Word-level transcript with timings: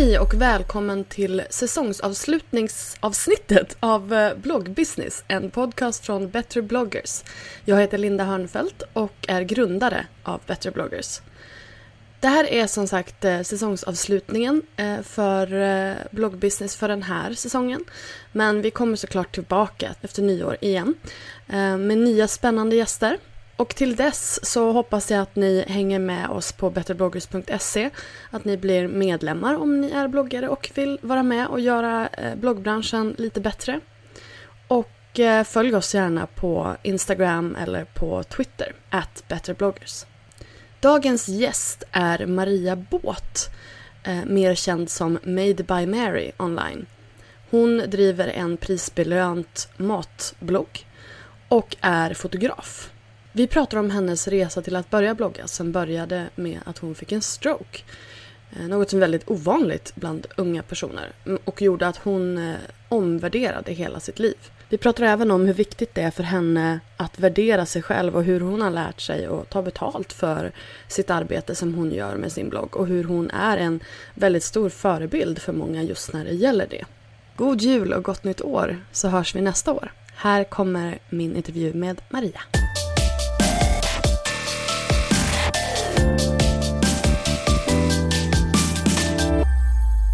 Hej 0.00 0.18
och 0.18 0.34
välkommen 0.34 1.04
till 1.04 1.42
säsongsavslutningsavsnittet 1.50 3.76
av 3.80 4.14
eh, 4.14 4.36
Bloggbusiness, 4.36 5.24
en 5.28 5.50
podcast 5.50 6.06
från 6.06 6.30
Better 6.30 6.62
bloggers. 6.62 7.24
Jag 7.64 7.80
heter 7.80 7.98
Linda 7.98 8.24
Hörnfeldt 8.24 8.82
och 8.92 9.12
är 9.28 9.42
grundare 9.42 10.06
av 10.22 10.40
Better 10.46 10.70
bloggers. 10.70 11.20
Det 12.20 12.28
här 12.28 12.52
är 12.52 12.66
som 12.66 12.88
sagt 12.88 13.24
eh, 13.24 13.40
säsongsavslutningen 13.40 14.62
eh, 14.76 15.00
för 15.02 15.96
bloggbusiness 16.10 16.76
för 16.76 16.88
den 16.88 17.02
här 17.02 17.34
säsongen. 17.34 17.84
Men 18.32 18.62
vi 18.62 18.70
kommer 18.70 18.96
såklart 18.96 19.34
tillbaka 19.34 19.94
efter 20.00 20.22
nyår 20.22 20.56
igen 20.60 20.94
med 21.78 21.98
nya 21.98 22.28
spännande 22.28 22.76
gäster. 22.76 23.18
Och 23.60 23.74
till 23.74 23.96
dess 23.96 24.46
så 24.46 24.72
hoppas 24.72 25.10
jag 25.10 25.20
att 25.20 25.36
ni 25.36 25.64
hänger 25.68 25.98
med 25.98 26.28
oss 26.28 26.52
på 26.52 26.70
betterbloggers.se. 26.70 27.90
Att 28.30 28.44
ni 28.44 28.56
blir 28.56 28.88
medlemmar 28.88 29.54
om 29.54 29.80
ni 29.80 29.90
är 29.90 30.08
bloggare 30.08 30.48
och 30.48 30.70
vill 30.74 30.98
vara 31.02 31.22
med 31.22 31.46
och 31.46 31.60
göra 31.60 32.08
eh, 32.08 32.34
bloggbranschen 32.34 33.14
lite 33.18 33.40
bättre. 33.40 33.80
Och 34.68 35.20
eh, 35.20 35.44
följ 35.44 35.74
oss 35.74 35.94
gärna 35.94 36.26
på 36.26 36.76
Instagram 36.82 37.56
eller 37.60 37.84
på 37.84 38.22
Twitter, 38.22 38.74
at 38.90 39.24
betterbloggers. 39.28 40.04
Dagens 40.80 41.28
gäst 41.28 41.84
är 41.92 42.26
Maria 42.26 42.76
Båt, 42.76 43.50
eh, 44.04 44.24
mer 44.26 44.54
känd 44.54 44.90
som 44.90 45.18
Made 45.22 45.62
by 45.62 45.86
Mary 45.86 46.32
online. 46.36 46.86
Hon 47.50 47.78
driver 47.78 48.28
en 48.28 48.56
prisbelönt 48.56 49.68
matblogg 49.76 50.86
och 51.48 51.76
är 51.80 52.14
fotograf. 52.14 52.90
Vi 53.32 53.46
pratar 53.46 53.78
om 53.78 53.90
hennes 53.90 54.28
resa 54.28 54.62
till 54.62 54.76
att 54.76 54.90
börja 54.90 55.14
blogga 55.14 55.46
som 55.46 55.72
började 55.72 56.26
med 56.34 56.60
att 56.64 56.78
hon 56.78 56.94
fick 56.94 57.12
en 57.12 57.22
stroke. 57.22 57.82
Eh, 58.52 58.68
något 58.68 58.90
som 58.90 58.96
är 58.96 59.00
väldigt 59.00 59.30
ovanligt 59.30 59.92
bland 59.94 60.26
unga 60.36 60.62
personer 60.62 61.12
och 61.44 61.62
gjorde 61.62 61.86
att 61.86 61.96
hon 61.96 62.38
eh, 62.38 62.56
omvärderade 62.88 63.72
hela 63.72 64.00
sitt 64.00 64.18
liv. 64.18 64.36
Vi 64.68 64.78
pratar 64.78 65.04
även 65.04 65.30
om 65.30 65.46
hur 65.46 65.54
viktigt 65.54 65.94
det 65.94 66.02
är 66.02 66.10
för 66.10 66.22
henne 66.22 66.80
att 66.96 67.18
värdera 67.18 67.66
sig 67.66 67.82
själv 67.82 68.16
och 68.16 68.24
hur 68.24 68.40
hon 68.40 68.60
har 68.60 68.70
lärt 68.70 69.00
sig 69.00 69.26
att 69.26 69.50
ta 69.50 69.62
betalt 69.62 70.12
för 70.12 70.52
sitt 70.88 71.10
arbete 71.10 71.54
som 71.54 71.74
hon 71.74 71.92
gör 71.92 72.16
med 72.16 72.32
sin 72.32 72.48
blogg 72.48 72.76
och 72.76 72.86
hur 72.86 73.04
hon 73.04 73.30
är 73.30 73.56
en 73.56 73.80
väldigt 74.14 74.44
stor 74.44 74.68
förebild 74.68 75.38
för 75.38 75.52
många 75.52 75.82
just 75.82 76.12
när 76.12 76.24
det 76.24 76.34
gäller 76.34 76.66
det. 76.70 76.84
God 77.36 77.60
jul 77.60 77.92
och 77.92 78.04
gott 78.04 78.24
nytt 78.24 78.40
år 78.40 78.84
så 78.92 79.08
hörs 79.08 79.34
vi 79.34 79.40
nästa 79.40 79.72
år. 79.72 79.92
Här 80.14 80.44
kommer 80.44 80.98
min 81.10 81.36
intervju 81.36 81.74
med 81.74 82.00
Maria. 82.08 82.40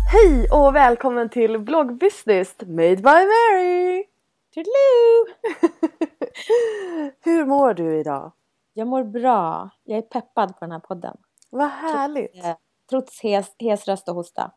Hej 0.09 0.49
och 0.51 0.75
välkommen 0.75 1.29
till 1.29 1.59
Bloggbusiness 1.59 2.57
Made 2.61 2.97
by 2.97 3.03
Mary! 3.03 4.05
Toodaloo! 4.55 5.27
Hur 7.21 7.45
mår 7.45 7.75
du 7.75 8.01
idag? 8.01 8.33
Jag 8.73 8.89
mår 8.89 9.05
bra. 9.05 9.71
Jag 9.85 9.99
är 9.99 10.03
peppad 10.03 10.49
på 10.49 10.57
den 10.61 10.73
här 10.73 10.79
podden. 10.79 11.17
Vad 11.51 11.69
härligt! 11.69 12.33
Trots, 12.33 12.47
eh, 12.47 12.57
trots 12.91 13.21
hes, 13.23 13.55
hes 13.59 13.89
röst 13.89 14.09
och 14.09 14.15
hosta. 14.15 14.51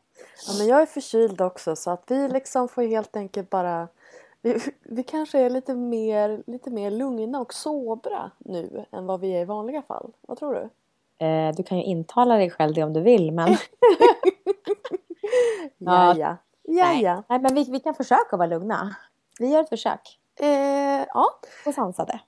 Ja, 0.48 0.54
men 0.58 0.68
jag 0.68 0.82
är 0.82 0.86
förkyld 0.86 1.42
också 1.42 1.76
så 1.76 1.92
att 1.92 2.04
vi 2.08 2.28
liksom 2.28 2.68
får 2.68 2.82
helt 2.82 3.16
enkelt 3.16 3.50
bara 3.50 3.88
vi, 4.42 4.60
vi 4.84 5.04
kanske 5.04 5.40
är 5.40 5.50
lite 5.50 5.76
mer, 5.76 6.44
lite 6.48 6.70
mer 6.70 6.92
lugna 6.92 7.40
och 7.40 7.54
sobra 7.54 8.32
nu 8.38 8.86
än 8.92 9.06
vad 9.06 9.20
vi 9.20 9.32
är 9.32 9.42
i 9.42 9.46
vanliga 9.46 9.82
fall. 9.82 10.12
Vad 10.22 10.38
tror 10.38 10.54
du? 10.54 10.70
Eh, 11.26 11.56
du 11.56 11.64
kan 11.64 11.78
ju 11.78 11.84
intala 11.84 12.36
dig 12.36 12.50
själv 12.50 12.74
det 12.74 12.84
om 12.84 12.94
du 12.94 13.02
vill 13.02 13.32
men... 13.32 13.58
ja, 15.78 16.16
ja. 16.18 16.38
Nej. 16.68 17.04
Nej, 17.30 17.40
men 17.40 17.56
vi, 17.56 17.64
vi 17.72 17.80
kan 17.80 17.94
försöka 17.94 18.38
vara 18.38 18.48
lugna. 18.48 18.96
Vi 19.40 19.48
gör 19.48 19.62
ett 19.62 19.70
försök. 19.70 20.20
Eh, 20.40 21.06
ja. 21.08 21.26
Och 21.66 21.74
sansade. 21.74 22.20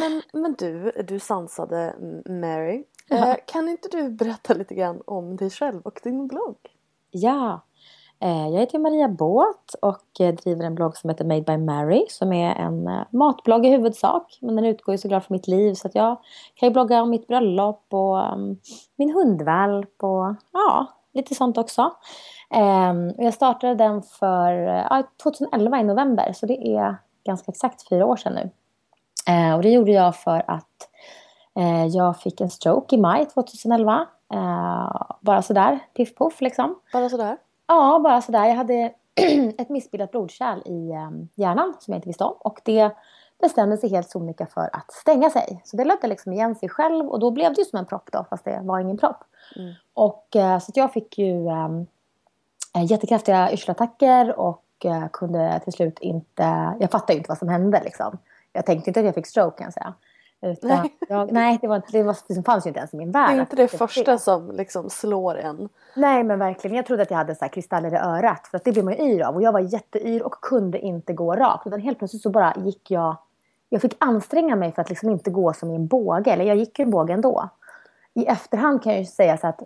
Men, 0.00 0.22
men 0.42 0.54
du, 0.54 0.92
du 1.08 1.18
sansade 1.18 1.94
Mary. 2.28 2.84
Eh, 3.10 3.34
kan 3.46 3.68
inte 3.68 3.88
du 3.88 4.10
berätta 4.10 4.54
lite 4.54 4.74
grann 4.74 5.02
om 5.06 5.36
dig 5.36 5.50
själv 5.50 5.82
och 5.82 6.00
din 6.02 6.26
blogg? 6.26 6.56
Ja. 7.10 7.60
Eh, 8.20 8.48
jag 8.48 8.60
heter 8.60 8.78
Maria 8.78 9.08
Båt 9.08 9.74
och 9.82 10.20
eh, 10.20 10.34
driver 10.34 10.64
en 10.64 10.74
blogg 10.74 10.96
som 10.96 11.10
heter 11.10 11.24
Made 11.24 11.42
by 11.42 11.56
Mary 11.56 12.06
som 12.08 12.32
är 12.32 12.54
en 12.54 12.88
eh, 12.88 13.02
matblogg 13.10 13.66
i 13.66 13.70
huvudsak. 13.70 14.38
Men 14.40 14.56
den 14.56 14.64
utgår 14.64 14.94
ju 14.94 14.98
såklart 14.98 15.24
från 15.24 15.34
mitt 15.34 15.48
liv 15.48 15.74
så 15.74 15.88
att 15.88 15.94
jag 15.94 16.20
kan 16.54 16.68
ju 16.68 16.72
blogga 16.72 17.02
om 17.02 17.10
mitt 17.10 17.26
bröllop 17.26 17.86
och 17.90 18.32
um, 18.32 18.58
min 18.96 19.10
hundvalp 19.10 20.02
och 20.02 20.34
ja, 20.52 20.86
lite 21.12 21.34
sånt 21.34 21.58
också. 21.58 21.82
Um, 22.50 23.14
jag 23.18 23.34
startade 23.34 23.74
den 23.74 24.02
för 24.02 24.66
uh, 24.68 25.06
2011 25.22 25.80
i 25.80 25.82
november 25.82 26.32
så 26.32 26.46
det 26.46 26.68
är 26.68 26.96
ganska 27.24 27.52
exakt 27.52 27.88
fyra 27.88 28.06
år 28.06 28.16
sedan 28.16 28.32
nu. 28.32 28.50
Uh, 29.34 29.54
och 29.54 29.62
det 29.62 29.70
gjorde 29.70 29.90
jag 29.90 30.16
för 30.16 30.44
att 30.46 30.88
uh, 31.58 31.86
jag 31.86 32.20
fick 32.20 32.40
en 32.40 32.50
stroke 32.50 32.96
i 32.96 32.98
maj 32.98 33.26
2011. 33.26 34.06
bara 35.20 35.42
sådär, 35.42 35.78
piff 35.96 36.14
poff 36.14 36.40
liksom. 36.40 36.80
Bara 36.92 37.08
sådär? 37.08 37.36
Ja, 37.66 38.00
bara 38.04 38.22
sådär. 38.22 38.44
Jag 38.44 38.54
hade 38.54 38.92
ett 39.58 39.68
missbildat 39.68 40.10
blodkärl 40.10 40.58
i 40.64 40.92
um, 40.92 41.28
hjärnan 41.34 41.74
som 41.78 41.92
jag 41.92 41.98
inte 41.98 42.08
visste 42.08 42.24
om. 42.24 42.36
Och 42.38 42.60
det 42.64 42.90
bestämde 43.42 43.76
sig 43.76 43.90
helt 43.90 44.10
sonika 44.10 44.46
för 44.46 44.70
att 44.72 44.92
stänga 44.92 45.30
sig. 45.30 45.62
Så 45.64 45.76
det 45.76 45.84
löpte 45.84 46.06
liksom 46.06 46.32
igen 46.32 46.54
sig 46.54 46.68
själv 46.68 47.08
och 47.08 47.20
då 47.20 47.30
blev 47.30 47.54
det 47.54 47.58
ju 47.58 47.64
som 47.64 47.78
en 47.78 47.86
propp 47.86 48.08
då, 48.12 48.24
fast 48.30 48.44
det 48.44 48.60
var 48.62 48.80
ingen 48.80 48.98
propp. 48.98 49.24
Mm. 49.56 49.74
Och 49.94 50.26
uh, 50.36 50.58
så 50.58 50.72
jag 50.74 50.92
fick 50.92 51.18
ju 51.18 51.46
um, 51.46 51.86
jättekraftiga 52.88 53.52
yrselattacker 53.52 54.40
och 54.40 54.64
uh, 54.84 55.08
kunde 55.12 55.60
till 55.64 55.72
slut 55.72 55.98
inte... 55.98 56.74
Jag 56.80 56.90
fattade 56.90 57.12
ju 57.12 57.18
inte 57.18 57.28
vad 57.28 57.38
som 57.38 57.48
hände 57.48 57.80
liksom. 57.84 58.18
Jag 58.52 58.66
tänkte 58.66 58.90
inte 58.90 59.00
att 59.00 59.06
jag 59.06 59.14
fick 59.14 59.26
stroke 59.26 59.58
kan 59.58 59.64
jag 59.64 59.74
säga. 59.74 59.94
Utan 60.42 60.70
Nej. 60.70 60.96
Jag, 61.08 61.32
nej, 61.32 61.58
det, 61.60 61.68
var, 61.68 61.76
inte- 61.76 61.92
det, 61.92 62.02
var, 62.02 62.16
det 62.28 62.42
fanns 62.42 62.66
ju 62.66 62.68
inte 62.68 62.78
ens 62.78 62.94
i 62.94 62.96
min 62.96 63.10
värld. 63.10 63.30
Det 63.30 63.36
är 63.36 63.40
inte 63.40 63.56
det 63.56 63.68
skulle 63.68 63.78
första 63.78 64.18
som 64.18 64.50
liksom 64.50 64.90
slår 64.90 65.38
en. 65.38 65.68
Nej, 65.96 66.24
men 66.24 66.38
verkligen. 66.38 66.76
Jag 66.76 66.86
trodde 66.86 67.02
att 67.02 67.10
jag 67.10 67.18
hade 67.18 67.34
så 67.34 67.44
här 67.44 67.52
kristaller 67.52 67.94
i 67.94 67.96
örat. 67.96 68.46
För 68.46 68.56
att 68.56 68.64
det 68.64 68.72
blir 68.72 68.82
man 68.82 68.94
ju 68.94 69.00
yr 69.00 69.22
av. 69.22 69.34
Och 69.34 69.42
jag 69.42 69.52
var 69.52 69.60
jätteyr 69.60 70.22
och 70.22 70.32
kunde 70.32 70.78
inte 70.78 71.12
gå 71.12 71.36
rakt. 71.36 71.66
Utan 71.66 71.80
helt 71.80 71.98
plötsligt 71.98 72.22
så 72.22 72.30
bara 72.30 72.54
gick 72.56 72.90
jag... 72.90 73.16
Jag 73.72 73.82
fick 73.82 73.96
anstränga 73.98 74.56
mig 74.56 74.72
för 74.72 74.82
att 74.82 74.88
liksom 74.88 75.10
inte 75.10 75.30
gå 75.30 75.52
som 75.52 75.70
i 75.70 75.74
en 75.74 75.86
båge. 75.86 76.32
Eller 76.32 76.44
jag 76.44 76.56
gick 76.56 76.78
ju 76.78 76.82
en 76.82 76.90
båge 76.90 77.12
ändå. 77.12 77.48
I 78.14 78.26
efterhand 78.26 78.82
kan 78.82 78.92
jag 78.92 79.00
ju 79.00 79.06
säga 79.06 79.36
så 79.36 79.46
att 79.46 79.60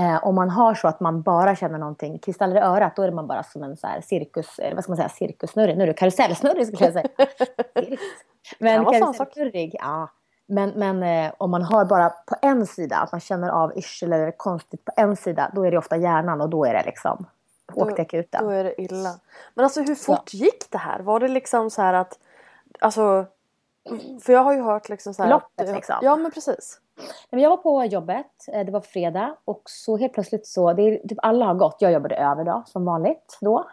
eh, 0.00 0.26
om 0.26 0.34
man 0.34 0.50
har 0.50 0.74
så 0.74 0.88
att 0.88 1.00
man 1.00 1.22
bara 1.22 1.56
känner 1.56 1.78
någonting, 1.78 2.18
kristaller 2.18 2.56
i 2.56 2.60
örat, 2.60 2.96
då 2.96 3.02
är 3.02 3.10
man 3.10 3.26
bara 3.26 3.42
som 3.42 3.62
en 3.62 3.76
så 3.76 3.86
här 3.86 4.00
cirkus, 4.00 4.58
eller 4.58 4.74
vad 4.74 4.84
ska 4.84 4.90
man 4.90 4.96
säga, 4.96 5.08
cirkussnurrig. 5.08 5.76
Nu 5.76 5.82
är 5.82 5.86
det 5.86 5.92
karusellsnurrig 5.92 6.66
skulle 6.66 6.84
jag 6.84 6.92
säga. 6.92 7.08
Men 8.58 8.84
karusellsnurrig, 8.84 9.76
ja. 9.78 10.08
Men, 10.46 10.70
men 10.76 11.02
eh, 11.02 11.32
om 11.38 11.50
man 11.50 11.62
har 11.62 11.84
bara 11.84 12.10
på 12.10 12.36
en 12.42 12.66
sida, 12.66 12.96
att 12.96 13.12
man 13.12 13.20
känner 13.20 13.48
av 13.48 13.78
yrsel 13.78 14.12
eller 14.12 14.30
konstigt 14.30 14.84
på 14.84 14.92
en 14.96 15.16
sida, 15.16 15.50
då 15.54 15.66
är 15.66 15.70
det 15.70 15.78
ofta 15.78 15.96
hjärnan 15.96 16.40
och 16.40 16.48
då 16.48 16.64
är 16.64 16.74
det 16.74 16.82
liksom, 16.86 17.26
åk 17.74 17.94
till 17.94 18.02
akuten. 18.02 18.44
Då 18.44 18.50
är 18.50 18.64
det 18.64 18.82
illa. 18.82 19.14
Men 19.54 19.64
alltså 19.64 19.82
hur 19.82 19.94
fort 19.94 20.34
gick 20.34 20.70
det 20.70 20.78
här? 20.78 21.00
Var 21.00 21.20
det 21.20 21.28
liksom 21.28 21.70
så 21.70 21.82
här 21.82 21.94
att... 21.94 22.18
Alltså... 22.80 23.26
För 24.22 24.32
jag 24.32 24.44
har 24.44 24.54
ju 24.54 24.62
hört 24.62 24.88
liksom 24.88 25.14
så 25.14 25.22
här... 25.22 25.30
Loppet, 25.30 25.74
liksom. 25.74 25.96
Ja 26.02 26.16
men 26.16 26.30
precis. 26.30 26.80
Men 27.30 27.40
Jag 27.40 27.50
var 27.50 27.56
på 27.56 27.84
jobbet, 27.84 28.26
eh, 28.52 28.64
det 28.66 28.72
var 28.72 28.80
fredag 28.80 29.36
och 29.44 29.62
så 29.64 29.96
helt 29.96 30.12
plötsligt 30.12 30.46
så, 30.46 30.72
det 30.72 30.82
är, 30.82 31.08
typ 31.08 31.18
alla 31.22 31.44
har 31.44 31.54
gått, 31.54 31.76
jag 31.78 31.92
jobbade 31.92 32.16
över 32.16 32.44
då 32.44 32.62
som 32.66 32.84
vanligt 32.84 33.38
då. 33.40 33.64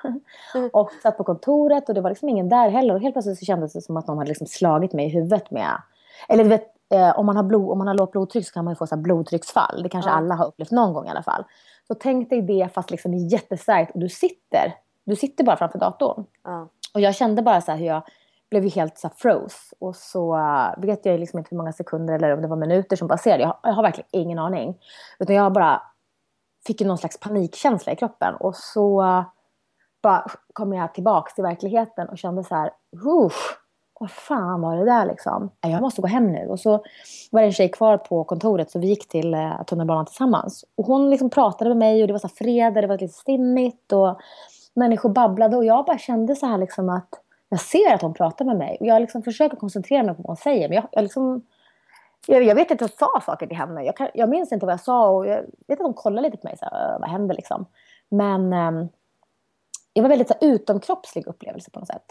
Mm. 0.54 0.70
Och 0.74 0.92
satt 1.04 1.18
på 1.18 1.24
kontoret 1.24 1.90
och 1.90 1.96
det 1.96 2.02
var 2.02 2.10
liksom 2.10 2.30
ingen 2.30 2.50
där 2.50 2.70
heller 2.70 2.94
och 2.94 3.02
helt 3.02 3.16
plötsligt 3.16 3.40
så 3.40 3.46
kändes 3.46 3.74
det 3.74 3.82
som 3.82 3.98
att 3.98 4.08
någon 4.08 4.18
hade 4.18 4.28
liksom 4.28 4.48
slagit 4.48 4.94
mig 4.94 5.06
i 5.06 5.10
huvudet 5.10 5.52
med, 5.52 5.82
eller 6.30 6.44
du 6.44 6.50
vet, 6.50 6.68
eh, 6.94 7.20
om 7.20 7.26
man 7.26 7.36
har, 7.36 7.44
blod, 7.44 7.72
om 7.72 7.78
man 7.78 7.88
har 7.88 7.94
lågt 7.94 8.12
blodtryck 8.12 8.48
så 8.48 8.54
kan 8.54 8.66
man 8.66 8.72
ju 8.72 8.76
få 8.76 8.88
så 8.88 8.98
blodtrycksfall, 8.98 9.84
det 9.84 9.90
kanske 9.90 10.12
Ja. 10.12 10.16
alla 10.16 10.36
har 10.36 10.46
upplevt 10.46 10.72
någon 10.72 10.94
gång 10.94 11.08
i 11.08 11.10
alla 11.10 11.24
fall. 11.24 11.44
Så 11.88 11.94
tänk 11.96 12.30
dig 12.30 12.42
det 12.42 12.70
fast 12.74 12.92
liksom 12.92 13.14
jättestarkt 13.14 13.94
och 13.94 14.00
du 14.00 14.10
sitter, 14.10 14.76
du 15.04 15.16
sitter 15.16 15.44
bara 15.44 15.58
framför 15.58 15.80
datorn. 15.80 16.26
Ja. 16.44 16.68
Och 16.94 17.02
jag 17.02 17.16
kände 17.16 17.42
bara 17.42 17.62
så 17.62 17.72
här 17.72 17.78
hur 17.80 17.86
jag 17.86 18.02
blev 18.50 18.64
ju 18.64 18.70
helt 18.70 18.98
så 18.98 19.10
froze. 19.16 19.58
Och 19.80 19.96
så 19.96 20.36
eh, 20.38 20.70
vet 20.78 21.06
jag 21.06 21.20
liksom 21.20 21.40
inte 21.40 21.48
hur 21.52 21.58
många 21.58 21.74
sekunder 21.74 22.14
eller 22.14 22.34
om 22.34 22.42
det 22.42 22.48
var 22.48 22.56
minuter 22.56 22.96
som 22.96 23.08
passerade. 23.08 23.42
Jag, 23.44 23.48
har- 23.48 23.60
jag 23.64 23.74
har 23.74 23.84
verkligen 23.84 24.08
ingen 24.12 24.40
aning. 24.40 24.78
Utan 25.20 25.36
jag 25.36 25.54
bara 25.54 25.82
fick 26.68 26.82
någon 26.82 26.98
slags 26.98 27.20
panikkänsla 27.20 27.92
i 27.92 27.96
kroppen. 27.96 28.36
Och 28.36 28.56
så 28.56 29.02
eh, 29.02 29.24
bara 30.04 30.26
kom 30.54 30.74
jag 30.74 30.94
tillbaka 30.94 31.32
till 31.36 31.44
verkligheten 31.44 32.10
och 32.10 32.18
kände 32.18 32.44
så 32.44 32.56
här, 32.56 32.72
Uff, 33.06 33.58
vad 34.00 34.12
fan 34.12 34.62
var 34.62 34.78
det 34.78 34.86
där 34.86 35.06
liksom? 35.06 35.50
Äh, 35.66 35.72
jag 35.72 35.82
måste 35.82 36.02
gå 36.02 36.08
hem 36.08 36.32
nu. 36.32 36.48
Och 36.48 36.60
så 36.60 36.72
var 37.32 37.42
det 37.42 37.48
en 37.48 37.52
tjej 37.54 37.70
kvar 37.72 37.98
på 37.98 38.24
kontoret 38.24 38.72
så 38.72 38.80
vi 38.80 38.88
gick 38.88 39.08
till 39.10 39.34
eh, 39.34 39.64
tunnelbanan 39.64 40.06
tillsammans. 40.06 40.66
Och 40.76 40.86
hon 40.86 41.10
liksom 41.10 41.30
pratade 41.30 41.70
med 41.70 41.78
mig 41.78 42.02
och 42.02 42.08
det 42.08 42.14
var 42.14 42.20
så 42.20 42.28
här 42.28 42.36
fredag, 42.36 42.82
det 42.82 42.88
var 42.88 42.98
lite 42.98 43.14
stimmigt 43.14 43.92
och 43.94 44.20
människor 44.74 45.10
babblade 45.10 45.58
och 45.58 45.66
jag 45.66 45.86
bara 45.86 45.98
kände 45.98 46.36
så 46.36 46.46
här 46.46 46.58
liksom 46.58 46.90
att 46.90 47.10
jag 47.56 47.62
ser 47.62 47.94
att 47.94 48.02
hon 48.02 48.14
pratar 48.14 48.46
med 48.46 48.58
mig 48.58 48.78
och 48.80 48.86
jag 48.86 49.02
liksom 49.02 49.24
försöker 49.24 49.58
koncentrera 49.58 50.04
mig 50.04 50.16
på 50.16 50.22
vad 50.22 50.30
hon 50.30 50.38
säger 50.38 50.70
men 50.70 50.76
jag, 50.76 50.88
jag 50.92 51.02
liksom 51.02 51.42
jag, 52.28 52.44
jag 52.44 52.56
vet 52.56 52.72
inte, 52.72 52.84
jag 52.84 52.92
sa 52.92 53.22
saker 53.26 53.48
till 53.48 53.58
henne. 53.58 53.84
Jag, 53.84 53.98
kan, 53.98 54.08
jag 54.14 54.30
minns 54.30 54.52
inte 54.52 54.66
vad 54.66 54.74
jag 54.74 54.80
sa 54.80 55.10
och 55.10 55.28
jag 55.28 55.42
vet 55.68 55.80
att 55.80 55.86
hon 55.86 55.94
kollade 55.94 56.28
lite 56.28 56.38
på 56.38 56.48
mig. 56.48 56.58
Så 56.58 56.66
här, 56.66 56.94
"Äh, 56.94 57.00
vad 57.00 57.10
händer 57.10 57.36
liksom? 57.36 57.66
Men 58.10 58.54
ehm, 58.54 58.88
det 59.94 60.02
var 60.02 60.10
väldigt 60.10 60.28
så 60.28 60.34
här, 60.42 60.48
utomkroppslig 60.48 61.28
upplevelse 61.28 61.72
på 61.72 61.80
något 61.80 61.88
sätt. 61.88 62.06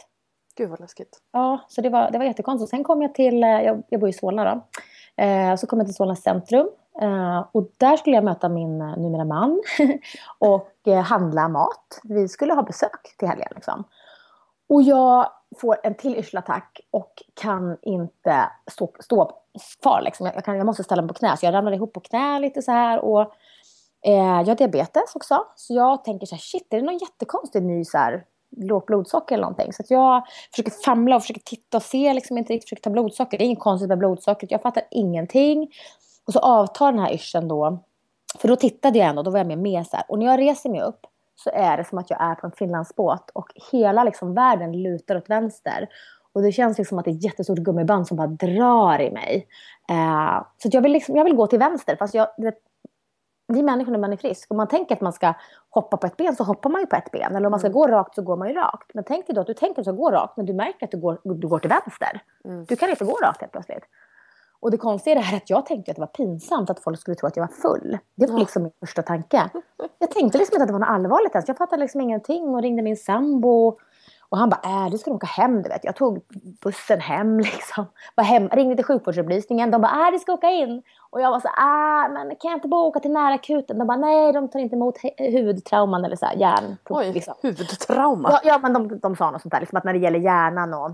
Gud 0.56 0.70
vad 0.70 0.80
läskigt. 0.80 1.18
Ja, 1.32 1.60
så 1.68 1.80
det 1.80 1.88
var, 1.88 2.10
det 2.10 2.18
var 2.18 2.24
jättekonstigt. 2.24 2.70
Sen 2.70 2.84
kom 2.84 3.02
jag 3.02 3.14
till, 3.14 3.42
eh, 3.42 3.48
jag, 3.48 3.82
jag 3.88 4.00
bor 4.00 4.08
i 4.08 4.12
Solna 4.12 4.44
då. 4.44 4.60
Eh, 5.22 5.56
så 5.56 5.66
kom 5.66 5.78
jag 5.78 5.86
till 5.86 5.94
Solna 5.94 6.16
centrum. 6.16 6.68
Eh, 7.00 7.44
och 7.52 7.70
där 7.76 7.96
skulle 7.96 8.16
jag 8.16 8.24
möta 8.24 8.48
min 8.48 8.80
eh, 8.80 8.96
numera 8.96 9.24
man 9.24 9.62
och 10.38 10.72
eh, 10.86 11.00
handla 11.00 11.48
mat. 11.48 12.00
Vi 12.04 12.28
skulle 12.28 12.54
ha 12.54 12.62
besök 12.62 13.16
till 13.18 13.28
helgen 13.28 13.48
liksom. 13.54 13.84
Och 14.68 14.82
jag 14.82 15.30
får 15.60 15.76
en 15.82 15.94
till 15.94 16.16
yrselattack 16.16 16.80
och 16.90 17.22
kan 17.34 17.76
inte 17.82 18.50
stå, 18.70 18.90
stå 19.00 19.32
kvar. 19.82 20.02
Liksom. 20.02 20.26
Jag, 20.26 20.36
jag, 20.36 20.44
kan, 20.44 20.56
jag 20.56 20.66
måste 20.66 20.84
ställa 20.84 21.02
mig 21.02 21.08
på 21.08 21.14
knä. 21.14 21.36
Så 21.36 21.46
jag 21.46 21.54
ramlar 21.54 21.72
ihop 21.72 21.92
på 21.92 22.00
knä 22.00 22.38
lite 22.38 22.62
så 22.62 22.72
här. 22.72 22.98
Och, 22.98 23.20
eh, 24.02 24.40
jag 24.40 24.46
har 24.46 24.54
diabetes 24.54 25.14
också. 25.14 25.44
Så 25.56 25.74
jag 25.74 26.04
tänker 26.04 26.26
så 26.26 26.34
här, 26.34 26.40
shit, 26.40 26.72
är 26.72 26.76
det 26.76 26.82
någon 26.82 26.98
jättekonstig 26.98 27.62
ny 27.62 27.84
så 27.84 27.98
här, 27.98 28.24
lågt 28.56 28.86
blodsocker 28.86 29.34
eller 29.34 29.42
någonting? 29.42 29.72
Så 29.72 29.82
att 29.82 29.90
jag 29.90 30.22
försöker 30.50 30.72
famla 30.84 31.16
och 31.16 31.22
försöker 31.22 31.40
titta 31.40 31.76
och 31.76 31.82
se 31.82 32.14
liksom 32.14 32.38
inte 32.38 32.52
riktigt, 32.52 32.68
försöker 32.68 32.82
ta 32.82 32.90
blodsocker. 32.90 33.38
Det 33.38 33.44
är 33.44 33.46
inget 33.46 33.60
konstigt 33.60 33.88
med 33.88 33.98
blodsockret. 33.98 34.50
Jag 34.50 34.62
fattar 34.62 34.82
ingenting. 34.90 35.70
Och 36.26 36.32
så 36.32 36.38
avtar 36.38 36.92
den 36.92 37.00
här 37.00 37.12
yrseln 37.12 37.48
då. 37.48 37.78
För 38.38 38.48
då 38.48 38.56
tittade 38.56 38.98
jag 38.98 39.08
ändå, 39.08 39.22
då 39.22 39.30
var 39.30 39.38
jag 39.38 39.46
med, 39.46 39.58
med 39.58 39.86
så 39.86 39.96
här. 39.96 40.04
Och 40.08 40.18
när 40.18 40.26
jag 40.26 40.40
reser 40.40 40.70
mig 40.70 40.82
upp 40.82 41.06
så 41.34 41.50
är 41.50 41.76
det 41.76 41.84
som 41.84 41.98
att 41.98 42.10
jag 42.10 42.22
är 42.22 42.34
på 42.34 42.46
en 42.46 42.52
Finlandsbåt 42.52 43.30
och 43.30 43.52
hela 43.72 44.04
liksom 44.04 44.34
världen 44.34 44.82
lutar 44.82 45.16
åt 45.16 45.30
vänster. 45.30 45.88
Och 46.32 46.42
det 46.42 46.52
känns 46.52 46.78
liksom 46.78 46.98
att 46.98 47.04
det 47.04 47.10
är 47.10 47.14
ett 47.14 47.24
jättestort 47.24 47.58
gummiband 47.58 48.06
som 48.06 48.16
bara 48.16 48.26
drar 48.26 49.00
i 49.00 49.10
mig. 49.10 49.46
Eh, 49.90 50.42
så 50.56 50.68
jag, 50.72 50.82
vill 50.82 50.92
liksom, 50.92 51.16
jag 51.16 51.24
vill 51.24 51.34
gå 51.34 51.46
till 51.46 51.58
vänster. 51.58 51.96
Fast 51.96 52.14
jag, 52.14 52.28
du 52.36 52.44
vet, 52.44 52.58
vi 53.48 53.62
människor 53.62 53.92
när 53.92 53.98
man 53.98 54.12
är 54.12 54.16
frisk. 54.16 54.50
Om 54.50 54.56
man 54.56 54.68
tänker 54.68 54.94
att 54.94 55.00
man 55.00 55.12
ska 55.12 55.34
hoppa 55.70 55.96
på 55.96 56.06
ett 56.06 56.16
ben 56.16 56.36
så 56.36 56.44
hoppar 56.44 56.70
man 56.70 56.80
ju 56.80 56.86
på 56.86 56.96
ett 56.96 57.10
ben. 57.10 57.36
Eller 57.36 57.46
om 57.46 57.50
man 57.50 57.60
ska 57.60 57.68
gå 57.68 57.88
rakt 57.88 58.14
så 58.14 58.22
går 58.22 58.36
man 58.36 58.48
ju 58.48 58.54
rakt. 58.54 58.94
Men 58.94 59.04
tänk 59.04 59.26
dig 59.26 59.34
då 59.34 59.40
att 59.40 59.46
du 59.46 59.54
tänker 59.54 59.72
att 59.72 59.76
du 59.76 59.82
ska 59.82 59.92
gå 59.92 60.10
rakt 60.10 60.36
men 60.36 60.46
du 60.46 60.52
märker 60.52 60.86
att 60.86 60.90
du 60.90 61.00
går, 61.00 61.18
du 61.24 61.48
går 61.48 61.58
till 61.58 61.70
vänster. 61.70 62.20
Du 62.68 62.76
kan 62.76 62.90
inte 62.90 63.04
gå 63.04 63.12
rakt 63.22 63.40
helt 63.40 63.52
plötsligt. 63.52 63.84
Och 64.64 64.70
det 64.70 64.76
konstiga 64.76 65.12
är 65.12 65.20
det 65.20 65.26
här 65.26 65.36
att 65.36 65.50
jag 65.50 65.66
tänkte 65.66 65.90
att 65.90 65.96
det 65.96 66.00
var 66.00 66.06
pinsamt 66.06 66.70
att 66.70 66.80
folk 66.80 67.00
skulle 67.00 67.14
tro 67.14 67.26
att 67.26 67.36
jag 67.36 67.42
var 67.42 67.54
full. 67.54 67.98
Det 68.14 68.26
var 68.26 68.38
liksom 68.38 68.62
min 68.62 68.72
första 68.80 69.02
tanke. 69.02 69.50
Jag 69.98 70.10
tänkte 70.10 70.38
liksom 70.38 70.54
inte 70.54 70.62
att 70.62 70.68
det 70.68 70.72
var 70.72 70.80
något 70.80 70.88
allvarligt 70.88 71.34
ens. 71.34 71.48
Jag 71.48 71.56
fattade 71.56 71.82
liksom 71.82 72.00
ingenting 72.00 72.48
och 72.48 72.62
ringde 72.62 72.82
min 72.82 72.96
sambo. 72.96 73.76
Och 74.28 74.38
han 74.38 74.48
bara, 74.48 74.84
äh, 74.84 74.90
du 74.90 74.98
ska 74.98 75.10
åka 75.10 75.26
hem 75.26 75.62
du 75.62 75.68
vet. 75.68 75.84
Jag 75.84 75.96
tog 75.96 76.20
bussen 76.62 77.00
hem 77.00 77.38
liksom. 77.40 77.86
Var 78.14 78.24
hem, 78.24 78.48
ringde 78.48 78.76
till 78.76 78.84
sjukvårdsupplysningen. 78.84 79.70
De 79.70 79.80
bara, 79.80 80.06
äh, 80.06 80.12
du 80.12 80.18
ska 80.18 80.32
åka 80.32 80.50
in. 80.50 80.82
Och 81.10 81.20
jag 81.20 81.30
var 81.30 81.40
så 81.40 81.48
äh, 81.48 82.12
men 82.12 82.36
kan 82.36 82.50
jag 82.50 82.56
inte 82.56 82.68
bara 82.68 82.84
åka 82.84 83.00
till 83.00 83.12
närakuten? 83.12 83.78
De 83.78 83.86
bara, 83.86 83.98
nej 83.98 84.32
de 84.32 84.48
tar 84.48 84.58
inte 84.58 84.76
emot 84.76 84.98
huvudtrauman 85.18 86.04
eller 86.04 86.16
så 86.16 86.26
här, 86.26 86.36
hjärn. 86.36 86.76
Oj, 86.88 87.12
liksom. 87.12 87.34
huvudtrauma. 87.42 88.30
Ja, 88.32 88.40
ja 88.44 88.58
men 88.62 88.72
de, 88.72 88.98
de 88.98 89.16
sa 89.16 89.30
något 89.30 89.42
sånt 89.42 89.52
där, 89.52 89.60
liksom 89.60 89.78
att 89.78 89.84
när 89.84 89.92
det 89.92 89.98
gäller 89.98 90.18
hjärnan 90.18 90.74
och 90.74 90.90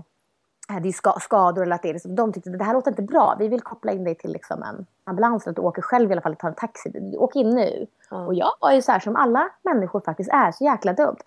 det 0.79 0.89
är 0.89 0.91
ska, 0.91 1.13
skador 1.19 1.63
eller 1.63 1.75
att 1.75 1.81
det 1.81 1.89
är 1.89 1.93
liksom, 1.93 2.15
de 2.15 2.33
tyckte 2.33 2.49
att 2.49 2.59
det 2.59 2.63
här 2.65 2.73
låter 2.73 2.91
inte 2.91 3.01
bra. 3.01 3.35
Vi 3.39 3.47
vill 3.47 3.61
koppla 3.61 3.91
in 3.91 4.03
dig 4.03 4.15
till 4.15 4.31
liksom 4.31 4.63
en 4.63 4.85
ambulans 5.03 5.43
eller 5.43 5.51
att 5.51 5.55
du 5.55 5.61
åker 5.61 5.81
själv 5.81 6.09
i 6.09 6.13
alla 6.13 6.21
fall, 6.21 6.35
tar 6.35 6.47
en 6.47 6.55
taxi. 6.55 7.15
Åk 7.17 7.35
in 7.35 7.49
nu. 7.49 7.87
Och 8.09 8.33
jag 8.33 8.51
var 8.61 8.71
ju 8.71 8.81
så 8.81 8.91
här 8.91 8.99
som 8.99 9.15
alla 9.15 9.49
människor 9.63 10.01
faktiskt 10.01 10.29
är, 10.29 10.51
så 10.51 10.63
jäkla 10.63 10.93
dumt. 10.93 11.17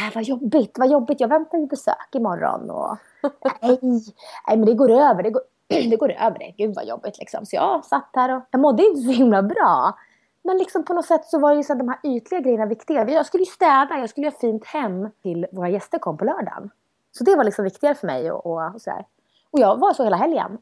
Äh, 0.00 0.14
vad 0.14 0.24
jobbigt, 0.24 0.78
vad 0.78 0.90
jobbigt, 0.90 1.20
jag 1.20 1.28
väntar 1.28 1.58
ju 1.58 1.66
besök 1.66 2.14
imorgon. 2.14 2.70
Och, 2.70 2.96
nej, 3.62 3.78
nej, 3.82 4.56
men 4.56 4.64
det 4.64 4.74
går 4.74 4.90
över, 4.90 5.22
det 5.22 5.30
går, 5.30 5.42
det 5.68 5.96
går 5.96 6.12
över 6.12 6.38
det. 6.38 6.54
Gud 6.56 6.74
vad 6.74 6.86
jobbigt 6.86 7.18
liksom. 7.18 7.46
Så 7.46 7.56
jag 7.56 7.84
satt 7.84 8.10
här 8.12 8.36
och 8.36 8.42
jag 8.50 8.60
mådde 8.60 8.82
inte 8.82 9.00
så 9.00 9.10
himla 9.10 9.42
bra. 9.42 9.94
Men 10.44 10.58
liksom 10.58 10.84
på 10.84 10.94
något 10.94 11.06
sätt 11.06 11.24
så 11.24 11.38
var 11.38 11.54
ju 11.54 11.62
så 11.62 11.74
de 11.74 11.88
här 11.88 11.98
ytliga 12.02 12.40
grejerna 12.40 12.66
viktiga. 12.66 13.10
Jag 13.10 13.26
skulle 13.26 13.42
ju 13.42 13.50
städa, 13.50 13.98
jag 13.98 14.10
skulle 14.10 14.26
göra 14.26 14.36
fint 14.40 14.66
hem 14.66 15.10
till 15.22 15.46
våra 15.52 15.68
gäster 15.68 15.98
kom 15.98 16.16
på 16.16 16.24
lördagen. 16.24 16.70
Så 17.18 17.24
det 17.24 17.36
var 17.36 17.44
liksom 17.44 17.64
viktigare 17.64 17.94
för 17.94 18.06
mig 18.06 18.30
och, 18.32 18.46
och, 18.46 18.74
och 18.74 18.80
sådär. 18.82 19.04
Och 19.50 19.60
jag 19.60 19.80
var 19.80 19.92
så 19.92 20.04
hela 20.04 20.16
helgen. 20.16 20.58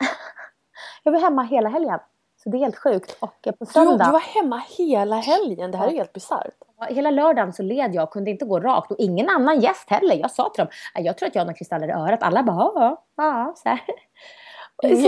jag 1.02 1.12
var 1.12 1.20
hemma 1.20 1.42
hela 1.42 1.68
helgen. 1.68 1.99
Så 2.42 2.50
det 2.50 2.56
är 2.56 2.58
helt 2.58 2.76
sjukt. 2.76 3.16
Och 3.20 3.42
på 3.42 3.52
Du, 3.64 3.66
söndag, 3.66 4.04
du 4.04 4.11
var 4.12 4.20
hemma 4.42 4.62
hela 4.78 5.16
helgen. 5.16 5.70
Det 5.70 5.78
här 5.78 5.87
är 5.87 5.90
helt 5.90 6.12
bisarrt. 6.12 6.54
hela 6.88 7.11
lördagen 7.11 7.52
så 7.52 7.62
led 7.62 7.94
jag 7.94 8.02
och 8.04 8.11
kunde 8.11 8.30
inte 8.30 8.44
gå 8.44 8.61
rakt. 8.61 8.90
Och 8.90 8.96
ingen 8.99 9.28
annan 9.28 9.61
gäst 9.61 9.90
heller. 9.90 10.14
Jag 10.16 10.30
sa 10.30 10.49
till 10.49 10.64
dem, 10.64 10.68
"Nej, 10.94 11.04
jag 11.04 11.18
tror 11.18 11.28
att 11.28 11.34
jag 11.34 11.40
har 11.42 11.46
några 11.46 11.56
kristaller 11.58 11.88
i 11.88 11.92
örat. 11.92 12.23
Alla 12.23 12.42
bara, 12.42 12.56
ja, 12.56 12.73
ja, 12.75 13.02
ja. 13.16 13.52
Så 13.56 13.68
här. 13.68 13.80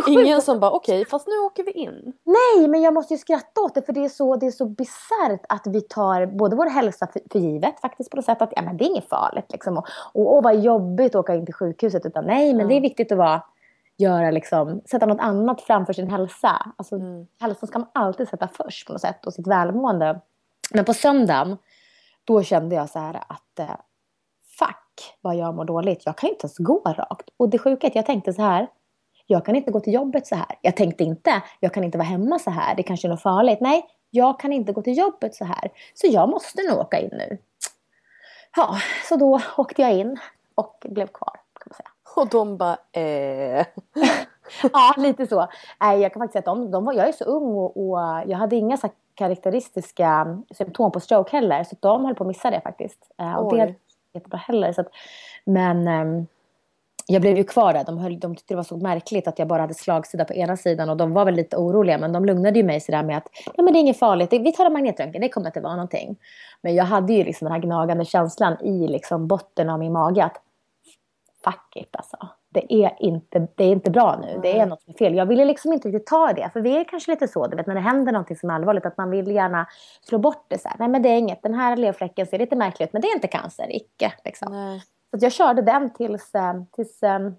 Ingen, 0.07 0.43
som 0.43 0.61
bara 0.61 0.71
okej 0.71 1.05
fast 1.05 1.27
nu 1.27 1.39
åker 1.39 1.65
vi 1.65 1.71
in. 1.71 2.13
Nej, 2.25 2.69
men 2.69 2.83
jag 2.83 2.95
måste 2.95 3.15
ju 3.15 3.19
skratta 3.19 3.61
åt 3.61 3.75
det 3.75 3.83
för 3.83 3.93
det 3.93 4.05
är 4.05 4.09
så, 4.09 4.37
det 4.37 4.47
är 4.47 4.51
så 4.51 4.67
bisarrt 4.67 5.47
att 5.49 5.67
vi 5.67 5.81
tar 5.81 6.27
både 6.27 6.57
vår 6.57 6.67
hälsa 6.67 7.07
för, 7.13 7.23
för 7.33 7.39
givet 7.39 7.81
faktiskt 7.81 8.11
på 8.11 8.17
något 8.17 8.25
sätt 8.25 8.43
att 8.43 8.53
ja, 8.57 8.63
men 8.63 8.77
det 8.77 8.85
är 8.85 8.87
inget 8.87 9.09
farligt 9.09 9.53
liksom. 9.53 9.79
Och, 9.79 9.87
och, 10.13 10.37
och 10.37 10.43
vad 10.43 10.61
jobbigt 10.61 11.15
att 11.15 11.21
åka 11.21 11.35
in 11.35 11.47
till 11.47 11.55
sjukhuset 11.55 12.07
utan 12.07 12.25
nej, 12.25 12.55
men 12.55 12.69
det 12.69 12.75
är 12.75 12.81
viktigt 12.81 13.13
att 13.13 13.19
vara 13.19 13.43
göra 13.99 14.31
liksom, 14.31 14.81
sätta 14.91 15.07
något 15.07 15.21
annat 15.21 15.61
framför 15.61 15.93
sin 15.93 16.11
hälsa. 16.11 16.73
Alltså, 16.77 16.97
Hälsan 17.41 17.67
ska 17.67 17.79
man 17.79 17.89
alltid 17.93 18.29
sätta 18.29 18.49
först 18.49 18.87
på 18.87 18.93
något 18.93 19.03
sätt 19.03 19.27
och 19.27 19.35
sitt 19.35 19.47
välmående. 19.47 20.21
Men 20.75 20.85
på 20.85 20.95
söndagen, 20.95 21.57
då 22.25 22.43
kände 22.43 22.75
jag 22.75 22.91
så 22.91 22.99
här 22.99 23.15
att 23.29 23.59
eh, 23.59 23.77
fuck 24.59 25.17
vad 25.21 25.37
jag 25.37 25.55
mår 25.55 25.65
dåligt. 25.65 26.07
Jag 26.07 26.17
kan 26.17 26.31
inte 26.31 26.45
ens 26.45 26.59
gå 26.59 26.81
rakt. 26.85 27.29
Och 27.37 27.49
det 27.49 27.59
sjuka 27.59 27.87
är 27.87 27.91
att 27.91 27.97
jag 27.97 28.07
tänkte 28.07 28.33
så 28.33 28.43
här, 28.43 28.69
jag 29.27 29.45
kan 29.45 29.57
inte 29.57 29.71
gå 29.71 29.81
till 29.81 29.93
jobbet 29.93 30.27
så 30.27 30.35
här. 30.35 30.59
Jag 30.61 30.77
tänkte 30.77 31.05
inte, 31.05 31.43
jag 31.61 31.75
kan 31.75 31.85
inte 31.85 31.99
vara 31.99 32.09
hemma 32.09 32.39
så 32.39 32.51
här. 32.51 32.75
Det 32.75 32.83
kanske 32.83 33.09
är 33.09 33.11
något 33.11 33.23
farligt. 33.23 33.61
Nej, 33.61 33.87
jag 34.11 34.41
kan 34.41 34.53
inte 34.53 34.73
gå 34.73 34.83
till 34.83 34.99
jobbet 34.99 35.35
så 35.35 35.45
här. 35.45 35.71
Så 35.95 36.07
jag 36.07 36.29
måste 36.29 36.63
nog 36.63 36.79
åka 36.79 36.99
in 36.99 37.11
nu. 37.13 37.39
Ja, 38.57 38.77
så 39.09 39.17
då 39.17 39.41
åkte 39.57 39.83
jag 39.83 39.93
in 39.93 40.19
och 40.55 40.87
blev 40.89 41.07
kvar. 41.07 41.33
Kan 41.33 41.67
man 41.67 41.75
säga. 41.75 41.91
Och 42.17 42.29
de 42.29 42.57
bara 42.57 42.77
eh. 42.93 43.67
ja, 44.73 44.95
lite 44.97 45.27
så. 45.27 45.49
Nej, 45.81 46.01
jag 46.01 46.13
kan 46.13 46.21
faktiskt 46.21 46.33
säga 46.33 46.53
att 46.53 46.59
de, 46.59 46.71
de 46.71 46.85
var, 46.85 46.93
jag 46.93 47.09
är 47.09 47.13
så 47.13 47.25
ung 47.25 47.55
och, 47.55 47.77
och 47.77 47.99
jag 48.27 48.39
hade 48.39 48.57
inga 48.57 48.77
så 48.77 48.89
karaktäristiska 49.15 50.39
symptom 50.51 50.93
på 50.93 51.01
stroke 51.01 51.37
heller. 51.37 51.65
Så 51.65 51.77
de 51.81 52.05
höll 52.05 52.15
på 52.15 52.25
att 52.25 52.29
missa 52.29 52.51
det 52.51 52.61
faktiskt. 52.61 53.11
Uh, 53.23 53.35
och 53.35 53.57
det 53.57 53.63
är 53.63 53.75
jättebra 54.13 54.39
heller. 54.39 54.73
Så 54.73 54.81
att, 54.81 54.89
men 55.45 55.89
um, 55.89 56.27
jag 57.07 57.23
blev 57.23 57.37
ju 57.37 57.45
kvar 57.45 57.73
där. 57.73 57.85
De, 57.85 57.99
höll, 57.99 58.21
de 58.21 58.37
tyckte 58.37 58.55
det 58.55 58.57
var 58.57 58.63
så 58.63 58.77
märkligt 58.77 59.29
att 59.29 59.39
jag 59.39 59.49
bara 59.49 59.61
hade 59.61 59.75
slagsida 59.75 60.25
på 60.25 60.35
ena 60.35 60.57
sidan. 60.57 60.91
Och 60.91 60.97
de 60.97 61.13
var 61.13 61.25
väl 61.25 61.35
lite 61.35 61.57
oroliga. 61.57 61.99
Men 61.99 62.13
de 62.13 62.25
lugnade 62.25 62.59
ju 62.59 62.65
mig 62.65 62.81
sådär 62.81 63.03
med 63.03 63.17
att 63.17 63.29
ja, 63.57 63.63
men 63.63 63.73
det 63.73 63.79
är 63.79 63.81
inget 63.81 63.99
farligt. 63.99 64.33
Vi 64.33 64.53
tar 64.53 64.67
en 64.67 64.73
magnetröntgen. 64.73 65.23
Det 65.23 65.29
kommer 65.29 65.47
inte 65.47 65.61
vara 65.61 65.75
någonting. 65.77 66.17
Men 66.61 66.75
jag 66.75 66.85
hade 66.85 67.13
ju 67.13 67.25
liksom 67.25 67.45
den 67.45 67.53
här 67.53 67.61
gnagande 67.61 68.05
känslan 68.05 68.57
i 68.61 68.89
liksom 68.89 69.27
botten 69.27 69.71
av 69.71 69.79
min 69.79 69.93
mage. 69.93 70.25
Att 70.25 70.43
fuck 71.45 71.77
it 71.77 71.97
alltså. 71.97 72.17
Det 72.49 72.75
är 72.75 72.97
inte, 72.99 73.47
det 73.55 73.65
är 73.65 73.73
inte 73.73 73.91
bra 73.91 74.19
nu. 74.23 74.41
Det 74.43 74.59
är 74.59 74.67
något 74.67 74.83
som 74.83 74.95
är 74.95 74.99
fel. 74.99 75.15
Jag 75.15 75.27
ville 75.27 75.45
liksom 75.45 75.73
inte 75.73 75.89
riktigt 75.89 76.07
ta 76.07 76.33
det. 76.33 76.51
För 76.53 76.61
vi 76.61 76.77
är 76.77 76.85
kanske 76.85 77.11
lite 77.11 77.29
så, 77.29 77.47
du 77.47 77.57
vet 77.57 77.67
när 77.67 77.75
det 77.75 77.81
händer 77.81 78.13
något 78.13 78.39
som 78.39 78.51
är 78.51 78.55
allvarligt. 78.55 78.87
Att 78.87 78.97
man 78.97 79.11
vill 79.11 79.31
gärna 79.31 79.67
slå 80.03 80.19
bort 80.19 80.45
det 80.49 80.59
så 80.59 80.69
här. 80.69 80.77
Nej 80.79 80.89
men 80.89 81.03
det 81.03 81.09
är 81.09 81.19
inget. 81.19 81.43
Den 81.43 81.55
här 81.55 81.77
levfläcken 81.77 82.27
ser 82.27 82.39
lite 82.39 82.57
märklig 82.57 82.87
ut. 82.87 82.93
Men 82.93 83.03
det 83.03 83.09
är 83.09 83.15
inte 83.15 83.29
cancer. 83.29 83.77
Icke 83.77 84.13
liksom. 84.25 84.81
Så 85.11 85.25
jag 85.25 85.33
körde 85.33 85.63
den 85.63 85.91
tills, 85.91 86.35
eh, 86.35 86.63
tills 86.73 87.03
um, 87.03 87.37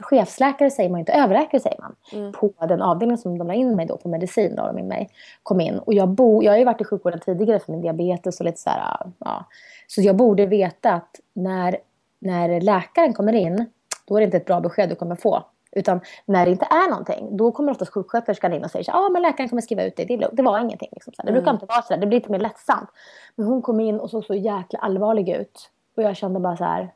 chefsläkare 0.00 0.70
säger 0.70 0.90
man 0.90 1.00
inte, 1.00 1.12
överläkare 1.12 1.60
säger 1.60 1.80
man. 1.80 1.94
Mm. 2.12 2.32
På 2.32 2.52
den 2.58 2.82
avdelningen 2.82 3.18
som 3.18 3.38
de 3.38 3.46
la 3.46 3.54
in 3.54 3.76
mig 3.76 3.86
då 3.86 3.96
på 3.96 4.08
medicin 4.08 4.56
då, 4.56 4.66
de 4.66 4.78
in 4.78 4.88
mig, 4.88 5.10
kom 5.42 5.60
in. 5.60 5.78
Och 5.78 5.94
jag, 5.94 6.08
bo, 6.08 6.42
jag 6.42 6.52
har 6.52 6.58
ju 6.58 6.64
varit 6.64 6.80
i 6.80 6.84
sjukvården 6.84 7.20
tidigare 7.20 7.58
för 7.58 7.72
min 7.72 7.80
diabetes 7.80 8.40
och 8.40 8.46
lite 8.46 8.60
så 8.60 8.70
här, 8.70 9.12
ja. 9.18 9.44
Så 9.86 10.02
jag 10.02 10.16
borde 10.16 10.46
veta 10.46 10.92
att 10.92 11.20
när, 11.32 11.76
när 12.18 12.60
läkaren 12.60 13.14
kommer 13.14 13.32
in, 13.32 13.66
då 14.04 14.16
är 14.16 14.20
det 14.20 14.24
inte 14.24 14.36
ett 14.36 14.46
bra 14.46 14.60
besked 14.60 14.88
du 14.88 14.94
kommer 14.94 15.16
få. 15.16 15.44
Utan 15.70 16.00
när 16.24 16.46
det 16.46 16.52
inte 16.52 16.66
är 16.70 16.90
någonting, 16.90 17.36
då 17.36 17.52
kommer 17.52 17.72
oftast 17.72 17.92
sjuksköterskan 17.92 18.52
in 18.52 18.64
och 18.64 18.70
säger 18.70 18.84
ja 18.88 18.98
ah, 18.98 19.08
men 19.08 19.22
läkaren 19.22 19.48
kommer 19.48 19.62
skriva 19.62 19.84
ut 19.84 19.96
det, 19.96 20.04
det, 20.04 20.28
det 20.32 20.42
var 20.42 20.58
ingenting. 20.58 20.88
Liksom. 20.92 21.12
Det 21.16 21.32
brukar 21.32 21.50
mm. 21.50 21.54
inte 21.54 21.66
vara 21.66 21.82
så 21.82 21.94
där. 21.94 22.00
det 22.00 22.06
blir 22.06 22.18
lite 22.18 22.32
mer 22.32 22.38
lättsamt. 22.38 22.90
Men 23.36 23.46
hon 23.46 23.62
kom 23.62 23.80
in 23.80 24.00
och 24.00 24.10
såg 24.10 24.24
så 24.24 24.34
jäkla 24.34 24.78
allvarlig 24.78 25.28
ut. 25.28 25.70
Och 25.96 26.02
jag 26.02 26.16
kände 26.16 26.40
bara 26.40 26.56
så 26.56 26.64
här. 26.64 26.92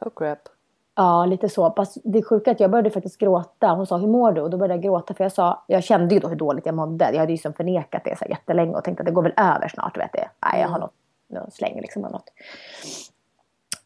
Oh 0.00 0.10
crap. 0.16 0.48
Ja, 0.94 1.26
lite 1.26 1.48
så. 1.48 1.72
Fast 1.76 1.96
det 2.04 2.22
sjuka 2.22 2.50
är 2.50 2.54
att 2.54 2.60
jag 2.60 2.70
började 2.70 2.90
faktiskt 2.90 3.18
gråta. 3.18 3.68
Hon 3.68 3.86
sa, 3.86 3.96
hur 3.96 4.08
mår 4.08 4.32
du? 4.32 4.40
Och 4.40 4.50
då 4.50 4.56
började 4.56 4.74
jag 4.74 4.82
gråta. 4.82 5.14
För 5.14 5.24
jag 5.24 5.32
sa, 5.32 5.64
jag 5.66 5.84
kände 5.84 6.14
ju 6.14 6.20
då 6.20 6.28
hur 6.28 6.36
dåligt 6.36 6.66
jag 6.66 6.74
mådde. 6.74 7.10
Jag 7.12 7.20
hade 7.20 7.32
ju 7.32 7.38
som 7.38 7.52
förnekat 7.52 8.04
det 8.04 8.18
så 8.18 8.24
jättelänge 8.28 8.74
och 8.74 8.84
tänkte 8.84 9.02
att 9.02 9.06
det 9.06 9.12
går 9.12 9.22
väl 9.22 9.34
över 9.36 9.68
snart. 9.68 9.98
Vet 9.98 10.12
det. 10.12 10.28
Nej, 10.42 10.60
jag 10.60 10.68
har 10.68 10.76
mm. 10.76 10.80
något, 10.80 10.94
någon 11.28 11.50
släng 11.50 11.80
liksom. 11.80 12.02
Något. 12.02 12.30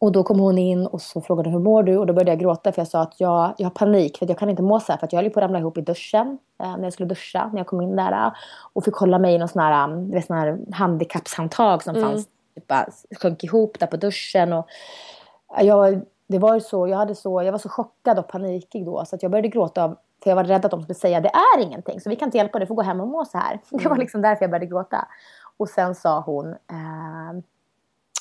Och 0.01 0.13
då 0.13 0.23
kom 0.23 0.41
hon 0.41 0.59
in 0.59 0.87
och 0.87 1.03
så 1.03 1.21
frågade 1.21 1.51
hur 1.51 1.59
mår 1.59 1.83
du? 1.83 1.97
Och 1.97 2.07
då 2.07 2.13
började 2.13 2.31
jag 2.31 2.39
gråta 2.39 2.73
för 2.73 2.81
jag 2.81 2.89
sa 2.89 3.03
att 3.03 3.21
jag, 3.21 3.55
jag 3.57 3.67
har 3.67 3.71
panik 3.71 4.19
för 4.19 4.29
jag 4.29 4.39
kan 4.39 4.51
inte 4.51 4.63
må 4.63 4.81
så 4.81 4.93
här. 4.93 4.99
För 4.99 5.09
jag 5.11 5.23
höll 5.23 5.31
på 5.31 5.41
att 5.41 5.45
ramla 5.45 5.59
ihop 5.59 5.79
i 5.79 5.81
duschen 5.81 6.39
eh, 6.63 6.77
när 6.77 6.85
jag 6.85 6.93
skulle 6.93 7.09
duscha. 7.09 7.51
När 7.53 7.59
jag 7.59 7.67
kom 7.67 7.81
in 7.81 7.97
där 7.97 8.13
eh, 8.13 8.33
och 8.73 8.85
fick 8.85 8.95
hålla 8.95 9.19
mig 9.19 9.35
i 9.35 9.39
någon 9.39 9.49
sån 9.49 9.63
här, 9.63 9.85
um, 9.85 10.11
vet, 10.11 10.27
sån 10.27 10.37
här 10.37 10.59
handikappshandtag 10.73 11.83
som 11.83 11.97
mm. 11.97 12.09
fanns. 12.09 12.29
Typ 12.55 12.67
bara 12.67 12.87
sjönk 13.21 13.45
ihop 13.45 13.79
där 13.79 13.87
på 13.87 13.97
duschen. 13.97 14.53
Och 14.53 14.67
jag, 15.61 16.03
det 16.27 16.39
var 16.39 16.61
så, 16.61 16.89
jag, 16.89 16.97
hade 16.97 17.15
så, 17.15 17.43
jag 17.43 17.53
var 17.53 17.59
så 17.59 17.69
chockad 17.69 18.19
och 18.19 18.29
panikig 18.29 18.85
då 18.85 19.05
så 19.05 19.17
att 19.17 19.23
jag 19.23 19.31
började 19.33 19.49
gråta 19.49 19.85
av 19.85 19.97
för 20.23 20.31
jag 20.31 20.37
var 20.37 20.45
rädd 20.45 20.65
att 20.65 20.71
de 20.71 20.83
skulle 20.83 20.95
säga 20.95 21.21
det 21.21 21.29
är 21.57 21.61
ingenting 21.61 22.01
så 22.01 22.11
vi 22.11 22.17
kan 22.17 22.29
inte 22.29 22.39
hjälpa 22.39 22.59
dig, 22.59 22.65
du 22.65 22.69
får 22.69 22.75
gå 22.75 22.83
hem 22.83 23.01
och 23.01 23.09
må 23.09 23.25
så 23.25 23.39
här. 23.39 23.53
Mm. 23.53 23.63
Det 23.71 23.85
var 23.85 23.91
mm. 23.91 24.01
liksom 24.01 24.23
därför 24.23 24.43
jag 24.45 24.51
började 24.51 24.67
gråta. 24.67 25.09
Och 25.57 25.69
sen 25.69 25.95
sa 25.95 26.21
hon, 26.21 26.49
eh, 26.51 27.43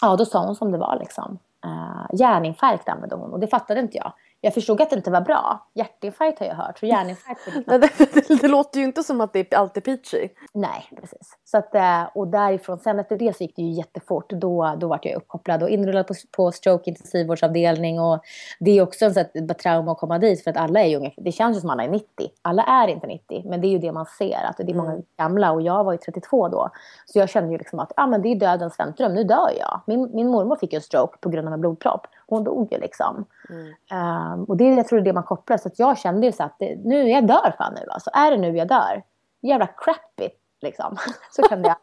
ja 0.01 0.15
då 0.15 0.25
sa 0.25 0.45
hon 0.45 0.55
som 0.55 0.71
det 0.71 0.77
var 0.77 0.98
liksom. 1.00 1.39
Eh, 1.65 2.05
hjärninfarkt 2.19 2.89
använde 2.89 3.15
hon 3.15 3.33
och 3.33 3.39
det 3.39 3.47
fattade 3.47 3.79
inte 3.79 3.97
jag. 3.97 4.13
Jag 4.41 4.53
förstod 4.53 4.81
att 4.81 4.89
det 4.89 4.96
inte 4.96 5.12
var 5.12 5.22
bra. 5.22 5.67
Hjärtinfarkt 5.74 6.39
har 6.39 6.46
jag 6.46 6.55
hört. 6.55 6.79
Så 6.79 6.86
hjärninfarkt 6.86 7.41
det, 7.65 7.77
det, 7.77 8.41
det, 8.41 8.48
låter 8.48 8.79
ju 8.79 8.86
inte 8.86 9.03
som 9.03 9.22
att 9.22 9.34
det 9.34 9.53
är 9.53 9.58
alltid 9.58 9.84
peachy. 9.84 10.29
Nej, 10.53 10.89
precis. 11.01 11.38
Så 11.46 11.58
att, 11.58 11.75
eh, 11.75 12.03
och 12.15 12.27
därifrån, 12.27 12.79
sen 12.79 13.00
efter 13.00 13.17
det 13.17 13.38
så 13.38 13.43
gick 13.43 13.55
det 13.55 13.62
ju 13.62 13.72
jättefort. 13.72 14.29
Då, 14.29 14.75
då 14.79 14.88
var 14.88 15.00
jag 15.01 15.15
uppkopplad 15.15 15.63
och 15.63 15.69
inrullad 15.69 16.08
på, 16.08 16.13
på 16.31 16.51
stroke 16.51 16.89
intensivvårdsavdelning. 16.89 18.00
Och 18.00 18.19
det 18.60 18.77
är 18.77 18.81
också 18.81 19.05
en 19.05 19.13
sån 19.13 19.48
trauma 19.62 19.91
att 19.91 19.98
komma 19.98 20.19
dit 20.19 20.43
för 20.43 20.51
att 20.51 20.58
alla 20.58 20.79
är 20.79 20.88
ju 20.88 21.10
det 21.17 21.31
känns 21.31 21.58
ju 21.58 21.62
som 21.62 21.69
alla 21.69 21.84
är 21.84 21.89
90. 21.89 22.08
Alla 22.41 22.63
är 22.63 22.88
inte 22.88 23.08
90, 23.08 23.43
men 23.46 23.62
det 23.62 23.67
är 23.67 23.69
ju 23.69 23.79
det 23.79 23.91
man 23.91 24.05
ser. 24.05 24.43
Att 24.43 24.58
det 24.58 24.72
är 24.72 24.75
många 24.75 24.91
mm. 24.91 25.03
gamla 25.17 25.51
och 25.51 25.62
jag 25.62 25.84
var 25.84 25.91
ju 25.91 25.98
32 25.98 26.48
då. 26.48 26.69
Så 27.05 27.19
jag 27.19 27.29
kände 27.29 27.51
ju 27.51 27.58
liksom 27.58 27.79
att 27.79 27.91
ah, 27.96 28.08
men 28.08 28.22
det 28.22 28.29
är 28.29 28.36
dödens 28.36 28.79
väntrum, 28.79 29.13
nu 29.13 29.24
dör 29.24 29.51
jag. 29.60 29.81
Min, 29.86 30.10
min 30.13 30.27
mormor 30.27 30.55
fick 30.55 30.74
en 30.74 30.81
stroke 30.81 31.17
på 31.22 31.29
grund 31.29 31.48
av 31.48 31.53
en 31.53 31.62
blodpropp. 31.62 32.08
Hon 32.29 32.43
dog 32.43 32.74
ju 32.74 32.79
liksom. 32.79 33.25
Mm. 33.50 34.33
Um, 34.33 34.43
och 34.43 34.57
det, 34.57 34.63
jag 34.63 34.88
tror 34.88 35.00
det 35.00 35.03
är 35.03 35.05
det 35.05 35.13
man 35.13 35.24
kopplar. 35.24 35.57
Så 35.57 35.69
jag 35.75 35.98
kände 35.98 36.25
ju 36.25 36.31
så 36.31 36.43
att 36.43 36.55
det, 36.59 36.75
nu, 36.75 37.09
jag 37.09 37.27
dör 37.27 37.55
fan 37.57 37.74
nu 37.74 37.89
alltså. 37.89 38.09
Är 38.13 38.31
det 38.31 38.38
nu 38.38 38.57
jag 38.57 38.67
dör? 38.67 39.03
Jävla 39.41 39.67
crappy 39.67 40.29
liksom. 40.62 40.98
Så 41.31 41.43
kände 41.50 41.67
jag. 41.67 41.77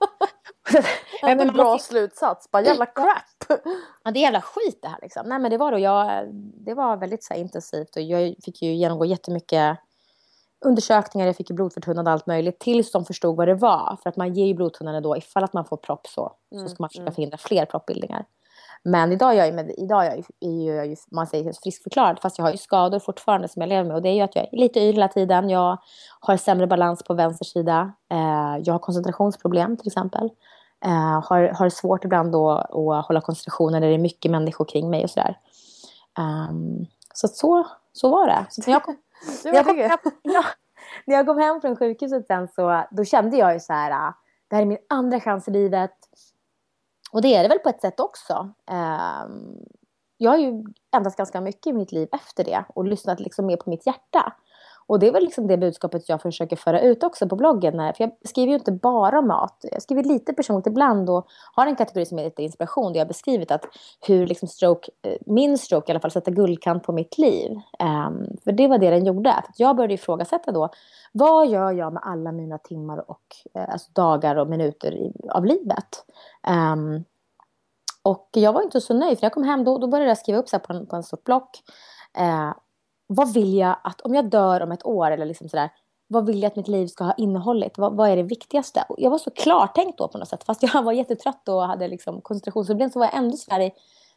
en 1.41 1.53
bra 1.53 1.79
slutsats. 1.79 2.51
Bara 2.51 2.63
jävla 2.63 2.87
crap. 2.87 3.61
ja, 4.05 4.11
det 4.11 4.19
är 4.19 4.23
jävla 4.23 4.41
skit 4.41 4.79
det 4.83 4.89
här 4.89 4.99
liksom. 5.03 5.23
Nej 5.27 5.39
men 5.39 5.51
det 5.51 5.59
var 5.59 5.73
då 5.73 5.79
jag, 5.79 6.29
det 6.67 6.75
var 6.75 6.97
väldigt 6.97 7.25
så 7.25 7.35
här, 7.35 7.41
intensivt 7.41 7.97
och 7.97 8.03
jag 8.03 8.35
fick 8.45 8.63
ju 8.63 8.75
genomgå 8.75 9.05
jättemycket 9.05 9.79
undersökningar, 10.65 11.27
jag 11.27 11.37
fick 11.37 11.51
ju 11.51 11.57
blodförtunnande 11.57 12.11
och 12.11 12.13
allt 12.13 12.27
möjligt 12.27 12.59
tills 12.59 12.93
de 12.93 13.05
förstod 13.05 13.37
vad 13.37 13.49
det 13.49 13.55
var. 13.55 13.99
För 14.03 14.11
att 14.11 14.17
man 14.17 14.35
ger 14.35 14.47
ju 14.47 14.55
blodtunnande 14.55 15.01
då 15.01 15.17
ifall 15.17 15.45
att 15.45 15.53
man 15.53 15.65
får 15.65 15.77
propp 15.77 16.07
så, 16.07 16.33
så 16.51 16.69
ska 16.69 16.77
man 16.79 16.91
försöka 16.91 17.03
mm. 17.03 17.15
förhindra 17.15 17.39
fler 17.39 17.67
proppbildningar. 17.67 18.25
Men 18.89 19.13
idag 19.13 19.33
är 19.37 19.45
jag, 19.45 19.55
med, 19.55 19.75
idag 19.79 20.07
är 20.07 20.25
jag, 20.39 20.87
ju, 20.87 20.97
man 21.11 21.27
säger 21.27 21.53
friskförklarad 21.63 22.19
fast 22.23 22.39
jag 22.39 22.45
har 22.45 22.53
ju 22.53 22.57
skador 22.57 22.99
fortfarande 22.99 23.49
som 23.49 23.63
jag 23.63 23.69
lever 23.69 23.85
med. 23.85 23.97
Och 23.97 24.03
det 24.03 24.09
är 24.09 24.15
ju 24.15 24.21
att 24.21 24.37
jag 24.37 24.45
är 24.53 24.57
lite 24.57 24.81
yr 24.81 24.93
hela 24.93 25.09
tiden. 25.09 25.51
Jag 25.51 25.79
har 26.21 26.37
sämre 26.37 26.67
balans 26.67 27.03
på 27.05 27.15
vänster 27.15 27.45
sida. 27.45 27.93
Eh, 28.11 28.57
jag 28.65 28.75
har 28.75 28.79
koncentrationsproblem 28.79 29.77
till 29.77 29.87
exempel. 29.87 30.31
Eh, 30.85 31.25
har, 31.25 31.49
har 31.59 31.69
svårt 31.69 32.05
ibland 32.05 32.33
då 32.33 32.51
att 32.51 33.07
hålla 33.07 33.21
koncentrationen 33.21 33.81
när 33.81 33.89
det 33.89 33.95
är 33.95 33.99
mycket 33.99 34.31
människor 34.31 34.65
kring 34.65 34.91
mig 34.91 35.05
och 35.05 35.11
sådär. 35.11 35.39
Um, 36.19 36.87
så, 37.15 37.29
så 37.29 37.67
så 37.93 38.09
var 38.09 38.27
det. 38.27 38.47
Så 38.49 38.63
när 38.67 38.73
jag 38.73 38.83
kom, 38.83 38.97
var 39.45 39.55
jag 39.55 39.67
kom 39.67 40.11
ja, 40.23 40.45
när 41.07 41.17
jag 41.17 41.27
kom 41.27 41.39
hem 41.39 41.61
från 41.61 41.77
sjukhuset 41.77 42.27
sen 42.27 42.49
så 42.49 42.85
då 42.91 43.05
kände 43.05 43.37
jag 43.37 43.55
ju 43.55 43.61
så 43.61 43.73
här. 43.73 43.91
Ah, 43.91 44.15
det 44.49 44.57
här 44.57 44.63
är 44.63 44.67
min 44.67 44.79
andra 44.89 45.21
chans 45.21 45.49
i 45.49 45.51
livet 45.51 45.95
och 47.13 47.23
det 47.23 47.35
är 47.35 47.43
det 47.43 47.49
väl 47.49 47.59
på 47.59 47.69
ett 47.69 47.81
sätt 47.81 48.01
också. 48.01 48.53
Ehm, 48.71 49.59
jag 50.17 50.31
har 50.31 50.39
ju 50.39 50.65
ändrats 50.97 51.17
ganska 51.17 51.41
mycket 51.41 51.67
i 51.67 51.73
mitt 51.73 51.93
liv 51.93 52.09
efter 52.13 52.45
det 52.45 52.65
och 52.69 52.85
lyssnat 52.85 53.21
liksom 53.21 53.47
mer 53.47 53.57
på 53.57 53.71
mitt 53.71 53.87
hjärta. 53.87 54.33
Och 54.87 54.99
det 54.99 55.09
är 55.09 55.13
väl 55.13 55.25
liksom 55.25 55.47
det 55.47 55.57
budskapet 55.57 56.09
jag 56.09 56.23
försöker 56.23 56.57
föra 56.57 56.81
ut 56.81 57.03
också 57.03 57.29
på 57.29 57.37
bloggen. 57.37 57.73
För 57.73 57.95
jag 57.99 58.11
skriver 58.25 58.49
ju 58.49 58.55
inte 58.55 58.73
bara 58.73 59.19
om 59.19 59.29
mat. 59.29 59.65
Jag 59.73 59.83
skriver 59.83 60.03
lite 60.03 60.33
personligt 60.33 60.67
ibland 60.67 61.11
och 61.11 61.27
har 61.53 61.67
en 61.67 61.77
kategori 61.77 62.07
som 62.07 62.19
är 62.19 62.25
lite 62.25 62.43
inspiration 62.43 62.93
där 62.93 62.99
jag 62.99 63.05
har 63.05 63.09
beskrivit 63.09 63.51
att 63.51 63.65
hur 64.01 64.27
liksom 64.27 64.49
stroke, 64.49 64.91
eh, 65.03 65.17
min 65.27 65.59
stroke 65.59 65.91
i 65.91 65.93
alla 65.93 66.01
fall 66.01 66.11
sätter 66.11 66.33
guldkant 66.33 66.83
på 66.83 66.93
mitt 66.93 67.19
liv. 67.19 67.51
Um, 67.79 68.37
för 68.45 68.53
det 68.53 68.69
var 68.69 68.79
det 68.79 68.91
den 68.91 69.07
gjorde. 69.07 69.35
För 69.57 69.65
jag 69.65 69.77
började 69.77 69.95
ifrågasätta 69.95 70.53
då, 70.53 70.69
vad 71.13 71.49
gör 71.49 71.73
jag 71.73 71.93
med 71.93 72.03
alla 72.05 72.33
mina 72.33 72.59
timmar 72.59 73.11
och 73.11 73.37
eh, 73.55 73.73
alltså 73.73 73.91
dagar 73.93 74.37
och 74.37 74.49
minuter 74.49 74.95
i, 74.95 75.13
av 75.29 75.45
livet? 75.45 76.05
Um, 76.73 77.05
och 78.03 78.29
jag 78.33 78.53
var 78.53 78.63
inte 78.63 78.81
så 78.81 78.95
nöjd, 78.95 79.19
för 79.19 79.23
när 79.23 79.27
jag 79.27 79.33
kom 79.33 79.45
hem 79.45 79.65
då, 79.65 79.79
då 79.79 79.87
började 79.87 80.11
jag 80.11 80.19
skriva 80.19 80.39
upp 80.39 80.49
så 80.49 80.59
på, 80.59 80.73
en, 80.73 80.87
på 80.87 80.97
en 80.97 81.03
stort 81.03 81.25
block. 81.25 81.63
Eh, 82.19 82.53
vad 83.07 83.33
vill 83.33 83.55
jag 83.55 83.77
att, 83.85 84.01
om 84.01 84.15
jag 84.15 84.31
dör 84.31 84.61
om 84.61 84.73
ett 84.73 84.87
år 84.87 85.11
eller 85.11 85.27
liksom 85.27 85.49
sådär, 85.49 85.71
vad 86.09 86.27
vill 86.27 86.43
jag 86.43 86.51
att 86.51 86.57
mitt 86.57 86.69
liv 86.69 86.87
ska 86.87 87.05
ha 87.05 87.15
innehållit? 87.15 87.79
Vad, 87.79 87.97
vad 87.97 88.11
är 88.11 88.17
det 88.17 88.23
viktigaste? 88.23 88.85
Jag 88.99 89.11
var 89.11 89.19
så 89.19 89.31
klartänkt 89.31 89.99
då 89.99 90.09
på 90.09 90.19
något 90.19 90.29
sätt. 90.29 90.45
Fast 90.45 90.63
jag 90.63 90.83
var 90.83 90.93
jättetrött 90.93 91.49
och 91.49 91.63
hade 91.63 91.89
liksom 91.89 92.21
koncentrationsproblem 92.21 92.91
så 92.91 92.99
var 92.99 93.07
jag 93.07 93.15
ändå 93.15 93.37
sådär 93.37 93.71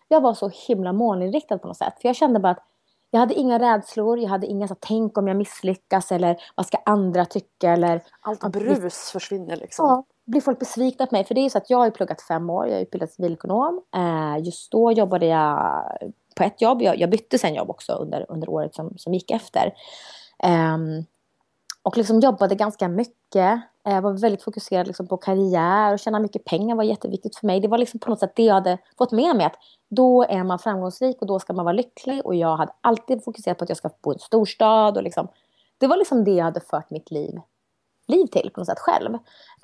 jag 0.08 0.22
var 0.22 0.34
så 0.34 0.52
himla 0.68 0.94
målinriktad 0.94 1.58
på 1.58 1.68
något 1.68 1.78
sätt. 1.78 1.94
För 2.02 2.10
jag 2.10 2.16
kände 2.16 2.40
bara 2.40 2.52
att 2.52 2.64
jag 3.12 3.20
hade 3.20 3.34
inga 3.34 3.60
rädslor, 3.60 4.20
jag 4.20 4.30
hade 4.30 4.48
inga 4.48 4.68
så 4.68 4.76
tänk 4.80 5.18
om 5.18 5.28
jag 5.28 5.38
misslyckas 5.38 6.12
eller 6.12 6.38
vad 6.56 6.66
ska 6.66 6.78
andra 6.86 7.26
tycka 7.26 7.72
eller... 7.72 8.04
Allt 8.22 8.52
brus 8.52 8.80
blir, 8.80 9.12
försvinner 9.12 9.56
liksom. 9.56 9.86
Ja, 9.86 10.04
blir 10.26 10.42
folk 10.42 10.60
besvikna 10.60 11.06
på 11.06 11.16
mig? 11.16 11.24
För 11.24 11.36
det 11.36 11.42
är 11.42 11.44
ju 11.44 11.50
så 11.50 11.58
att 11.58 11.70
jag 11.70 11.78
har 11.78 11.90
pluggat 11.90 12.22
fem 12.22 12.50
år, 12.50 12.68
jag 12.68 12.78
är 12.78 12.82
utbildad 12.82 13.10
civilekonom. 13.10 13.82
Eh, 13.96 14.46
just 14.46 14.72
då 14.72 14.92
jobbade 14.92 15.26
jag 15.26 15.84
på 16.36 16.44
ett 16.44 16.62
jobb. 16.62 16.82
Jag, 16.82 17.00
jag 17.00 17.10
bytte 17.10 17.38
sen 17.38 17.56
jobb 17.56 17.70
också 17.70 17.94
under, 17.94 18.26
under 18.30 18.50
året 18.50 18.76
som, 18.76 18.98
som 18.98 19.14
gick 19.14 19.32
efter. 19.32 19.74
Um, 20.44 21.06
och 21.84 21.98
liksom 21.98 22.20
jobbade 22.20 22.56
ganska 22.56 22.88
mycket. 22.88 23.62
Jag 23.84 24.02
var 24.02 24.22
väldigt 24.22 24.44
fokuserad 24.44 24.88
liksom 24.88 25.08
på 25.08 25.18
karriär 25.18 25.94
och 25.94 26.00
tjäna 26.00 26.20
mycket 26.20 26.46
pengar 26.46 26.76
var 26.76 26.84
jätteviktigt 26.84 27.36
för 27.36 27.48
mig. 27.48 27.60
Det 27.60 27.68
var 27.68 27.78
liksom 27.78 28.00
på 28.00 28.10
något 28.10 28.20
sätt 28.20 28.36
det 28.36 28.44
jag 28.44 28.54
hade 28.54 28.78
fått 28.98 29.12
med 29.12 29.36
mig. 29.36 29.46
Att 29.46 29.56
då 29.90 30.24
är 30.24 30.44
man 30.44 30.60
framgångsrik 30.60 31.22
och 31.22 31.28
då 31.28 31.40
ska 31.40 31.54
man 31.54 31.66
vara 31.66 31.74
lycklig. 31.74 32.26
Och 32.26 32.36
jag 32.36 32.58
hade 32.58 32.72
alltid 32.82 33.24
fokuserat 33.24 33.58
på 33.58 33.64
att 33.64 33.70
jag 33.70 33.78
ska 33.78 33.90
bo 34.02 34.12
i 34.12 34.16
en 34.16 34.20
storstad. 34.20 34.98
Och 34.98 35.04
liksom, 35.04 35.28
det 35.78 35.88
var 35.88 35.98
liksom 35.98 36.24
det 36.24 36.32
jag 36.32 36.46
hade 36.46 36.60
fört 36.60 36.90
mitt 36.90 37.12
liv, 37.12 37.40
liv 38.08 38.26
till 38.26 38.52
på 38.54 38.60
något 38.60 38.68
sätt 38.68 38.80
själv. 38.80 39.14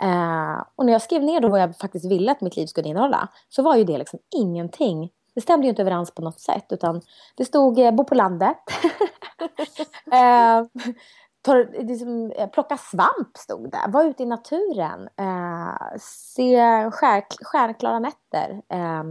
Eh, 0.02 0.64
och 0.76 0.86
när 0.86 0.94
jag 0.94 1.02
skrev 1.02 1.24
ner 1.24 1.42
då 1.42 1.48
vad 1.48 1.62
jag 1.62 1.78
faktiskt 1.78 2.12
ville 2.12 2.32
att 2.32 2.42
mitt 2.42 2.58
liv 2.58 2.66
skulle 2.66 2.90
innehålla. 2.90 3.30
Så 3.50 3.64
var 3.64 3.76
ju 3.76 3.84
det 3.84 3.98
liksom 3.98 4.20
ingenting 4.36 5.12
det 5.36 5.42
stämde 5.42 5.68
ju 5.68 5.70
inte 5.70 5.82
överens 5.82 6.12
på 6.12 6.22
något 6.22 6.40
sätt 6.40 6.66
utan 6.70 7.02
det 7.36 7.46
stod 7.46 7.80
eh, 7.80 7.92
bo 7.92 8.04
på 8.04 8.16
landet. 8.16 8.58
eh, 10.12 10.66
tar, 11.42 11.84
liksom, 11.84 12.34
plocka 12.54 12.78
svamp 12.78 13.38
stod 13.38 13.72
det. 13.72 13.86
Var 13.88 14.04
ute 14.04 14.24
i 14.24 14.26
naturen. 14.26 15.10
Eh, 15.18 15.98
se 16.00 16.58
skär, 16.92 17.24
stjärnklara 17.44 18.00
nätter. 18.00 18.62
Eh, 18.70 19.04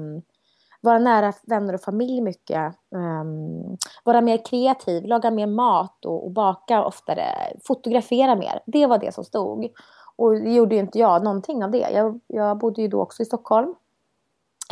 vara 0.85 0.99
nära 0.99 1.33
vänner 1.43 1.75
och 1.75 1.81
familj 1.81 2.21
mycket. 2.21 2.75
Um, 2.90 3.76
vara 4.04 4.21
mer 4.21 4.45
kreativ, 4.45 5.04
laga 5.04 5.31
mer 5.31 5.47
mat 5.47 6.04
och, 6.04 6.25
och, 6.25 6.31
baka 6.31 6.85
oftare. 6.85 7.25
Fotografera 7.64 8.35
mer. 8.35 8.61
Det 8.66 8.87
var 8.87 8.99
det 8.99 9.14
som 9.14 9.25
stod. 9.25 9.69
Och 10.16 10.33
det 10.33 10.54
gjorde 10.54 10.75
ju 10.75 10.81
inte 10.81 10.99
jag 10.99 11.25
någonting 11.25 11.64
av 11.64 11.71
det. 11.71 11.90
Jag, 11.90 12.21
jag 12.26 12.59
bodde 12.59 12.83
ju 12.83 12.88
då 12.88 13.02
också 13.02 13.23
i 13.23 13.26
Stockholm. 13.26 13.75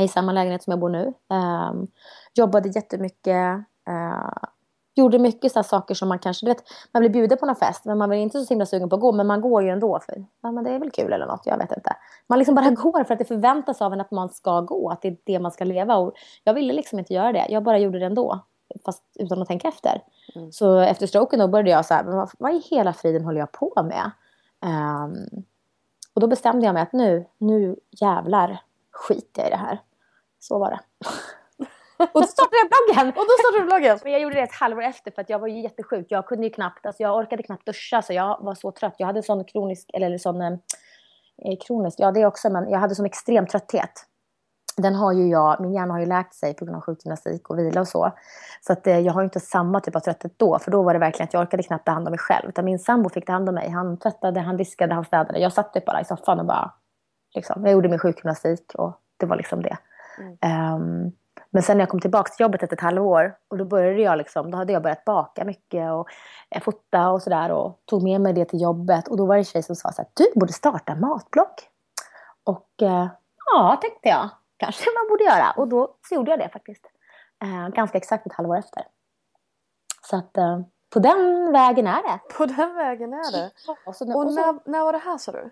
I 0.01 0.09
samma 0.09 0.33
lägenhet 0.33 0.63
som 0.63 0.71
jag 0.71 0.81
bor 0.81 0.89
nu. 0.89 1.13
Um, 1.29 1.89
jobbade 2.35 2.69
jättemycket. 2.69 3.59
Uh, 3.89 4.33
gjorde 4.95 5.19
mycket 5.19 5.53
så 5.53 5.63
saker 5.63 5.95
som 5.95 6.09
man 6.09 6.19
kanske, 6.19 6.47
du 6.47 6.51
vet, 6.51 6.65
man 6.93 7.01
blir 7.01 7.11
bjuden 7.11 7.39
på 7.39 7.47
någon 7.47 7.57
fest 7.57 7.85
men 7.85 7.99
man 7.99 8.09
var 8.09 8.17
inte 8.17 8.41
så 8.41 8.53
himla 8.53 8.67
sugen 8.67 8.89
på 8.89 8.95
att 8.95 9.01
gå 9.01 9.13
men 9.13 9.27
man 9.27 9.41
går 9.41 9.63
ju 9.63 9.69
ändå 9.69 10.01
för 10.01 10.25
ja, 10.43 10.53
men 10.53 10.65
det 10.65 10.71
är 10.71 10.79
väl 10.79 10.91
kul 10.91 11.13
eller 11.13 11.27
något, 11.27 11.43
jag 11.45 11.59
vet 11.59 11.73
inte. 11.73 11.97
Man 12.27 12.39
liksom 12.39 12.55
bara 12.55 12.71
går 12.71 13.05
för 13.05 13.15
att 13.15 13.19
det 13.19 13.25
förväntas 13.25 13.83
av 13.83 13.93
en 13.93 14.01
att 14.01 14.11
man 14.11 14.29
ska 14.29 14.61
gå, 14.61 14.91
att 14.91 15.03
det 15.03 15.09
är 15.09 15.17
det 15.25 15.39
man 15.39 15.53
ska 15.53 15.65
leva 15.65 15.97
och 15.97 16.15
jag 16.45 16.55
ville 16.55 16.73
liksom 16.73 16.99
inte 16.99 17.15
göra 17.15 17.33
det, 17.33 17.47
jag 17.49 17.63
bara 17.63 17.79
gjorde 17.79 17.99
det 17.99 18.07
ändå 18.07 18.41
fast 18.85 19.03
utan 19.15 19.43
att 19.43 19.49
tänka 19.49 19.69
efter. 19.69 20.03
Mm. 20.35 20.53
Så 20.53 20.79
efter 20.79 21.07
stroken 21.07 21.39
då 21.39 21.49
började 21.49 21.71
jag 21.71 21.87
så 21.87 21.95
här, 21.95 22.05
vad, 22.05 22.31
vad 22.39 22.55
i 22.55 22.63
hela 22.71 22.93
friden 22.93 23.25
håller 23.25 23.41
jag 23.41 23.53
på 23.53 23.73
med? 23.83 24.11
Um, 24.65 25.45
och 26.15 26.21
då 26.21 26.27
bestämde 26.27 26.67
jag 26.67 26.75
mig 26.75 26.83
att 26.83 26.93
nu, 26.93 27.27
nu 27.39 27.77
jävlar 27.91 28.63
skiter 28.93 29.43
jag 29.43 29.47
i 29.47 29.51
det 29.51 29.57
här. 29.57 29.79
Så 30.39 30.59
var 30.59 30.71
det. 30.71 30.81
Och 32.13 32.21
då 32.21 32.27
startade 32.27 32.57
jag 32.57 32.69
bloggen! 32.69 33.09
och 33.09 33.25
då 33.25 33.35
startade 33.41 33.63
du 33.63 33.67
bloggen! 33.67 33.99
Men 34.03 34.13
jag 34.13 34.21
gjorde 34.21 34.35
det 34.35 34.43
ett 34.43 34.53
halvår 34.53 34.83
efter 34.83 35.11
för 35.11 35.23
att 35.23 35.31
jag 35.31 35.39
var 35.39 35.49
ju 35.49 35.61
jättesjuk. 35.61 36.07
Jag 36.09 36.27
kunde 36.27 36.47
ju 36.47 36.53
knappt, 36.53 36.87
alltså 36.87 37.03
jag 37.03 37.17
orkade 37.17 37.43
knappt 37.43 37.67
duscha 37.67 38.03
så 38.03 38.13
jag 38.13 38.39
var 38.41 38.55
så 38.55 38.73
trött. 38.73 38.95
Jag 38.99 39.07
hade 39.07 39.23
sån 39.23 39.45
kronisk, 39.45 39.91
eller 39.95 40.19
sån 40.19 40.41
eh, 40.41 40.53
eh, 41.45 41.59
kronisk, 41.67 42.01
ja 42.01 42.11
det 42.11 42.27
också, 42.27 42.51
men 42.51 42.71
jag 42.71 42.79
hade 42.79 42.95
sån 42.95 43.07
extrem 43.07 43.47
trötthet. 43.47 44.07
Den 44.77 44.95
har 44.95 45.13
ju 45.13 45.29
jag, 45.29 45.61
min 45.61 45.73
hjärna 45.73 45.95
har 45.95 46.01
ju 46.01 46.07
läkt 46.07 46.35
sig 46.35 46.55
på 46.55 46.65
grund 46.65 46.77
av 46.77 46.83
sjukgymnastik 46.83 47.51
och 47.51 47.59
vila 47.59 47.81
och 47.81 47.89
så. 47.89 48.13
Så 48.61 48.73
att 48.73 48.87
eh, 48.87 48.99
jag 48.99 49.13
har 49.13 49.21
ju 49.21 49.25
inte 49.25 49.41
samma 49.41 49.81
typ 49.81 49.97
av 49.97 50.01
trötthet 50.01 50.39
då, 50.39 50.59
för 50.59 50.71
då 50.71 50.83
var 50.83 50.93
det 50.93 51.01
verkligen 51.01 51.25
att 51.25 51.35
jag 51.35 51.43
orkade 51.43 51.63
knappt 51.63 51.87
ta 51.87 51.93
hand 51.93 52.07
om 52.07 52.11
mig 52.11 52.19
själv. 52.19 52.49
Utan 52.49 52.65
min 52.65 52.79
sambo 52.79 53.09
fick 53.09 53.27
ta 53.27 53.33
hand 53.33 53.49
om 53.49 53.55
mig. 53.55 53.71
Han 53.71 53.97
tvättade, 53.99 54.41
han 54.41 54.57
diskade, 54.57 54.95
han 54.95 55.05
städade. 55.05 55.39
Jag 55.39 55.53
satt 55.53 55.73
typ 55.73 55.85
bara 55.85 56.01
i 56.01 56.05
soffan 56.05 56.41
och 56.41 56.47
bara, 56.47 56.73
liksom, 57.35 57.65
jag 57.65 57.73
gjorde 57.73 57.89
min 57.89 57.99
sjukgymnastik 57.99 58.73
och 58.75 59.01
det 59.17 59.27
var 59.27 59.37
liksom 59.37 59.63
det. 59.63 59.77
Mm. 60.19 60.75
Um, 60.75 61.13
men 61.51 61.63
sen 61.63 61.77
när 61.77 61.83
jag 61.83 61.89
kom 61.89 62.01
tillbaka 62.01 62.33
till 62.33 62.45
jobbet 62.45 62.63
efter 62.63 62.77
ett 62.77 62.83
halvår 62.83 63.37
och 63.49 63.59
då 63.59 63.65
började 63.65 64.03
jag 64.03 64.19
liksom, 64.19 64.51
då 64.51 64.59
hade 64.59 64.73
jag 64.73 64.83
börjat 64.83 65.05
baka 65.05 65.45
mycket 65.45 65.93
och 65.93 66.09
eh, 66.51 66.63
fota 66.63 67.11
och 67.11 67.23
sådär 67.23 67.51
och 67.51 67.81
tog 67.85 68.03
med 68.03 68.21
mig 68.21 68.33
det 68.33 68.45
till 68.45 68.61
jobbet 68.61 69.09
och 69.09 69.17
då 69.17 69.27
var 69.27 69.35
det 69.35 69.41
en 69.41 69.45
tjej 69.45 69.63
som 69.63 69.77
sa 69.77 69.93
så 69.93 70.03
här, 70.03 70.11
du 70.15 70.41
borde 70.41 70.53
starta 70.53 70.95
matblogg. 70.95 71.55
Och 72.45 72.69
eh, 72.83 73.09
ja, 73.53 73.79
tänkte 73.83 74.09
jag, 74.09 74.29
kanske 74.57 74.91
man 75.01 75.09
borde 75.09 75.25
göra 75.25 75.51
och 75.57 75.69
då 75.69 75.95
så 76.09 76.15
gjorde 76.15 76.31
jag 76.31 76.41
det 76.41 76.49
faktiskt. 76.49 76.87
Eh, 77.43 77.69
ganska 77.69 77.99
exakt 77.99 78.27
ett 78.27 78.33
halvår 78.33 78.59
efter. 78.59 78.83
Så 80.11 80.17
att 80.17 80.37
eh, 80.37 80.61
på 80.91 80.99
den 80.99 81.53
vägen 81.53 81.87
är 81.87 82.03
det. 82.03 82.35
På 82.35 82.47
den 82.47 82.75
vägen 82.75 83.13
är 83.13 83.33
det. 83.33 83.51
och, 83.87 83.97
så, 83.97 84.13
och, 84.15 84.25
och 84.25 84.33
så, 84.33 84.53
när, 84.53 84.71
när 84.71 84.85
var 84.85 84.93
det 84.93 84.99
här 84.99 85.19
sa 85.19 85.33
du? 85.33 85.51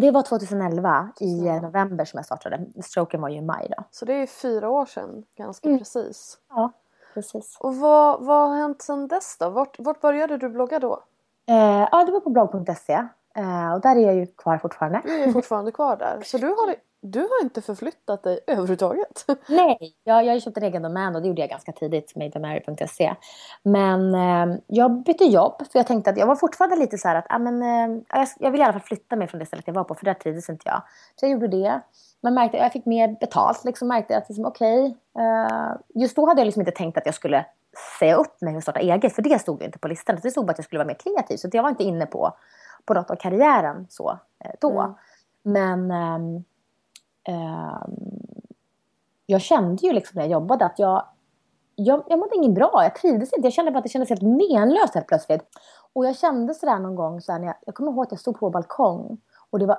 Det 0.00 0.10
var 0.10 0.22
2011 0.22 1.08
i 1.20 1.40
november 1.62 2.04
som 2.04 2.18
jag 2.18 2.26
startade. 2.26 2.66
Stroken 2.82 3.20
var 3.20 3.28
ju 3.28 3.36
i 3.36 3.40
maj 3.40 3.68
då. 3.76 3.84
Så 3.90 4.04
det 4.04 4.12
är 4.12 4.26
fyra 4.26 4.70
år 4.70 4.86
sedan, 4.86 5.24
ganska 5.36 5.68
mm. 5.68 5.78
precis. 5.78 6.38
Ja, 6.48 6.72
precis. 7.14 7.56
Och 7.60 7.76
vad, 7.76 8.24
vad 8.24 8.48
har 8.48 8.56
hänt 8.56 8.82
sedan 8.82 9.08
dess 9.08 9.36
då? 9.38 9.50
Vart, 9.50 9.76
vart 9.78 10.00
började 10.00 10.36
du 10.38 10.48
blogga 10.48 10.78
då? 10.78 11.02
Eh, 11.48 11.88
ja, 11.92 12.04
det 12.04 12.12
var 12.12 12.20
på 12.20 12.30
blogg.se. 12.30 12.92
Eh, 13.36 13.72
och 13.74 13.80
där 13.80 13.96
är 13.96 14.00
jag 14.00 14.14
ju 14.14 14.26
kvar 14.26 14.58
fortfarande. 14.58 15.02
Du 15.04 15.22
är 15.22 15.32
fortfarande 15.32 15.72
kvar 15.72 15.96
där. 15.96 16.22
Så 16.24 16.38
du 16.38 16.46
har 16.46 16.74
du 17.00 17.20
har 17.20 17.42
inte 17.42 17.62
förflyttat 17.62 18.22
dig 18.22 18.40
överhuvudtaget? 18.46 19.24
Nej, 19.48 19.94
jag, 20.04 20.24
jag 20.24 20.42
köpt 20.42 20.56
en 20.56 20.62
egen 20.62 20.82
domän 20.82 21.16
och 21.16 21.22
det 21.22 21.28
gjorde 21.28 21.40
jag 21.40 21.50
ganska 21.50 21.72
tidigt, 21.72 22.16
madebymary.se. 22.16 23.14
Men 23.62 24.14
eh, 24.14 24.58
jag 24.66 25.02
bytte 25.02 25.24
jobb 25.24 25.62
för 25.72 25.78
jag 25.78 25.86
tänkte 25.86 26.10
att 26.10 26.18
jag 26.18 26.26
var 26.26 26.36
fortfarande 26.36 26.76
lite 26.76 26.98
så 26.98 27.08
här 27.08 27.14
att 27.14 27.26
ah, 27.28 27.38
men, 27.38 27.62
eh, 27.62 28.02
jag, 28.08 28.28
jag 28.38 28.50
vill 28.50 28.60
i 28.60 28.64
alla 28.64 28.72
fall 28.72 28.82
flytta 28.82 29.16
mig 29.16 29.28
från 29.28 29.38
det 29.38 29.46
stället 29.46 29.66
jag 29.66 29.74
var 29.74 29.84
på 29.84 29.94
för 29.94 30.04
där 30.04 30.14
trivdes 30.14 30.48
inte 30.48 30.62
jag. 30.64 30.82
Så 31.16 31.26
jag 31.26 31.32
gjorde 31.32 31.48
det. 31.48 31.80
Man 32.22 32.34
märkte 32.34 32.56
jag 32.56 32.72
fick 32.72 32.86
mer 32.86 33.16
betalt. 33.20 33.64
Liksom 33.64 33.88
märkte 33.88 34.16
att 34.16 34.28
liksom, 34.28 34.44
okej, 34.44 34.96
okay, 35.14 35.24
eh, 35.24 35.72
just 35.94 36.16
då 36.16 36.26
hade 36.26 36.40
jag 36.40 36.46
liksom 36.46 36.60
inte 36.60 36.72
tänkt 36.72 36.98
att 36.98 37.06
jag 37.06 37.14
skulle 37.14 37.46
säga 37.98 38.16
upp 38.16 38.40
mig 38.40 38.56
och 38.56 38.62
starta 38.62 38.80
eget 38.80 39.14
för 39.14 39.22
det 39.22 39.38
stod 39.38 39.62
inte 39.62 39.78
på 39.78 39.88
listan. 39.88 40.18
Det 40.22 40.30
stod 40.30 40.46
bara 40.46 40.50
att 40.50 40.58
jag 40.58 40.64
skulle 40.64 40.78
vara 40.78 40.86
mer 40.86 40.94
kreativ 40.94 41.36
så 41.36 41.48
jag 41.52 41.62
var 41.62 41.70
inte 41.70 41.84
inne 41.84 42.06
på, 42.06 42.32
på 42.84 42.94
något 42.94 43.10
av 43.10 43.16
karriären 43.16 43.86
så 43.90 44.18
eh, 44.44 44.50
då. 44.60 44.80
Mm. 44.80 44.94
Men 45.42 45.90
ehm, 45.90 46.36
eh, 46.36 46.42
Ehm, 47.26 47.90
jag 49.26 49.40
kände 49.40 49.86
ju 49.86 49.92
liksom 49.92 50.12
när 50.14 50.22
jag 50.22 50.30
jobbade 50.30 50.64
att 50.64 50.78
jag, 50.78 51.04
jag, 51.74 52.02
jag 52.08 52.18
mådde 52.18 52.36
inget 52.36 52.54
bra. 52.54 52.82
Jag 52.82 52.94
trivdes 52.94 53.32
inte. 53.32 53.46
Jag 53.46 53.52
kände 53.52 53.70
bara 53.70 53.78
att 53.78 53.84
det 53.84 53.90
kändes 53.90 54.08
helt 54.08 54.22
menlöst 54.22 54.94
helt 54.94 55.06
plötsligt. 55.06 55.42
Och 55.92 56.06
jag 56.06 56.16
kände 56.16 56.54
sådär 56.54 56.78
någon 56.78 56.94
gång, 56.94 57.20
så 57.20 57.38
när 57.38 57.46
jag, 57.46 57.54
jag 57.66 57.74
kommer 57.74 57.92
ihåg 57.92 58.04
att 58.04 58.12
jag 58.12 58.20
stod 58.20 58.38
på 58.38 58.50
balkong 58.50 59.18
och 59.50 59.58
det 59.58 59.66
var 59.66 59.78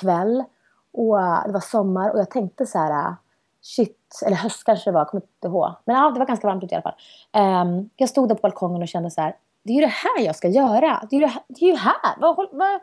kväll 0.00 0.44
och 0.92 1.16
det 1.46 1.52
var 1.52 1.60
sommar 1.60 2.10
och 2.10 2.18
jag 2.18 2.30
tänkte 2.30 2.66
så 2.66 2.78
här 2.78 3.14
shit, 3.60 4.20
eller 4.26 4.36
höst 4.36 4.64
kanske 4.64 4.90
det 4.90 4.94
var, 4.94 5.00
jag 5.00 5.08
kommer 5.08 5.22
inte 5.22 5.48
ihåg. 5.48 5.70
Men 5.84 5.96
ja, 5.96 6.10
det 6.10 6.18
var 6.18 6.26
ganska 6.26 6.46
varmt 6.46 6.64
ute 6.64 6.74
i 6.74 6.76
alla 6.76 6.82
fall. 6.82 7.62
Um, 7.66 7.90
jag 7.96 8.08
stod 8.08 8.28
där 8.28 8.34
på 8.34 8.40
balkongen 8.40 8.82
och 8.82 8.88
kände 8.88 9.10
så 9.10 9.20
här, 9.20 9.36
det 9.62 9.72
är 9.72 9.74
ju 9.74 9.80
det 9.80 9.86
här 9.86 10.24
jag 10.24 10.36
ska 10.36 10.48
göra. 10.48 11.06
Det 11.10 11.16
är 11.16 11.20
ju, 11.20 11.26
det 11.26 11.32
här, 11.32 11.42
det 11.48 11.64
är 11.64 11.68
ju 11.68 11.76
här. 11.76 12.20
Vad, 12.20 12.36
vad, 12.52 12.80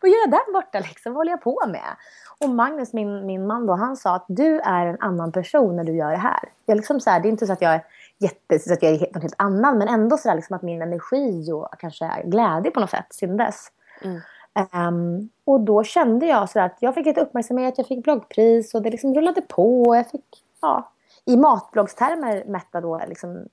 vad 0.00 0.10
gör 0.10 0.18
jag 0.18 0.30
där 0.30 0.52
borta 0.52 0.78
liksom? 0.78 1.12
Vad 1.12 1.20
håller 1.20 1.30
jag 1.30 1.42
på 1.42 1.62
med? 1.66 1.96
Och 2.40 2.50
Magnus, 2.50 2.92
min, 2.92 3.26
min 3.26 3.46
man 3.46 3.66
då, 3.66 3.72
han 3.72 3.96
sa 3.96 4.14
att 4.14 4.24
du 4.28 4.60
är 4.60 4.86
en 4.86 5.00
annan 5.00 5.32
person 5.32 5.76
när 5.76 5.84
du 5.84 5.96
gör 5.96 6.10
det 6.10 6.16
här. 6.16 6.48
Jag 6.66 6.76
liksom 6.76 7.00
så 7.00 7.10
här, 7.10 7.20
det 7.20 7.28
är 7.28 7.30
inte 7.30 7.46
så 7.46 7.52
att 7.52 7.62
jag 7.62 7.74
är 7.74 7.84
jätte, 8.18 8.58
så 8.58 8.72
att 8.72 8.82
jag 8.82 8.92
är 8.92 8.98
något 8.98 9.22
helt 9.22 9.34
annan, 9.38 9.78
men 9.78 9.88
ändå 9.88 10.16
så 10.16 10.28
där 10.28 10.36
liksom 10.36 10.56
att 10.56 10.62
min 10.62 10.82
energi 10.82 11.52
och 11.52 11.68
kanske 11.78 12.22
glädje 12.24 12.70
på 12.70 12.80
något 12.80 12.90
sätt 12.90 13.06
syndes. 13.10 13.68
Mm. 14.02 14.20
Um, 14.54 15.28
och 15.44 15.60
då 15.60 15.84
kände 15.84 16.26
jag 16.26 16.50
så 16.50 16.60
att 16.60 16.76
jag 16.80 16.94
fick 16.94 17.06
lite 17.06 17.20
uppmärksamhet, 17.20 17.74
jag 17.78 17.86
fick 17.86 18.04
bloggpris 18.04 18.74
och 18.74 18.82
det 18.82 18.90
liksom 18.90 19.14
rullade 19.14 19.40
på. 19.40 19.96
Jag 19.96 20.10
fick, 20.10 20.44
ja, 20.60 20.90
i 21.24 21.36
matbloggstermer 21.36 22.44
mätta 22.46 22.80
då, 22.80 23.00
liksom, 23.08 23.46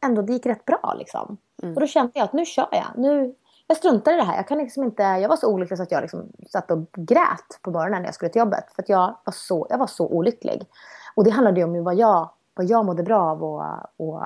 ändå 0.00 0.22
det 0.22 0.32
gick 0.32 0.46
rätt 0.46 0.64
bra. 0.64 0.94
Liksom. 0.98 1.36
Mm. 1.62 1.74
Och 1.74 1.80
då 1.80 1.86
kände 1.86 2.12
jag 2.14 2.24
att 2.24 2.32
nu 2.32 2.44
kör 2.44 2.68
jag. 2.70 2.86
Nu, 2.96 3.34
jag 3.68 3.76
struntade 3.76 4.16
i 4.16 4.20
det 4.20 4.24
här. 4.24 4.36
Jag, 4.36 4.48
kan 4.48 4.58
liksom 4.58 4.84
inte, 4.84 5.02
jag 5.02 5.28
var 5.28 5.36
så 5.36 5.52
olycklig 5.52 5.76
så 5.76 5.82
att 5.82 5.92
jag 5.92 6.02
liksom 6.02 6.32
satt 6.50 6.70
och 6.70 6.78
grät 6.92 7.58
på 7.62 7.70
morgonen 7.70 8.02
när 8.02 8.08
jag 8.08 8.14
skulle 8.14 8.28
till 8.28 8.40
jobbet. 8.40 8.64
För 8.74 8.82
att 8.82 8.88
jag 8.88 9.16
var 9.24 9.32
så, 9.32 9.66
jag 9.70 9.78
var 9.78 9.86
så 9.86 10.06
olycklig. 10.06 10.66
Och 11.14 11.24
det 11.24 11.30
handlade 11.30 11.60
ju 11.60 11.64
om 11.64 11.84
vad 11.84 11.94
jag, 11.94 12.30
vad 12.54 12.66
jag 12.66 12.84
mådde 12.84 13.02
bra 13.02 13.20
av 13.20 13.44
och, 13.44 13.62
och 13.96 14.22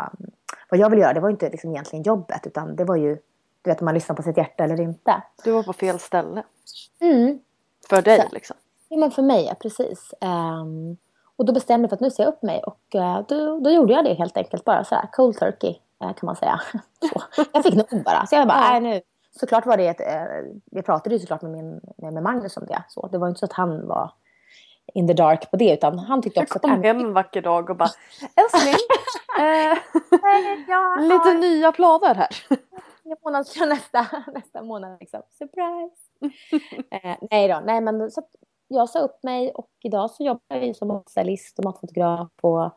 vad 0.71 0.81
jag 0.81 0.91
ville 0.91 1.03
göra. 1.03 1.13
Det 1.13 1.21
var 1.21 1.29
ju 1.29 1.33
inte 1.33 1.51
liksom 1.51 1.71
egentligen 1.71 2.03
jobbet 2.03 2.47
utan 2.47 2.77
det 2.77 2.85
var 2.85 2.97
ju 2.97 3.19
du 3.63 3.71
vet 3.71 3.81
om 3.81 3.85
man 3.85 3.95
lyssnar 3.95 4.17
på 4.17 4.23
sitt 4.23 4.37
hjärta 4.37 4.65
eller 4.65 4.81
inte. 4.81 5.23
Du 5.45 5.51
var 5.51 5.63
på 5.63 5.73
fel 5.73 5.99
ställe. 5.99 6.43
Mm. 7.01 7.39
För 7.89 8.03
dig 8.03 8.21
så, 8.21 8.35
liksom? 8.35 8.57
Ja 8.89 8.97
men 8.97 9.11
för 9.11 9.23
mig, 9.23 9.45
ja, 9.45 9.55
precis. 9.55 10.15
Um, 10.21 10.97
och 11.37 11.45
då 11.45 11.53
bestämde 11.53 11.85
jag 11.85 11.91
för 11.91 11.97
att 11.97 12.01
nu 12.01 12.11
ser 12.11 12.23
jag 12.23 12.33
upp 12.33 12.43
mig 12.43 12.63
och 12.63 12.95
uh, 12.95 13.21
då, 13.29 13.61
då 13.61 13.71
gjorde 13.71 13.93
jag 13.93 14.05
det 14.05 14.15
helt 14.15 14.37
enkelt 14.37 14.65
bara 14.65 14.85
så 14.85 14.95
här 14.95 15.09
cold 15.13 15.39
turkey 15.39 15.71
uh, 16.05 16.13
kan 16.13 16.27
man 16.27 16.37
säga. 16.37 16.61
Så. 17.13 17.23
Jag 17.53 17.63
fick 17.63 17.75
nog 17.75 18.03
bara. 18.05 18.27
Så 18.27 18.35
jag 18.35 18.49
bara, 18.49 18.61
nej 18.61 18.81
nu, 18.81 19.01
såklart 19.33 19.67
var 19.67 19.77
det 19.77 19.89
ett, 19.89 20.01
eh, 20.01 20.53
jag 20.71 20.85
pratade 20.85 21.15
ju 21.15 21.19
såklart 21.19 21.43
med, 21.43 21.51
min, 21.51 21.81
med 21.97 22.23
Magnus 22.23 22.57
om 22.57 22.67
det. 22.67 22.85
Så 22.89 23.09
det 23.13 23.19
var 23.19 23.29
inte 23.29 23.39
så 23.39 23.45
att 23.45 23.53
han 23.53 23.87
var 23.87 24.13
in 24.95 25.07
the 25.07 25.15
dark 25.15 25.51
på 25.51 25.57
det 25.57 25.73
utan 25.73 25.99
han 25.99 26.23
tyckte 26.23 26.41
också 26.41 26.59
att... 26.59 26.65
Jag 26.65 26.73
kom 26.73 26.83
hem 26.83 27.01
en 27.01 27.13
vacker 27.13 27.43
dag 27.43 27.71
och 27.71 27.77
bara 27.77 27.89
Älskling, 28.37 28.75
eh, 29.39 29.79
ja, 30.69 30.97
lite 31.01 31.35
nya 31.35 31.73
planer 31.73 32.15
här. 32.15 32.29
Månadslön 33.25 33.69
nästa, 33.69 34.07
nästa 34.35 34.63
månad 34.63 34.97
liksom. 35.01 35.23
Surprise! 35.31 35.97
eh, 36.91 37.17
nej 37.31 37.49
då, 37.49 37.63
nej 37.65 37.81
men 37.81 38.11
så 38.11 38.23
jag 38.69 38.89
sa 38.89 38.99
upp 38.99 39.23
mig 39.23 39.53
och 39.53 39.71
idag 39.83 40.11
så 40.11 40.25
jobbar 40.25 40.57
jag 40.57 40.77
som 40.77 40.89
matstylist 40.89 41.59
och 41.59 41.65
matfotograf 41.65 42.29
och 42.41 42.71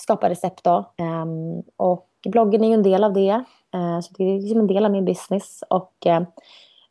skapar 0.00 0.28
recept 0.28 0.64
då. 0.64 0.92
Um, 0.98 1.62
och 1.76 2.10
bloggen 2.24 2.64
är 2.64 2.68
ju 2.68 2.74
en 2.74 2.82
del 2.82 3.04
av 3.04 3.12
det. 3.12 3.44
Uh, 3.74 4.00
så 4.00 4.14
det 4.18 4.24
är 4.24 4.40
liksom 4.40 4.60
en 4.60 4.66
del 4.66 4.84
av 4.84 4.90
min 4.90 5.04
business. 5.04 5.64
Och 5.70 6.06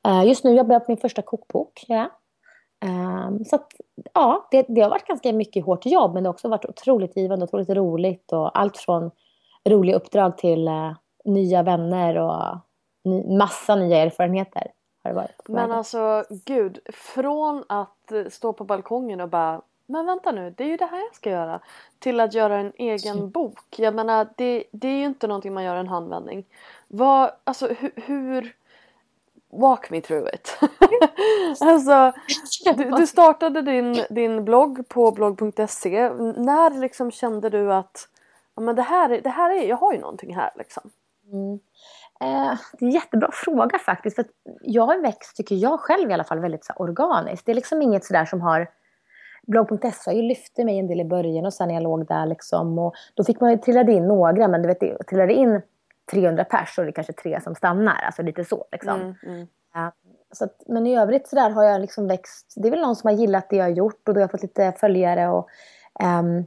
uh, 0.08 0.28
just 0.28 0.44
nu 0.44 0.56
jobbar 0.56 0.74
jag 0.74 0.86
på 0.86 0.92
min 0.92 0.98
första 0.98 1.22
kokbok. 1.22 1.86
Ja. 1.88 2.10
Um, 2.86 3.46
så 3.46 3.56
att, 3.56 3.74
ja, 4.14 4.48
det, 4.52 4.66
det, 4.70 4.82
har 4.82 4.90
varit 4.90 5.08
ganska 5.08 5.34
mycket 5.34 5.66
hårt 5.66 5.86
jobb 5.86 6.14
men 6.14 6.24
det 6.24 6.30
har 6.30 6.34
också 6.34 6.50
varit 6.50 6.66
otroligt 6.66 7.18
givande, 7.18 7.46
otroligt 7.46 7.70
roligt 7.70 8.32
och 8.32 8.60
allt 8.60 8.78
från 8.78 9.12
roliga 9.70 9.96
uppdrag 9.96 10.38
till 10.38 10.70
nya 11.26 11.64
vänner 11.64 12.18
och 12.18 12.58
ny, 13.04 13.38
massa 13.38 13.76
nya 13.76 13.98
erfarenheter. 13.98 14.72
Har 15.04 15.12
det 15.12 15.16
varit 15.16 15.48
men 15.48 15.72
alltså 15.72 16.24
gud, 16.46 16.80
från 16.94 17.64
att 17.70 18.12
stå 18.30 18.54
på 18.54 18.64
balkongen 18.64 19.22
och 19.22 19.30
bara 19.30 19.62
men 19.92 20.06
vänta 20.06 20.32
nu, 20.32 20.54
det 20.58 20.64
är 20.64 20.68
ju 20.68 20.78
det 20.78 20.86
här 20.86 21.00
jag 21.00 21.16
ska 21.16 21.30
göra. 21.30 21.60
Till 22.00 22.20
att 22.20 22.34
göra 22.34 22.58
en 22.58 22.74
egen 22.76 23.30
bok. 23.30 23.60
Jag 23.78 23.96
menar, 23.96 24.28
det, 24.38 24.64
det 24.72 24.88
är 24.88 24.98
ju 24.98 25.06
inte 25.06 25.28
någonting 25.28 25.54
man 25.54 25.64
gör 25.64 25.76
en 25.76 25.88
handvändning. 25.88 26.46
Vad, 26.88 27.32
alltså 27.44 27.68
hur, 27.68 27.92
hur 27.96 28.56
Walk 29.54 29.90
me 29.90 30.02
through 30.02 30.28
it. 30.34 30.60
alltså, 31.60 32.14
du, 32.76 32.90
du, 32.90 33.08
startade 33.08 33.62
din, 33.62 34.06
din 34.10 34.46
blogg 34.46 34.88
på 34.90 35.12
blogg.se. 35.12 36.10
När 36.38 36.80
liksom 36.80 37.12
kände 37.12 37.50
du 37.50 37.74
att 37.74 38.08
ja, 38.56 38.62
men 38.62 38.76
det, 38.76 38.82
här, 38.82 39.22
det 39.24 39.30
här 39.30 39.50
är, 39.50 39.68
jag 39.68 39.78
har 39.78 39.94
ju 39.94 40.00
någonting 40.00 40.36
här 40.36 40.52
liksom? 40.56 40.90
Mm. 41.32 41.60
Eh, 42.22 42.58
det 42.74 42.86
är 42.86 42.88
en 42.88 42.92
jättebra 42.92 43.30
fråga 43.34 43.80
faktiskt. 43.80 44.16
För 44.16 44.26
jag 44.62 44.86
har 44.86 44.98
växt, 44.98 45.36
tycker 45.36 45.56
jag 45.56 45.80
själv 45.80 46.12
i 46.12 46.14
alla 46.14 46.24
fall, 46.24 46.40
väldigt 46.40 46.66
så 46.66 46.74
organiskt. 46.74 47.46
Det 47.46 47.52
är 47.52 47.56
liksom 47.56 47.82
inget 47.82 48.06
sådär 48.06 48.26
som 48.26 48.42
har... 48.42 48.70
Blogg.se 49.48 50.12
har 50.12 50.22
lyft 50.22 50.58
mig 50.58 50.80
en 50.80 50.88
del 50.88 51.02
i 51.02 51.06
början 51.06 51.46
och 51.46 51.54
sen 51.54 51.68
när 51.68 51.76
jag 51.76 51.84
låg 51.84 52.08
där 52.08 52.26
liksom. 52.26 52.80
Och 52.80 52.94
då 53.14 53.24
fick 53.24 53.40
man 53.40 53.52
ju 53.52 53.58
trillade 53.58 53.92
in 53.92 54.08
några, 54.08 54.48
men 54.48 54.62
du 54.62 54.68
vet, 54.68 54.80
det 54.80 55.04
trillade 55.04 55.34
in 55.34 55.62
300 56.12 56.44
pers 56.44 56.78
och 56.78 56.84
det 56.84 56.90
är 56.90 56.94
kanske 56.94 57.14
tre 57.14 57.42
som 57.42 57.56
stannar. 57.56 58.02
Alltså 58.02 58.22
lite 58.22 58.46
så 58.46 58.66
liksom. 58.72 59.02
Mm, 59.02 59.16
mm. 59.24 59.48
Ja, 59.74 59.92
så 60.32 60.44
att, 60.44 60.64
men 60.68 60.88
i 60.88 60.98
övrigt 60.98 61.28
så 61.28 61.36
där 61.36 61.50
har 61.50 61.64
jag 61.64 61.82
liksom 61.82 62.08
växt. 62.08 62.54
Det 62.56 62.68
är 62.68 62.72
väl 62.72 62.82
någon 62.82 62.96
som 62.96 63.08
har 63.08 63.18
gillat 63.18 63.50
det 63.50 63.56
jag 63.56 63.66
har 63.66 63.70
gjort 63.70 64.08
och 64.08 64.14
då 64.14 64.18
har 64.18 64.24
jag 64.24 64.32
fått 64.32 64.42
lite 64.42 64.74
följare. 64.80 65.30
Och, 65.30 65.50
um, 66.04 66.46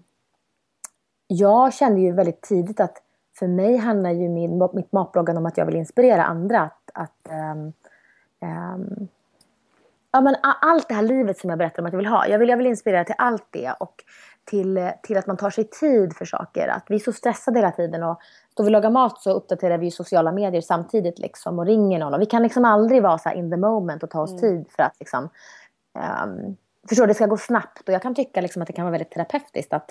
jag 1.26 1.74
kände 1.74 2.00
ju 2.00 2.12
väldigt 2.12 2.42
tidigt 2.42 2.80
att 2.80 3.02
för 3.38 3.46
mig 3.46 3.76
handlar 3.76 4.10
ju 4.10 4.28
min, 4.28 4.68
mitt 4.72 4.92
matbloggande 4.92 5.38
om 5.38 5.46
att 5.46 5.58
jag 5.58 5.66
vill 5.66 5.76
inspirera 5.76 6.24
andra. 6.24 6.60
Att, 6.60 6.90
att 6.94 7.32
um, 7.54 7.72
um, 8.40 9.08
ja, 10.14 10.20
men 10.20 10.36
allt 10.42 10.88
det 10.88 10.94
här 10.94 11.02
livet 11.02 11.38
som 11.38 11.50
jag 11.50 11.58
berättar 11.58 11.82
om 11.82 11.86
att 11.86 11.92
jag 11.92 11.98
vill 11.98 12.06
ha. 12.06 12.26
Jag 12.26 12.38
vill, 12.38 12.48
jag 12.48 12.56
vill 12.56 12.66
inspirera 12.66 13.04
till 13.04 13.14
allt 13.18 13.46
det. 13.50 13.74
Och 13.80 14.04
till, 14.44 14.90
till 15.02 15.16
att 15.16 15.26
man 15.26 15.36
tar 15.36 15.50
sig 15.50 15.64
tid 15.64 16.16
för 16.16 16.24
saker. 16.24 16.68
Att 16.68 16.84
vi 16.88 16.94
är 16.94 16.98
så 16.98 17.12
stressade 17.12 17.58
hela 17.58 17.70
tiden. 17.70 18.02
Och 18.02 18.20
då 18.54 18.62
vi 18.62 18.70
lagar 18.70 18.90
mat 18.90 19.22
så 19.22 19.30
uppdaterar 19.30 19.78
vi 19.78 19.90
sociala 19.90 20.32
medier 20.32 20.60
samtidigt 20.60 21.18
liksom, 21.18 21.58
och 21.58 21.66
ringer 21.66 21.98
någon. 21.98 22.14
Och 22.14 22.20
vi 22.20 22.26
kan 22.26 22.42
liksom 22.42 22.64
aldrig 22.64 23.02
vara 23.02 23.18
så 23.18 23.30
in 23.30 23.50
the 23.50 23.56
moment 23.56 24.02
och 24.02 24.10
ta 24.10 24.20
oss 24.20 24.30
mm. 24.30 24.40
tid 24.40 24.66
för 24.76 24.82
att 24.82 24.96
liksom, 25.00 25.28
um, 26.24 26.56
förstå, 26.88 27.06
det 27.06 27.14
ska 27.14 27.26
gå 27.26 27.36
snabbt. 27.36 27.88
Och 27.88 27.94
jag 27.94 28.02
kan 28.02 28.14
tycka 28.14 28.40
liksom, 28.40 28.62
att 28.62 28.66
det 28.66 28.72
kan 28.72 28.84
vara 28.84 28.92
väldigt 28.92 29.10
terapeutiskt 29.10 29.72
att 29.72 29.90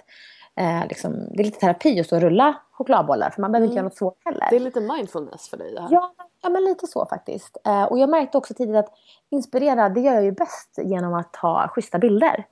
eh, 0.55 0.87
liksom, 0.87 1.13
det 1.31 1.41
är 1.41 1.43
lite 1.43 1.59
terapi 1.59 1.99
att 1.99 2.05
stå 2.05 2.15
och 2.15 2.21
rulla 2.21 2.55
chokladbollar 2.71 3.29
för 3.29 3.41
man 3.41 3.51
behöver 3.51 3.65
mm. 3.65 3.71
inte 3.71 3.75
göra 3.75 3.83
något 3.83 3.97
svårt 3.97 4.25
heller. 4.25 4.47
Det 4.49 4.55
är 4.55 4.59
lite 4.59 4.81
mindfulness 4.81 5.49
för 5.49 5.57
dig 5.57 5.73
det 5.73 5.81
här. 5.81 5.87
Ja, 5.91 6.13
ja 6.41 6.49
men 6.49 6.63
lite 6.63 6.87
så 6.87 7.05
faktiskt. 7.05 7.57
Eh, 7.65 7.83
och 7.83 7.99
jag 7.99 8.09
märkte 8.09 8.37
också 8.37 8.53
tidigt 8.53 8.75
att 8.75 8.93
inspirera, 9.29 9.89
det 9.89 10.01
gör 10.01 10.13
jag 10.13 10.23
ju 10.23 10.31
bäst 10.31 10.79
genom 10.83 11.13
att 11.13 11.35
ha 11.35 11.67
schyssta 11.67 11.99
bilder. 11.99 12.45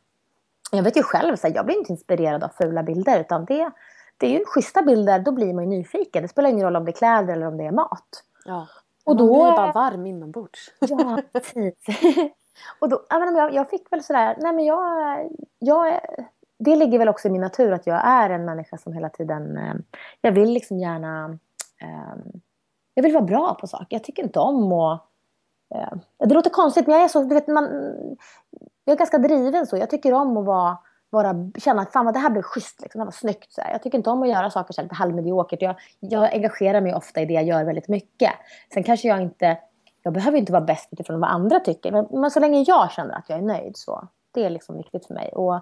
Jag 0.72 0.84
vet 0.84 0.98
ju 0.98 1.04
själv, 1.04 1.36
så 1.36 1.48
här, 1.48 1.56
jag 1.56 1.66
blir 1.66 1.78
inte 1.78 1.92
inspirerad 1.92 2.44
av 2.44 2.50
fula 2.50 2.84
bilder 2.84 3.20
utan 3.20 3.46
det, 3.46 3.72
det 4.18 4.26
är 4.26 4.40
ju 4.40 4.46
schyssta 4.46 4.82
bilder, 4.82 5.20
då 5.20 5.32
blir 5.32 5.54
man 5.54 5.64
ju 5.64 5.78
nyfiken. 5.78 6.22
Det 6.22 6.28
spelar 6.28 6.50
ingen 6.50 6.66
roll 6.66 6.76
om 6.76 6.86
det 6.86 6.92
är 6.92 6.94
kläder 6.94 7.34
eller 7.34 7.48
om 7.48 7.58
det 7.58 7.66
är 7.66 7.72
mat. 7.72 8.24
Ja, 8.46 8.68
och 9.04 9.18
då, 9.18 9.26
man 9.26 9.54
blir 9.54 9.58
bara 9.58 9.72
varm 9.72 10.06
inombords. 10.06 10.72
Ja, 10.80 11.22
precis. 11.34 11.76
och 12.80 12.90
då, 12.90 13.06
jag, 13.10 13.54
jag 13.54 13.70
fick 13.70 13.92
väl 13.92 14.04
sådär, 14.04 14.38
nej 14.40 14.54
men 14.54 14.66
jag, 14.66 15.30
jag, 15.60 16.00
det 16.64 16.76
ligger 16.76 17.00
väl 17.00 17.10
också 17.10 17.28
i 17.28 17.32
min 17.32 17.42
natur 17.42 17.72
att 17.72 17.88
jag 17.88 18.08
är 18.08 18.30
en 18.30 18.46
människa 18.46 18.78
som 18.78 18.94
hela 18.94 19.10
tiden, 19.10 19.58
eh, 19.58 19.74
jag 20.22 20.32
vill 20.32 20.50
liksom 20.50 20.80
gärna, 20.80 21.38
eh, 21.82 22.16
jag 22.94 23.04
vill 23.04 23.14
vara 23.14 23.24
bra 23.24 23.54
på 23.54 23.68
saker. 23.68 23.88
Jag 23.90 24.04
tycker 24.04 24.24
inte 24.24 24.40
om 24.40 24.72
att 24.72 25.02
eh, 25.76 25.98
det 26.28 26.34
låter 26.34 26.50
konstigt 26.50 26.88
men 26.88 26.96
jag 26.96 27.04
är 27.04 27.08
så, 27.08 27.24
du 27.24 27.36
vet 27.36 27.48
man, 27.48 27.64
jag 28.86 28.94
är 28.94 28.98
ganska 28.98 29.18
driven 29.18 29.68
så. 29.68 29.78
Jag 29.78 29.90
tycker 29.90 30.14
om 30.14 30.38
att 30.38 30.46
vara, 30.46 30.78
vara, 31.10 31.36
känna 31.58 31.82
att 31.82 31.94
fan 31.94 32.06
vad 32.06 32.14
det 32.14 32.20
här 32.20 32.30
blev 32.30 32.42
schysst, 32.42 32.82
liksom, 32.82 33.00
det 33.00 33.06
var 33.06 33.12
snyggt. 33.12 33.54
Så 33.54 33.62
här. 33.62 33.72
Jag 33.72 33.84
tycker 33.84 33.98
inte 33.98 34.10
om 34.10 34.24
att 34.24 34.30
göra 34.30 34.50
saker 34.50 34.74
så 34.74 34.82
lite 34.82 34.96
halvmediokert. 34.96 35.62
Jag, 35.62 35.76
jag 36.00 36.34
engagerar 36.34 36.82
mig 36.82 36.94
ofta 36.94 37.22
i 37.22 37.26
det 37.26 37.34
jag 37.34 37.44
gör 37.44 37.64
väldigt 37.64 37.88
mycket. 37.88 38.32
Sen 38.74 38.84
kanske 38.84 39.08
jag 39.08 39.22
inte, 39.22 39.58
jag 40.04 40.14
behöver 40.14 40.38
inte 40.38 40.52
vara 40.52 40.64
bäst 40.64 40.90
utifrån 40.92 41.20
vad 41.20 41.30
andra 41.30 41.60
tycker. 41.60 41.92
Men, 41.92 42.08
men 42.12 42.32
så 42.32 42.40
länge 42.40 42.64
jag 42.68 42.92
känner 42.92 43.16
att 43.16 43.30
jag 43.30 43.38
är 43.38 43.44
nöjd 43.44 43.78
så. 43.78 44.08
Det 44.32 44.46
är 44.46 44.50
liksom 44.50 44.78
viktigt 44.78 45.06
för 45.06 45.14
mig. 45.14 45.30
Och 45.30 45.56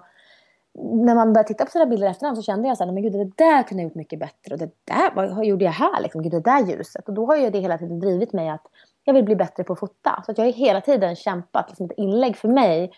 när 0.78 1.14
man 1.14 1.32
började 1.32 1.48
titta 1.48 1.64
på 1.64 1.70
sådana 1.70 1.90
bilder 1.90 2.10
efterhand 2.10 2.36
så 2.36 2.42
kände 2.42 2.68
jag 2.68 2.76
så 2.76 2.84
här, 2.84 2.92
men 2.92 3.02
gud 3.02 3.12
det 3.12 3.44
där 3.44 3.62
kunde 3.62 3.82
jag 3.82 3.88
gjort 3.88 3.94
mycket 3.94 4.18
bättre. 4.18 4.54
Och 4.54 4.58
det 4.58 4.70
där, 4.84 5.34
vad 5.34 5.44
gjorde 5.44 5.64
jag 5.64 5.72
här 5.72 6.02
liksom? 6.02 6.22
Gud 6.22 6.32
det 6.32 6.40
där 6.40 6.66
ljuset. 6.66 7.08
Och 7.08 7.14
då 7.14 7.26
har 7.26 7.36
ju 7.36 7.50
det 7.50 7.58
hela 7.58 7.78
tiden 7.78 8.00
drivit 8.00 8.32
mig 8.32 8.48
att 8.48 8.66
jag 9.04 9.14
vill 9.14 9.24
bli 9.24 9.36
bättre 9.36 9.64
på 9.64 9.72
att 9.72 9.80
fota. 9.80 10.22
Så 10.26 10.32
att 10.32 10.38
jag 10.38 10.44
har 10.44 10.52
hela 10.52 10.80
tiden 10.80 11.16
kämpat. 11.16 11.64
Liksom 11.68 11.86
ett 11.86 11.98
inlägg 11.98 12.36
för 12.36 12.48
mig 12.48 12.92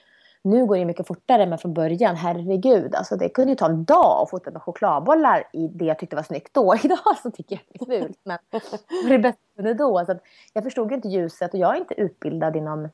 nu 0.45 0.67
går 0.67 0.77
det 0.77 0.85
mycket 0.85 1.07
fortare, 1.07 1.47
men 1.47 1.59
från 1.59 1.75
början, 1.75 2.17
herregud. 2.17 2.95
Alltså 2.95 3.17
det 3.17 3.29
kunde 3.29 3.53
ju 3.53 3.57
ta 3.57 3.67
en 3.67 3.85
dag 3.85 4.23
att 4.23 4.31
fota 4.31 4.51
med 4.51 4.63
chokladbollar 4.63 5.49
i 5.53 5.69
det 5.69 5.85
jag 5.85 5.99
tyckte 5.99 6.17
var 6.17 6.23
snyggt 6.23 6.55
då. 6.55 6.75
Idag 6.85 6.99
så 7.23 7.31
tycker 7.31 7.57
jag 7.57 7.81
att 7.81 7.89
det 7.89 7.95
är 7.97 8.01
fult, 8.01 8.19
men 8.25 8.39
det 8.51 8.63
var 9.05 9.11
det 9.11 9.19
bästa 9.19 9.75
då. 9.75 10.05
Så 10.07 10.19
jag 10.53 10.65
förstod 10.65 10.91
ju 10.91 10.95
inte 10.95 11.09
ljuset 11.09 11.55
och 11.55 11.61
jag 11.61 11.75
är 11.75 11.81
inte 11.81 12.01
utbildad 12.01 12.57
inom, 12.57 12.89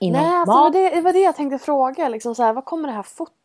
inom 0.00 0.22
Nej, 0.22 0.36
alltså, 0.36 0.70
det 0.70 1.00
var 1.00 1.12
det 1.12 1.18
jag 1.18 1.36
tänkte 1.36 1.58
fråga. 1.58 2.08
Liksom 2.08 2.34
så 2.34 2.42
här, 2.42 2.52
var 2.52 2.62
kommer 2.62 2.88
det 2.88 2.94
här 2.94 3.02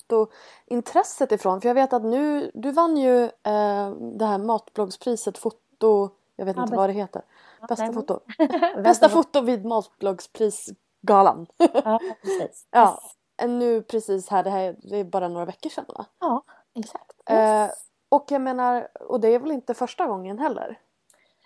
fotointresset 0.08 1.32
ifrån? 1.32 1.62
För 1.62 1.70
jag 1.70 1.76
vet 1.76 1.94
att 1.94 2.04
nu, 2.04 2.52
du 2.54 2.72
vann 2.72 2.98
ju 2.98 3.24
eh, 3.24 3.90
det 4.00 4.26
här 4.26 4.38
matbloggspriset 4.38 5.38
foto, 5.38 6.10
jag 6.36 6.46
vet 6.46 6.56
ja, 6.56 6.64
inte 6.64 6.76
vad 6.76 6.90
det 6.90 6.94
heter. 6.94 7.22
Bästa 7.68 7.86
nej, 7.86 7.94
foto. 7.94 8.20
Bästa 8.84 9.10
foto 9.10 9.42
vid 9.42 9.66
matbloggsprisgalan. 9.66 11.48
ja, 11.58 12.00
precis. 12.22 12.68
ja 12.72 13.00
nu 13.48 13.82
precis 13.82 14.30
här, 14.30 14.44
det 14.44 14.50
här 14.50 14.76
det 14.82 14.98
är 14.98 15.04
bara 15.04 15.28
några 15.28 15.46
veckor 15.46 15.70
sedan 15.70 15.86
va? 15.88 16.06
Ja, 16.20 16.44
exakt. 16.76 17.14
Eh, 17.26 17.68
och 18.10 18.26
jag 18.32 18.42
menar, 18.42 18.88
och 19.00 19.20
det 19.20 19.28
är 19.28 19.40
väl 19.40 19.52
inte 19.52 19.74
första 19.74 20.06
gången 20.06 20.40
heller? 20.40 20.80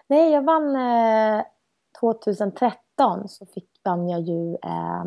Nej, 0.07 0.31
jag 0.31 0.41
vann 0.41 0.75
eh, 0.75 1.43
2013 1.99 3.27
så 3.27 3.45
fick, 3.45 3.69
vann 3.83 4.09
jag 4.09 4.21
ju 4.21 4.53
eh, 4.53 5.05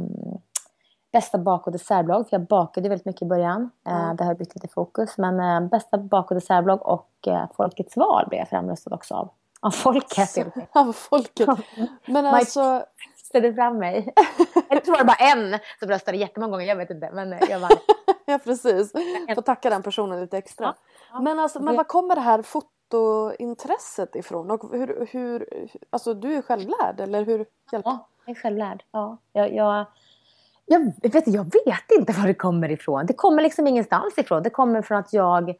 bästa 1.14 1.38
bak 1.38 1.66
och 1.66 1.72
dessertblogg, 1.72 2.28
för 2.28 2.36
jag 2.36 2.46
bakade 2.46 2.88
väldigt 2.88 3.06
mycket 3.06 3.22
i 3.22 3.26
början. 3.26 3.70
Mm. 3.86 4.16
det 4.16 4.24
har 4.24 4.34
bytt 4.34 4.54
lite 4.54 4.68
fokus, 4.68 5.18
men 5.18 5.40
eh, 5.40 5.68
bästa 5.68 5.98
bak 5.98 6.30
och 6.30 6.34
dessertblogg 6.34 6.82
och 6.82 7.10
eh, 7.26 7.44
Folkets 7.56 7.96
val 7.96 8.26
blev 8.28 8.38
jag 8.38 8.48
framröstad 8.48 8.94
också 8.94 9.14
av. 9.14 9.30
Av 9.60 9.70
folket. 9.70 10.38
Av 10.72 10.92
folket. 10.92 11.48
Men 12.06 12.26
alltså 12.26 12.84
röstade 13.34 13.54
fram 13.54 13.78
mig. 13.78 14.14
Eller 14.68 14.82
så 14.84 14.90
var 14.90 14.98
det 14.98 15.04
bara 15.04 15.30
en 15.30 15.58
som 15.78 15.88
röstade 15.88 16.16
jättemånga 16.16 16.50
gånger, 16.50 16.66
jag 16.66 16.76
vet 16.76 16.90
inte. 16.90 17.10
Men 17.12 17.38
jag 17.48 17.60
vann. 17.60 17.70
ja 18.24 18.38
precis, 18.38 18.92
får 19.34 19.42
tacka 19.42 19.70
den 19.70 19.82
personen 19.82 20.20
lite 20.20 20.38
extra. 20.38 20.66
Ja, 20.66 20.74
ja. 21.12 21.20
Men, 21.20 21.38
alltså, 21.38 21.60
men 21.60 21.76
var 21.76 21.84
kommer 21.84 22.14
det 22.14 22.20
här 22.20 22.42
fotointresset 22.42 24.16
ifrån? 24.16 24.50
Och 24.50 24.72
hur, 24.72 25.08
hur, 25.10 25.68
alltså 25.90 26.14
du 26.14 26.34
är 26.34 26.42
självlärd 26.42 27.00
eller 27.00 27.24
hur? 27.24 27.46
Hjälp? 27.72 27.84
Ja, 27.86 28.08
jag 28.24 28.36
är 28.36 28.40
självlärd. 28.40 28.84
Ja, 28.92 29.18
jag, 29.32 29.54
jag, 29.54 29.86
jag, 30.66 30.92
vet, 31.12 31.26
jag 31.26 31.44
vet 31.44 31.98
inte 31.98 32.12
var 32.12 32.26
det 32.26 32.34
kommer 32.34 32.70
ifrån. 32.70 33.06
Det 33.06 33.12
kommer 33.12 33.42
liksom 33.42 33.66
ingenstans 33.66 34.18
ifrån. 34.18 34.42
Det 34.42 34.50
kommer 34.50 34.82
från 34.82 34.98
att 34.98 35.12
jag 35.12 35.54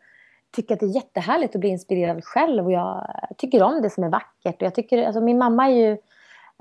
tycker 0.55 0.75
att 0.75 0.81
det 0.81 0.87
är 0.87 0.95
jättehärligt 0.95 1.55
att 1.55 1.61
bli 1.61 1.69
inspirerad 1.69 2.25
själv 2.25 2.65
och 2.65 2.73
jag 2.73 3.07
tycker 3.39 3.63
om 3.63 3.83
det 3.83 3.91
som 3.91 4.05
är 4.05 4.09
vackert. 4.09 4.63
Och 4.63 4.67
jag 4.67 4.75
tycker, 4.75 5.07
alltså 5.07 5.21
min 5.21 5.39
mamma 5.39 5.67
är 5.67 5.73
ju 5.73 5.91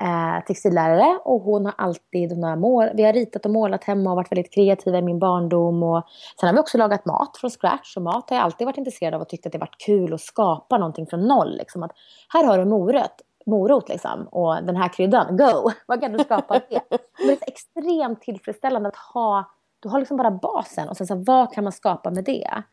eh, 0.02 0.46
textillärare 0.48 1.20
och 1.24 1.42
hon 1.42 1.66
har 1.66 1.74
alltid, 1.78 2.32
hon 2.32 2.44
har 2.44 2.56
mål, 2.56 2.90
vi 2.94 3.04
har 3.04 3.14
ritat 3.14 3.46
och 3.46 3.52
målat 3.52 3.84
hemma 3.84 4.10
och 4.10 4.16
varit 4.16 4.32
väldigt 4.32 4.54
kreativa 4.54 4.98
i 4.98 5.02
min 5.02 5.20
barndom. 5.20 5.84
Och 5.84 6.04
sen 6.40 6.48
har 6.48 6.54
vi 6.54 6.60
också 6.60 6.78
lagat 6.78 7.06
mat 7.06 7.38
från 7.38 7.50
scratch 7.50 7.98
och 7.98 8.04
mat 8.04 8.30
har 8.30 8.38
jag 8.38 8.44
alltid 8.44 8.68
varit 8.68 8.78
intresserad 8.78 9.14
av 9.14 9.22
och 9.22 9.30
tyckt 9.30 9.46
att 9.46 9.52
det 9.52 9.58
varit 9.58 9.78
kul 9.86 10.14
att 10.14 10.22
skapa 10.22 10.78
någonting 10.78 11.08
från 11.08 11.28
noll. 11.28 11.58
Liksom. 11.58 11.84
Att 11.84 11.92
här 12.30 12.44
har 12.44 12.58
du 12.58 12.66
morot, 12.66 13.22
morot 13.46 13.90
liksom, 13.90 14.28
och 14.28 14.64
den 14.64 14.76
här 14.76 14.90
kryddan, 14.90 15.38
go! 15.38 15.72
Vad 15.86 16.02
kan 16.02 16.14
du 16.14 16.24
skapa 16.24 16.62
det? 16.70 16.82
Det 17.18 17.32
är 17.32 17.38
extremt 17.48 18.22
tillfredsställande 18.22 18.90
att 18.90 18.96
ha, 18.96 19.52
du 19.80 19.90
har 19.90 20.00
liksom 20.00 20.18
bara 20.18 20.32
basen 20.32 20.90
och 20.90 20.98
sen 20.98 21.08
så 21.08 21.16
vad 21.16 21.54
kan 21.54 21.64
man 21.64 21.74
skapa 21.74 22.12
med 22.12 22.24
det? 22.24 22.64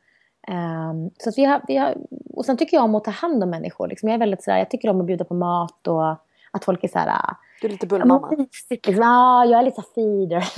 Um, 0.48 1.10
så 1.18 1.32
vi 1.36 1.44
har, 1.44 1.62
vi 1.68 1.76
har, 1.76 1.96
och 2.34 2.44
sen 2.44 2.56
tycker 2.56 2.76
jag 2.76 2.84
om 2.84 2.94
att 2.94 3.04
ta 3.04 3.10
hand 3.10 3.42
om 3.42 3.50
människor. 3.50 3.88
Liksom. 3.88 4.08
Jag 4.08 4.14
är 4.14 4.18
väldigt 4.18 4.42
sådär, 4.42 4.58
jag 4.58 4.70
tycker 4.70 4.90
om 4.90 5.00
att 5.00 5.06
bjuda 5.06 5.24
på 5.24 5.34
mat 5.34 5.86
och 5.88 6.10
att 6.50 6.64
folk 6.64 6.84
är 6.84 6.88
så 6.88 6.98
här... 6.98 7.08
Ah, 7.08 7.36
du 7.60 7.66
är 7.66 7.72
lite 7.72 7.86
bullmamma. 7.86 8.30
Liksom. 8.30 8.68
Ja, 8.82 9.44
jag 9.44 9.58
är 9.60 9.62
lite 9.62 9.82
feeder. 9.94 10.52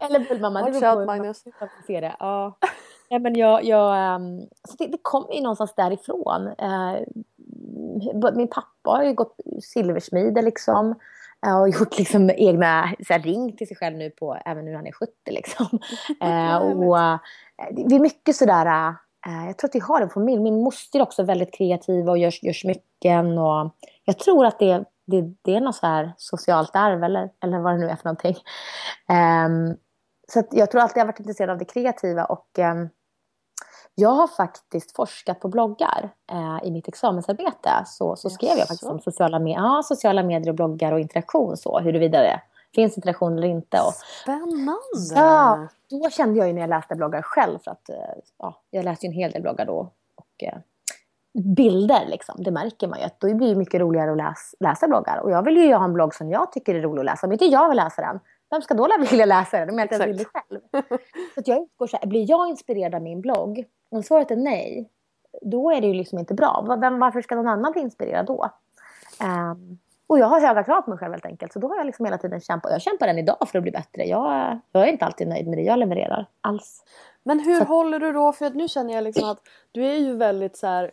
Eller 0.06 0.28
bullmamma. 0.28 0.60
Watch 0.60 0.82
out 0.82 1.06
Magnus. 1.06 1.44
Det. 1.86 2.16
Ja. 2.18 2.56
ja, 3.08 3.18
men 3.18 3.34
jag, 3.34 3.64
jag, 3.64 4.14
um, 4.14 4.40
så 4.68 4.76
det, 4.78 4.86
det 4.86 4.98
kommer 5.02 5.34
ju 5.34 5.40
någonstans 5.40 5.74
därifrån. 5.74 6.46
Uh, 6.46 6.96
min 8.34 8.48
pappa 8.48 8.90
har 8.90 9.04
ju 9.04 9.14
gått 9.14 9.36
silversmide 9.62 10.42
liksom. 10.42 10.94
Och 11.60 11.68
gjort 11.68 11.98
liksom 11.98 12.30
egna, 12.30 12.94
så 13.06 13.12
här, 13.12 13.20
ring 13.20 13.56
till 13.56 13.68
sig 13.68 13.76
själv 13.76 13.96
nu 13.96 14.10
på, 14.10 14.38
även 14.44 14.64
nu 14.64 14.70
när 14.70 14.76
han 14.76 14.86
är 14.86 14.92
70 14.92 15.12
liksom. 15.26 15.66
Uh, 16.24 16.56
och 16.56 16.96
uh, 16.96 17.18
det 17.70 17.96
är 17.96 18.00
mycket 18.00 18.36
sådär, 18.36 18.94
jag 19.46 19.58
tror 19.58 19.68
att 19.68 19.74
vi 19.74 19.80
har 19.80 20.00
en 20.00 20.10
familj. 20.10 20.42
Min 20.42 20.62
moster 20.62 20.98
är 20.98 21.02
också 21.02 21.22
väldigt 21.22 21.54
kreativ 21.54 22.08
och 22.08 22.18
gör, 22.18 22.44
gör 22.44 22.52
smycken 22.52 23.38
och 23.38 23.74
jag 24.04 24.18
tror 24.18 24.46
att 24.46 24.58
det, 24.58 24.84
det, 25.06 25.34
det 25.42 25.56
är 25.56 25.60
något 25.60 25.76
så 25.76 25.86
här 25.86 26.12
socialt 26.16 26.76
arv 26.76 27.04
eller, 27.04 27.30
eller 27.40 27.58
vad 27.58 27.72
det 27.72 27.78
nu 27.78 27.88
är 27.88 27.96
för 27.96 28.04
någonting. 28.04 28.36
Um, 29.08 29.76
så 30.28 30.42
jag 30.50 30.70
tror 30.70 30.80
alltid 30.80 30.96
jag 30.96 31.02
har 31.02 31.12
varit 31.12 31.20
intresserad 31.20 31.50
av 31.50 31.58
det 31.58 31.64
kreativa 31.64 32.24
och 32.24 32.58
eh, 32.58 32.74
jag 33.98 34.10
har 34.10 34.26
faktiskt 34.26 34.96
forskat 34.96 35.40
på 35.40 35.48
bloggar 35.48 36.10
eh, 36.30 36.68
i 36.68 36.70
mitt 36.70 36.88
examensarbete. 36.88 37.70
Så, 37.86 38.16
så 38.16 38.30
skrev 38.30 38.58
jag 38.58 38.68
faktiskt 38.68 38.90
om 38.90 39.00
sociala, 39.00 39.38
med 39.38 39.52
ja, 39.52 39.82
sociala 39.84 40.22
medier 40.22 40.48
och 40.48 40.54
bloggar 40.54 40.92
och 40.92 41.00
interaktion. 41.00 41.56
Så, 41.56 41.78
huruvida 41.80 42.18
det 42.18 42.40
finns 42.74 42.96
interaktion 42.96 43.38
eller 43.38 43.48
inte. 43.48 43.80
Och, 43.80 43.94
Spännande! 44.22 45.14
Ja, 45.14 45.68
då 45.90 46.10
kände 46.10 46.38
jag 46.38 46.48
ju 46.48 46.52
när 46.52 46.60
jag 46.60 46.70
läste 46.70 46.94
bloggar 46.94 47.22
själv. 47.22 47.58
För 47.58 47.70
att, 47.70 47.88
eh, 47.88 47.96
ja, 48.38 48.60
jag 48.70 48.84
läste 48.84 49.06
ju 49.06 49.10
en 49.10 49.16
hel 49.16 49.30
del 49.32 49.42
bloggar 49.42 49.66
då. 49.66 49.90
Och, 50.14 50.44
eh, 50.44 50.58
bilder, 51.56 52.06
liksom, 52.06 52.42
det 52.42 52.50
märker 52.50 52.88
man 52.88 52.98
ju. 52.98 53.04
Att 53.04 53.20
då 53.20 53.34
blir 53.34 53.48
det 53.48 53.54
mycket 53.54 53.80
roligare 53.80 54.10
att 54.10 54.16
läsa, 54.16 54.56
läsa 54.60 54.88
bloggar. 54.88 55.18
Och 55.18 55.30
jag 55.30 55.42
vill 55.42 55.56
ju 55.56 55.74
ha 55.74 55.84
en 55.84 55.92
blogg 55.92 56.14
som 56.14 56.30
jag 56.30 56.52
tycker 56.52 56.74
är 56.74 56.80
rolig 56.82 57.00
att 57.00 57.06
läsa. 57.06 57.26
Om 57.26 57.32
inte 57.32 57.44
jag 57.44 57.68
vill 57.68 57.76
läsa 57.76 58.02
den, 58.02 58.20
vem 58.50 58.62
ska 58.62 58.74
då 58.74 58.88
vilja 59.10 59.26
läsa 59.26 59.58
den 59.58 59.70
om 59.70 59.78
jag 59.78 59.84
inte 59.84 59.94
ens 59.94 60.06
vill 60.06 60.16
det 60.16 60.24
själv? 60.24 60.60
Så 61.34 61.42
jag 61.46 61.62
utgår 61.62 61.86
så 61.86 61.96
här, 61.96 62.06
blir 62.06 62.30
jag 62.30 62.48
inspirerad 62.48 62.94
av 62.94 63.02
min 63.02 63.20
blogg? 63.20 63.64
Om 63.90 64.02
svaret 64.02 64.30
är 64.30 64.36
nej, 64.36 64.90
då 65.42 65.70
är 65.70 65.80
det 65.80 65.86
ju 65.86 65.94
liksom 65.94 66.18
inte 66.18 66.34
bra. 66.34 66.76
Vem, 66.80 66.98
varför 66.98 67.22
ska 67.22 67.34
någon 67.34 67.48
annan 67.48 67.72
bli 67.72 67.80
inspirerad 67.82 68.26
då? 68.26 68.50
Um, 69.22 69.78
och 70.06 70.18
jag 70.18 70.26
har 70.26 70.40
höga 70.40 70.64
krav 70.64 70.82
på 70.82 70.90
mig 70.90 70.98
själv 70.98 71.12
helt 71.12 71.26
enkelt. 71.26 71.52
Så 71.52 71.58
då 71.58 71.68
har 71.68 71.76
jag 71.76 71.86
liksom 71.86 72.04
hela 72.04 72.18
tiden 72.18 72.40
kämpat. 72.40 72.72
Jag 72.72 72.82
kämpar 72.82 73.08
än 73.08 73.18
idag 73.18 73.48
för 73.48 73.58
att 73.58 73.62
bli 73.62 73.72
bättre. 73.72 74.04
Jag, 74.04 74.58
jag 74.72 74.82
är 74.82 74.86
inte 74.92 75.04
alltid 75.04 75.28
nöjd 75.28 75.46
med 75.48 75.58
det 75.58 75.62
jag 75.62 75.78
levererar 75.78 76.26
alls. 76.40 76.84
Men 77.22 77.40
hur 77.40 77.58
Så- 77.58 77.64
håller 77.64 77.98
du 78.00 78.12
då? 78.12 78.32
För 78.32 78.50
nu 78.50 78.68
känner 78.68 78.94
jag 78.94 79.04
liksom 79.04 79.30
att 79.30 79.40
du 79.72 79.86
är 79.86 79.96
ju 79.96 80.16
väldigt 80.16 80.56
så 80.56 80.66
här. 80.66 80.90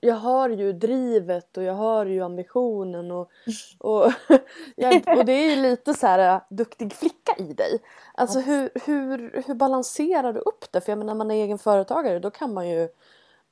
Jag 0.00 0.14
hör 0.14 0.48
ju 0.48 0.72
drivet 0.72 1.56
och 1.56 1.62
jag 1.62 1.74
hör 1.74 2.06
ju 2.06 2.22
ambitionen 2.22 3.10
och, 3.10 3.30
och, 3.78 4.12
jag, 4.76 5.18
och 5.18 5.24
det 5.24 5.32
är 5.32 5.56
ju 5.56 5.62
lite 5.62 5.94
så 5.94 6.06
här 6.06 6.34
äh, 6.34 6.40
duktig 6.50 6.92
flicka 6.92 7.34
i 7.38 7.52
dig. 7.52 7.78
Alltså 8.14 8.40
hur, 8.40 8.70
hur, 8.84 9.42
hur 9.46 9.54
balanserar 9.54 10.32
du 10.32 10.40
upp 10.40 10.72
det? 10.72 10.80
För 10.80 10.92
jag 10.92 10.98
menar 10.98 11.14
när 11.14 11.18
man 11.18 11.30
är 11.30 11.44
egen 11.44 11.58
företagare 11.58 12.18
då 12.18 12.30
kan 12.30 12.54
man 12.54 12.68
ju 12.68 12.88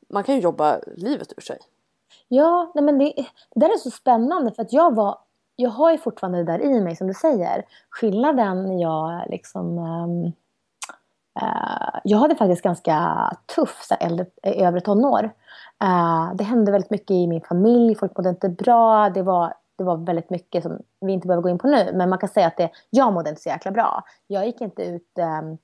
man 0.08 0.24
kan 0.24 0.34
ju 0.34 0.40
jobba 0.40 0.80
livet 0.96 1.32
ur 1.36 1.42
sig. 1.42 1.58
Ja, 2.28 2.72
nej 2.74 2.84
men 2.84 2.98
det, 2.98 3.12
det 3.54 3.60
där 3.60 3.68
är 3.68 3.76
så 3.76 3.90
spännande 3.90 4.52
för 4.52 4.62
att 4.62 4.72
jag 4.72 4.94
var 4.94 5.18
jag 5.56 5.70
har 5.70 5.92
ju 5.92 5.98
fortfarande 5.98 6.38
det 6.38 6.52
där 6.52 6.62
i 6.62 6.80
mig 6.80 6.96
som 6.96 7.06
du 7.06 7.14
säger. 7.14 7.64
Skillnaden 7.90 8.66
när 8.66 8.82
jag 8.82 9.30
liksom 9.30 9.78
eh, 9.78 10.32
Eh, 11.42 12.00
jag 12.04 12.18
hade 12.18 12.36
faktiskt 12.36 12.62
ganska 12.62 13.30
tuff 13.54 13.82
så 13.82 13.94
äldre, 14.00 14.26
eh, 14.42 14.66
övre 14.66 14.80
tonår. 14.80 15.24
Eh, 15.82 16.34
det 16.34 16.44
hände 16.44 16.72
väldigt 16.72 16.90
mycket 16.90 17.10
i 17.10 17.26
min 17.26 17.40
familj, 17.40 17.94
folk 17.94 18.16
mådde 18.16 18.28
inte 18.28 18.48
bra. 18.48 19.10
Det 19.10 19.22
var, 19.22 19.54
det 19.78 19.84
var 19.84 19.96
väldigt 19.96 20.30
mycket 20.30 20.62
som 20.62 20.78
vi 21.00 21.12
inte 21.12 21.26
behöver 21.26 21.42
gå 21.42 21.48
in 21.48 21.58
på 21.58 21.66
nu. 21.68 21.90
Men 21.94 22.10
man 22.10 22.18
kan 22.18 22.28
säga 22.28 22.46
att 22.46 22.56
det, 22.56 22.70
jag 22.90 23.12
mådde 23.12 23.30
inte 23.30 23.42
så 23.42 23.48
jäkla 23.48 23.70
bra. 23.70 24.04
Jag 24.26 24.46
gick 24.46 24.60
inte 24.60 24.82
ut 24.82 25.18
ehm, 25.18 25.58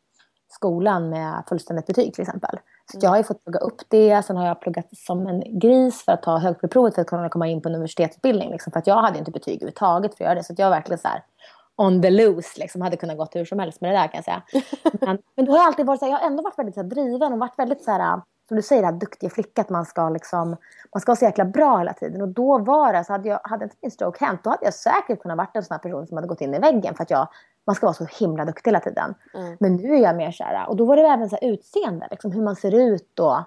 skolan 0.48 1.08
med 1.08 1.42
fullständigt 1.48 1.86
betyg 1.86 2.14
till 2.14 2.22
exempel. 2.22 2.58
Så 2.92 2.98
jag 3.00 3.10
har 3.10 3.16
ju 3.16 3.22
fått 3.22 3.44
plugga 3.44 3.58
upp 3.58 3.80
det. 3.88 4.22
Sen 4.22 4.36
har 4.36 4.46
jag 4.46 4.60
pluggat 4.60 4.86
som 4.96 5.26
en 5.26 5.58
gris 5.58 6.04
för 6.04 6.12
att 6.12 6.22
ta 6.22 6.38
högskoleprovet 6.38 6.94
för 6.94 7.02
att 7.02 7.08
kunna 7.08 7.28
komma 7.28 7.48
in 7.48 7.62
på 7.62 7.68
en 7.68 7.74
universitetsutbildning. 7.74 8.50
Liksom, 8.50 8.72
för 8.72 8.78
att 8.78 8.86
jag 8.86 9.02
hade 9.02 9.18
inte 9.18 9.30
betyg 9.30 9.54
överhuvudtaget 9.54 10.14
för 10.14 10.24
att 10.24 10.28
göra 10.28 10.34
det. 10.34 10.44
Så 10.44 10.52
att 10.52 10.58
jag 10.58 10.66
var 10.66 10.76
verkligen 10.76 10.98
så 10.98 11.08
här 11.08 11.22
on 11.82 12.02
the 12.02 12.10
loose. 12.10 12.60
Liksom, 12.60 12.82
hade 12.82 12.96
kunnat 12.96 13.16
gå 13.16 13.26
hur 13.32 13.44
som 13.44 13.58
helst 13.58 13.80
med 13.80 13.90
det 13.90 13.98
där 13.98 14.08
kan 14.08 14.18
jag 14.18 14.24
säga. 14.24 14.42
Men, 15.00 15.18
men 15.36 15.44
då 15.44 15.52
har 15.52 15.58
jag 15.58 15.66
alltid 15.66 15.86
varit 15.86 15.98
så 15.98 16.04
här, 16.04 16.12
jag 16.12 16.18
har 16.18 16.26
ändå 16.26 16.42
varit 16.42 16.58
väldigt 16.58 16.74
så 16.74 16.80
här, 16.82 16.88
driven 16.88 17.32
och 17.32 17.38
varit 17.38 17.58
väldigt 17.58 17.84
så 17.84 17.90
här, 17.90 18.20
som 18.48 18.56
du 18.56 18.62
säger, 18.62 18.82
det 18.82 18.88
här 18.88 18.94
duktiga 18.94 19.30
flicka, 19.30 19.60
att 19.60 19.70
man 19.70 19.84
ska 19.84 20.08
liksom, 20.08 20.56
man 20.94 21.00
ska 21.00 21.10
vara 21.10 21.16
så 21.16 21.24
jäkla 21.24 21.44
bra 21.44 21.78
hela 21.78 21.92
tiden. 21.92 22.22
Och 22.22 22.28
då 22.28 22.58
var 22.58 22.92
det, 22.92 23.04
så 23.04 23.12
hade, 23.12 23.28
jag, 23.28 23.40
hade 23.44 23.64
inte 23.64 23.76
min 23.82 23.90
stroke 23.90 24.24
hänt, 24.24 24.40
då 24.44 24.50
hade 24.50 24.64
jag 24.64 24.74
säkert 24.74 25.22
kunnat 25.22 25.38
varit 25.38 25.56
en 25.56 25.62
sån 25.62 25.74
här 25.74 25.78
person 25.78 26.06
som 26.06 26.16
hade 26.16 26.28
gått 26.28 26.40
in 26.40 26.54
i 26.54 26.58
väggen 26.58 26.94
för 26.94 27.02
att 27.02 27.10
jag, 27.10 27.28
man 27.66 27.76
ska 27.76 27.86
vara 27.86 27.94
så 27.94 28.04
himla 28.04 28.44
duktig 28.44 28.70
hela 28.70 28.80
tiden. 28.80 29.14
Mm. 29.34 29.56
Men 29.60 29.76
nu 29.76 29.94
är 29.94 30.00
jag 30.02 30.16
mer 30.16 30.30
så 30.30 30.44
här, 30.44 30.68
och 30.68 30.76
då 30.76 30.84
var 30.84 30.96
det 30.96 31.02
även 31.02 31.30
så 31.30 31.36
här 31.40 31.48
utseende, 31.48 32.08
liksom 32.10 32.32
hur 32.32 32.42
man 32.42 32.56
ser 32.56 32.74
ut 32.74 33.18
och 33.18 33.38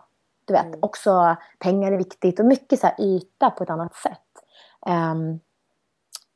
du 0.45 0.53
vet, 0.53 0.65
Mm. 0.65 0.79
också 0.81 1.35
pengar 1.59 1.91
är 1.91 1.97
viktigt 1.97 2.39
och 2.39 2.45
mycket 2.45 2.79
så 2.79 2.87
här 2.87 3.01
yta 3.01 3.49
på 3.49 3.63
ett 3.63 3.69
annat 3.69 3.95
sätt. 3.95 4.19
Ehm, 4.85 5.39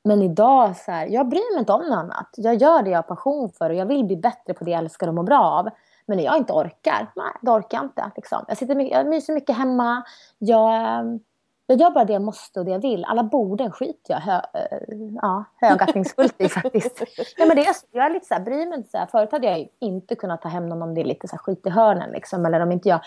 men 0.04 0.22
idag, 0.22 0.78
så 0.78 0.92
här, 0.92 1.08
jag 1.08 1.30
bryr 1.30 1.54
mig 1.54 1.60
inte 1.60 1.74
om 1.74 1.82
något 1.82 1.98
annat. 1.98 2.30
Jag 2.38 2.56
gör 2.56 2.84
det 2.84 2.90
jag 2.90 2.98
har 2.98 3.04
passion 3.04 3.50
för 3.50 3.70
och 3.70 3.76
jag 3.76 3.86
vill 3.86 4.06
bli 4.06 4.18
bättre 4.18 4.54
på 4.54 4.64
det 4.64 4.72
jag 4.72 4.80
älskar 4.80 5.08
och 5.08 5.14
mår 5.14 5.24
bra 5.24 5.40
av. 5.40 5.70
Men 6.06 6.18
när 6.18 6.26
jag 6.26 6.38
inte 6.38 6.54
orkar, 6.54 7.12
nej, 7.16 7.32
då 7.42 7.52
orkar 7.52 7.78
jag 7.78 7.86
inte. 7.86 8.12
Liksom. 8.16 8.46
Jag, 8.48 8.58
sitter 8.58 8.76
mycket, 8.76 8.98
jag 8.98 9.08
myser 9.08 9.34
mycket 9.34 9.58
hemma. 9.58 10.04
Jag, 10.38 11.20
jag 11.68 11.80
gör 11.80 11.92
bara 11.92 12.06
det 12.06 12.14
jag 12.14 12.22
måste 12.22 12.60
och 12.60 12.66
det 12.66 12.72
jag 12.72 12.80
vill. 12.80 13.06
Alla 13.06 13.24
borden 13.24 13.72
skiter 13.72 14.14
jag 14.14 14.20
hö, 14.20 14.42
eh, 14.54 14.98
ja, 15.22 15.44
högaktningsfullt 15.56 16.42
i 16.42 16.50
faktiskt. 16.50 17.04
Nej, 17.38 17.48
men 17.48 17.56
det 17.56 17.66
är, 17.66 17.76
jag 17.92 18.06
är 18.06 18.10
lite 18.10 18.26
så 18.26 18.34
här, 18.34 18.42
bryr 18.42 18.66
mig 18.66 18.78
inte. 18.78 18.90
Så 18.90 18.98
här. 18.98 19.06
Förut 19.06 19.32
hade 19.32 19.48
jag 19.48 19.68
inte 19.80 20.16
kunnat 20.16 20.42
ta 20.42 20.50
hem 20.50 20.70
någon 20.70 20.82
om 20.82 20.94
det 20.94 21.02
är 21.02 21.06
lite 21.06 21.28
så 21.28 21.36
här 21.36 21.40
skit 21.40 21.66
i 21.66 21.70
hörnen. 21.70 22.12
Liksom, 22.12 22.46
eller 22.46 22.60
om 22.60 22.72
inte 22.72 22.90
jag 22.90 23.00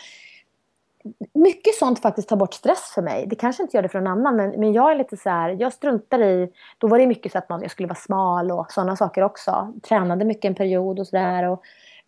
mycket 1.34 1.74
sånt 1.74 1.98
faktiskt 1.98 2.28
tar 2.28 2.36
bort 2.36 2.54
stress 2.54 2.92
för 2.94 3.02
mig. 3.02 3.26
Det 3.26 3.36
kanske 3.36 3.62
inte 3.62 3.76
gör 3.76 3.82
det 3.82 3.88
för 3.88 4.00
någon 4.00 4.12
annan, 4.12 4.36
men, 4.36 4.50
men 4.50 4.72
jag 4.72 4.90
är 4.90 4.96
lite 4.96 5.16
så 5.16 5.30
här, 5.30 5.56
jag 5.58 5.72
struntar 5.72 6.22
i, 6.22 6.52
då 6.78 6.86
var 6.86 6.98
det 6.98 7.06
mycket 7.06 7.32
så 7.32 7.38
att 7.38 7.48
man, 7.48 7.62
jag 7.62 7.70
skulle 7.70 7.88
vara 7.88 7.98
smal 7.98 8.50
och 8.50 8.72
sådana 8.72 8.96
saker 8.96 9.22
också. 9.22 9.72
Tränade 9.88 10.24
mycket 10.24 10.44
en 10.44 10.54
period 10.54 11.00
och 11.00 11.06
sådär. 11.06 11.58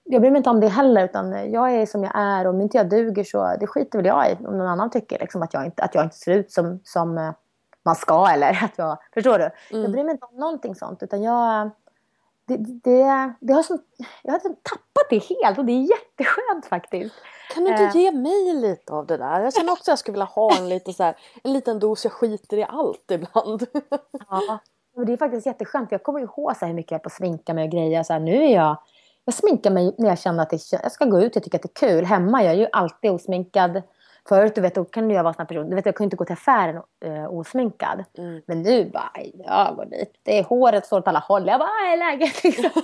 Jag 0.04 0.20
bryr 0.20 0.30
mig 0.30 0.38
inte 0.38 0.50
om 0.50 0.60
det 0.60 0.68
heller, 0.68 1.04
utan 1.04 1.52
jag 1.52 1.74
är 1.74 1.86
som 1.86 2.02
jag 2.02 2.12
är. 2.14 2.46
Och 2.46 2.54
om 2.54 2.60
inte 2.60 2.76
jag 2.76 2.88
duger 2.88 3.24
så, 3.24 3.56
det 3.60 3.66
skiter 3.66 3.98
väl 3.98 4.06
jag 4.06 4.30
i. 4.30 4.36
Om 4.46 4.58
någon 4.58 4.66
annan 4.66 4.90
tycker 4.90 5.18
liksom, 5.18 5.42
att, 5.42 5.54
jag 5.54 5.64
inte, 5.64 5.82
att 5.82 5.94
jag 5.94 6.04
inte 6.04 6.16
ser 6.16 6.32
ut 6.32 6.52
som, 6.52 6.80
som 6.84 7.18
eh, 7.18 7.30
man 7.84 7.94
ska 7.94 8.28
eller 8.28 8.50
att 8.64 8.78
jag, 8.78 8.98
förstår 9.14 9.38
du? 9.38 9.50
Jag 9.70 9.92
bryr 9.92 10.04
mig 10.04 10.12
inte 10.12 10.26
om 10.26 10.36
någonting 10.36 10.74
sånt, 10.74 11.02
utan 11.02 11.22
jag, 11.22 11.70
det, 12.46 12.56
det, 12.56 13.32
det 13.40 13.52
har 13.52 13.62
som, 13.62 13.78
jag 14.22 14.32
har 14.32 14.38
liksom 14.38 14.56
tappat 14.62 15.10
det 15.10 15.18
helt 15.18 15.58
och 15.58 15.64
det 15.64 15.72
är 15.72 15.80
jätteskönt 15.80 16.66
faktiskt. 16.66 17.14
Kan 17.54 17.64
du 17.64 17.70
inte 17.70 17.82
Eh. 17.82 17.96
ge 17.96 18.10
mig 18.12 18.52
lite 18.54 18.92
av 18.92 19.06
det 19.06 19.16
där? 19.16 19.40
Jag 19.40 19.54
känner 19.54 19.72
också 19.72 19.82
att 19.82 19.88
jag 19.88 19.98
skulle 19.98 20.12
vilja 20.12 20.24
ha 20.24 20.56
en, 20.58 20.68
lite 20.68 20.92
så 20.92 21.02
här, 21.02 21.16
en 21.44 21.52
liten 21.52 21.78
dos 21.78 22.04
jag 22.04 22.12
skiter 22.12 22.56
i 22.56 22.66
allt 22.68 23.10
ibland. 23.10 23.66
Ja, 24.96 25.04
det 25.04 25.12
är 25.12 25.16
faktiskt 25.16 25.46
jätteskönt. 25.46 25.92
Jag 25.92 26.02
kommer 26.02 26.20
ihåg 26.20 26.56
så 26.56 26.60
här 26.60 26.66
hur 26.66 26.74
mycket 26.74 26.92
jag 26.92 27.02
på 27.02 27.06
att 27.06 27.12
sminka 27.12 27.54
mig 27.54 27.64
och 27.64 27.70
grejer. 27.70 28.02
Så 28.02 28.12
här, 28.12 28.20
nu 28.20 28.44
är 28.44 28.54
jag, 28.54 28.76
jag 29.24 29.34
sminkar 29.34 29.70
mig 29.70 29.94
när 29.98 30.08
jag 30.08 30.18
känner 30.18 30.42
att 30.42 30.50
det, 30.50 30.72
jag 30.72 30.92
ska 30.92 31.04
gå 31.04 31.20
ut 31.20 31.36
och 31.36 31.42
tycker 31.42 31.58
att 31.58 31.62
det 31.62 31.82
är 31.82 31.88
kul. 31.88 32.04
Hemma 32.04 32.42
jag 32.44 32.52
är 32.52 32.58
ju 32.58 32.66
alltid 32.72 33.10
osminkad. 33.10 33.82
Förut 34.28 34.54
du 34.54 34.60
vet, 34.60 34.74
då 34.74 34.84
kan 34.84 35.10
jag 35.10 35.22
vara 35.22 35.30
en 35.30 35.34
sån 35.34 35.46
person. 35.46 35.70
Du 35.70 35.76
vet, 35.76 35.86
jag 35.86 35.94
kunde 35.94 36.06
inte 36.06 36.16
gå 36.16 36.24
till 36.24 36.32
affären 36.32 36.82
uh, 37.04 37.34
osminkad. 37.34 38.04
Mm. 38.18 38.42
Men 38.46 38.62
nu 38.62 38.90
bara, 38.90 39.10
jag 39.34 39.76
går 39.76 39.84
dit. 39.84 40.12
Det 40.22 40.38
är 40.38 40.44
håret 40.44 40.86
står 40.86 40.98
åt 40.98 41.08
alla 41.08 41.18
håll. 41.18 41.46
Jag 41.46 41.60
bara, 41.60 41.68
"Vad 41.68 41.92
är 41.92 41.96
läget? 41.96 42.44
Liksom. 42.44 42.70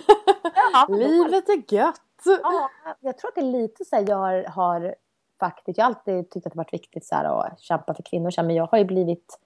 ja, 0.72 0.86
Livet 0.88 1.48
är 1.48 1.74
gött! 1.74 2.00
Ja, 2.42 2.70
jag 3.00 3.18
tror 3.18 3.28
att 3.28 3.34
det 3.34 3.40
är 3.40 3.52
lite 3.60 3.84
så 3.84 3.96
här, 3.96 4.04
jag 4.08 4.16
har, 4.16 4.44
har 4.44 4.94
faktiskt, 5.40 5.78
jag 5.78 5.84
har 5.84 5.90
alltid 5.90 6.30
tyckt 6.30 6.46
att 6.46 6.52
det 6.52 6.56
varit 6.56 6.72
viktigt 6.72 7.04
så 7.04 7.14
här, 7.14 7.24
att 7.24 7.60
kämpa 7.60 7.94
för 7.94 8.02
kvinnor, 8.02 8.30
så 8.30 8.40
här, 8.40 8.46
men 8.46 8.56
jag 8.56 8.66
har 8.66 8.78
ju 8.78 8.84
blivit, 8.84 9.38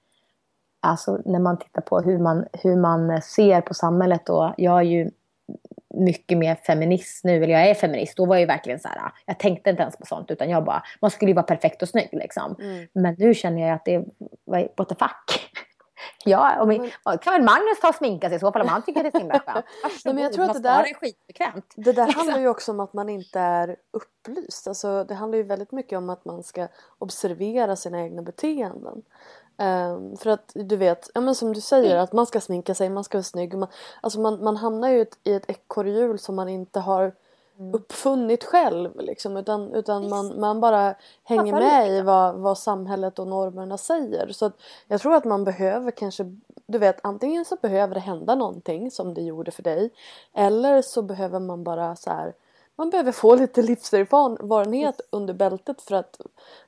alltså 0.80 1.18
när 1.24 1.38
man 1.38 1.59
tittar 1.59 1.83
på 1.83 2.00
hur 2.00 2.18
man, 2.18 2.46
hur 2.52 2.76
man 2.76 3.22
ser 3.22 3.61
på 3.61 3.74
samhället 3.74 4.28
och 4.28 4.54
jag 4.57 4.78
är 4.78 4.83
ju 4.83 5.11
mycket 5.96 6.38
mer 6.38 6.54
feminist 6.54 7.24
nu, 7.24 7.37
eller 7.44 7.52
jag 7.54 7.68
är 7.70 7.74
feminist, 7.74 8.16
då 8.16 8.26
var 8.26 8.35
jag 8.35 8.40
ju 8.40 8.46
verkligen 8.46 8.78
så 8.80 8.88
här, 8.88 8.98
jag 9.26 9.38
tänkte 9.38 9.70
inte 9.70 9.83
ens 9.83 9.96
på 9.96 10.07
sånt 10.07 10.30
utan 10.30 10.50
jag 10.50 10.64
bara, 10.64 10.83
man 11.00 11.11
skulle 11.11 11.30
ju 11.30 11.35
vara 11.35 11.46
perfekt 11.46 11.83
och 11.83 11.88
snygg 11.88 12.09
liksom. 12.12 12.57
Mm. 12.61 12.87
Men 12.92 13.14
nu 13.18 13.35
känner 13.35 13.62
jag 13.62 13.70
att 13.74 13.85
det 13.85 13.98
what 14.76 14.88
the 14.88 14.94
fuck. 14.94 15.50
Ja, 16.24 16.61
och 16.61 16.68
min, 16.68 16.90
kan 17.22 17.33
väl 17.33 17.42
Magnus 17.42 17.80
ta 17.80 17.88
och 17.88 17.94
sminka 17.94 18.28
sig 18.28 18.37
i 18.37 18.40
så 18.40 18.52
fall 18.52 18.62
om 18.62 18.68
han 18.68 18.83
tycker 18.83 19.04
att 19.04 19.12
det 19.12 19.18
är 19.18 19.20
så 19.20 19.24
himla 19.24 19.38
skönt. 19.46 19.64
Nej, 20.04 20.14
men 20.14 20.22
jag 20.22 20.33
tror 20.33 20.44
att 20.44 20.52
det 20.54 20.61
där- 20.61 20.80
är 20.90 20.94
skitbekvämt. 20.94 21.72
Det 21.76 21.92
där 21.92 22.07
Liksom. 22.07 22.20
handlar 22.20 22.40
ju 22.40 22.48
också 22.48 22.72
om 22.72 22.80
att 22.80 22.92
man 22.92 23.09
inte 23.09 23.40
är 23.40 23.76
upplyst. 23.92 24.68
Alltså, 24.68 25.04
det 25.04 25.14
handlar 25.14 25.37
ju 25.38 25.42
väldigt 25.42 25.72
mycket 25.72 25.96
om 25.98 26.11
att 26.11 26.24
man 26.24 26.42
ska 26.42 26.68
observera 26.98 27.76
sina 27.76 28.02
egna 28.02 28.22
beteenden. 28.22 29.02
Ehm, 29.57 30.17
för 30.17 30.31
att 30.31 30.53
du 30.55 30.77
vet, 30.77 31.11
ja, 31.14 31.21
men 31.21 31.35
som 31.35 31.53
du 31.53 31.61
säger, 31.61 31.97
att 31.97 32.12
man 32.12 32.27
ska 32.27 32.40
sminka 32.40 32.75
sig, 32.75 32.88
man 32.88 33.05
ska 33.05 33.19
vara 33.19 33.23
snygg. 33.23 33.55
Man, 33.55 33.69
alltså 34.01 34.21
man, 34.21 34.45
man 34.45 34.57
hamnar 34.57 34.88
ju 34.88 34.99
i 34.99 35.01
ett, 35.01 35.19
i 35.25 35.33
ett 35.33 35.51
ekorrhjul 35.51 36.19
som 36.19 36.35
man 36.37 36.49
inte 36.49 36.81
har 36.81 37.12
uppfunnit 37.73 38.45
själv. 38.45 39.01
Liksom, 39.01 39.37
utan 39.37 39.75
utan 39.75 40.09
man, 40.09 40.40
man 40.40 40.61
bara 40.61 40.95
hänger 41.25 41.53
med 41.53 41.90
i 41.90 42.01
vad, 42.01 42.35
vad 42.35 42.59
samhället 42.59 43.19
och 43.19 43.27
normerna 43.27 43.79
säger. 43.79 44.33
Så 44.33 44.47
att 44.47 44.61
jag 44.88 45.01
tror 45.01 45.14
att 45.14 45.25
man 45.25 45.45
behöver 45.45 45.90
kanske, 45.90 46.37
du 46.67 46.79
vet 46.79 46.97
antingen 47.03 47.45
så 47.45 47.57
behöver 47.57 47.95
det 47.95 48.01
hända 48.01 48.35
någonting 48.35 48.90
som 48.90 49.14
det 49.14 49.23
gjorde 49.23 49.51
för 49.51 49.62
dig. 49.62 49.90
Eller 50.33 50.83
så 50.83 51.03
behöver 51.03 51.40
man 51.40 51.64
bara 51.64 51.97
så 51.97 52.11
här 52.11 52.35
man 52.77 52.91
behöver 52.91 53.13
få 53.13 53.35
lite 53.35 53.63
livserfarenhet 53.63 55.01
under 55.11 55.35
bältet 55.35 55.83
för 55.83 55.95
att 55.95 56.21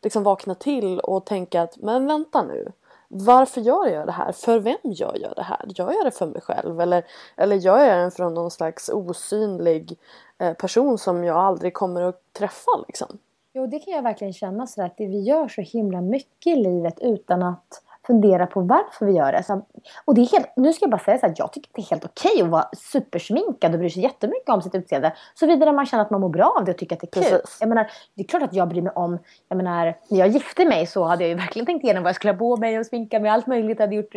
liksom 0.02 0.22
vakna 0.22 0.54
till 0.54 1.00
och 1.00 1.24
tänka 1.24 1.62
att 1.62 1.76
men 1.76 2.06
vänta 2.06 2.42
nu. 2.42 2.72
Varför 3.08 3.60
gör 3.60 3.86
jag 3.86 4.06
det 4.06 4.12
här? 4.12 4.32
För 4.32 4.58
vem 4.58 4.78
gör 4.82 5.16
jag 5.20 5.32
det 5.36 5.42
här? 5.42 5.64
Gör 5.66 5.92
jag 5.92 6.04
det 6.04 6.10
för 6.10 6.26
mig 6.26 6.40
själv? 6.40 6.80
Eller, 6.80 7.04
eller 7.36 7.56
gör 7.56 7.78
jag 7.78 8.04
det 8.04 8.10
från 8.10 8.34
någon 8.34 8.50
slags 8.50 8.88
osynlig 8.88 9.98
eh, 10.38 10.52
person 10.52 10.98
som 10.98 11.24
jag 11.24 11.36
aldrig 11.36 11.74
kommer 11.74 12.02
att 12.02 12.20
träffa 12.32 12.70
liksom? 12.86 13.18
Jo, 13.52 13.66
det 13.66 13.78
kan 13.78 13.94
jag 13.94 14.02
verkligen 14.02 14.32
känna 14.32 14.66
så 14.66 14.82
att 14.82 14.94
vi 14.96 15.20
gör 15.20 15.48
så 15.48 15.60
himla 15.60 16.00
mycket 16.00 16.46
i 16.46 16.56
livet 16.56 16.98
utan 17.00 17.42
att 17.42 17.82
fundera 18.06 18.46
på 18.46 18.60
varför 18.60 19.06
vi 19.06 19.12
gör 19.12 19.32
det. 19.32 19.42
Så, 19.42 19.62
och 20.04 20.14
det 20.14 20.20
är 20.20 20.26
helt, 20.26 20.52
nu 20.56 20.72
ska 20.72 20.82
jag 20.82 20.90
bara 20.90 20.98
säga 20.98 21.18
så 21.18 21.26
här, 21.26 21.34
jag 21.36 21.52
tycker 21.52 21.70
det 21.74 21.80
är 21.80 21.90
helt 21.90 22.04
okej 22.04 22.42
att 22.42 22.48
vara 22.48 22.68
supersminkad 22.76 23.72
och 23.72 23.78
bry 23.78 23.90
sig 23.90 24.02
jättemycket 24.02 24.48
om 24.48 24.62
sitt 24.62 24.74
utseende. 24.74 25.12
Såvida 25.34 25.72
man 25.72 25.86
känner 25.86 26.04
att 26.04 26.10
man 26.10 26.20
mår 26.20 26.28
bra 26.28 26.54
av 26.58 26.64
det 26.64 26.72
och 26.72 26.78
tycker 26.78 26.96
att 26.96 27.00
det 27.00 27.16
är 27.16 27.22
kul. 27.22 27.40
Jag 27.60 27.68
menar, 27.68 27.90
det 28.14 28.22
är 28.22 28.26
klart 28.26 28.42
att 28.42 28.54
jag 28.54 28.68
bryr 28.68 28.82
mig 28.82 28.92
om, 28.94 29.18
jag 29.48 29.56
menar, 29.56 29.84
när 30.08 30.18
jag 30.18 30.28
gifte 30.28 30.64
mig 30.64 30.86
så 30.86 31.04
hade 31.04 31.24
jag 31.24 31.28
ju 31.28 31.34
verkligen 31.34 31.66
tänkt 31.66 31.84
igenom 31.84 32.02
vad 32.02 32.08
jag 32.08 32.16
skulle 32.16 32.32
ha 32.32 32.38
på 32.38 32.56
mig 32.56 32.78
och 32.78 32.86
sminka 32.86 33.20
mig, 33.20 33.30
allt 33.30 33.46
möjligt. 33.46 33.78
Jag 33.78 33.86
hade 33.86 33.96
gjort, 33.96 34.14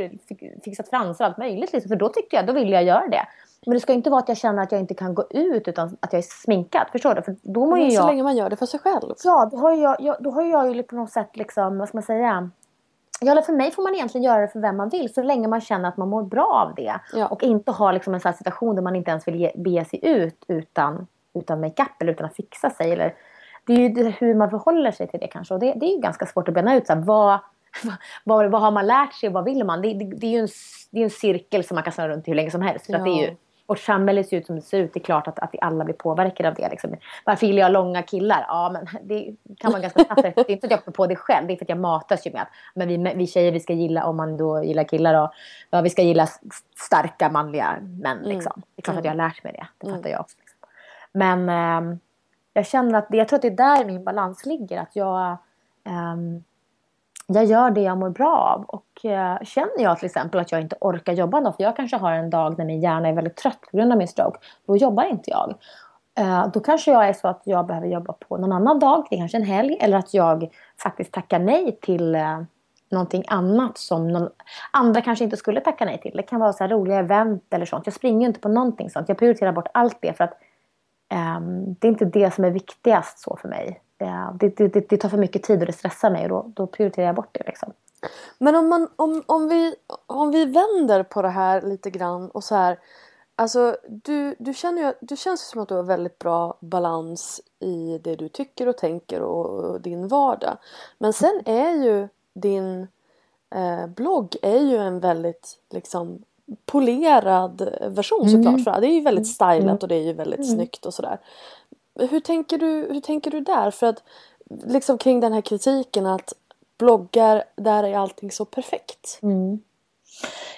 fixat 0.64 0.90
fransar 0.90 1.26
och 1.26 1.30
allt 1.30 1.38
möjligt. 1.38 1.74
Liksom, 1.74 1.90
för 1.90 1.96
då 1.96 2.10
tyckte 2.10 2.36
jag, 2.36 2.48
då 2.48 2.54
ville 2.54 2.72
jag 2.72 2.84
göra 2.84 3.08
det. 3.08 3.26
Men 3.66 3.74
det 3.74 3.80
ska 3.80 3.94
inte 3.94 4.10
vara 4.10 4.20
att 4.20 4.30
jag 4.30 4.38
känner 4.38 4.64
att 4.64 4.72
jag 4.72 4.82
inte 4.82 4.94
kan 4.94 5.16
gå 5.16 5.24
ut 5.30 5.68
utan 5.68 5.98
att 6.00 6.14
jag 6.14 6.20
är 6.20 6.26
sminkad. 6.44 6.88
Förstår 6.92 7.16
du? 7.16 7.22
För 7.22 7.36
då 7.42 7.66
mår 7.66 7.80
ju 7.80 7.92
så 7.92 7.96
jag... 7.96 8.08
länge 8.08 8.24
man 8.24 8.38
gör 8.38 8.50
det 8.50 8.56
för 8.56 8.66
sig 8.66 8.80
själv. 8.80 9.14
Ja, 9.24 9.50
då 9.52 9.58
har 9.58 9.74
jag, 9.74 9.96
jag, 10.00 10.16
då 10.20 10.32
har 10.32 10.44
jag 10.44 10.76
ju 10.76 10.84
på 10.84 10.96
något 10.96 11.12
sätt 11.12 11.38
liksom, 11.38 11.78
vad 11.78 11.88
ska 11.88 11.98
man 11.98 12.04
säga? 12.04 12.50
Ja, 13.22 13.42
för 13.42 13.54
mig 13.54 13.72
får 13.72 13.84
man 13.84 13.94
egentligen 13.96 14.26
göra 14.26 14.42
det 14.42 14.48
för 14.48 14.60
vem 14.60 14.78
man 14.78 14.90
vill 14.90 15.14
så 15.14 15.24
länge 15.24 15.48
man 15.48 15.62
känner 15.62 15.90
att 15.90 15.98
man 15.98 16.10
mår 16.10 16.24
bra 16.24 16.66
av 16.68 16.76
det. 16.76 17.00
Ja. 17.14 17.28
Och 17.28 17.44
inte 17.44 17.72
ha 17.72 17.92
liksom 17.92 18.14
en 18.14 18.20
sån 18.20 18.34
situation 18.34 18.76
där 18.76 18.82
man 18.84 18.96
inte 18.96 19.12
ens 19.12 19.28
vill 19.28 19.36
ge, 19.36 19.52
bege 19.56 19.86
sig 19.86 20.00
ut 20.02 20.46
utan, 20.48 21.08
utan 21.34 21.60
makeup 21.62 22.02
eller 22.02 22.12
utan 22.12 22.26
att 22.26 22.36
fixa 22.36 22.70
sig. 22.70 22.92
Eller, 22.92 23.14
det 23.66 23.74
är 23.74 23.78
ju 23.80 24.10
hur 24.10 24.36
man 24.36 24.50
förhåller 24.50 24.92
sig 24.92 25.08
till 25.08 25.20
det 25.20 25.28
kanske. 25.28 25.54
Och 25.54 25.60
det, 25.60 25.74
det 25.74 25.86
är 25.86 25.96
ju 25.96 26.02
ganska 26.02 26.26
svårt 26.26 26.48
att 26.48 26.54
bena 26.54 26.76
ut. 26.76 26.88
Så 26.88 26.94
här, 26.94 27.02
vad, 27.02 27.40
vad, 28.24 28.52
vad 28.52 28.62
har 28.62 28.72
man 28.72 28.88
lärt 28.88 29.14
sig? 29.14 29.30
Vad 29.30 29.44
vill 29.46 29.64
man? 29.64 29.82
Det, 29.82 29.94
det, 29.94 30.06
det 30.06 30.28
är 30.28 30.32
ju 30.32 30.40
en, 30.40 30.48
det 30.92 31.00
är 31.00 31.04
en 31.04 31.10
cirkel 31.10 31.64
som 31.64 31.76
man 31.76 31.84
kan 31.84 31.94
snurra 31.94 32.10
runt 32.10 32.28
hur 32.28 32.36
länge 32.36 32.52
som 32.52 32.62
helst. 32.62 32.86
För 32.86 32.94
Ja. 32.94 33.00
det 33.04 33.10
är 33.10 33.28
ju, 33.30 33.36
vårt 33.70 33.80
samhälle 33.80 34.24
ser 34.24 34.38
ut 34.38 34.46
som 34.46 34.56
det 34.56 34.62
ser 34.62 34.80
ut. 34.80 34.94
Det 34.94 35.00
är 35.00 35.04
klart 35.04 35.28
att, 35.28 35.40
att 35.40 35.50
vi 35.54 35.60
alla 35.62 35.86
blir 35.86 35.96
påverkade 35.96 36.50
av 36.50 36.56
det. 36.56 36.70
Liksom. 36.70 36.96
Varför 37.26 37.48
gillar 37.48 37.62
jag 37.62 37.72
långa 37.72 38.04
killar? 38.04 38.46
Ja, 38.48 38.70
men 38.74 38.88
det 39.04 39.36
kan 39.58 39.72
man 39.72 39.82
ganska 39.82 40.06
snabbt. 40.06 40.22
Det 40.22 40.40
är 40.40 40.52
inte 40.52 40.68
att 40.68 40.72
jag 40.72 40.86
kommer 40.86 40.96
på 40.96 41.08
det 41.08 41.16
själv. 41.16 41.48
Det 41.48 41.54
är 41.54 41.58
för 41.58 41.66
att 41.66 41.70
jag 41.70 41.80
matas 41.80 42.28
ju 42.28 42.32
med 42.32 42.42
att 42.42 42.48
men 42.76 42.88
vi, 42.88 43.14
vi 43.16 43.28
tjejer 43.28 43.52
vi 43.52 43.60
ska 43.60 43.74
gilla, 43.74 44.06
om 44.06 44.18
man 44.18 44.38
då 44.38 44.64
gillar 44.64 44.84
killar, 44.84 45.14
då, 45.14 45.32
ja, 45.70 45.82
vi 45.82 45.90
ska 45.90 46.02
gilla 46.02 46.28
starka 46.76 47.30
manliga 47.30 47.78
män. 47.82 48.18
Liksom. 48.24 48.62
Det 48.76 48.80
är 48.80 48.82
klart 48.82 48.98
att 48.98 49.06
jag 49.06 49.12
har 49.12 49.18
lärt 49.18 49.44
mig 49.44 49.54
det. 49.54 49.68
Det 49.78 49.94
fattar 49.94 50.10
jag 50.10 50.22
också. 50.22 50.38
Liksom. 50.40 50.60
Men 51.12 51.50
ehm, 51.50 52.00
jag 52.54 52.68
känner 52.68 53.00
att 53.00 53.10
det, 53.10 53.18
jag 53.18 53.28
tror 53.28 53.38
att 53.38 53.42
det 53.42 53.48
är 53.48 53.78
där 53.78 53.86
min 53.86 54.04
balans 54.04 54.46
ligger. 54.46 54.82
Att 54.82 54.96
jag, 54.96 55.38
ehm, 55.84 56.44
jag 57.34 57.46
gör 57.46 57.72
det 57.72 57.82
jag 57.82 57.98
mår 57.98 58.10
bra 58.10 58.38
av. 58.38 58.64
Och 58.64 59.06
eh, 59.06 59.38
känner 59.44 59.80
jag 59.80 60.00
till 60.00 60.06
exempel 60.06 60.40
att 60.40 60.52
jag 60.52 60.62
inte 60.62 60.76
orkar 60.82 61.14
jobba 61.14 61.38
en 61.38 61.44
dag, 61.44 61.56
för 61.56 61.64
jag 61.64 61.76
kanske 61.76 61.98
har 61.98 62.12
en 62.12 62.30
dag 62.30 62.58
när 62.58 62.66
min 62.66 62.82
hjärna 62.82 63.08
är 63.08 63.14
väldigt 63.14 63.36
trött 63.36 63.62
på 63.72 63.78
grund 63.78 63.92
av 63.92 63.98
min 63.98 64.08
stroke, 64.08 64.40
då 64.68 64.78
jobbar 64.78 65.04
inte 65.04 65.30
jag. 65.30 65.56
Eh, 66.20 66.48
då 66.54 66.60
kanske 66.60 66.92
jag 66.92 67.08
är 67.08 67.14
så 67.14 67.28
att 67.28 67.42
jag 67.44 67.68
behöver 67.68 67.88
jobba 67.88 68.14
på 68.14 68.38
någon 68.38 68.52
annan 68.52 68.80
dag, 68.80 69.08
det 69.10 69.16
är 69.16 69.20
kanske 69.20 69.38
en 69.38 69.44
helg, 69.44 69.78
eller 69.82 69.98
att 69.98 70.14
jag 70.14 70.50
faktiskt 70.84 71.12
tackar 71.12 71.40
nej 71.40 71.80
till 71.82 72.16
eh, 72.16 72.42
någonting 72.92 73.24
annat 73.28 73.78
som 73.78 74.08
någon, 74.08 74.30
andra 74.72 75.02
kanske 75.02 75.24
inte 75.24 75.38
skulle 75.38 75.62
tacka 75.62 75.86
nej 75.86 76.02
till. 76.02 76.18
Det 76.18 76.24
kan 76.24 76.40
vara 76.40 76.54
så 76.54 76.64
här 76.64 76.72
roliga 76.72 77.00
event 77.00 77.44
eller 77.50 77.66
sånt. 77.66 77.86
Jag 77.86 77.94
springer 77.94 78.22
ju 78.22 78.28
inte 78.28 78.40
på 78.40 78.50
någonting 78.50 78.90
sånt. 78.90 79.10
Jag 79.10 79.18
prioriterar 79.18 79.52
bort 79.52 79.68
allt 79.74 79.98
det 80.02 80.18
för 80.18 80.24
att 80.24 80.38
ehm, 81.10 81.74
det 81.80 81.88
är 81.88 81.92
inte 81.92 82.06
det 82.06 82.34
som 82.34 82.44
är 82.44 82.52
viktigast 82.52 83.20
så 83.20 83.38
för 83.42 83.48
mig. 83.48 83.82
Eh, 84.00 84.34
det, 84.40 84.56
det, 84.58 84.90
det, 84.90 84.98
tar 84.98 85.10
för 85.10 85.18
mycket 85.18 85.44
tid 85.44 85.60
och 85.60 85.66
det 85.66 85.74
stressar 85.74 86.10
mig 86.10 86.24
och 86.24 86.30
då, 86.30 86.52
då 86.56 86.68
prioriterar 86.68 87.06
jag 87.06 87.16
bort 87.16 87.30
det. 87.32 87.44
Liksom. 87.46 87.74
Men 88.38 88.56
om, 88.56 88.70
man, 88.70 88.88
om, 88.96 89.24
om, 89.26 89.48
vi, 89.48 89.76
om 90.06 90.32
vi 90.32 90.46
vänder 90.46 91.04
på 91.04 91.22
det 91.22 91.30
här 91.30 91.62
lite 91.62 91.90
grann 91.90 92.30
och 92.30 92.44
så 92.44 92.56
här. 92.56 92.80
Alltså 93.36 93.78
du, 93.88 94.36
du 94.40 94.54
känner 94.54 94.82
ju, 94.82 94.94
du 95.02 95.18
känns 95.18 95.42
som 95.50 95.62
att 95.62 95.68
du 95.68 95.76
har 95.76 95.84
väldigt 95.84 96.20
bra 96.20 96.58
balans 96.60 97.42
i 97.60 97.98
det 98.04 98.16
du 98.16 98.30
tycker 98.30 98.68
och 98.68 98.78
tänker 98.78 99.22
och, 99.22 99.46
och 99.46 99.82
din 99.82 100.08
vardag. 100.08 100.58
Men 100.98 101.14
sen 101.14 101.42
är 101.46 101.72
ju 101.84 102.08
din 102.34 102.88
eh, 103.56 103.88
blogg 103.88 104.36
är 104.42 104.60
ju 104.60 104.78
en 104.78 105.00
väldigt 105.00 105.60
liksom 105.70 106.24
polerad 106.66 107.70
version 107.88 108.30
såklart. 108.30 108.64
För 108.64 108.82
det 108.82 108.88
är 108.88 108.94
ju 108.94 109.02
väldigt 109.02 109.28
stylat 109.28 109.84
och 109.84 109.90
det 109.90 109.96
är 109.96 110.04
ju 110.04 110.14
väldigt 110.14 110.52
snyggt 110.52 110.86
och 110.86 110.94
sådär. 110.94 111.20
Hur 112.10 112.20
tänker, 112.20 112.58
du, 112.58 112.88
hur 112.92 113.02
tänker 113.02 113.32
du 113.32 113.40
där? 113.40 113.72
För 113.72 113.88
att 113.88 114.04
liksom 114.50 114.98
kring 114.98 115.20
den 115.20 115.34
här 115.34 115.42
kritiken 115.42 116.06
att 116.06 116.34
bloggar, 116.80 117.44
där 117.56 117.84
är 117.84 117.98
allting 117.98 118.32
så 118.32 118.46
perfekt. 118.46 119.20
Mm. 119.22 119.60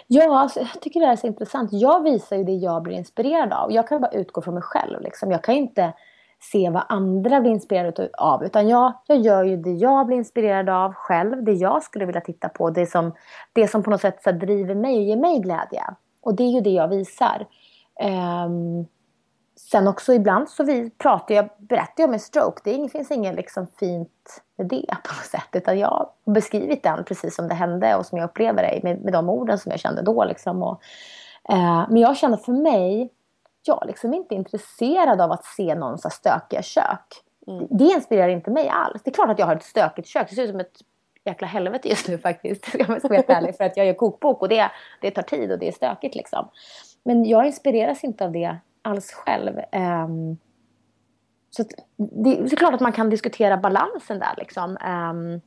Ja, 0.08 0.40
alltså, 0.40 0.60
jag 0.60 0.82
tycker 0.82 1.00
det 1.00 1.06
här 1.06 1.14
är 1.14 1.18
så 1.18 1.28
intressant. 1.28 1.70
Jag 1.74 2.04
visar 2.04 2.36
ju 2.36 2.44
det 2.44 2.52
jag 2.52 2.84
blir 2.84 2.96
inspirerad 2.96 3.54
av. 3.54 3.72
Jag 3.72 3.88
kan 3.88 4.02
bara 4.02 4.12
utgå 4.12 4.42
från 4.42 4.54
mig 4.54 4.64
själv. 4.64 5.02
Liksom. 5.02 5.32
Jag 5.32 5.44
kan 5.44 5.56
inte 5.56 5.94
se 6.52 6.70
vad 6.70 6.84
andra 6.90 7.42
blir 7.42 7.52
inspirerade 7.52 8.10
av. 8.18 8.44
Utan 8.44 8.68
jag, 8.68 8.94
jag 9.08 9.18
gör 9.18 9.44
ju 9.44 9.58
det 9.58 9.72
jag 9.72 10.08
blir 10.08 10.18
inspirerad 10.18 10.70
av 10.70 10.94
själv. 10.94 11.44
Det 11.44 11.52
jag 11.52 11.84
skulle 11.84 12.06
vilja 12.06 12.22
titta 12.22 12.50
på. 12.50 12.70
Det 12.70 12.86
som, 12.86 13.14
det 13.54 13.68
som 13.68 13.84
på 13.84 13.90
något 13.90 14.02
sätt 14.02 14.24
så 14.24 14.32
driver 14.32 14.76
mig 14.76 14.98
och 14.98 15.04
ger 15.04 15.18
mig 15.18 15.40
glädje. 15.40 15.84
Och 16.22 16.36
det 16.36 16.44
är 16.44 16.52
ju 16.52 16.62
det 16.62 16.70
jag 16.70 16.88
visar. 16.88 17.48
Um, 18.46 18.88
sen 19.72 19.88
också 19.88 20.14
ibland 20.14 20.50
så 20.50 20.64
vi 20.64 20.90
pratar 20.90 21.36
jag, 21.36 21.50
berättar 21.58 21.94
jag 21.98 22.08
om 22.08 22.14
en 22.14 22.20
stroke. 22.20 22.62
Det 22.64 22.90
finns 22.90 23.12
inget 23.12 23.36
liksom 23.36 23.68
fint 23.80 24.44
med 24.58 24.68
det 24.68 24.86
på 24.88 25.14
något 25.14 25.26
sätt. 25.32 25.48
Utan 25.52 25.80
jag 25.80 25.88
har 25.88 26.10
beskrivit 26.26 26.84
den 26.84 27.04
precis 27.04 27.36
som 27.36 27.48
det 27.48 27.54
hände 27.54 27.96
och 27.96 28.06
som 28.06 28.18
jag 28.18 28.26
upplever 28.26 28.64
det 28.64 28.80
med, 28.84 29.02
med 29.02 29.14
de 29.14 29.30
orden 29.30 29.58
som 29.58 29.72
jag 29.72 29.80
kände 29.80 30.02
då. 30.02 30.24
Liksom. 30.24 30.64
Och, 30.64 30.82
eh, 31.50 31.86
men 31.90 31.98
jag 31.98 32.18
känner 32.18 32.38
för 32.38 32.52
mig, 32.52 33.10
jag 33.64 33.84
är 33.84 33.88
liksom 33.88 34.14
inte 34.14 34.36
intresserad 34.36 35.22
av 35.22 35.32
att 35.32 35.46
se 35.46 35.76
någon 35.76 35.98
så 35.98 36.08
här 36.08 36.14
stökiga 36.14 36.62
kök. 36.62 37.24
Det 37.70 37.84
inspirerar 37.84 38.30
inte 38.30 38.52
mig 38.52 38.70
alls. 38.70 39.02
Det 39.04 39.10
är 39.10 39.14
klart 39.14 39.30
att 39.30 39.40
jag 39.40 39.46
har 39.46 39.56
ett 39.56 39.64
stökigt 39.64 40.08
kök. 40.08 40.30
Det 40.30 40.36
ser 40.36 40.44
ut 40.44 40.50
som 40.50 40.60
ett 40.60 40.78
jäkla 41.24 41.48
helvete 41.48 41.90
just 41.90 42.08
nu 42.08 42.18
faktiskt. 42.18 42.66
Ska 42.70 42.78
jag 42.78 42.88
vara 42.88 43.38
ärlig. 43.38 43.58
För 43.58 43.64
att 43.64 43.78
jag 43.78 43.86
gör 43.86 43.94
kokbok 43.94 44.42
och 44.42 44.50
det, 44.50 44.72
det 45.02 45.12
tar 45.12 45.22
tid 45.22 45.52
och 45.52 45.60
det 45.60 45.68
är 45.68 45.72
stökigt 45.72 46.16
liksom. 46.16 46.48
Men 47.04 47.26
jag 47.26 47.46
inspireras 47.46 48.04
inte 48.04 48.26
av 48.26 48.32
det 48.32 48.58
alls 48.82 49.14
själv. 49.14 49.60
Ehm, 49.72 50.38
så 51.50 51.62
att 51.62 51.68
det, 51.98 52.36
det 52.36 52.52
är 52.54 52.56
klart 52.56 52.74
att 52.74 52.82
man 52.82 52.92
kan 52.92 53.10
diskutera 53.10 53.58
balansen 53.58 54.20
där 54.20 54.34
liksom. 54.38 54.78
Ehm, 54.78 55.42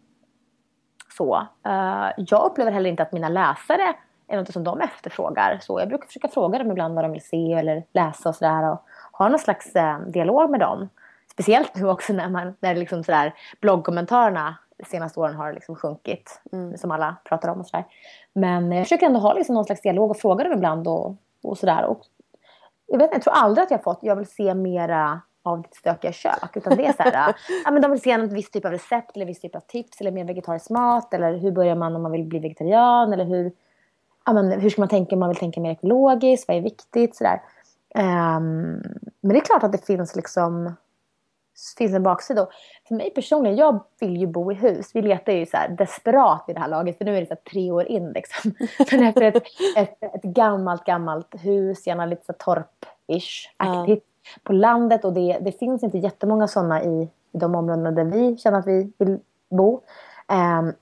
så. 1.16 1.47
Eh, 1.66 2.11
jag 2.16 2.44
upplever 2.44 2.73
heller 2.73 2.90
inte 2.90 3.03
att 3.03 3.12
mina 3.12 3.29
läsare 3.29 3.94
är 4.29 4.37
något 4.37 4.53
som 4.53 4.64
de 4.64 4.81
efterfrågar. 4.81 5.59
Så 5.62 5.81
jag 5.81 5.88
brukar 5.88 6.07
försöka 6.07 6.29
fråga 6.29 6.59
dem 6.59 6.70
ibland 6.70 6.94
vad 6.94 7.05
de 7.05 7.12
vill 7.12 7.25
se 7.25 7.53
eller 7.53 7.85
läsa 7.92 8.29
och 8.29 8.35
sådär. 8.35 8.73
Och 8.73 8.85
ha 9.12 9.29
någon 9.29 9.38
slags 9.38 9.77
eh, 9.77 10.01
dialog 10.01 10.51
med 10.51 10.61
dem. 10.61 10.88
Speciellt 11.33 11.77
nu 11.77 11.88
också 11.88 12.12
när, 12.12 12.29
man, 12.29 12.55
när 12.61 12.75
liksom 12.75 13.05
sådär, 13.05 13.35
bloggkommentarerna 13.61 14.57
de 14.79 14.85
senaste 14.85 15.20
åren 15.20 15.35
har 15.35 15.53
liksom 15.53 15.77
sjunkit. 15.77 16.40
Som 16.77 16.90
alla 16.90 17.16
pratar 17.25 17.49
om 17.49 17.61
och 17.61 17.66
sådär. 17.66 17.85
Men 18.33 18.73
jag 18.73 18.85
försöker 18.85 19.07
ändå 19.07 19.20
ha 19.20 19.35
liksom 19.35 19.55
någon 19.55 19.64
slags 19.64 19.81
dialog 19.81 20.11
och 20.11 20.16
fråga 20.16 20.44
dem 20.44 20.53
ibland 20.53 20.88
och, 20.88 21.16
och 21.42 21.59
sådär. 21.59 21.85
Och 21.85 22.01
jag, 22.87 22.99
vet, 22.99 23.11
jag 23.12 23.23
tror 23.23 23.35
aldrig 23.35 23.62
att 23.62 23.70
jag 23.70 23.79
har 23.79 23.83
fått, 23.83 23.99
jag 24.03 24.16
vill 24.16 24.27
se 24.27 24.55
mera 24.55 25.20
av 25.42 25.62
ditt 25.62 25.75
stökiga 25.75 26.12
kök. 26.12 26.57
Utan 26.57 26.77
det 26.77 26.87
är 26.87 26.92
så 26.92 27.03
här, 27.03 27.35
ja, 27.64 27.70
men 27.70 27.83
de 27.83 27.90
vill 27.90 28.01
se 28.01 28.11
en 28.11 28.29
viss 28.29 28.51
typ 28.51 28.64
av 28.64 28.70
recept 28.70 29.16
eller 29.16 29.27
viss 29.27 29.40
typ 29.40 29.57
av 29.57 29.61
tips 29.61 30.01
eller 30.01 30.11
mer 30.11 30.25
vegetarisk 30.25 30.70
mat. 30.70 31.14
Eller 31.14 31.37
hur 31.37 31.53
börjar 31.53 31.75
man 31.75 31.97
om 31.97 32.03
man 32.03 32.12
vill 32.12 32.25
bli 32.25 32.38
vegetarian? 32.38 33.12
Eller 33.12 33.25
hur, 33.25 33.53
ja, 34.27 34.33
men 34.33 34.61
hur 34.61 34.70
ska 34.70 34.83
man 34.83 34.88
tänka 34.88 35.14
om 35.14 35.20
man 35.20 35.29
vill 35.29 35.38
tänka 35.38 35.61
mer 35.61 35.70
ekologiskt? 35.73 36.49
Vad 36.49 36.57
är 36.57 36.61
viktigt? 36.61 37.16
Så. 37.16 37.25
Ehm, 37.94 38.83
men 39.20 39.33
det 39.33 39.37
är 39.37 39.44
klart 39.44 39.62
att 39.62 39.73
det 39.73 39.87
finns 39.87 40.16
liksom 40.16 40.75
finns 41.78 41.94
en 41.94 42.02
baksida. 42.02 42.42
Och 42.42 42.50
För 42.88 42.94
mig 42.94 43.10
personligen, 43.10 43.56
jag 43.56 43.84
vill 44.00 44.16
ju 44.16 44.26
bo 44.26 44.52
i 44.52 44.54
hus. 44.54 44.90
Vi 44.94 45.02
letar 45.02 45.32
ju 45.32 45.46
så 45.46 45.56
desperat 45.78 46.44
i 46.48 46.52
det 46.52 46.60
här 46.60 46.68
laget 46.68 46.98
för 46.98 47.04
nu 47.04 47.16
är 47.16 47.20
det 47.20 47.26
så 47.26 47.36
tre 47.50 47.70
år 47.70 47.84
in 47.84 48.12
liksom. 48.12 48.54
Men 48.90 49.02
efter 49.02 49.22
ett, 49.22 49.42
ett, 49.76 50.02
ett 50.14 50.22
gammalt, 50.22 50.84
gammalt 50.84 51.34
hus, 51.44 51.86
gärna 51.86 52.06
lite 52.06 52.24
så 52.24 52.32
torp-ish, 52.32 53.46
aktigt 53.56 54.04
på 54.42 54.52
landet 54.52 55.04
och 55.04 55.12
det, 55.12 55.38
det 55.40 55.52
finns 55.52 55.82
inte 55.82 55.98
jättemånga 55.98 56.48
sådana 56.48 56.84
i, 56.84 57.02
i 57.32 57.38
de 57.38 57.54
områdena 57.54 57.90
där 57.90 58.04
vi 58.04 58.36
känner 58.36 58.58
att 58.58 58.66
vi 58.66 58.92
vill 58.98 59.18
bo. 59.50 59.80
Ehm, 60.28 60.72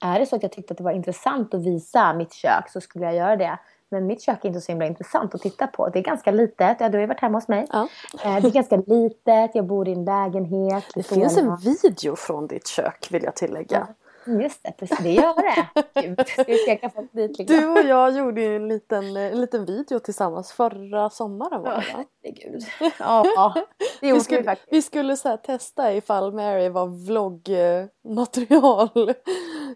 är 0.00 0.18
det 0.18 0.26
så 0.26 0.36
att 0.36 0.42
jag 0.42 0.52
tyckte 0.52 0.72
att 0.72 0.78
det 0.78 0.84
var 0.84 0.92
intressant 0.92 1.54
att 1.54 1.66
visa 1.66 2.12
mitt 2.12 2.32
kök 2.32 2.68
så 2.68 2.80
skulle 2.80 3.04
jag 3.04 3.14
göra 3.14 3.36
det. 3.36 3.58
Men 3.92 4.06
mitt 4.06 4.22
kök 4.22 4.44
är 4.44 4.48
inte 4.48 4.60
så 4.60 4.72
himla 4.72 4.86
intressant 4.86 5.34
att 5.34 5.40
titta 5.40 5.66
på. 5.66 5.88
Det 5.88 5.98
är 5.98 6.02
ganska 6.02 6.30
litet. 6.30 6.76
Ja, 6.80 6.88
du 6.88 6.96
har 6.96 7.00
ju 7.00 7.06
varit 7.06 7.20
hemma 7.20 7.38
hos 7.38 7.48
mig. 7.48 7.66
Ja. 7.72 7.88
Eh, 8.24 8.42
Det 8.42 8.48
är 8.48 8.52
ganska 8.52 8.76
litet. 8.76 9.50
Jag 9.54 9.66
bor 9.66 9.88
i 9.88 9.92
en 9.92 10.04
lägenhet. 10.04 10.84
Det 10.94 11.02
finns 11.02 11.36
en 11.38 11.56
video 11.56 12.16
från 12.16 12.46
ditt 12.46 12.66
kök 12.66 13.08
vill 13.10 13.22
jag 13.24 13.34
tillägga. 13.36 13.86
Just 14.26 14.62
det, 14.62 14.72
precis. 14.78 14.98
Det 14.98 15.12
gör 15.12 15.34
det. 15.34 15.68
Gud, 16.02 16.28
ska 16.28 16.42
vi 16.44 16.66
peka 16.66 16.90
folk 16.90 17.12
dit 17.12 17.38
liksom? 17.38 17.56
Du 17.56 17.66
och 17.68 17.80
jag 17.82 18.16
gjorde 18.16 18.40
ju 18.40 18.56
en 18.56 18.68
liten, 18.68 19.16
en 19.16 19.40
liten 19.40 19.64
video 19.64 19.98
tillsammans 19.98 20.52
förra 20.52 21.10
sommaren 21.10 21.62
var 21.62 21.70
det 21.70 21.76
va? 21.76 21.82
Herregud. 22.22 22.62
Ja, 22.98 23.24
det 24.00 24.08
gjorde 24.08 24.10
Vi 24.12 24.12
vi, 24.12 24.20
skulle, 24.20 24.44
faktiskt. 24.44 24.68
vi 24.72 24.82
skulle 24.82 25.16
så 25.16 25.28
här 25.28 25.36
testa 25.36 25.92
ifall 25.94 26.32
Mary 26.32 26.68
var 26.68 26.86
vloggmaterial. 27.06 29.14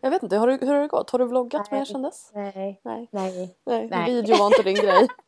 Jag 0.03 0.11
vet 0.11 0.23
inte, 0.23 0.37
har 0.37 0.47
du, 0.47 0.59
hur 0.61 0.75
har 0.75 0.81
det 0.83 0.89
gått? 0.89 1.11
Har 1.11 1.19
du 1.19 1.25
vloggat 1.27 1.71
Nej. 1.71 1.81
mer 1.81 1.85
sedan 1.85 2.03
dess? 2.03 2.31
Nej, 2.35 2.81
Nej. 2.85 3.09
nej. 3.13 3.57
Nej, 3.67 3.89
Nej. 3.91 4.13
video 4.15 4.37
var 4.37 4.47
inte 4.47 4.63
din 4.63 4.75
grej. 4.77 5.09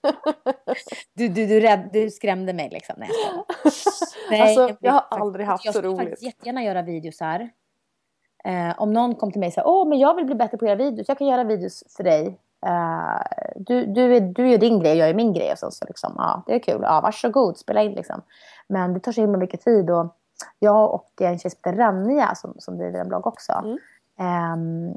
Du, 1.14 1.28
du, 1.28 1.46
du, 1.46 1.60
rädd, 1.60 1.90
du 1.92 2.10
skrämde 2.10 2.52
mig 2.52 2.68
liksom. 2.72 2.94
Nej, 2.98 3.10
jag. 3.24 3.44
Nej, 4.30 4.40
Alltså, 4.40 4.66
men 4.66 4.76
jag 4.80 4.92
har 4.92 5.04
aldrig 5.10 5.46
haft 5.46 5.64
jag 5.64 5.74
så 5.74 5.78
skulle 5.80 5.92
roligt. 5.94 6.00
faktiskt 6.08 6.22
jättegärna 6.22 6.62
göra 6.64 6.82
videosar. 6.82 7.50
Eh, 8.46 8.74
om 8.76 8.92
någon 8.92 9.14
kom 9.14 9.32
till 9.32 9.40
mig 9.40 9.46
och 9.46 9.52
sa 9.52 9.62
åh 9.64 9.88
men 9.88 9.98
jag 9.98 10.14
vill 10.14 10.24
bli 10.24 10.34
bättre 10.34 10.58
på 10.58 10.64
att 10.64 10.68
göra 10.68 10.78
videos, 10.78 11.08
jag 11.08 11.18
kan 11.18 11.26
göra 11.26 11.44
videos 11.44 11.84
för 11.96 12.04
dig. 12.04 12.38
Eh, 12.66 13.20
du, 13.56 13.86
du, 13.86 14.20
du 14.20 14.48
gör 14.48 14.58
din 14.58 14.80
grej, 14.80 14.96
jag 14.96 15.08
gör 15.08 15.14
min 15.14 15.32
grej. 15.32 15.52
Och 15.52 15.58
så, 15.58 15.70
så 15.70 15.84
liksom, 15.84 16.12
ja, 16.16 16.42
det 16.46 16.54
är 16.54 16.58
kul, 16.58 16.80
ja, 16.82 17.00
varsågod, 17.00 17.58
spela 17.58 17.82
in 17.82 17.92
liksom. 17.92 18.22
Men 18.68 18.94
det 18.94 19.00
tar 19.00 19.12
så 19.12 19.20
himla 19.20 19.38
mycket 19.38 19.60
tid. 19.60 19.90
Och 19.90 20.16
jag 20.58 20.94
och 20.94 21.10
en 21.20 21.38
tjej 21.38 21.50
som 21.50 21.60
heter 21.64 21.82
Ranja 21.82 22.34
som, 22.34 22.54
som 22.58 22.78
driver 22.78 23.00
en 23.00 23.08
blogg 23.08 23.26
också. 23.26 23.52
Mm. 23.52 23.78
Um, 24.18 24.96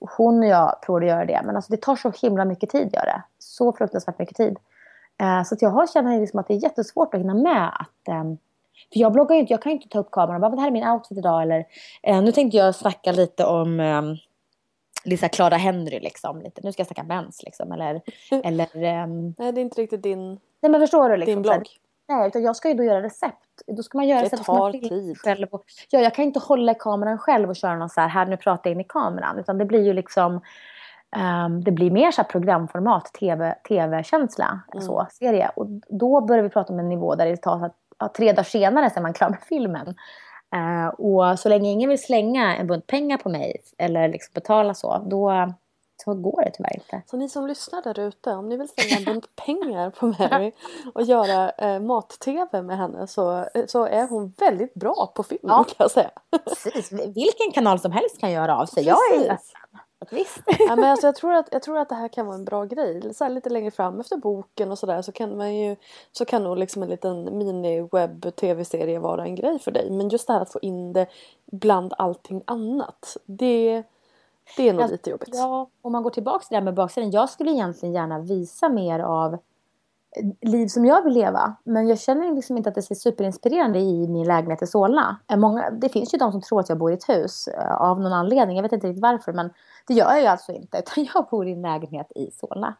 hon 0.00 0.38
och 0.38 0.46
jag 0.46 0.80
provar 0.82 1.00
att 1.00 1.08
göra 1.08 1.24
det. 1.24 1.40
Men 1.44 1.56
alltså, 1.56 1.72
det 1.72 1.80
tar 1.80 1.96
så 1.96 2.12
himla 2.22 2.44
mycket 2.44 2.70
tid 2.70 2.86
att 2.86 2.94
göra 2.94 3.04
det. 3.04 3.22
Så 3.38 3.72
fruktansvärt 3.72 4.18
mycket 4.18 4.36
tid. 4.36 4.58
Uh, 5.22 5.42
så 5.42 5.54
att 5.54 5.62
jag 5.62 5.70
har 5.70 5.86
känner 5.86 6.20
liksom 6.20 6.40
att 6.40 6.48
det 6.48 6.54
är 6.54 6.62
jättesvårt 6.62 7.14
att 7.14 7.20
hinna 7.20 7.34
med. 7.34 7.68
att 7.68 8.14
um, 8.14 8.38
för 8.92 9.00
jag 9.00 9.12
bloggar 9.12 9.34
ju 9.34 9.40
inte, 9.40 9.52
jag 9.52 9.62
kan 9.62 9.72
ju 9.72 9.76
inte 9.76 9.88
ta 9.88 9.98
upp 9.98 10.10
kameran 10.10 10.44
och 10.44 10.50
bara, 10.50 10.56
det 10.56 10.60
här 10.60 10.68
är 10.68 10.72
min 10.72 10.88
outfit 10.88 11.18
idag. 11.18 11.42
Eller, 11.42 11.58
uh, 12.08 12.22
nu 12.22 12.32
tänkte 12.32 12.56
jag 12.56 12.74
snacka 12.74 13.12
lite 13.12 13.44
om 13.44 13.80
um, 13.80 14.16
lite 15.04 15.28
Clara 15.28 15.56
Henry 15.56 16.00
liksom. 16.00 16.40
Lite, 16.40 16.60
nu 16.64 16.72
ska 16.72 16.80
jag 16.80 16.86
snacka 16.86 17.02
mens 17.02 17.42
liksom. 17.42 17.72
Eller, 17.72 18.00
eller, 18.44 19.02
um... 19.04 19.34
Nej, 19.38 19.52
det 19.52 19.60
är 19.60 19.62
inte 19.62 19.82
riktigt 19.82 20.02
din, 20.02 20.38
Nej, 20.62 20.70
men 20.72 20.80
förstår 20.80 21.08
du, 21.08 21.16
liksom, 21.16 21.34
din 21.34 21.42
blogg. 21.42 21.66
Nej, 22.08 22.28
utan 22.28 22.42
jag 22.42 22.56
ska 22.56 22.68
ju 22.68 22.74
då 22.74 22.84
göra 22.84 23.02
recept. 23.02 23.62
Då 23.66 23.82
ska 23.82 23.98
man 23.98 24.08
göra 24.08 24.18
det 24.18 24.24
recept. 24.24 24.44
tar 24.44 24.72
tid. 24.72 25.18
Själv 25.18 25.48
och, 25.50 25.64
ja, 25.90 26.00
jag 26.00 26.14
kan 26.14 26.24
inte 26.24 26.38
hålla 26.38 26.72
i 26.72 26.74
kameran 26.78 27.18
själv 27.18 27.50
och 27.50 27.56
köra 27.56 27.76
någon 27.76 27.88
så 27.88 28.00
här, 28.00 28.08
här 28.08 28.26
nu 28.26 28.36
pratar 28.36 28.70
jag 28.70 28.74
in 28.74 28.80
i 28.80 28.84
kameran. 28.88 29.38
Utan 29.38 29.58
det 29.58 29.64
blir 29.64 29.82
ju 29.82 29.92
liksom, 29.92 30.40
um, 31.46 31.64
det 31.64 31.70
blir 31.70 31.90
mer 31.90 32.10
så 32.10 32.24
programformat, 32.24 33.04
tv, 33.04 33.54
tv-känsla, 33.68 34.60
mm. 34.72 34.84
så, 34.84 35.06
serie. 35.10 35.50
Och 35.56 35.66
då 35.88 36.20
börjar 36.20 36.42
vi 36.42 36.48
prata 36.48 36.72
om 36.72 36.78
en 36.78 36.88
nivå 36.88 37.14
där 37.14 37.26
det 37.26 37.36
tar 37.36 37.64
att, 37.64 37.76
ja, 37.98 38.08
tre 38.16 38.32
dagar 38.32 38.42
senare 38.42 38.90
är 38.96 39.00
man 39.00 39.12
klar 39.12 39.30
med 39.30 39.42
filmen. 39.48 39.94
Uh, 40.54 40.88
och 40.88 41.38
så 41.38 41.48
länge 41.48 41.70
ingen 41.70 41.88
vill 41.88 42.02
slänga 42.02 42.56
en 42.56 42.66
bunt 42.66 42.86
pengar 42.86 43.16
på 43.16 43.28
mig 43.28 43.56
eller 43.78 44.08
liksom 44.08 44.30
betala 44.34 44.74
så, 44.74 45.06
då, 45.10 45.52
så 46.04 46.14
går 46.14 46.44
det 46.44 46.50
tyvärr 46.50 46.74
inte. 46.74 47.02
Så 47.06 47.16
ni 47.16 47.28
som 47.28 47.46
lyssnar 47.46 47.82
där 47.82 48.00
ute, 48.00 48.30
om 48.30 48.48
ni 48.48 48.56
vill 48.56 48.68
slänga 48.68 48.96
en 48.96 49.04
bunt 49.04 49.36
pengar 49.46 49.90
på 49.90 50.06
Mary 50.06 50.52
och 50.94 51.02
göra 51.02 51.50
eh, 51.50 51.80
mat-tv 51.80 52.62
med 52.62 52.78
henne 52.78 53.06
så, 53.06 53.46
så 53.66 53.86
är 53.86 54.08
hon 54.08 54.34
väldigt 54.38 54.74
bra 54.74 55.12
på 55.16 55.22
film 55.22 55.40
ja. 55.42 55.64
kan 55.64 55.74
jag 55.78 55.90
säga. 55.90 56.10
Precis, 56.44 56.92
vilken 56.92 57.52
kanal 57.54 57.78
som 57.78 57.92
helst 57.92 58.20
kan 58.20 58.32
göra 58.32 58.56
av 58.56 58.66
sig. 58.66 58.84
Jag 58.84 59.14
är 59.14 59.38
Visst. 60.10 60.42
ja, 60.58 60.76
men 60.76 60.84
alltså, 60.84 61.06
jag, 61.06 61.16
tror 61.16 61.32
att, 61.32 61.48
jag 61.52 61.62
tror 61.62 61.78
att 61.78 61.88
det 61.88 61.94
här 61.94 62.08
kan 62.08 62.26
vara 62.26 62.36
en 62.36 62.44
bra 62.44 62.64
grej. 62.64 63.14
Så 63.14 63.28
lite 63.28 63.50
längre 63.50 63.70
fram 63.70 64.00
efter 64.00 64.16
boken 64.16 64.70
och 64.70 64.78
sådär 64.78 65.02
så 65.02 65.12
kan 65.12 65.36
man 65.36 65.56
ju 65.56 65.76
så 66.12 66.24
kan 66.24 66.42
nog 66.42 66.58
liksom 66.58 66.82
en 66.82 66.88
liten 66.88 67.28
mini-webb 67.28 68.30
tv-serie 68.30 68.98
vara 68.98 69.24
en 69.24 69.34
grej 69.34 69.58
för 69.58 69.70
dig. 69.70 69.90
Men 69.90 70.08
just 70.08 70.26
det 70.26 70.32
här 70.32 70.40
att 70.40 70.52
få 70.52 70.58
in 70.62 70.92
det 70.92 71.06
bland 71.46 71.94
allting 71.98 72.42
annat. 72.44 73.16
Det, 73.24 73.82
det 74.56 74.68
är 74.68 74.72
nog 74.72 74.90
lite 74.90 75.10
jobbigt. 75.10 75.28
Ja, 75.32 75.68
om 75.82 75.92
man 75.92 76.02
går 76.02 76.10
tillbaka 76.10 76.38
till 76.38 76.54
det 76.54 76.56
här 76.56 76.64
med 76.64 76.74
baksidan. 76.74 77.10
Jag 77.10 77.30
skulle 77.30 77.50
egentligen 77.50 77.94
gärna 77.94 78.18
visa 78.18 78.68
mer 78.68 79.00
av 79.00 79.38
liv 80.40 80.66
som 80.66 80.84
jag 80.84 81.04
vill 81.04 81.14
leva. 81.14 81.56
Men 81.64 81.88
jag 81.88 82.00
känner 82.00 82.34
liksom 82.34 82.56
inte 82.56 82.68
att 82.68 82.74
det 82.74 82.82
ser 82.82 82.94
superinspirerande 82.94 83.78
i 83.78 84.08
min 84.08 84.26
lägenhet 84.26 84.62
i 84.62 84.66
Solna. 84.66 85.16
Många, 85.36 85.70
det 85.70 85.88
finns 85.88 86.14
ju 86.14 86.18
de 86.18 86.32
som 86.32 86.40
tror 86.40 86.60
att 86.60 86.68
jag 86.68 86.78
bor 86.78 86.90
i 86.90 86.94
ett 86.94 87.08
hus 87.08 87.48
eh, 87.48 87.82
av 87.82 88.00
någon 88.00 88.12
anledning. 88.12 88.56
Jag 88.56 88.62
vet 88.62 88.72
inte 88.72 88.86
riktigt 88.86 89.02
varför 89.02 89.32
men 89.32 89.50
det 89.86 89.94
gör 89.94 90.10
jag 90.10 90.20
ju 90.20 90.26
alltså 90.26 90.52
inte. 90.52 90.78
Utan 90.96 91.08
jag 91.14 91.26
bor 91.30 91.48
i 91.48 91.52
en 91.52 91.62
lägenhet 91.62 92.12
i 92.14 92.30
Solna. 92.30 92.76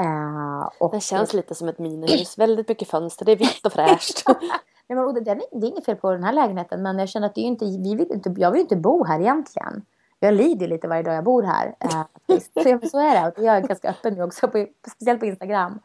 Uh, 0.00 0.70
och 0.80 0.90
det 0.90 1.00
känns 1.00 1.34
lite 1.34 1.54
som 1.54 1.68
ett 1.68 1.78
minihus. 1.78 2.38
Väldigt 2.38 2.68
mycket 2.68 2.88
fönster. 2.88 3.24
Det 3.24 3.32
är 3.32 3.36
vitt 3.36 3.66
och 3.66 3.72
fräscht. 3.72 4.22
Nej, 4.88 4.98
men, 4.98 5.14
det, 5.14 5.20
det 5.52 5.66
är 5.66 5.70
inget 5.70 5.84
fel 5.84 5.96
på 5.96 6.12
den 6.12 6.24
här 6.24 6.32
lägenheten. 6.32 6.82
Men 6.82 6.98
jag 6.98 7.08
känner 7.08 7.26
att 7.26 7.34
det 7.34 7.40
är 7.40 7.44
inte, 7.44 7.64
vi 7.64 7.94
vill 7.94 8.12
inte, 8.12 8.34
jag 8.36 8.50
vill 8.50 8.60
inte 8.60 8.76
bo 8.76 9.04
här 9.04 9.20
egentligen 9.20 9.84
jag 10.24 10.34
lider 10.34 10.68
lite 10.68 10.88
varje 10.88 11.02
dag 11.02 11.14
jag 11.14 11.24
bor 11.24 11.42
här. 11.42 11.74
Eh, 11.80 12.04
så, 12.38 12.88
så 12.88 12.98
är 12.98 13.22
det. 13.22 13.28
Och 13.28 13.44
jag 13.44 13.56
är 13.56 13.60
ganska 13.60 13.90
öppen 13.90 14.14
nu 14.14 14.22
också, 14.22 14.48
på, 14.48 14.66
speciellt 14.88 15.20
på 15.20 15.26
Instagram. 15.26 15.80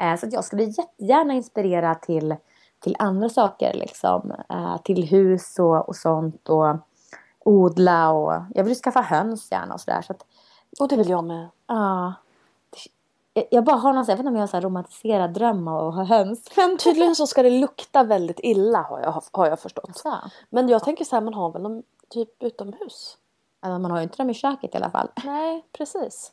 Eh, 0.00 0.16
så 0.16 0.26
jag 0.30 0.44
skulle 0.44 0.64
jättegärna 0.64 1.34
inspirera 1.34 1.94
till, 1.94 2.36
till 2.80 2.96
andra 2.98 3.28
saker. 3.28 3.74
Liksom. 3.74 4.32
Eh, 4.48 4.76
till 4.82 5.04
hus 5.04 5.58
och, 5.58 5.88
och 5.88 5.96
sånt. 5.96 6.48
Och 6.48 6.76
odla 7.44 8.10
och 8.10 8.42
jag 8.54 8.64
vill 8.64 8.74
skaffa 8.74 9.00
höns 9.00 9.52
gärna 9.52 9.74
och 9.74 9.80
sådär. 9.80 10.02
Så 10.02 10.12
att, 10.12 10.26
och 10.80 10.88
det 10.88 10.96
vill 10.96 11.08
jag 11.08 11.24
med. 11.24 11.48
Ja. 11.66 12.14
Jag 13.50 13.64
bara 13.64 13.76
har 13.76 13.92
någon, 13.92 14.04
jag 14.08 14.16
vet 14.16 14.18
inte 14.18 14.28
om 14.28 14.36
jag 14.36 14.46
har 14.46 14.54
en 14.54 14.62
romantiserad 14.62 15.32
dröm 15.32 15.68
av 15.68 15.88
att 15.88 15.94
ha 15.94 16.04
höns. 16.04 16.44
Men 16.56 16.78
tydligen 16.78 17.16
så 17.16 17.26
ska 17.26 17.42
det 17.42 17.50
lukta 17.50 18.04
väldigt 18.04 18.40
illa 18.42 18.82
har 18.82 19.00
jag, 19.00 19.22
har 19.32 19.46
jag 19.46 19.60
förstått. 19.60 19.96
Så. 19.96 20.14
Men 20.50 20.68
jag 20.68 20.84
tänker 20.84 21.04
så 21.04 21.16
här, 21.16 21.22
man 21.22 21.34
har 21.34 21.52
väl 21.52 21.62
någon 21.62 21.82
typ 22.08 22.42
utomhus? 22.42 23.18
Alltså 23.60 23.78
man 23.78 23.90
har 23.90 23.98
ju 23.98 24.02
inte 24.02 24.16
dem 24.16 24.30
i 24.30 24.34
köket 24.34 24.74
i 24.74 24.76
alla 24.76 24.90
fall. 24.90 25.08
Nej, 25.24 25.64
precis. 25.72 26.32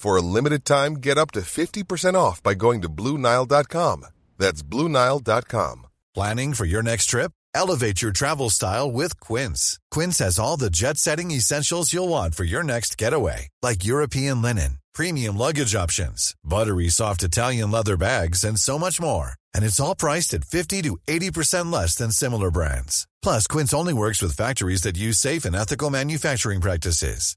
For 0.00 0.16
a 0.16 0.22
limited 0.22 0.64
time, 0.64 0.94
get 0.94 1.18
up 1.18 1.30
to 1.32 1.40
50% 1.40 2.14
off 2.14 2.42
by 2.42 2.54
going 2.54 2.80
to 2.80 2.88
Bluenile.com. 2.88 4.06
That's 4.38 4.62
Bluenile.com. 4.62 5.86
Planning 6.14 6.54
for 6.54 6.64
your 6.64 6.82
next 6.82 7.06
trip? 7.06 7.32
Elevate 7.52 8.00
your 8.00 8.10
travel 8.10 8.48
style 8.48 8.90
with 8.90 9.20
Quince. 9.20 9.78
Quince 9.90 10.18
has 10.20 10.38
all 10.38 10.56
the 10.56 10.70
jet 10.70 10.96
setting 10.96 11.30
essentials 11.30 11.92
you'll 11.92 12.08
want 12.08 12.34
for 12.34 12.44
your 12.44 12.62
next 12.62 12.96
getaway, 12.96 13.48
like 13.60 13.84
European 13.84 14.40
linen, 14.40 14.78
premium 14.94 15.36
luggage 15.36 15.74
options, 15.74 16.34
buttery 16.42 16.88
soft 16.88 17.22
Italian 17.22 17.70
leather 17.70 17.98
bags, 17.98 18.42
and 18.42 18.58
so 18.58 18.78
much 18.78 19.02
more. 19.02 19.34
And 19.54 19.66
it's 19.66 19.80
all 19.80 19.94
priced 19.94 20.32
at 20.32 20.44
50 20.44 20.80
to 20.80 20.96
80% 21.08 21.70
less 21.70 21.94
than 21.94 22.10
similar 22.10 22.50
brands. 22.50 23.06
Plus, 23.20 23.46
Quince 23.46 23.74
only 23.74 23.92
works 23.92 24.22
with 24.22 24.32
factories 24.32 24.80
that 24.82 24.96
use 24.96 25.18
safe 25.18 25.44
and 25.44 25.54
ethical 25.54 25.90
manufacturing 25.90 26.62
practices. 26.62 27.36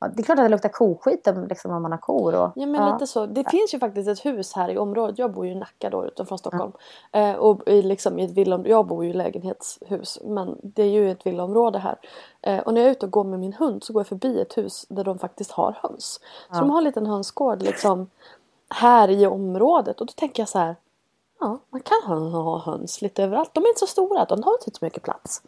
Ja, 0.00 0.08
det 0.08 0.20
är 0.20 0.22
klart 0.22 0.38
att 0.38 0.44
det 0.44 0.48
luktar 0.48 0.68
koskit 0.68 1.28
liksom, 1.48 1.70
om 1.70 1.82
man 1.82 1.92
har 1.92 1.98
kor. 1.98 2.34
Och, 2.34 2.52
ja, 2.54 2.66
men 2.66 2.74
ja. 2.74 2.92
lite 2.92 3.06
så. 3.06 3.26
Det 3.26 3.40
ja. 3.40 3.50
finns 3.50 3.74
ju 3.74 3.78
faktiskt 3.78 4.08
ett 4.08 4.24
hus 4.24 4.52
här 4.52 4.68
i 4.70 4.78
området. 4.78 5.18
Jag 5.18 5.32
bor 5.32 5.46
ju 5.46 5.52
i 5.52 5.54
Nacka 5.54 5.90
då 5.90 6.06
utanför 6.06 6.36
Stockholm. 6.36 6.72
Eh, 7.12 7.32
och 7.32 7.68
i, 7.68 7.82
liksom, 7.82 8.18
i 8.18 8.24
ett 8.24 8.30
villom, 8.30 8.66
jag 8.66 8.86
bor 8.86 9.04
ju 9.04 9.10
i 9.10 9.12
lägenhetshus 9.12 10.18
men 10.24 10.56
det 10.62 10.82
är 10.82 10.88
ju 10.88 11.10
ett 11.10 11.26
villaområde 11.26 11.78
här. 11.78 11.98
Eh, 12.42 12.58
och 12.58 12.74
när 12.74 12.80
jag 12.80 12.88
är 12.88 12.92
ute 12.92 13.06
och 13.06 13.12
går 13.12 13.24
med 13.24 13.38
min 13.38 13.52
hund 13.52 13.84
så 13.84 13.92
går 13.92 14.00
jag 14.00 14.06
förbi 14.06 14.40
ett 14.40 14.58
hus 14.58 14.86
där 14.88 15.04
de 15.04 15.18
faktiskt 15.18 15.50
har 15.50 15.78
höns. 15.82 16.20
Så 16.52 16.58
de 16.58 16.70
har 16.70 16.78
en 16.78 16.84
liten 16.84 17.06
hönsgård 17.06 17.62
liksom 17.62 18.10
här 18.74 19.10
i 19.10 19.26
området 19.26 20.00
och 20.00 20.06
då 20.06 20.12
tänker 20.16 20.42
jag 20.42 20.48
så 20.48 20.58
här. 20.58 20.76
Ja, 21.40 21.58
man 21.70 21.80
kan 21.80 22.32
ha 22.32 22.58
höns 22.58 23.02
lite 23.02 23.22
överallt. 23.22 23.50
De 23.54 23.64
är 23.64 23.68
inte 23.68 23.80
så 23.80 23.86
stora, 23.86 24.24
de 24.24 24.42
har 24.42 24.52
inte 24.52 24.78
så 24.78 24.84
mycket 24.84 25.02
plats. 25.02 25.42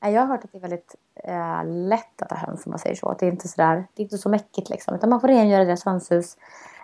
Jag 0.00 0.20
har 0.20 0.26
hört 0.26 0.44
att 0.44 0.52
det 0.52 0.58
är 0.58 0.62
väldigt 0.62 0.94
eh, 1.24 1.64
lätt 1.64 2.22
att 2.22 2.30
ha 2.30 2.36
höns 2.36 2.66
om 2.66 2.70
man 2.70 2.78
säger 2.78 2.96
så. 2.96 3.08
Att 3.08 3.18
det 3.18 3.26
är 3.26 3.30
inte 3.30 3.48
så 3.48 3.56
där, 3.56 3.76
det 3.94 4.02
är 4.02 4.04
inte 4.04 4.18
så 4.18 4.28
mäckigt 4.28 4.70
liksom. 4.70 4.94
Utan 4.94 5.10
man 5.10 5.20
får 5.20 5.28
rengöra 5.28 5.64
deras 5.64 5.84
hönshus. 5.84 6.36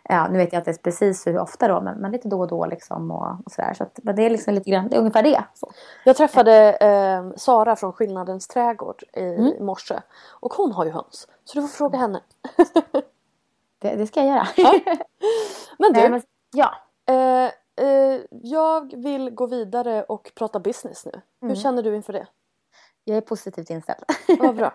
Ja, 0.05 0.28
nu 0.28 0.38
vet 0.38 0.53
jag 0.53 0.61
inte 0.61 0.82
precis 0.82 1.26
hur 1.26 1.38
ofta 1.38 1.68
då, 1.68 1.80
men, 1.80 1.99
men 1.99 2.12
lite 2.12 2.28
då 2.28 2.41
och 2.41 2.49
då 2.49 2.66
liksom 2.66 3.11
och, 3.11 3.36
och 3.47 3.53
sådär. 3.53 3.74
Så 3.74 3.82
att, 3.82 3.99
men 4.03 4.16
det 4.16 4.22
är 4.22 4.30
liksom 4.30 4.55
lite 4.55 4.70
grann, 4.70 4.88
det 4.88 4.97
är 4.97 5.01
ungefär 5.01 5.22
det. 5.22 5.45
Så. 5.55 5.72
Jag 6.05 6.16
träffade 6.16 6.72
eh, 6.72 7.36
Sara 7.36 7.76
från 7.76 7.93
Skillnadens 7.93 8.49
trädgård 8.49 9.03
i 9.12 9.20
mm. 9.20 9.64
morse. 9.66 10.01
Och 10.30 10.55
hon 10.55 10.72
har 10.72 10.84
ju 10.84 10.91
höns. 10.91 11.28
Så 11.45 11.61
du 11.61 11.68
får 11.68 11.68
fråga 11.68 11.99
henne. 11.99 12.20
det, 13.78 13.97
det 13.97 14.07
ska 14.07 14.20
jag 14.20 14.28
göra. 14.28 14.49
Ja. 14.57 14.72
Men 15.78 15.93
du. 15.93 16.01
Nej, 16.01 16.11
men, 16.11 16.22
ja. 16.53 16.74
Eh, 17.09 17.51
eh, 17.86 18.20
jag 18.30 18.97
vill 18.97 19.30
gå 19.30 19.47
vidare 19.47 20.03
och 20.03 20.32
prata 20.34 20.61
business 20.61 21.07
nu. 21.07 21.12
Hur 21.41 21.49
Mm. 21.49 21.57
känner 21.57 21.82
du 21.82 21.97
inför 21.97 22.12
det? 22.12 22.26
Jag 23.05 23.17
är 23.17 23.21
positivt 23.21 23.71
inställd. 23.71 24.05
Vad 24.39 24.57
bra. 24.57 24.73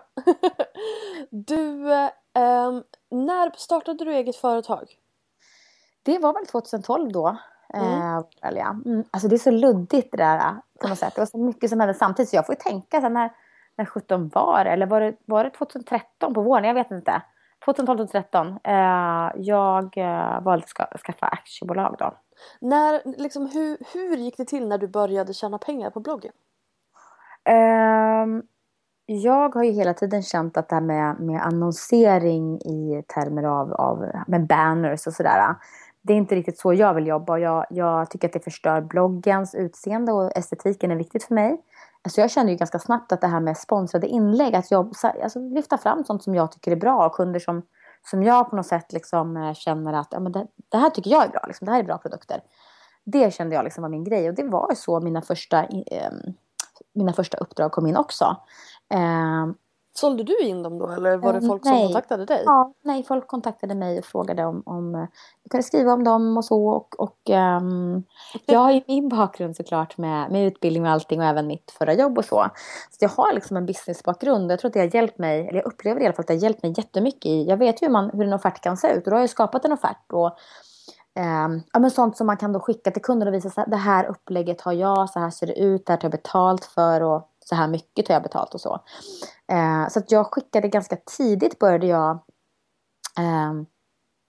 du, 1.30 1.92
eh, 1.92 2.80
när 3.10 3.58
startade 3.58 4.04
du 4.04 4.14
eget 4.14 4.36
företag? 4.36 4.88
Det 6.02 6.18
var 6.18 6.32
väl 6.32 6.46
2012 6.46 7.12
då. 7.12 7.36
Mm. 7.74 8.22
Eh, 8.42 8.60
mm. 8.60 9.04
Alltså 9.10 9.28
det 9.28 9.36
är 9.36 9.38
så 9.38 9.50
luddigt 9.50 10.12
det 10.12 10.16
där 10.16 10.54
på 10.80 10.88
något 10.88 10.98
sätt. 10.98 11.14
Det 11.14 11.20
var 11.20 11.26
så 11.26 11.38
mycket 11.38 11.70
som 11.70 11.80
hände 11.80 11.94
samtidigt 11.94 12.28
så 12.28 12.36
jag 12.36 12.46
får 12.46 12.54
ju 12.54 12.70
tänka 12.70 13.00
så 13.00 13.08
när, 13.08 13.32
när 13.76 13.84
17 13.84 14.28
var? 14.28 14.64
Eller 14.64 14.86
var 14.86 15.00
det, 15.00 15.16
var 15.24 15.44
det 15.44 15.50
2013 15.50 16.34
på 16.34 16.42
våren? 16.42 16.64
Jag 16.64 16.74
vet 16.74 16.90
inte. 16.90 17.22
2012, 17.64 17.98
2013. 17.98 18.58
Eh, 18.64 19.32
jag 19.36 19.98
eh, 19.98 20.42
valde 20.42 20.64
att 20.64 20.68
ska, 20.68 20.86
skaffa 20.98 21.26
aktiebolag 21.26 21.96
då. 21.98 22.14
När, 22.60 23.02
liksom, 23.18 23.46
hur, 23.46 23.78
hur 23.92 24.16
gick 24.16 24.36
det 24.36 24.44
till 24.44 24.68
när 24.68 24.78
du 24.78 24.88
började 24.88 25.34
tjäna 25.34 25.58
pengar 25.58 25.90
på 25.90 26.00
bloggen? 26.00 26.32
Ehm, 27.46 28.42
jag 29.06 29.54
har 29.54 29.62
ju 29.62 29.70
hela 29.70 29.94
tiden 29.94 30.22
känt 30.22 30.56
att 30.56 30.68
det 30.68 30.74
här 30.74 30.82
med, 30.82 31.20
med 31.20 31.42
annonsering 31.42 32.60
i 32.60 33.02
termer 33.14 33.42
av, 33.42 33.72
av 33.72 34.12
med 34.26 34.46
banners 34.46 35.06
och 35.06 35.12
sådär. 35.12 35.54
Det 36.02 36.12
är 36.12 36.16
inte 36.16 36.34
riktigt 36.34 36.58
så 36.58 36.74
jag 36.74 36.94
vill 36.94 37.06
jobba. 37.06 37.38
Jag, 37.38 37.66
jag 37.70 38.10
tycker 38.10 38.28
att 38.28 38.32
det 38.32 38.44
förstör 38.44 38.80
bloggens 38.80 39.54
utseende 39.54 40.12
och 40.12 40.36
estetiken 40.36 40.90
är 40.90 40.96
viktigt 40.96 41.24
för 41.24 41.34
mig. 41.34 41.62
Alltså 42.02 42.20
jag 42.20 42.30
känner 42.30 42.50
ju 42.50 42.56
ganska 42.56 42.78
snabbt 42.78 43.12
att 43.12 43.20
det 43.20 43.26
här 43.26 43.40
med 43.40 43.56
sponsrade 43.56 44.06
inlägg, 44.06 44.54
att 44.54 44.70
jag, 44.70 44.92
alltså 45.22 45.38
lyfta 45.38 45.78
fram 45.78 46.04
sånt 46.04 46.22
som 46.22 46.34
jag 46.34 46.52
tycker 46.52 46.72
är 46.72 46.76
bra 46.76 47.06
och 47.06 47.12
kunder 47.12 47.40
som, 47.40 47.62
som 48.10 48.22
jag 48.22 48.50
på 48.50 48.56
något 48.56 48.66
sätt 48.66 48.92
liksom 48.92 49.36
eh, 49.36 49.54
känner 49.54 49.92
att 49.92 50.08
ja, 50.10 50.20
men 50.20 50.32
det, 50.32 50.46
det 50.68 50.76
här 50.76 50.90
tycker 50.90 51.10
jag 51.10 51.24
är 51.24 51.28
bra, 51.28 51.40
liksom, 51.46 51.64
det 51.64 51.72
här 51.72 51.80
är 51.80 51.84
bra 51.84 51.98
produkter. 51.98 52.40
Det 53.04 53.34
kände 53.34 53.54
jag 53.54 53.64
liksom 53.64 53.82
var 53.82 53.88
min 53.88 54.04
grej 54.04 54.28
och 54.28 54.34
det 54.34 54.44
var 54.44 54.70
ju 54.70 54.76
så 54.76 55.00
mina 55.00 55.22
första, 55.22 55.64
eh, 55.64 56.10
mina 56.94 57.12
första 57.12 57.38
uppdrag 57.38 57.72
kom 57.72 57.86
in 57.86 57.96
också. 57.96 58.36
Eh, 58.90 59.46
Sålde 59.98 60.22
du 60.22 60.38
in 60.40 60.62
dem 60.62 60.78
då 60.78 60.88
eller 60.88 61.16
var 61.16 61.32
det 61.32 61.38
Mm, 61.38 61.48
folk 61.48 61.62
som 61.62 61.72
nej. 61.72 61.86
kontaktade 61.86 62.24
dig? 62.24 62.42
Ja, 62.46 62.72
nej, 62.82 63.02
folk 63.02 63.26
kontaktade 63.26 63.74
mig 63.74 63.98
och 63.98 64.04
frågade 64.04 64.44
om, 64.44 64.62
om 64.66 64.94
eh, 64.94 65.00
jag 65.42 65.50
kunde 65.50 65.62
skriva 65.62 65.92
om 65.92 66.04
dem 66.04 66.36
och 66.36 66.44
så. 66.44 66.68
Och, 66.68 67.00
och 67.00 67.30
ehm, 67.30 68.02
jag 68.46 68.58
har 68.58 68.72
ju 68.72 68.80
min 68.86 69.08
bakgrund 69.08 69.56
såklart 69.56 69.98
med, 69.98 70.30
med 70.30 70.46
utbildning 70.46 70.82
och 70.84 70.90
allting 70.90 71.20
och 71.20 71.26
även 71.26 71.46
mitt 71.46 71.70
förra 71.78 71.94
jobb 71.94 72.18
och 72.18 72.24
så. 72.24 72.46
Så 72.90 72.96
jag 73.00 73.08
har 73.08 73.32
liksom 73.32 73.56
en 73.56 73.66
businessbakgrund. 73.66 74.52
Jag 74.52 74.58
tror 74.58 74.68
att 74.68 74.74
det 74.74 74.80
har 74.80 74.94
hjälpt 74.94 75.18
mig, 75.18 75.40
eller 75.48 75.58
jag 75.58 75.66
upplever 75.66 76.00
i 76.00 76.04
alla 76.04 76.14
fall 76.14 76.22
att 76.22 76.26
det 76.26 76.34
har 76.34 76.40
hjälpt 76.42 76.62
mig 76.62 76.74
jättemycket 76.76 77.26
i, 77.26 77.44
jag 77.44 77.56
vet 77.56 77.82
ju 77.82 77.86
hur, 77.86 77.92
man, 77.92 78.10
hur 78.10 78.24
en 78.24 78.32
offert 78.32 78.60
kan 78.62 78.76
se 78.76 78.88
ut 78.88 79.04
och 79.04 79.10
då 79.10 79.16
har 79.16 79.20
jag 79.20 79.30
skapat 79.30 79.64
en 79.64 79.72
offert. 79.72 80.12
Och, 80.12 80.36
ehm, 81.16 81.62
ja, 81.72 81.80
men 81.80 81.90
sånt 81.90 82.16
som 82.16 82.26
man 82.26 82.36
kan 82.36 82.52
då 82.52 82.60
skicka 82.60 82.90
till 82.90 83.02
kunden 83.02 83.28
och 83.28 83.34
visa 83.34 83.50
så 83.50 83.60
här, 83.60 83.68
det 83.68 83.76
här 83.76 84.04
upplägget 84.04 84.60
har 84.60 84.72
jag, 84.72 85.10
så 85.10 85.18
här 85.18 85.30
ser 85.30 85.46
det 85.46 85.58
ut, 85.58 85.86
det 85.86 85.92
här 85.92 85.96
tar 85.96 86.06
jag 86.06 86.12
betalt 86.12 86.64
för 86.64 87.00
och 87.00 87.30
så 87.44 87.54
här 87.54 87.68
mycket 87.68 88.06
tar 88.06 88.14
jag 88.14 88.22
betalt 88.22 88.54
och 88.54 88.60
så. 88.60 88.80
Eh, 89.52 89.88
så 89.88 89.98
att 89.98 90.10
jag 90.10 90.26
skickade 90.26 90.68
ganska 90.68 90.96
tidigt 90.96 91.58
började 91.58 91.86
jag 91.86 92.10
eh, 93.18 93.52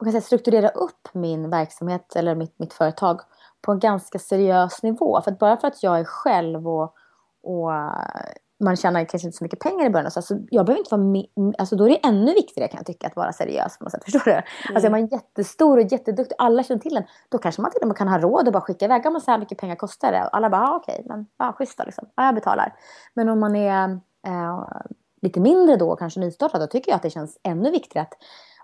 kan 0.03 0.11
säga, 0.11 0.21
strukturera 0.21 0.69
upp 0.69 1.07
min 1.13 1.49
verksamhet 1.49 2.15
eller 2.15 2.35
mitt, 2.35 2.59
mitt 2.59 2.73
företag 2.73 3.21
på 3.61 3.71
en 3.71 3.79
ganska 3.79 4.19
seriös 4.19 4.83
nivå. 4.83 5.21
För 5.21 5.31
att 5.31 5.39
bara 5.39 5.57
för 5.57 5.67
att 5.67 5.83
jag 5.83 5.99
är 5.99 6.03
själv 6.03 6.67
och, 6.67 6.95
och 7.43 7.71
man 8.63 8.75
tjänar 8.75 9.05
kanske 9.05 9.27
inte 9.27 9.37
så 9.37 9.43
mycket 9.43 9.59
pengar 9.59 9.85
i 9.85 9.89
början. 9.89 10.11
Så 10.11 10.19
alltså, 10.19 10.37
jag 10.49 10.65
behöver 10.65 10.79
inte 10.79 10.95
vara 10.95 11.01
mi- 11.01 11.53
alltså, 11.57 11.75
då 11.75 11.85
är 11.85 11.89
det 11.89 12.07
ännu 12.07 12.33
viktigare 12.33 12.69
kan 12.69 12.77
jag 12.77 12.85
tycka 12.85 13.07
att 13.07 13.15
vara 13.15 13.33
seriös 13.33 13.77
på 13.77 13.83
något 13.83 13.91
sätt. 13.91 14.03
Förstår 14.03 14.31
du? 14.31 14.41
Alltså 14.73 14.87
är 14.87 14.91
man 14.91 15.07
jättestor 15.07 15.77
och 15.77 15.91
jätteduktig, 15.91 16.35
alla 16.37 16.63
känner 16.63 16.81
till 16.81 16.97
en. 16.97 17.03
Då 17.29 17.37
kanske 17.37 17.61
man 17.61 17.71
till 17.71 17.81
och 17.81 17.87
med 17.87 17.97
kan 17.97 18.07
ha 18.07 18.19
råd 18.19 18.47
att 18.47 18.53
bara 18.53 18.61
skicka 18.61 18.85
iväg. 18.85 19.11
Men 19.11 19.21
så 19.21 19.31
här 19.31 19.37
mycket 19.37 19.57
pengar 19.57 19.75
kostar 19.75 20.11
det. 20.11 20.21
Och 20.21 20.35
alla 20.35 20.49
bara, 20.49 20.61
ah, 20.61 20.75
okej, 20.75 21.03
men 21.05 21.25
ja, 21.37 21.53
schysst 21.57 21.77
då 21.77 21.83
liksom. 21.83 22.07
Ja, 22.15 22.25
jag 22.25 22.35
betalar. 22.35 22.73
Men 23.13 23.29
om 23.29 23.39
man 23.39 23.55
är 23.55 23.89
eh, 24.27 24.67
lite 25.21 25.39
mindre 25.39 25.75
då, 25.75 25.95
kanske 25.95 26.19
nystartad, 26.19 26.61
då 26.61 26.67
tycker 26.67 26.91
jag 26.91 26.95
att 26.95 27.03
det 27.03 27.09
känns 27.09 27.39
ännu 27.43 27.71
viktigare 27.71 28.07
att 28.11 28.13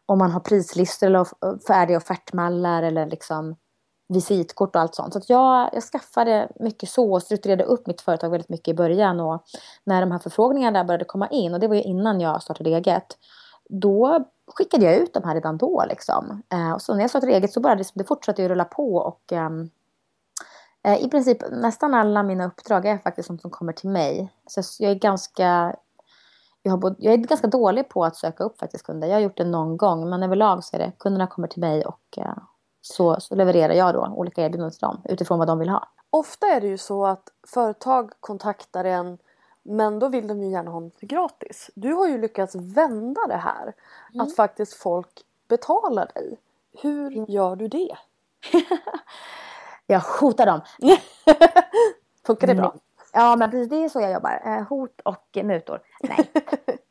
om 0.05 0.17
man 0.17 0.31
har 0.31 0.39
prislistor 0.39 1.07
eller 1.07 1.27
färdiga 1.67 1.97
offertmallar 1.97 2.83
eller 2.83 3.05
liksom 3.05 3.55
visitkort 4.07 4.75
och 4.75 4.81
allt 4.81 4.95
sånt. 4.95 5.13
Så 5.13 5.19
att 5.19 5.29
jag, 5.29 5.69
jag 5.73 5.83
skaffade 5.83 6.49
mycket 6.59 6.89
så 6.89 7.13
och 7.13 7.23
strukturerade 7.23 7.63
upp 7.63 7.87
mitt 7.87 8.01
företag 8.01 8.29
väldigt 8.29 8.49
mycket 8.49 8.67
i 8.67 8.73
början. 8.73 9.19
Och 9.19 9.43
när 9.83 10.01
de 10.01 10.11
här 10.11 10.19
förfrågningarna 10.19 10.83
började 10.83 11.05
komma 11.05 11.27
in, 11.27 11.53
och 11.53 11.59
det 11.59 11.67
var 11.67 11.75
ju 11.75 11.81
innan 11.81 12.21
jag 12.21 12.43
startade 12.43 12.69
eget, 12.69 13.17
då 13.69 14.25
skickade 14.47 14.85
jag 14.85 14.95
ut 14.95 15.13
de 15.13 15.23
här 15.23 15.33
redan 15.33 15.57
då. 15.57 15.83
Liksom. 15.89 16.43
Eh, 16.53 16.71
och 16.71 16.81
så 16.81 16.93
när 16.93 17.01
jag 17.01 17.09
startade 17.09 17.33
eget 17.33 17.53
så 17.53 17.59
bara 17.59 17.75
det, 17.75 17.91
det 17.93 18.03
fortsatte 18.03 18.41
ju 18.41 18.47
rulla 18.47 18.65
på. 18.65 18.95
Och, 18.95 19.31
ehm, 19.31 19.69
eh, 20.83 21.05
I 21.05 21.09
princip 21.09 21.37
nästan 21.51 21.93
alla 21.93 22.23
mina 22.23 22.45
uppdrag 22.45 22.85
är 22.85 22.97
faktiskt 22.97 23.27
sånt 23.27 23.41
som 23.41 23.51
kommer 23.51 23.73
till 23.73 23.89
mig. 23.89 24.33
Så 24.47 24.83
jag 24.83 24.91
är 24.91 24.95
ganska 24.95 25.75
jag, 26.63 26.71
har 26.71 26.77
både, 26.77 26.95
jag 26.99 27.13
är 27.13 27.17
ganska 27.17 27.47
dålig 27.47 27.89
på 27.89 28.05
att 28.05 28.15
söka 28.15 28.43
upp 28.43 28.59
faktiskt 28.59 28.85
kunder. 28.85 29.07
Jag 29.07 29.15
har 29.15 29.21
gjort 29.21 29.37
det 29.37 29.45
någon 29.45 29.77
gång, 29.77 30.09
men 30.09 30.23
överlag 30.23 30.63
så 30.63 30.75
är 30.75 30.79
det 30.79 30.91
kunderna 30.99 31.27
kommer 31.27 31.47
till 31.47 31.61
mig 31.61 31.85
och 31.85 32.17
eh, 32.17 32.37
så, 32.85 33.19
så 33.19 33.35
levererar 33.35 33.73
jag 33.73 33.93
då 33.93 34.13
olika 34.15 34.45
erbjudanden 34.45 34.71
till 34.71 34.79
dem 34.79 35.01
utifrån 35.05 35.39
vad 35.39 35.47
de 35.47 35.59
vill 35.59 35.69
ha. 35.69 35.87
Ofta 36.09 36.47
är 36.47 36.61
det 36.61 36.67
ju 36.67 36.77
så 36.77 37.05
att 37.05 37.29
företag 37.47 38.11
kontaktar 38.19 38.85
en 38.85 39.17
men 39.63 39.99
då 39.99 40.09
vill 40.09 40.27
de 40.27 40.43
ju 40.43 40.49
gärna 40.49 40.71
ha 40.71 40.79
något 40.79 40.99
gratis. 40.99 41.69
Du 41.75 41.93
har 41.93 42.07
ju 42.07 42.17
lyckats 42.17 42.55
vända 42.55 43.21
det 43.27 43.35
här. 43.35 43.73
Att 44.19 44.35
faktiskt 44.35 44.73
folk 44.73 45.21
betalar 45.47 46.11
dig. 46.15 46.37
Hur 46.81 47.31
gör 47.31 47.55
du 47.55 47.67
det? 47.67 47.97
Jag 49.87 49.99
hotar 49.99 50.45
dem. 50.45 50.61
Funkar 52.25 52.47
det 52.47 52.55
bra? 52.55 52.75
Ja, 53.13 53.35
men 53.35 53.51
precis 53.51 53.69
det 53.69 53.75
är 53.75 53.89
så 53.89 54.01
jag 54.01 54.11
jobbar. 54.11 54.41
Eh, 54.45 54.67
hot 54.67 55.01
och 55.05 55.37
mutor. 55.43 55.79
Nej, 56.03 56.31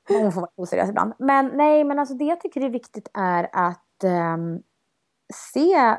hon 0.22 0.32
får 0.32 0.40
vara 0.40 0.51
oseriös 0.57 0.88
ibland. 0.88 1.12
Men 1.18 1.47
nej, 1.55 1.84
men 1.84 1.99
alltså 1.99 2.14
det 2.14 2.24
jag 2.24 2.40
tycker 2.40 2.61
är 2.61 2.68
viktigt 2.68 3.09
är 3.14 3.49
att 3.53 4.05
ehm, 4.05 4.62
se... 5.34 5.96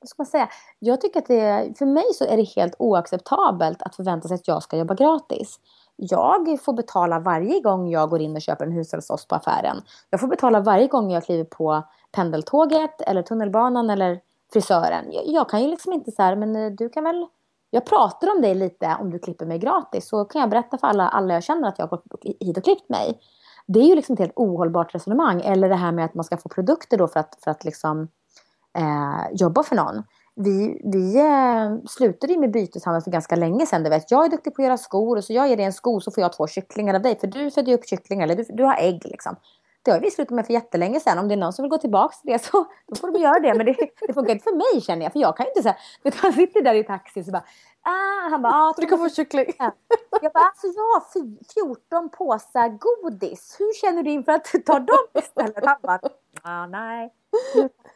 Vad 0.00 0.08
ska 0.08 0.22
man 0.22 0.26
säga? 0.26 0.48
Jag 0.78 1.00
tycker 1.00 1.20
att 1.20 1.26
det, 1.26 1.78
för 1.78 1.86
mig 1.86 2.04
så 2.14 2.24
är 2.24 2.36
det 2.36 2.42
helt 2.42 2.74
oacceptabelt 2.78 3.82
att 3.82 3.96
förvänta 3.96 4.28
sig 4.28 4.34
att 4.34 4.48
jag 4.48 4.62
ska 4.62 4.76
jobba 4.76 4.94
gratis. 4.94 5.60
Jag 5.96 6.60
får 6.62 6.72
betala 6.72 7.18
varje 7.18 7.60
gång 7.60 7.88
jag 7.88 8.10
går 8.10 8.20
in 8.20 8.36
och 8.36 8.42
köper 8.42 8.66
en 8.66 8.72
hushållsost 8.72 9.28
på 9.28 9.34
affären. 9.34 9.82
Jag 10.10 10.20
får 10.20 10.28
betala 10.28 10.60
varje 10.60 10.86
gång 10.86 11.10
jag 11.10 11.24
kliver 11.24 11.44
på 11.44 11.82
pendeltåget 12.12 13.00
eller 13.00 13.22
tunnelbanan 13.22 13.90
eller 13.90 14.20
frisören. 14.52 15.12
Jag, 15.12 15.26
jag 15.26 15.48
kan 15.48 15.62
ju 15.62 15.68
liksom 15.68 15.92
inte 15.92 16.10
så 16.10 16.22
här, 16.22 16.36
men 16.36 16.56
eh, 16.56 16.70
du 16.72 16.88
kan 16.88 17.04
väl... 17.04 17.26
Jag 17.70 17.86
pratar 17.86 18.30
om 18.36 18.42
dig 18.42 18.54
lite 18.54 18.96
om 19.00 19.10
du 19.10 19.18
klipper 19.18 19.46
mig 19.46 19.58
gratis. 19.58 20.08
Så 20.08 20.24
kan 20.24 20.40
jag 20.40 20.50
berätta 20.50 20.78
för 20.78 20.86
alla, 20.86 21.08
alla 21.08 21.34
jag 21.34 21.44
känner 21.44 21.68
att 21.68 21.78
jag 21.78 21.86
har 21.86 21.96
gått 21.96 22.24
hit 22.40 22.58
och 22.58 22.64
klippt 22.64 22.88
mig. 22.88 23.20
Det 23.66 23.80
är 23.80 23.84
ju 23.84 23.94
liksom 23.94 24.12
ett 24.12 24.18
helt 24.18 24.32
ohållbart 24.36 24.94
resonemang. 24.94 25.40
Eller 25.40 25.68
det 25.68 25.74
här 25.74 25.92
med 25.92 26.04
att 26.04 26.14
man 26.14 26.24
ska 26.24 26.36
få 26.36 26.48
produkter 26.48 26.98
då 26.98 27.08
för 27.08 27.20
att, 27.20 27.38
för 27.44 27.50
att 27.50 27.64
liksom, 27.64 28.08
eh, 28.78 29.26
jobba 29.32 29.62
för 29.62 29.76
någon. 29.76 30.02
Vi, 30.36 30.80
vi 30.84 31.18
eh, 31.18 31.86
slutade 31.88 32.38
med 32.38 32.50
byteshandel 32.50 33.02
för 33.02 33.10
ganska 33.10 33.36
länge 33.36 33.66
sedan. 33.66 33.82
Du 33.82 33.90
vet. 33.90 34.10
Jag 34.10 34.24
är 34.24 34.28
duktig 34.28 34.54
på 34.54 34.62
att 34.62 34.66
göra 34.66 34.78
skor 34.78 35.16
och 35.16 35.24
så 35.24 35.32
jag 35.32 35.48
ger 35.48 35.56
dig 35.56 35.66
en 35.66 35.72
sko 35.72 36.00
så 36.00 36.10
får 36.10 36.22
jag 36.22 36.32
två 36.32 36.46
kycklingar 36.46 36.94
av 36.94 37.02
dig. 37.02 37.18
För 37.20 37.26
du 37.26 37.50
födde 37.50 37.70
ju 37.70 37.76
upp 37.76 37.86
kycklingar 37.88 38.24
eller 38.24 38.36
du, 38.36 38.44
du 38.48 38.64
har 38.64 38.76
ägg 38.78 39.00
liksom. 39.04 39.36
Det 39.82 39.90
har 39.90 40.00
vi 40.00 40.10
slutat 40.10 40.34
med 40.34 40.46
för 40.46 40.52
jättelänge 40.52 41.00
sedan. 41.00 41.18
Om 41.18 41.28
det 41.28 41.34
är 41.34 41.36
någon 41.36 41.52
som 41.52 41.62
vill 41.62 41.70
gå 41.70 41.78
tillbaka 41.78 42.14
till 42.22 42.32
det 42.32 42.38
så 42.44 42.66
då 42.86 42.96
får 42.96 43.12
de 43.12 43.18
göra 43.20 43.40
det. 43.40 43.54
Men 43.54 43.66
det, 43.66 43.76
det 44.06 44.14
funkar 44.14 44.32
inte 44.32 44.42
för 44.44 44.56
mig 44.74 44.80
känner 44.82 45.02
jag. 45.02 45.12
För 45.12 45.20
jag 45.20 45.36
kan 45.36 45.46
ju 45.46 45.50
inte 45.50 45.62
säga, 45.62 45.76
vet 46.02 46.14
du, 46.14 46.20
man 46.22 46.32
sitter 46.32 46.62
där 46.62 46.74
i 46.74 46.84
taxi 46.84 47.24
så 47.24 47.30
bara, 47.30 47.44
ah, 47.82 48.30
han 48.30 48.42
bara, 48.42 48.52
ah, 48.52 48.74
Du 48.76 48.86
kan 48.86 48.98
få 48.98 49.08
kyckling. 49.08 49.46
jag 50.22 50.32
bara, 50.32 50.44
alltså 50.44 50.66
jag 50.66 50.82
har 50.82 51.02
fy- 51.14 51.44
14 51.54 52.08
påsar 52.10 52.68
godis. 52.68 53.56
Hur 53.58 53.80
känner 53.80 54.02
du 54.02 54.10
inför 54.10 54.32
att 54.32 54.44
ta 54.66 54.78
dem 54.78 55.06
istället? 55.14 55.64
Han 55.66 55.76
bara, 55.82 56.00
ah, 56.42 56.66
nej. 56.66 57.12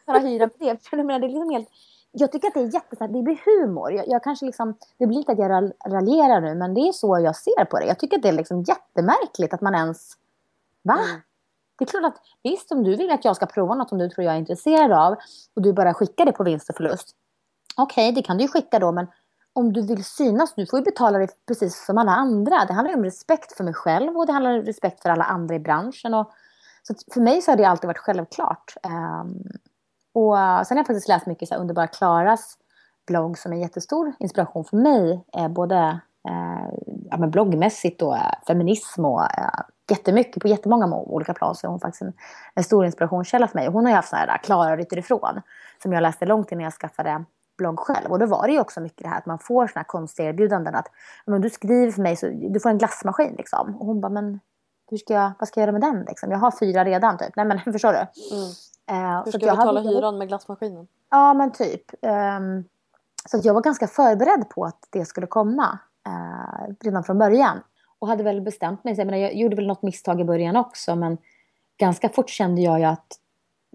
Bara 0.05 0.19
hyra 0.19 0.47
på 0.47 0.55
det. 0.59 0.79
Jag 0.91 1.05
menar, 1.05 1.19
det 1.19 1.25
är 1.25 1.29
liksom 1.29 1.49
helt... 1.49 1.69
Jag 2.11 2.31
tycker 2.31 2.47
att 2.47 2.53
det 2.53 2.59
är 2.59 2.73
jättesnällt, 2.73 3.13
det 3.13 3.21
blir 3.21 3.39
humor. 3.45 3.91
Jag, 3.91 4.07
jag 4.07 4.23
kanske 4.23 4.45
liksom, 4.45 4.77
det 4.97 5.07
blir 5.07 5.17
lite 5.17 5.31
att 5.31 5.37
jag 5.37 5.51
ral- 5.51 5.73
raljerar 5.87 6.41
nu, 6.41 6.55
men 6.55 6.73
det 6.73 6.81
är 6.81 6.91
så 6.91 7.19
jag 7.19 7.35
ser 7.35 7.65
på 7.65 7.79
det. 7.79 7.85
Jag 7.85 7.99
tycker 7.99 8.17
att 8.17 8.23
det 8.23 8.29
är 8.29 8.33
liksom 8.33 8.63
jättemärkligt 8.63 9.53
att 9.53 9.61
man 9.61 9.75
ens... 9.75 10.13
Va? 10.81 10.97
Det 11.77 11.83
är 11.83 11.87
klart 11.87 12.03
att 12.03 12.21
visst, 12.43 12.71
om 12.71 12.83
du 12.83 12.95
vill 12.95 13.11
att 13.11 13.25
jag 13.25 13.35
ska 13.35 13.45
prova 13.45 13.75
något 13.75 13.89
som 13.89 13.97
du 13.97 14.09
tror 14.09 14.25
jag 14.25 14.33
är 14.33 14.39
intresserad 14.39 14.91
av 14.91 15.15
och 15.55 15.61
du 15.61 15.73
bara 15.73 15.93
skickar 15.93 16.25
det 16.25 16.31
på 16.31 16.43
vinst 16.43 16.69
och 16.69 16.75
förlust. 16.75 17.15
Okej, 17.77 18.11
det 18.11 18.21
kan 18.21 18.37
du 18.37 18.43
ju 18.43 18.47
skicka 18.47 18.79
då, 18.79 18.91
men 18.91 19.07
om 19.53 19.73
du 19.73 19.81
vill 19.81 20.03
synas, 20.03 20.53
du 20.55 20.65
får 20.65 20.79
ju 20.79 20.85
betala 20.85 21.17
det 21.17 21.27
precis 21.47 21.85
som 21.85 21.97
alla 21.97 22.11
andra. 22.11 22.65
Det 22.65 22.73
handlar 22.73 22.91
ju 22.91 22.97
om 22.97 23.03
respekt 23.03 23.57
för 23.57 23.63
mig 23.63 23.73
själv 23.73 24.17
och 24.17 24.25
det 24.25 24.33
handlar 24.33 24.59
om 24.59 24.65
respekt 24.65 25.01
för 25.01 25.09
alla 25.09 25.23
andra 25.23 25.55
i 25.55 25.59
branschen. 25.59 26.13
Och, 26.13 26.31
så 26.87 26.93
för 27.13 27.21
mig 27.21 27.41
så 27.41 27.51
har 27.51 27.57
det 27.57 27.65
alltid 27.65 27.87
varit 27.87 27.97
självklart. 27.97 28.73
Ehm, 28.83 29.43
och 30.13 30.35
sen 30.67 30.77
har 30.77 30.79
jag 30.79 30.87
faktiskt 30.87 31.07
läst 31.07 31.25
mycket 31.25 31.47
så 31.47 31.55
här, 31.55 31.61
Underbara 31.61 31.87
Klaras 31.87 32.57
blogg 33.07 33.37
som 33.37 33.51
är 33.51 33.55
en 33.55 33.61
jättestor 33.61 34.13
inspiration 34.19 34.65
för 34.65 34.77
mig. 34.77 35.25
Eh, 35.37 35.47
både 35.47 35.99
eh, 36.29 36.69
ja, 37.09 37.17
men 37.17 37.31
bloggmässigt 37.31 38.01
och 38.01 38.17
eh, 38.17 38.31
feminism 38.47 39.05
och 39.05 39.21
eh, 39.21 39.59
jättemycket 39.89 40.41
på 40.41 40.47
jättemånga 40.47 40.95
olika 40.95 41.33
plan. 41.33 41.55
Så 41.55 41.67
är 41.67 41.71
hon 41.71 41.79
faktiskt 41.79 42.01
en, 42.01 42.13
en 42.53 42.63
stor 42.63 42.85
inspirationskälla 42.85 43.47
för 43.47 43.59
mig. 43.59 43.67
Hon 43.67 43.85
har 43.85 43.91
ju 43.91 43.95
haft 43.95 44.09
så 44.09 44.15
här 44.15 44.27
eh, 44.27 44.37
Klara 44.43 44.77
ryter 44.77 44.97
ifrån 44.97 45.41
som 45.83 45.93
jag 45.93 46.01
läste 46.01 46.25
långt 46.25 46.51
innan 46.51 46.63
jag 46.63 46.73
skaffade 46.73 47.25
blogg 47.57 47.79
själv. 47.79 48.11
Och 48.11 48.19
då 48.19 48.25
var 48.25 48.47
det 48.47 48.53
ju 48.53 48.59
också 48.59 48.81
mycket 48.81 49.03
det 49.03 49.09
här 49.09 49.17
att 49.17 49.25
man 49.25 49.39
får 49.39 49.67
såna 49.67 49.79
här 49.79 49.83
konstiga 49.83 50.29
erbjudanden 50.29 50.75
att 50.75 50.87
men 51.25 51.41
du 51.41 51.49
skriver 51.49 51.91
för 51.91 52.01
mig 52.01 52.15
så 52.15 52.27
du 52.27 52.59
får 52.59 52.69
en 52.69 52.77
glassmaskin 52.77 53.35
liksom. 53.37 53.75
Och 53.75 53.85
hon 53.85 54.01
bara, 54.01 54.09
men 54.09 54.39
hur 54.89 54.97
ska 54.97 55.13
jag, 55.13 55.31
vad 55.39 55.47
ska 55.47 55.59
jag 55.59 55.67
göra 55.67 55.79
med 55.79 55.81
den 55.81 56.05
liksom? 56.07 56.31
Jag 56.31 56.37
har 56.39 56.51
fyra 56.59 56.85
redan 56.85 57.17
typ. 57.17 57.35
Nej 57.35 57.45
men 57.45 57.59
förstår 57.73 57.91
du? 57.93 57.97
Mm. 58.35 58.49
Eh, 58.87 59.17
Hur 59.25 59.31
så 59.31 59.31
ska 59.31 59.37
att 59.37 59.41
du 59.41 59.47
betala 59.57 59.79
hade- 59.79 59.89
hyran 59.95 60.17
med 60.17 60.27
glassmaskinen? 60.27 60.87
Ja, 61.11 61.33
men 61.33 61.51
typ. 61.51 61.81
Ehm, 62.01 62.63
så 63.29 63.37
att 63.37 63.45
jag 63.45 63.53
var 63.53 63.61
ganska 63.61 63.87
förberedd 63.87 64.49
på 64.49 64.65
att 64.65 64.87
det 64.89 65.05
skulle 65.05 65.27
komma 65.27 65.79
eh, 66.07 66.73
redan 66.81 67.03
från 67.03 67.17
början. 67.17 67.57
Och 67.99 68.07
hade 68.07 68.23
väl 68.23 68.41
bestämt 68.41 68.83
mig. 68.83 68.95
Så 68.95 69.01
jag, 69.01 69.05
menar, 69.05 69.17
jag 69.17 69.35
gjorde 69.35 69.55
väl 69.55 69.67
något 69.67 69.81
misstag 69.81 70.21
i 70.21 70.23
början 70.23 70.55
också. 70.55 70.95
Men 70.95 71.17
ganska 71.77 72.09
fort 72.09 72.29
kände 72.29 72.61
jag 72.61 72.79
ju 72.79 72.85
att 72.85 73.19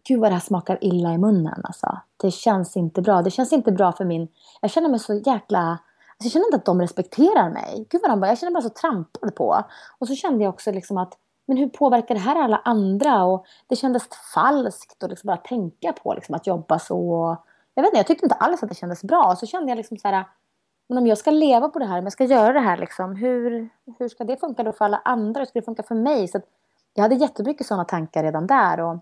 gud 0.08 0.20
vad 0.20 0.30
det 0.30 0.34
här 0.34 0.40
smakar 0.40 0.78
illa 0.80 1.14
i 1.14 1.18
munnen. 1.18 1.60
Alltså. 1.64 1.98
Det 2.16 2.30
känns 2.30 2.76
inte 2.76 3.02
bra. 3.02 3.22
Det 3.22 3.30
känns 3.30 3.52
inte 3.52 3.72
bra 3.72 3.92
för 3.92 4.04
min... 4.04 4.28
Jag 4.60 4.70
känner 4.70 4.88
mig 4.88 4.98
så 4.98 5.14
jäkla... 5.14 5.78
Alltså, 6.20 6.26
jag 6.26 6.32
känner 6.32 6.46
inte 6.46 6.56
att 6.56 6.64
de 6.64 6.80
respekterar 6.80 7.50
mig. 7.50 7.86
Gud 7.90 8.00
vad 8.02 8.10
de 8.10 8.20
bara... 8.20 8.30
Jag 8.30 8.38
känner 8.38 8.52
mig 8.52 8.62
så 8.62 8.68
trampad 8.68 9.34
på. 9.34 9.64
Och 9.98 10.08
så 10.08 10.14
kände 10.14 10.44
jag 10.44 10.54
också 10.54 10.72
liksom 10.72 10.98
att 10.98 11.18
men 11.46 11.56
hur 11.56 11.68
påverkar 11.68 12.14
det 12.14 12.20
här 12.20 12.42
alla 12.42 12.60
andra? 12.64 13.24
Och 13.24 13.46
det 13.66 13.76
kändes 13.76 14.08
falskt 14.34 15.02
att 15.02 15.10
liksom 15.10 15.26
bara 15.26 15.36
tänka 15.36 15.92
på 15.92 16.14
liksom 16.14 16.34
att 16.34 16.46
jobba 16.46 16.78
så. 16.78 17.36
Jag 17.74 17.82
vet 17.82 17.88
inte, 17.88 17.98
jag 17.98 18.06
tyckte 18.06 18.26
inte 18.26 18.34
alls 18.34 18.62
att 18.62 18.68
det 18.68 18.74
kändes 18.74 19.04
bra. 19.04 19.36
Så 19.36 19.46
kände 19.46 19.70
jag 19.70 19.76
liksom 19.76 19.96
så 19.96 20.08
här, 20.08 20.24
men 20.88 20.98
om 20.98 21.06
jag 21.06 21.18
ska 21.18 21.30
leva 21.30 21.68
på 21.68 21.78
det 21.78 21.84
här, 21.84 21.98
om 21.98 22.04
jag 22.04 22.12
ska 22.12 22.24
göra 22.24 22.52
det 22.52 22.60
här, 22.60 22.76
liksom, 22.76 23.16
hur, 23.16 23.68
hur 23.98 24.08
ska 24.08 24.24
det 24.24 24.36
funka 24.36 24.62
då 24.62 24.72
för 24.72 24.84
alla 24.84 25.00
andra? 25.04 25.40
Hur 25.40 25.46
ska 25.46 25.58
det 25.58 25.64
funka 25.64 25.82
för 25.82 25.94
mig? 25.94 26.28
Så 26.28 26.38
att 26.38 26.44
jag 26.94 27.02
hade 27.02 27.14
jättemycket 27.14 27.66
sådana 27.66 27.84
tankar 27.84 28.22
redan 28.22 28.46
där. 28.46 28.80
Och, 28.80 28.98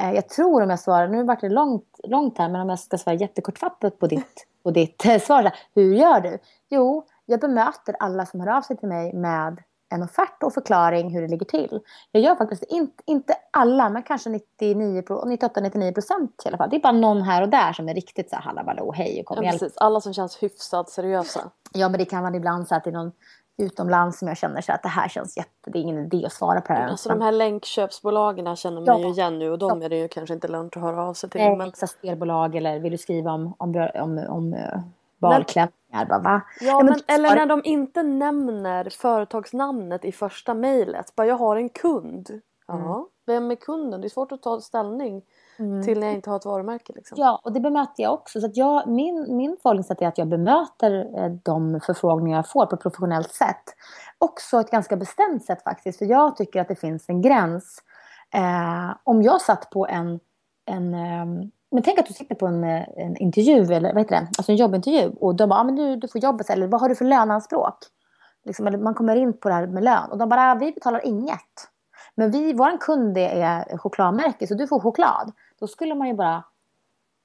eh, 0.00 0.12
jag 0.12 0.28
tror 0.28 0.62
om 0.62 0.70
jag 0.70 0.80
svarar, 0.80 1.08
nu 1.08 1.22
vart 1.22 1.40
det 1.40 1.48
långt, 1.48 2.00
långt 2.04 2.38
här, 2.38 2.48
men 2.48 2.60
om 2.60 2.68
jag 2.68 2.78
ska 2.78 2.98
svara 2.98 3.16
jättekortfattat 3.16 3.98
på 3.98 4.06
ditt, 4.06 4.46
på 4.62 4.70
ditt 4.70 5.02
svar. 5.22 5.42
här, 5.42 5.54
Hur 5.74 5.94
gör 5.94 6.20
du? 6.20 6.38
Jo, 6.68 7.06
jag 7.26 7.40
bemöter 7.40 7.96
alla 7.98 8.26
som 8.26 8.40
hör 8.40 8.56
av 8.56 8.62
sig 8.62 8.76
till 8.76 8.88
mig 8.88 9.12
med 9.14 9.62
en 9.92 10.02
offert 10.02 10.42
och 10.42 10.54
förklaring 10.54 11.10
hur 11.10 11.22
det 11.22 11.28
ligger 11.28 11.46
till. 11.46 11.80
Jag 12.12 12.22
gör 12.22 12.34
faktiskt 12.34 12.62
inte, 12.68 13.02
inte 13.06 13.34
alla, 13.50 13.88
men 13.88 14.02
kanske 14.02 14.30
98-99 14.30 15.92
procent 15.94 16.42
i 16.44 16.48
alla 16.48 16.56
fall. 16.56 16.70
Det 16.70 16.76
är 16.76 16.80
bara 16.80 16.92
någon 16.92 17.22
här 17.22 17.42
och 17.42 17.48
där 17.48 17.72
som 17.72 17.88
är 17.88 17.94
riktigt 17.94 18.30
så 18.30 18.36
här 18.36 18.42
hallaballå, 18.42 18.92
hej 18.92 19.20
och 19.20 19.26
kom 19.26 19.36
Ja, 19.36 19.42
hjälp. 19.44 19.60
precis. 19.60 19.78
Alla 19.78 20.00
som 20.00 20.14
känns 20.14 20.42
hyfsat 20.42 20.90
seriösa. 20.90 21.50
Ja, 21.72 21.88
men 21.88 21.98
det 21.98 22.04
kan 22.04 22.22
vara 22.22 22.36
ibland 22.36 22.68
så 22.68 22.74
att 22.74 22.84
det 22.84 22.90
är 22.90 22.94
någon 22.94 23.12
utomlands 23.60 24.18
som 24.18 24.28
jag 24.28 24.36
känner 24.36 24.60
så 24.60 24.72
att 24.72 24.82
det 24.82 24.88
här 24.88 25.08
känns 25.08 25.36
jätte... 25.36 25.70
Det 25.70 25.78
är 25.78 25.82
ingen 25.82 25.98
idé 25.98 26.26
att 26.26 26.32
svara 26.32 26.60
på 26.60 26.72
det 26.72 26.78
här. 26.78 26.88
Alltså 26.88 27.08
de 27.08 27.20
här 27.20 27.32
länkköpsbolagen 27.32 28.56
känner 28.56 28.80
man 28.80 28.98
ju 29.00 29.04
Ja. 29.06 29.10
igen 29.12 29.38
nu 29.38 29.50
och 29.50 29.58
de 29.58 29.82
är 29.82 29.88
det 29.88 29.96
ju 29.96 30.08
kanske 30.08 30.34
inte 30.34 30.48
lönt 30.48 30.76
att 30.76 30.82
höra 30.82 31.04
av 31.04 31.14
sig 31.14 31.30
till. 31.30 31.40
Nej, 31.40 31.56
Men... 31.56 31.72
men... 31.80 31.88
spelbolag 31.88 32.54
eller 32.54 32.78
vill 32.78 32.92
du 32.92 32.98
skriva 32.98 33.32
om, 33.32 33.54
om, 33.58 33.88
om, 33.94 34.18
om, 34.28 34.52
uh, 34.54 34.80
balklänningar? 35.18 36.06
Bara, 36.08 36.18
va? 36.18 36.40
Ja, 36.60 36.82
men, 36.82 36.94
eller 37.06 37.28
svara- 37.28 37.38
när 37.38 37.46
de 37.46 37.60
inte 37.64 38.02
nämner 38.02 38.88
företagsnamnet 38.90 40.04
i 40.04 40.12
första 40.12 40.54
mejlet. 40.54 41.12
Bara 41.16 41.26
jag 41.26 41.36
har 41.36 41.56
en 41.56 41.68
kund. 41.68 42.40
Ja, 42.66 42.74
Mm. 42.74 43.06
vem 43.26 43.50
är 43.50 43.54
kunden? 43.54 44.00
Det 44.00 44.06
är 44.06 44.08
svårt 44.08 44.32
att 44.32 44.42
ta 44.42 44.60
ställning 44.60 45.22
till 45.84 46.00
när 46.00 46.06
jag 46.06 46.14
inte 46.14 46.30
har 46.30 46.36
ett 46.36 46.44
varumärke. 46.44 46.92
Liksom. 46.96 47.18
Ja, 47.20 47.40
och 47.44 47.52
det 47.52 47.60
bemöter 47.60 48.02
jag 48.02 48.12
också. 48.12 48.40
Så 48.40 48.46
att 48.46 48.56
jag, 48.56 48.88
min, 48.88 49.36
min 49.36 49.56
förhållningssätt 49.62 50.02
är 50.02 50.06
att 50.06 50.18
jag 50.18 50.28
bemöter 50.28 51.18
eh, 51.18 51.30
de 51.30 51.80
förfrågningar 51.80 52.38
jag 52.38 52.48
får 52.48 52.66
på 52.66 52.74
ett 52.74 52.82
professionellt 52.82 53.32
sätt. 53.32 53.64
Också 54.18 54.60
ett 54.60 54.70
ganska 54.70 54.96
bestämt 54.96 55.44
sätt 55.44 55.62
faktiskt. 55.62 55.98
För 55.98 56.06
jag 56.06 56.36
tycker 56.36 56.60
att 56.60 56.68
det 56.68 56.76
finns 56.76 57.08
en 57.08 57.22
gräns. 57.22 57.78
Eh, 58.34 58.96
om 59.04 59.22
jag 59.22 59.40
satt 59.40 59.70
på 59.70 59.86
en... 59.86 60.20
en 60.66 60.94
eh, 60.94 61.26
men 61.72 61.82
tänk 61.82 61.98
att 61.98 62.06
du 62.06 62.14
sitter 62.14 62.34
på 62.34 62.46
en, 62.46 62.64
eh, 62.64 62.84
en 62.96 63.16
intervju, 63.16 63.74
eller 63.74 63.94
vad 63.94 64.02
heter 64.02 64.16
det? 64.16 64.28
Alltså 64.38 64.52
en 64.52 64.56
jobbintervju. 64.56 65.12
Och 65.20 65.34
de 65.34 65.48
bara, 65.48 65.60
ah, 65.60 65.64
men 65.64 65.76
du, 65.76 65.96
du 65.96 66.08
får 66.08 66.20
jobbet. 66.20 66.50
Eller 66.50 66.66
vad 66.66 66.80
har 66.80 66.88
du 66.88 66.94
för 66.94 67.04
löneanspråk? 67.04 67.78
Liksom, 68.44 68.66
eller 68.66 68.78
man 68.78 68.94
kommer 68.94 69.16
in 69.16 69.38
på 69.38 69.48
det 69.48 69.54
här 69.54 69.66
med 69.66 69.84
lön. 69.84 70.10
Och 70.10 70.18
de 70.18 70.28
bara, 70.28 70.50
ah, 70.50 70.54
vi 70.54 70.72
betalar 70.72 71.06
inget. 71.06 71.70
Men 72.14 72.30
vi, 72.30 72.52
vår 72.52 72.80
kund 72.80 73.18
är 73.18 73.76
chokladmärke 73.76 74.46
så 74.46 74.54
du 74.54 74.66
får 74.66 74.80
choklad. 74.80 75.32
Då 75.60 75.66
skulle 75.66 75.94
man 75.94 76.08
ju 76.08 76.14
bara, 76.14 76.44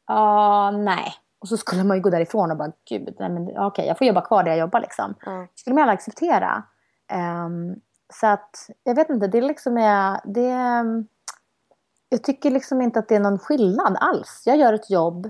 ja 0.08 0.72
nej. 0.72 1.14
Och 1.40 1.48
så 1.48 1.58
skulle 1.58 1.84
man 1.84 1.98
ju 1.98 2.04
gå 2.04 2.10
därifrån 2.10 2.52
och 2.52 2.58
bara, 2.58 2.72
gud, 2.90 3.16
nej 3.20 3.30
men 3.30 3.58
okej, 3.58 3.88
jag 3.88 3.98
får 3.98 4.08
jobba 4.08 4.22
kvar 4.22 4.44
där 4.44 4.52
jag 4.52 4.60
jobbar 4.60 4.80
liksom. 4.80 5.16
Ja. 5.26 5.32
Det 5.32 5.60
skulle 5.60 5.74
man 5.74 5.82
aldrig 5.82 5.98
acceptera. 5.98 6.64
Ehm, 7.08 7.76
så 8.14 8.28
att, 8.28 8.70
jag 8.84 8.96
vet 8.96 9.10
inte, 9.10 9.28
det 9.28 9.42
liksom 9.42 9.78
är, 9.78 10.20
det 10.24 10.56
jag 12.10 12.24
tycker 12.24 12.52
liksom 12.52 12.82
inte 12.82 13.00
att 13.00 13.08
det 13.08 13.16
är 13.16 13.20
någon 13.20 13.40
skillnad 13.40 13.98
alls. 14.00 14.44
Jag 14.46 14.58
gör 14.58 14.74
ett 14.74 14.90
jobb, 14.90 15.26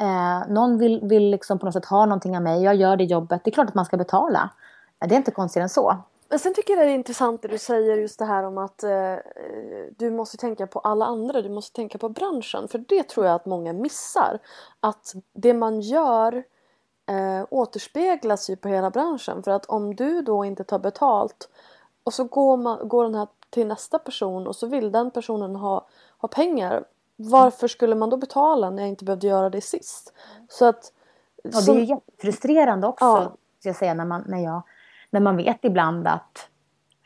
eh, 0.00 0.48
någon 0.48 0.78
vill, 0.78 1.00
vill 1.02 1.30
liksom 1.30 1.58
på 1.58 1.66
något 1.66 1.74
sätt 1.74 1.84
ha 1.84 2.06
någonting 2.06 2.36
av 2.36 2.42
mig, 2.42 2.62
jag 2.62 2.74
gör 2.74 2.96
det 2.96 3.04
jobbet. 3.04 3.44
Det 3.44 3.50
är 3.50 3.52
klart 3.52 3.68
att 3.68 3.74
man 3.74 3.84
ska 3.84 3.96
betala. 3.96 4.50
Det 4.98 5.14
är 5.14 5.16
inte 5.16 5.30
konstigt 5.30 5.60
än 5.60 5.68
så. 5.68 5.96
Men 6.28 6.38
sen 6.38 6.54
tycker 6.54 6.76
jag 6.76 6.86
det 6.86 6.90
är 6.90 6.94
intressant 6.94 7.42
det 7.42 7.48
du 7.48 7.58
säger 7.58 7.96
just 7.96 8.18
det 8.18 8.24
här 8.24 8.42
om 8.42 8.58
att 8.58 8.82
eh, 8.82 9.14
du 9.96 10.10
måste 10.10 10.36
tänka 10.36 10.66
på 10.66 10.78
alla 10.78 11.04
andra, 11.04 11.42
du 11.42 11.48
måste 11.48 11.76
tänka 11.76 11.98
på 11.98 12.08
branschen. 12.08 12.68
För 12.68 12.78
det 12.78 13.02
tror 13.08 13.26
jag 13.26 13.34
att 13.34 13.46
många 13.46 13.72
missar. 13.72 14.38
Att 14.80 15.14
det 15.32 15.54
man 15.54 15.80
gör 15.80 16.44
eh, 17.06 17.46
återspeglas 17.50 18.50
ju 18.50 18.56
på 18.56 18.68
hela 18.68 18.90
branschen. 18.90 19.42
För 19.42 19.50
att 19.50 19.66
om 19.66 19.94
du 19.96 20.22
då 20.22 20.44
inte 20.44 20.64
tar 20.64 20.78
betalt 20.78 21.48
och 22.04 22.14
så 22.14 22.24
går, 22.24 22.56
man, 22.56 22.88
går 22.88 23.04
den 23.04 23.14
här 23.14 23.28
till 23.50 23.66
nästa 23.66 23.98
person 23.98 24.46
och 24.46 24.56
så 24.56 24.66
vill 24.66 24.92
den 24.92 25.10
personen 25.10 25.56
ha, 25.56 25.86
ha 26.18 26.28
pengar. 26.28 26.84
Varför 27.16 27.68
skulle 27.68 27.94
man 27.94 28.10
då 28.10 28.16
betala 28.16 28.70
när 28.70 28.82
jag 28.82 28.88
inte 28.88 29.04
behövde 29.04 29.26
göra 29.26 29.50
det 29.50 29.60
sist? 29.60 30.12
Så 30.48 30.64
att... 30.64 30.92
Som- 31.52 31.74
det 31.74 31.80
är 31.80 31.84
ju 31.84 31.84
jättefrustrerande 31.94 32.86
också, 32.86 33.04
Ja. 33.04 33.32
ska 33.60 33.68
jag 33.68 33.76
säga, 33.76 33.94
när 33.94 34.04
man, 34.04 34.24
när, 34.26 34.44
jag, 34.44 34.62
när 35.16 35.20
man 35.20 35.36
vet 35.36 35.64
ibland 35.64 36.08
att 36.08 36.48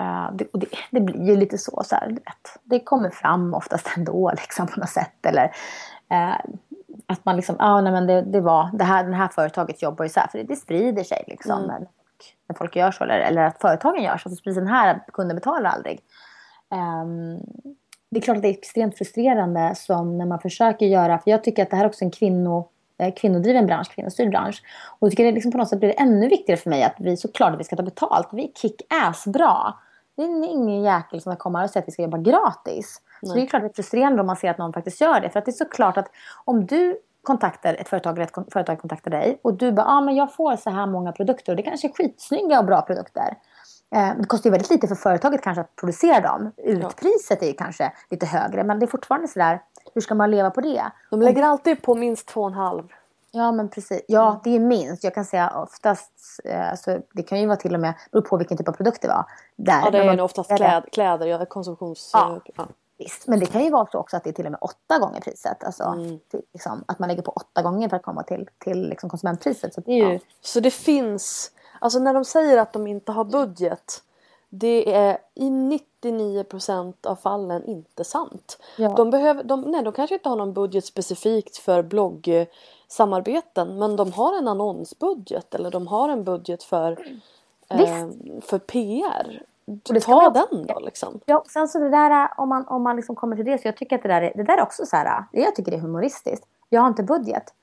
eh, 0.01 0.31
det, 0.33 0.47
och 0.53 0.59
det, 0.59 0.67
det 0.91 1.01
blir 1.01 1.27
ju 1.27 1.37
lite 1.37 1.59
så, 1.59 1.83
så 1.85 1.95
här, 1.95 2.09
vet, 2.09 2.59
det 2.63 2.81
kommer 2.81 3.11
fram 3.11 3.55
oftast 3.55 3.89
ändå 3.97 4.31
liksom, 4.37 4.67
på 4.67 4.81
något 4.81 4.89
sätt. 4.89 5.27
Eller 5.27 5.45
eh, 6.11 6.37
att 7.07 7.25
man 7.25 7.37
liksom, 7.37 7.57
ah, 7.59 7.81
nej, 7.81 7.93
men 7.93 8.07
det, 8.07 8.23
det 8.23 8.41
var, 8.41 8.71
det 8.73 8.85
här, 8.85 9.05
det 9.05 9.15
här 9.15 9.29
företaget 9.29 9.83
jobbar 9.83 10.05
ju 10.05 10.09
så 10.09 10.21
här, 10.21 10.29
för 10.29 10.39
det, 10.39 10.45
det 10.45 10.57
sprider 10.57 11.05
sig 11.05 11.25
liksom. 11.27 11.53
Mm. 11.53 11.67
När, 11.67 11.79
folk, 11.79 12.37
när 12.49 12.57
folk 12.57 12.77
gör 12.77 12.91
så, 12.91 13.05
eller, 13.05 13.19
eller 13.19 13.43
att 13.43 13.61
företagen 13.61 14.03
gör 14.03 14.17
så, 14.17 14.29
så 14.29 14.37
sprids 14.37 14.59
den 14.59 14.67
här 14.67 15.01
kunden 15.13 15.37
betalar 15.37 15.71
aldrig. 15.71 16.01
Ehm, 16.71 17.39
det 18.11 18.19
är 18.19 18.21
klart 18.21 18.37
att 18.37 18.43
det 18.43 18.49
är 18.49 18.59
extremt 18.59 18.99
frustrerande 18.99 19.75
som 19.77 20.19
när 20.19 20.27
man 20.27 20.39
försöker 20.39 20.87
göra, 20.87 21.19
för 21.19 21.31
jag 21.31 21.45
tycker 21.45 21.63
att 21.63 21.71
det 21.71 21.77
här 21.77 21.85
är 21.85 21.89
också 21.89 22.05
en 22.05 22.11
kvinno, 22.11 22.69
kvinnodriven 23.17 23.67
bransch, 23.67 23.95
kvinnostyrd 23.95 24.31
bransch. 24.31 24.63
Och 24.99 25.07
jag 25.07 25.11
tycker 25.11 25.25
det 25.25 25.33
liksom 25.33 25.53
på 25.53 25.59
något 25.59 25.69
sätt 25.69 25.79
blir 25.79 25.89
det 25.89 26.01
ännu 26.01 26.29
viktigare 26.29 26.61
för 26.61 26.71
mig 26.71 26.83
att 26.83 26.95
vi 26.99 27.17
såklart 27.17 27.53
att 27.53 27.61
vi 27.61 27.65
ska 27.65 27.77
ta 27.77 27.83
betalt. 27.83 28.29
Vi 28.33 28.45
är 28.45 28.53
kick-ass 28.53 29.27
bra. 29.27 29.81
Det 30.17 30.23
är 30.23 30.51
ingen 30.51 30.83
jäkel 30.83 31.21
som 31.21 31.37
kommer 31.37 31.65
och 31.65 31.71
säger 31.71 31.83
att 31.83 31.89
vi 31.89 31.93
ska 31.93 32.03
jobba 32.03 32.19
gratis. 32.19 33.01
Så 33.27 33.35
det 33.35 33.43
är 33.43 33.47
klart 33.47 33.63
att 33.63 33.69
det 33.69 33.73
är 33.73 33.83
frustrerande 33.83 34.21
om 34.21 34.27
man 34.27 34.37
ser 34.37 34.51
att 34.51 34.59
någon 34.59 34.73
faktiskt 34.73 35.01
gör 35.01 35.21
det. 35.21 35.31
För 35.31 35.39
att 35.39 35.45
det 35.45 35.51
är 35.51 35.53
såklart 35.53 35.97
att 35.97 36.09
om 36.45 36.67
du 36.67 36.99
kontaktar 37.23 37.75
ett 37.75 37.89
företag 37.89 38.19
eller 38.19 38.25
ett 38.25 38.53
företag 38.53 38.79
kontaktar 38.79 39.11
dig 39.11 39.41
och 39.43 39.55
du 39.55 39.73
bara, 39.73 39.87
ah, 39.87 40.01
men 40.01 40.17
jag 40.17 40.35
får 40.35 40.57
så 40.57 40.71
här 40.71 40.87
många 40.87 41.13
produkter 41.13 41.53
och 41.53 41.57
det 41.57 41.63
kanske 41.63 41.89
är 41.89 41.93
skitsnygga 41.93 42.59
och 42.59 42.65
bra 42.65 42.83
produkter. 42.83 43.37
Eh, 43.91 44.17
Det 44.19 44.27
kostar 44.27 44.49
ju 44.49 44.53
väldigt 44.53 44.71
lite 44.71 44.89
för 44.89 44.95
företaget 44.95 45.43
kanske 45.43 45.61
att 45.61 45.77
producera 45.77 46.21
dem. 46.21 46.53
Utpriset 46.57 47.43
är 47.43 47.47
ju 47.47 47.53
kanske 47.53 47.93
lite 48.11 48.27
högre 48.27 48.65
men 48.65 48.79
det 48.79 48.85
är 48.85 48.89
fortfarande 48.89 49.29
sådär, 49.29 49.63
hur 49.95 50.01
ska 50.01 50.15
man 50.15 50.31
leva 50.31 50.51
på 50.51 50.61
det? 50.61 50.83
De 51.11 51.23
lägger 51.23 51.43
alltid 51.43 51.83
på 51.83 51.95
minst 51.95 52.27
två 52.29 52.41
och 52.41 52.47
en 52.49 52.55
halv. 52.55 52.83
Ja 53.33 53.53
men 53.53 53.69
precis, 53.69 54.01
ja 54.09 54.41
det 54.45 54.57
är 54.57 54.61
minst. 54.61 55.05
Jag 55.05 55.15
kan 55.15 55.25
säga 55.25 55.51
oftast, 55.57 56.13
eh, 56.45 56.75
så 56.77 56.99
det 57.13 57.23
kan 57.23 57.41
ju 57.41 57.47
vara 57.47 57.57
till 57.57 57.75
och 57.75 57.81
med, 57.81 57.95
beror 58.13 58.23
på 58.23 58.37
vilken 58.37 58.57
typ 58.57 58.69
av 58.69 58.73
produkt 58.73 59.03
det 59.03 59.09
var. 59.09 59.25
Där, 59.57 59.81
Ja, 59.85 59.91
det 59.91 59.99
är 59.99 60.07
man- 60.07 60.17
nog 60.17 60.25
oftast 60.25 60.57
kläd, 60.57 60.85
kläder, 60.93 61.27
ja, 61.27 61.45
konsumtions... 61.47 62.11
Ja. 62.13 62.41
ja. 62.57 62.67
Visst, 62.99 63.27
men 63.29 63.41
det 63.41 63.47
kan 63.47 63.65
ju 63.65 63.71
vara 63.71 63.87
så 63.93 63.99
också 63.99 64.17
att 64.17 64.25
det 64.25 64.31
är 64.31 64.35
till 64.35 64.45
och 64.47 64.53
med 64.53 64.59
åtta 64.63 64.99
gånger 64.99 65.21
priset. 65.21 65.65
Alltså, 65.65 65.83
Mm. 65.85 66.19
liksom, 66.53 66.85
att 66.89 66.99
man 66.99 67.09
lägger 67.09 67.23
på 67.23 67.31
åtta 67.31 67.63
gånger 67.63 67.89
för 67.89 67.97
att 67.97 68.03
komma 68.03 68.23
till, 68.23 68.49
till 68.59 68.89
liksom, 68.89 69.11
konsumentpriset. 69.11 69.75
Så 69.75 69.81
det 69.81 69.93
ju, 69.93 70.13
Ja. 70.13 70.19
Så 70.41 70.61
det 70.61 70.71
finns, 70.71 71.51
alltså 71.81 71.99
när 71.99 72.15
de 72.15 72.25
säger 72.25 72.59
att 72.59 72.73
de 72.73 72.87
inte 72.87 73.13
har 73.13 73.25
budget. 73.25 74.03
Det 74.53 74.95
är 74.95 75.19
i 75.35 75.49
99% 76.03 77.07
av 77.07 77.17
fallen 77.17 77.65
inte 77.65 78.05
sant. 78.05 78.59
Ja. 78.77 78.89
De, 78.89 79.11
behöver, 79.11 79.45
de, 79.45 79.61
nej, 79.61 79.83
de 79.83 79.93
kanske 79.93 80.15
inte 80.15 80.29
har 80.29 80.37
någon 80.37 80.53
budget 80.53 80.85
specifikt 80.85 81.57
för 81.57 81.83
bloggsamarbeten. 81.83 83.79
Men 83.79 83.97
de 83.97 84.13
har 84.13 84.39
en 84.39 84.49
annonsbudget 84.49 85.55
eller 85.55 85.71
de 85.71 85.87
har 85.87 86.09
en 86.09 86.25
budget 86.25 86.63
för, 86.63 86.93
eh, 87.69 88.09
för 88.43 88.59
PR. 88.59 89.43
ta 90.05 90.21
man- 90.23 90.33
den 90.33 90.67
då 90.67 90.81
liksom. 90.81 91.21
Ja, 91.27 91.45
sen 91.49 91.69
så 91.69 91.79
det 91.79 91.89
där 91.89 92.29
om 92.37 92.49
man, 92.49 92.67
om 92.69 92.83
man 92.83 92.97
liksom 92.97 93.17
kommer 93.17 93.37
till 93.37 93.45
det 93.45 93.59
så 93.63 93.69
jag 93.69 93.77
tycker 93.77 93.97
att 93.97 94.03
det 94.03 94.09
där 94.09 94.23
är, 94.23 94.33
det 94.37 94.43
där 94.43 94.57
är 94.59 94.63
också 94.63 94.87
så 94.87 94.97
här, 94.97 95.25
det 95.33 95.41
jag 95.41 95.55
tycker 95.57 95.71
det 95.71 95.77
är 95.77 95.81
humoristiskt. 95.81 96.47
Jag 96.69 96.81
har 96.81 96.89
inte 96.89 97.03
budget. 97.03 97.55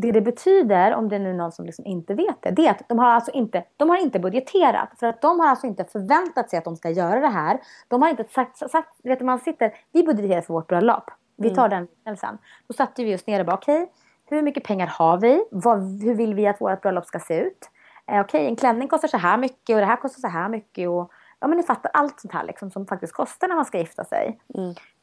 Det 0.00 0.12
det 0.12 0.20
betyder, 0.20 0.94
om 0.94 1.08
det 1.08 1.16
är 1.16 1.20
nu 1.20 1.32
någon 1.32 1.52
som 1.52 1.66
liksom 1.66 1.86
inte 1.86 2.14
vet 2.14 2.42
det, 2.42 2.50
det 2.50 2.66
är 2.66 2.70
att 2.70 2.88
de 2.88 2.98
har 2.98 3.10
alltså 3.10 3.30
inte, 3.30 3.64
de 3.76 3.90
har 3.90 3.96
inte 3.96 4.18
budgeterat. 4.18 4.88
För 4.98 5.06
att 5.06 5.22
de 5.22 5.40
har 5.40 5.48
alltså 5.48 5.66
inte 5.66 5.84
förväntat 5.84 6.50
sig 6.50 6.58
att 6.58 6.64
de 6.64 6.76
ska 6.76 6.90
göra 6.90 7.20
det 7.20 7.28
här. 7.28 7.60
De 7.88 8.02
har 8.02 8.08
inte 8.08 8.24
sagt, 8.24 8.70
sagt 8.70 8.88
vet 9.02 9.18
du, 9.18 9.24
man 9.24 9.38
sitter, 9.38 9.74
vi 9.92 10.02
budgeterar 10.02 10.40
för 10.40 10.54
vårt 10.54 10.66
bröllop. 10.66 11.10
Vi 11.36 11.50
tar 11.54 11.68
den 11.68 11.82
liknelsen. 11.82 12.38
Då 12.66 12.74
satte 12.74 13.04
vi 13.04 13.14
oss 13.14 13.26
ner 13.26 13.40
och 13.40 13.46
bara, 13.46 13.56
okej, 13.56 13.92
hur 14.26 14.42
mycket 14.42 14.64
pengar 14.64 14.86
har 14.86 15.18
vi? 15.18 15.44
Vad, 15.50 16.02
hur 16.02 16.14
vill 16.14 16.34
vi 16.34 16.46
att 16.46 16.60
vårt 16.60 16.82
bröllop 16.82 17.06
ska 17.06 17.18
se 17.18 17.40
ut? 17.40 17.70
Eh, 18.06 18.20
okej, 18.20 18.46
en 18.46 18.56
klänning 18.56 18.88
kostar 18.88 19.08
så 19.08 19.16
här 19.16 19.36
mycket 19.38 19.74
och 19.74 19.80
det 19.80 19.86
här 19.86 19.96
kostar 19.96 20.20
så 20.20 20.28
här 20.28 20.48
mycket. 20.48 20.88
Och, 20.88 21.12
ja, 21.40 21.48
men 21.48 21.56
ni 21.56 21.62
fattar 21.62 21.90
allt 21.94 22.20
sånt 22.20 22.34
här 22.34 22.44
liksom, 22.44 22.70
som 22.70 22.86
faktiskt 22.86 23.12
kostar 23.12 23.48
när 23.48 23.56
man 23.56 23.64
ska 23.64 23.78
gifta 23.78 24.04
sig. 24.04 24.40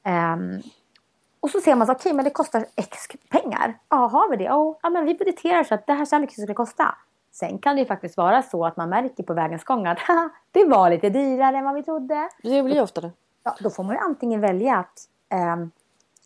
Ehm, 0.03 0.61
och 1.39 1.49
så 1.49 1.61
ser 1.61 1.75
man 1.75 1.87
så 1.87 1.93
okej 1.93 2.13
men 2.13 2.25
det 2.25 2.31
kostar 2.31 2.65
x 2.75 2.97
pengar. 3.29 3.77
Ja, 3.89 3.97
har 3.97 4.29
vi 4.29 4.37
det? 4.37 4.51
Oh, 4.51 4.75
ja, 4.83 4.89
men 4.89 5.05
vi 5.05 5.13
budgeterar 5.13 5.63
så 5.63 5.73
att 5.75 5.87
det 5.87 5.93
här 5.93 6.01
är 6.01 6.05
så 6.05 6.19
mycket 6.19 6.47
det 6.47 6.53
kosta. 6.53 6.95
Sen 7.31 7.57
kan 7.57 7.75
det 7.75 7.79
ju 7.79 7.85
faktiskt 7.85 8.17
vara 8.17 8.41
så 8.43 8.65
att 8.65 8.77
man 8.77 8.89
märker 8.89 9.23
på 9.23 9.33
vägens 9.33 9.63
gång 9.63 9.85
att 9.87 9.99
"Haha, 9.99 10.29
det 10.51 10.65
var 10.65 10.89
lite 10.89 11.09
dyrare 11.09 11.57
än 11.57 11.65
vad 11.65 11.73
vi 11.75 11.83
trodde. 11.83 12.29
Det 12.43 12.63
blir 12.63 12.75
ju 12.75 12.81
ofta 12.81 13.01
det. 13.01 13.11
Ja, 13.43 13.55
då 13.59 13.69
får 13.69 13.83
man 13.83 13.95
ju 13.95 14.01
antingen 14.01 14.41
välja 14.41 14.75
att 14.77 15.07
ehm, 15.29 15.71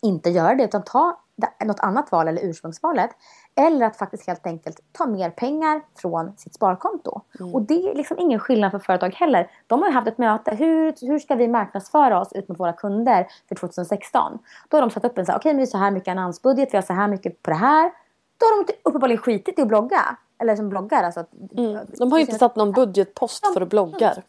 inte 0.02 0.30
göra 0.30 0.54
det 0.54 0.64
utan 0.64 0.82
ta 0.82 1.16
något 1.64 1.80
annat 1.80 2.12
val 2.12 2.28
eller 2.28 2.42
ursprungsvalet. 2.44 3.10
Eller 3.54 3.86
att 3.86 3.96
faktiskt 3.96 4.26
helt 4.26 4.46
enkelt 4.46 4.80
ta 4.92 5.06
mer 5.06 5.30
pengar 5.30 5.80
från 5.94 6.36
sitt 6.36 6.54
sparkonto. 6.54 7.20
Och 7.52 7.62
det 7.62 7.90
är 7.90 7.94
liksom 7.94 8.18
ingen 8.18 8.40
skillnad 8.40 8.70
för 8.70 8.78
företag 8.78 9.14
heller. 9.14 9.50
De 9.66 9.82
har 9.82 9.88
ju 9.88 9.94
haft 9.94 10.08
ett 10.08 10.18
möte. 10.18 10.54
Hur, 10.54 11.06
hur 11.06 11.18
ska 11.18 11.34
vi 11.34 11.48
marknadsföra 11.48 12.20
oss 12.20 12.32
ut 12.32 12.48
mot 12.48 12.60
våra 12.60 12.72
kunder 12.72 13.26
för 13.48 13.54
2016? 13.54 14.38
Då 14.68 14.76
har 14.76 14.82
de 14.82 14.90
satt 14.90 15.04
upp 15.04 15.18
en 15.18 15.26
så 15.26 15.32
här, 15.32 15.38
okej 15.38 15.52
men 15.52 15.56
vi 15.56 15.62
har 15.62 15.66
så 15.66 15.78
här 15.78 15.90
mycket 15.90 16.08
annonsbudget, 16.08 16.68
vi 16.72 16.76
har 16.76 16.82
så 16.82 16.92
här 16.92 17.08
mycket 17.08 17.42
på 17.42 17.50
det 17.50 17.56
här. 17.56 17.92
Då 18.38 18.46
har 18.46 18.64
de 18.64 18.72
uppenbarligen 18.82 19.22
skitit 19.22 19.58
i 19.58 19.62
att 19.62 19.68
blogga. 19.68 20.16
Eller 20.38 20.56
som 20.56 20.68
bloggar 20.68 21.04
alltså. 21.04 21.24
Mm. 21.56 21.86
De 21.98 22.12
har 22.12 22.18
ju 22.18 22.24
inte 22.24 22.38
satt 22.38 22.56
någon 22.56 22.72
budgetpost 22.72 23.54
för 23.54 23.64
bloggar. 23.64 24.22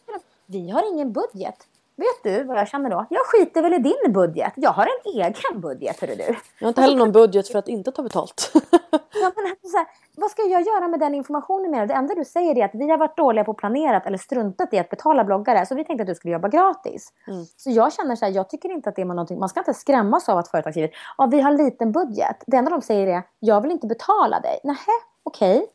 vi 0.45 0.69
har 0.69 0.93
ingen 0.93 1.11
budget. 1.11 1.67
Vet 1.95 2.23
du 2.23 2.43
vad 2.43 2.57
jag 2.57 2.67
känner 2.67 2.89
då? 2.89 3.05
Jag 3.09 3.25
skiter 3.25 3.61
väl 3.61 3.73
i 3.73 3.79
din 3.79 4.13
budget. 4.13 4.53
Jag 4.55 4.71
har 4.71 4.83
en 4.83 5.13
egen 5.13 5.61
budget, 5.61 6.01
hörru 6.01 6.15
du. 6.15 6.23
Jag 6.23 6.65
har 6.65 6.67
inte 6.67 6.81
heller 6.81 6.97
någon 6.97 7.11
budget 7.11 7.47
för 7.47 7.59
att 7.59 7.67
inte 7.67 7.91
ta 7.91 8.03
betalt. 8.03 8.51
Ja, 9.15 9.31
men 9.35 9.45
alltså 9.45 9.67
så 9.67 9.77
här, 9.77 9.87
vad 10.15 10.31
ska 10.31 10.41
jag 10.41 10.61
göra 10.61 10.87
med 10.87 10.99
den 10.99 11.15
informationen 11.15 11.71
med 11.71 11.87
Det 11.87 11.93
enda 11.93 12.15
du 12.15 12.25
säger 12.25 12.57
är 12.57 12.65
att 12.65 12.71
vi 12.73 12.89
har 12.89 12.97
varit 12.97 13.17
dåliga 13.17 13.43
på 13.43 13.51
att 13.51 13.57
planera 13.57 13.99
eller 13.99 14.17
struntat 14.17 14.73
i 14.73 14.79
att 14.79 14.89
betala 14.89 15.23
bloggare. 15.23 15.65
Så 15.65 15.75
vi 15.75 15.83
tänkte 15.83 16.01
att 16.01 16.07
du 16.07 16.15
skulle 16.15 16.33
jobba 16.33 16.47
gratis. 16.47 17.13
Så 17.57 17.69
jag 17.69 17.93
känner 17.93 18.15
så 18.15 18.25
här, 18.25 18.31
jag 18.31 18.49
tycker 18.49 18.69
inte 18.71 18.89
att 18.89 18.95
det 18.95 19.01
är 19.01 19.05
någonting, 19.05 19.39
man 19.39 19.49
ska 19.49 19.59
inte 19.59 19.73
skrämmas 19.73 20.29
av 20.29 20.37
att 20.37 20.47
företag 20.47 20.73
skriver 20.73 20.91
ja, 21.17 21.25
vi 21.25 21.41
har 21.41 21.51
en 21.51 21.57
liten 21.57 21.91
budget. 21.91 22.43
Det 22.47 22.57
enda 22.57 22.71
de 22.71 22.81
säger 22.81 23.07
är, 23.07 23.23
jag 23.39 23.61
vill 23.61 23.71
inte 23.71 23.87
betala 23.87 24.39
dig. 24.39 24.59
Nähä, 24.63 24.91
okej. 25.23 25.67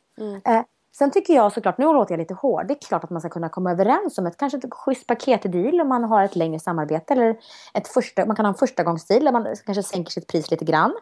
Eh, 0.44 0.62
sen 0.98 1.10
tycker 1.10 1.34
jag 1.34 1.52
såklart, 1.52 1.78
nu 1.78 1.84
låter 1.84 2.12
jag 2.12 2.18
lite 2.18 2.34
hård, 2.34 2.68
det 2.68 2.74
är 2.74 2.86
klart 2.88 3.04
att 3.04 3.10
man 3.10 3.20
ska 3.20 3.28
kunna 3.28 3.48
komma 3.48 3.70
överens 3.70 4.18
om 4.18 4.26
ett 4.26 4.36
kanske 4.36 4.58
ett 4.58 4.74
schysst 4.74 5.06
paketdeal 5.06 5.80
om 5.80 5.88
man 5.88 6.04
har 6.04 6.24
ett 6.24 6.36
längre 6.36 6.60
samarbete. 6.60 7.12
Eller 7.12 7.36
ett 7.74 7.88
första, 7.88 8.26
man 8.26 8.36
kan 8.36 8.44
ha 8.44 8.52
en 8.52 8.58
förstagångsdeal 8.58 9.24
där 9.24 9.32
man 9.32 9.56
kanske 9.66 9.82
sänker 9.82 10.10
sitt 10.10 10.26
pris 10.26 10.50
lite 10.50 10.64
grann. 10.64 10.94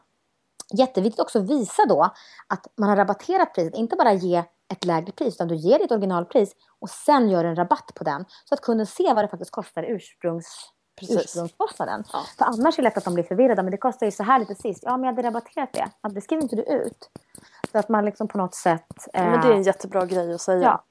Jätteviktigt 0.72 1.20
också 1.20 1.38
att 1.38 1.50
visa 1.50 1.84
då 1.88 2.02
att 2.48 2.66
man 2.78 2.88
har 2.88 2.96
rabatterat 2.96 3.54
priset. 3.54 3.74
Inte 3.74 3.96
bara 3.96 4.12
ge 4.12 4.44
ett 4.72 4.84
lägre 4.84 5.12
pris 5.12 5.34
utan 5.34 5.48
du 5.48 5.54
ger 5.54 5.78
ditt 5.78 5.90
originalpris 5.90 6.52
och 6.80 6.90
sen 6.90 7.28
gör 7.30 7.44
en 7.44 7.56
rabatt 7.56 7.92
på 7.94 8.04
den. 8.04 8.24
Så 8.44 8.54
att 8.54 8.60
kunden 8.60 8.86
ser 8.86 9.14
vad 9.14 9.24
det 9.24 9.28
faktiskt 9.28 9.50
kostar 9.50 9.82
i 9.82 9.92
ursprungs, 9.92 10.70
Precis. 10.96 11.16
ursprungskostnaden. 11.24 12.04
Ja. 12.12 12.22
För 12.38 12.44
annars 12.44 12.78
är 12.78 12.82
det 12.82 12.88
lätt 12.88 12.96
att 12.96 13.04
de 13.04 13.14
blir 13.14 13.24
förvirrade. 13.24 13.62
Men 13.62 13.70
det 13.70 13.76
kostar 13.76 14.06
ju 14.06 14.12
så 14.12 14.22
här 14.22 14.38
lite 14.38 14.54
sist. 14.54 14.82
Ja 14.86 14.96
men 14.96 15.04
jag 15.04 15.16
hade 15.16 15.28
rabatterat 15.28 15.72
det. 15.72 15.88
Ja, 16.00 16.08
det 16.08 16.20
skriver 16.20 16.42
inte 16.42 16.56
du 16.56 16.62
ut. 16.62 17.10
Så 17.72 17.78
att 17.78 17.88
man 17.88 18.04
liksom 18.04 18.28
på 18.28 18.38
något 18.38 18.54
sätt... 18.54 19.08
Ja, 19.12 19.22
men 19.30 19.40
det 19.40 19.48
är 19.48 19.52
en 19.52 19.60
eh, 19.60 19.66
jättebra 19.66 20.06
grej 20.06 20.34
att 20.34 20.40
säga. 20.40 20.62
Ja. 20.62 20.82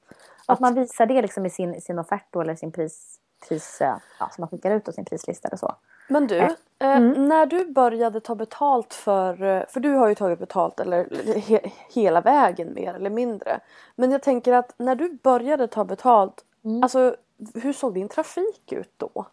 Att 0.46 0.60
man 0.60 0.74
visar 0.74 1.06
det 1.06 1.22
liksom 1.22 1.46
i 1.46 1.50
sin, 1.50 1.80
sin 1.80 1.98
offert 1.98 2.26
då, 2.30 2.40
eller 2.40 2.56
sin 2.56 2.72
pris, 2.72 3.18
pris 3.48 3.80
eh, 3.80 3.96
ja, 4.20 4.30
som 4.34 4.42
man 4.42 4.48
skickar 4.48 4.70
ut 4.70 4.88
och 4.88 4.94
sin 4.94 5.04
prislista 5.04 5.48
eller 5.48 5.58
så. 5.58 5.74
Men 6.08 6.26
du, 6.26 6.38
Eh, 6.78 6.90
eh, 6.90 6.96
mm. 6.96 7.28
när 7.28 7.46
du 7.46 7.72
började 7.72 8.20
ta 8.20 8.34
betalt 8.34 8.94
för, 8.94 9.42
eh, 9.42 9.62
för 9.68 9.80
du 9.80 9.92
har 9.92 10.08
ju 10.08 10.14
tagit 10.14 10.38
betalt 10.38 10.80
eller 10.80 11.38
he, 11.40 11.60
hela 11.88 12.20
vägen 12.20 12.74
mer 12.74 12.94
eller 12.94 13.10
mindre. 13.10 13.60
Men 13.94 14.10
jag 14.10 14.22
tänker 14.22 14.52
att 14.52 14.74
när 14.76 14.94
du 14.94 15.18
började 15.22 15.68
ta 15.68 15.84
betalt, 15.84 16.44
Mm. 16.64 16.82
alltså 16.82 17.16
hur 17.54 17.72
såg 17.72 17.94
din 17.94 18.08
trafik 18.08 18.72
ut 18.72 18.92
då? 18.96 19.26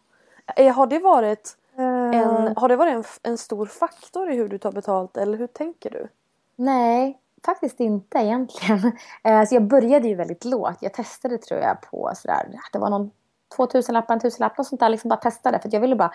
Eh, 0.56 0.74
Har 0.74 0.86
det 0.86 0.98
varit, 0.98 1.56
Eh. 1.78 1.84
en, 2.20 2.56
har 2.56 2.68
det 2.68 2.76
varit 2.76 2.94
en, 2.94 3.04
en 3.22 3.38
stor 3.38 3.66
faktor 3.66 4.30
i 4.30 4.36
hur 4.36 4.48
du 4.48 4.58
tar 4.58 4.72
betalt 4.72 5.16
eller 5.16 5.38
hur 5.38 5.46
tänker 5.46 5.90
du? 5.90 6.08
Nej, 6.56 7.18
faktiskt 7.44 7.80
inte 7.80 8.18
egentligen. 8.18 8.92
Eh, 9.24 9.44
Så 9.44 9.54
jag 9.54 9.62
började 9.62 10.08
ju 10.08 10.14
väldigt 10.14 10.44
lågt. 10.44 10.76
Jag 10.80 10.92
testade 10.94 11.38
tror 11.38 11.60
jag 11.60 11.80
på 11.90 12.10
sådär, 12.14 12.48
det 12.72 12.78
var 12.78 12.90
någon 12.90 13.10
2000 13.56 13.92
lapp, 13.94 14.10
en 14.10 14.20
tusenlapp 14.20 14.58
och 14.58 14.66
sånt 14.66 14.80
där. 14.80 14.88
Liksom 14.88 15.08
bara 15.08 15.16
testade 15.20 15.58
för 15.58 15.68
att 15.68 15.72
jag 15.72 15.80
ville 15.80 15.96
bara 15.96 16.12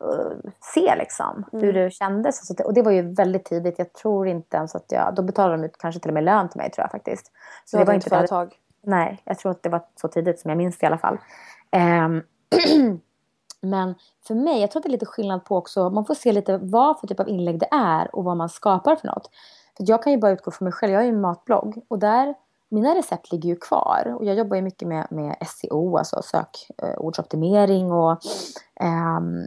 eh, 0.00 0.50
se 0.74 0.94
liksom 0.96 1.44
hur 1.52 1.72
det 1.72 1.90
kändes. 1.90 2.46
Så 2.46 2.52
att 2.52 2.56
det- 2.58 2.64
Och 2.64 2.74
det 2.74 2.82
var 2.82 2.92
ju 2.92 3.14
väldigt 3.14 3.44
tidigt. 3.44 3.78
Jag 3.78 3.92
tror 3.92 4.26
inte 4.28 4.56
ens 4.56 4.74
att 4.74 4.84
jag, 4.92 5.14
då 5.14 5.22
betalade 5.22 5.56
de 5.56 5.64
ut 5.66 5.78
kanske 5.78 6.00
till 6.00 6.10
och 6.10 6.14
med 6.14 6.24
lön 6.24 6.48
till 6.48 6.58
mig 6.60 6.70
tror 6.70 6.82
jag 6.82 6.90
faktiskt. 6.90 7.32
Så 7.64 7.76
Du 7.76 7.80
hade 7.80 7.94
inte 7.94 8.10
väldigt- 8.10 8.30
företag? 8.30 8.54
Nej, 8.82 9.20
jag 9.24 9.38
tror 9.38 9.52
att 9.52 9.62
det 9.62 9.68
var 9.68 9.82
så 10.00 10.08
tidigt 10.08 10.40
som 10.40 10.48
jag 10.48 10.58
minns 10.58 10.78
det 10.78 10.84
i 10.84 10.86
alla 10.86 10.98
fall. 10.98 11.18
Ehm, 11.70 12.22
men 13.62 13.94
för 14.26 14.34
mig, 14.34 14.60
jag 14.60 14.70
tror 14.70 14.80
att 14.80 14.82
det 14.82 14.88
är 14.88 14.92
lite 14.92 15.06
skillnad 15.06 15.44
på 15.44 15.56
också, 15.56 15.90
man 15.90 16.04
får 16.04 16.14
se 16.14 16.32
lite 16.32 16.58
vad 16.58 17.00
för 17.00 17.06
typ 17.06 17.20
av 17.20 17.28
inlägg 17.28 17.60
det 17.60 17.68
är 17.70 18.16
och 18.16 18.24
vad 18.24 18.36
man 18.36 18.48
skapar 18.48 18.96
för 18.96 19.06
något. 19.06 19.30
För 19.76 19.84
jag 19.88 20.02
kan 20.02 20.12
ju 20.12 20.18
bara 20.18 20.32
utgå 20.32 20.50
från 20.50 20.66
mig 20.66 20.72
själv, 20.72 20.92
jag 20.92 21.00
har 21.00 21.04
ju 21.04 21.10
en 21.10 21.20
matblogg 21.20 21.84
och 21.88 21.98
där, 21.98 22.34
mina 22.68 22.94
recept 22.94 23.32
ligger 23.32 23.48
ju 23.48 23.56
kvar. 23.56 24.16
Och 24.18 24.24
jag 24.24 24.36
jobbar 24.36 24.56
ju 24.56 24.62
mycket 24.62 24.88
med, 24.88 25.06
med 25.10 25.36
SEO, 25.46 25.96
alltså 25.96 26.22
sökordsoptimering 26.22 27.86
eh, 27.86 27.94
och 27.94 28.18
ehm, 28.80 29.46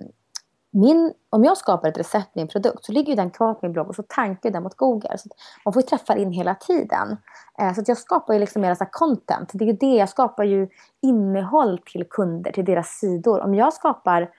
min, 0.71 1.13
om 1.29 1.43
jag 1.43 1.57
skapar 1.57 1.89
ett 1.89 1.97
recept 1.97 2.35
med 2.35 2.41
en 2.41 2.47
produkt 2.47 2.85
så 2.85 2.91
ligger 2.91 3.09
ju 3.09 3.15
den 3.15 3.31
kvar 3.31 3.53
på 3.53 3.59
min 3.61 3.73
blogg 3.73 3.87
och 3.87 3.95
så 3.95 4.03
tankar 4.03 4.49
den 4.49 4.63
mot 4.63 4.75
Google. 4.75 5.17
Så 5.17 5.29
man 5.65 5.73
får 5.73 5.81
ju 5.81 5.87
träffa 5.87 6.17
in 6.17 6.31
hela 6.31 6.55
tiden. 6.55 7.17
Eh, 7.59 7.73
så 7.73 7.81
att 7.81 7.87
jag 7.87 7.97
skapar 7.97 8.33
ju 8.33 8.39
liksom 8.39 8.61
mer 8.61 8.75
så 8.75 8.83
här 8.83 8.91
content. 8.91 9.49
Det 9.53 9.63
är 9.63 9.67
ju 9.67 9.73
det, 9.73 9.95
jag 9.95 10.09
skapar 10.09 10.43
ju 10.43 10.67
innehåll 11.01 11.79
till 11.85 12.03
kunder, 12.09 12.51
till 12.51 12.65
deras 12.65 12.87
sidor. 12.87 13.41
Om 13.41 13.55
jag 13.55 13.73
skapar, 13.73 14.29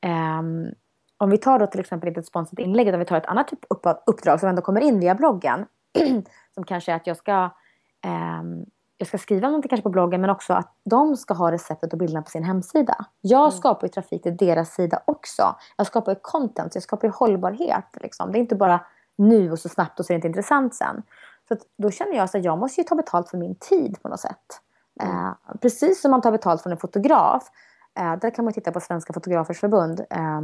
ehm, 0.00 0.66
om 1.18 1.30
vi 1.30 1.38
tar 1.38 1.58
då 1.58 1.66
till 1.66 1.80
exempel 1.80 2.08
inte 2.08 2.20
ett 2.20 2.26
sponsrat 2.26 2.58
inlägg 2.58 2.88
utan 2.88 3.00
vi 3.00 3.06
tar 3.06 3.16
ett 3.16 3.26
annat 3.26 3.48
typ 3.48 3.86
av 3.86 3.98
uppdrag 4.06 4.40
som 4.40 4.48
ändå 4.48 4.62
kommer 4.62 4.80
in 4.80 5.00
via 5.00 5.14
bloggen. 5.14 5.66
som 6.54 6.64
kanske 6.64 6.92
är 6.92 6.96
att 6.96 7.06
jag 7.06 7.16
ska 7.16 7.50
ehm, 8.04 8.64
jag 8.98 9.08
ska 9.08 9.18
skriva 9.18 9.48
någonting 9.48 9.68
kanske 9.68 9.82
på 9.82 9.90
bloggen 9.90 10.20
men 10.20 10.30
också 10.30 10.52
att 10.52 10.74
de 10.84 11.16
ska 11.16 11.34
ha 11.34 11.52
receptet 11.52 11.92
och 11.92 11.98
bilderna 11.98 12.22
på 12.22 12.30
sin 12.30 12.44
hemsida. 12.44 13.06
Jag 13.20 13.52
skapar 13.52 13.86
ju 13.86 13.90
trafik 13.90 14.22
till 14.22 14.36
deras 14.36 14.74
sida 14.74 15.02
också. 15.04 15.56
Jag 15.76 15.86
skapar 15.86 16.12
ju 16.12 16.18
content, 16.22 16.74
jag 16.74 16.82
skapar 16.82 17.08
ju 17.08 17.12
hållbarhet. 17.12 17.84
Liksom. 18.00 18.32
Det 18.32 18.38
är 18.38 18.40
inte 18.40 18.54
bara 18.54 18.80
nu 19.16 19.52
och 19.52 19.58
så 19.58 19.68
snabbt 19.68 20.00
och 20.00 20.06
så 20.06 20.12
är 20.12 20.14
det 20.14 20.16
inte 20.16 20.28
intressant 20.28 20.74
sen. 20.74 21.02
Så 21.48 21.56
då 21.78 21.90
känner 21.90 22.16
jag 22.16 22.24
att 22.24 22.44
jag 22.44 22.58
måste 22.58 22.80
ju 22.80 22.84
ta 22.84 22.94
betalt 22.94 23.28
för 23.28 23.38
min 23.38 23.54
tid 23.54 24.02
på 24.02 24.08
något 24.08 24.20
sätt. 24.20 24.60
Eh, 25.02 25.56
precis 25.60 26.00
som 26.00 26.10
man 26.10 26.20
tar 26.20 26.32
betalt 26.32 26.62
från 26.62 26.72
en 26.72 26.78
fotograf. 26.78 27.50
Eh, 27.98 28.16
där 28.16 28.30
kan 28.30 28.44
man 28.44 28.54
titta 28.54 28.72
på 28.72 28.80
Svenska 28.80 29.12
Fotografers 29.12 29.60
Förbund. 29.60 30.00
Eh, 30.00 30.40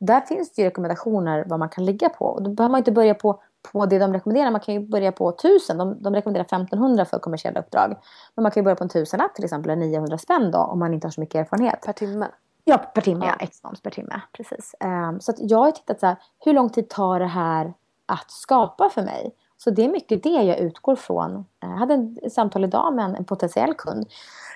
där 0.00 0.20
finns 0.20 0.52
det 0.52 0.62
ju 0.62 0.68
rekommendationer 0.68 1.44
vad 1.48 1.58
man 1.58 1.68
kan 1.68 1.84
ligga 1.84 2.08
på. 2.08 2.24
Och 2.24 2.42
då 2.42 2.50
behöver 2.50 2.70
man 2.70 2.78
inte 2.78 2.92
börja 2.92 3.14
på, 3.14 3.42
på 3.72 3.86
det 3.86 3.98
de 3.98 4.12
rekommenderar. 4.12 4.50
Man 4.50 4.60
kan 4.60 4.74
ju 4.74 4.80
börja 4.80 5.12
på 5.12 5.28
1000. 5.28 5.78
De, 5.78 6.02
de 6.02 6.14
rekommenderar 6.14 6.44
1500 6.44 7.04
för 7.04 7.18
kommersiella 7.18 7.60
uppdrag. 7.60 7.96
Men 8.34 8.42
man 8.42 8.52
kan 8.52 8.60
ju 8.60 8.64
börja 8.64 8.76
på 8.76 8.84
en 8.84 8.90
tusenlapp 8.90 9.34
till 9.34 9.44
exempel, 9.44 9.70
eller 9.70 9.86
900 9.86 10.18
spänn 10.18 10.50
då, 10.50 10.58
om 10.58 10.78
man 10.78 10.94
inte 10.94 11.06
har 11.06 11.12
så 11.12 11.20
mycket 11.20 11.34
erfarenhet. 11.34 11.80
Per 11.86 11.92
timme? 11.92 12.28
Ja, 12.64 12.78
per 12.78 13.00
timme. 13.02 13.26
Ja. 13.26 13.34
X-moms 13.40 13.80
per 13.80 13.90
timme. 13.90 14.20
Precis. 14.32 14.74
Ehm, 14.80 15.20
så 15.20 15.32
jag 15.38 15.58
har 15.58 15.70
tittat 15.70 16.00
så 16.00 16.06
här, 16.06 16.16
hur 16.44 16.52
lång 16.52 16.70
tid 16.70 16.88
tar 16.88 17.18
det 17.18 17.26
här 17.26 17.74
att 18.06 18.30
skapa 18.30 18.88
för 18.90 19.02
mig? 19.02 19.34
Så 19.56 19.70
det 19.70 19.84
är 19.84 19.88
mycket 19.88 20.22
det 20.22 20.28
jag 20.42 20.58
utgår 20.58 20.96
från. 20.96 21.34
Eh, 21.36 21.70
Jag 21.70 21.76
hade 21.76 22.16
ett 22.22 22.32
samtal 22.32 22.64
idag 22.64 22.94
med 22.94 23.04
en, 23.04 23.14
en 23.14 23.24
potentiell 23.24 23.74
kund. 23.74 24.06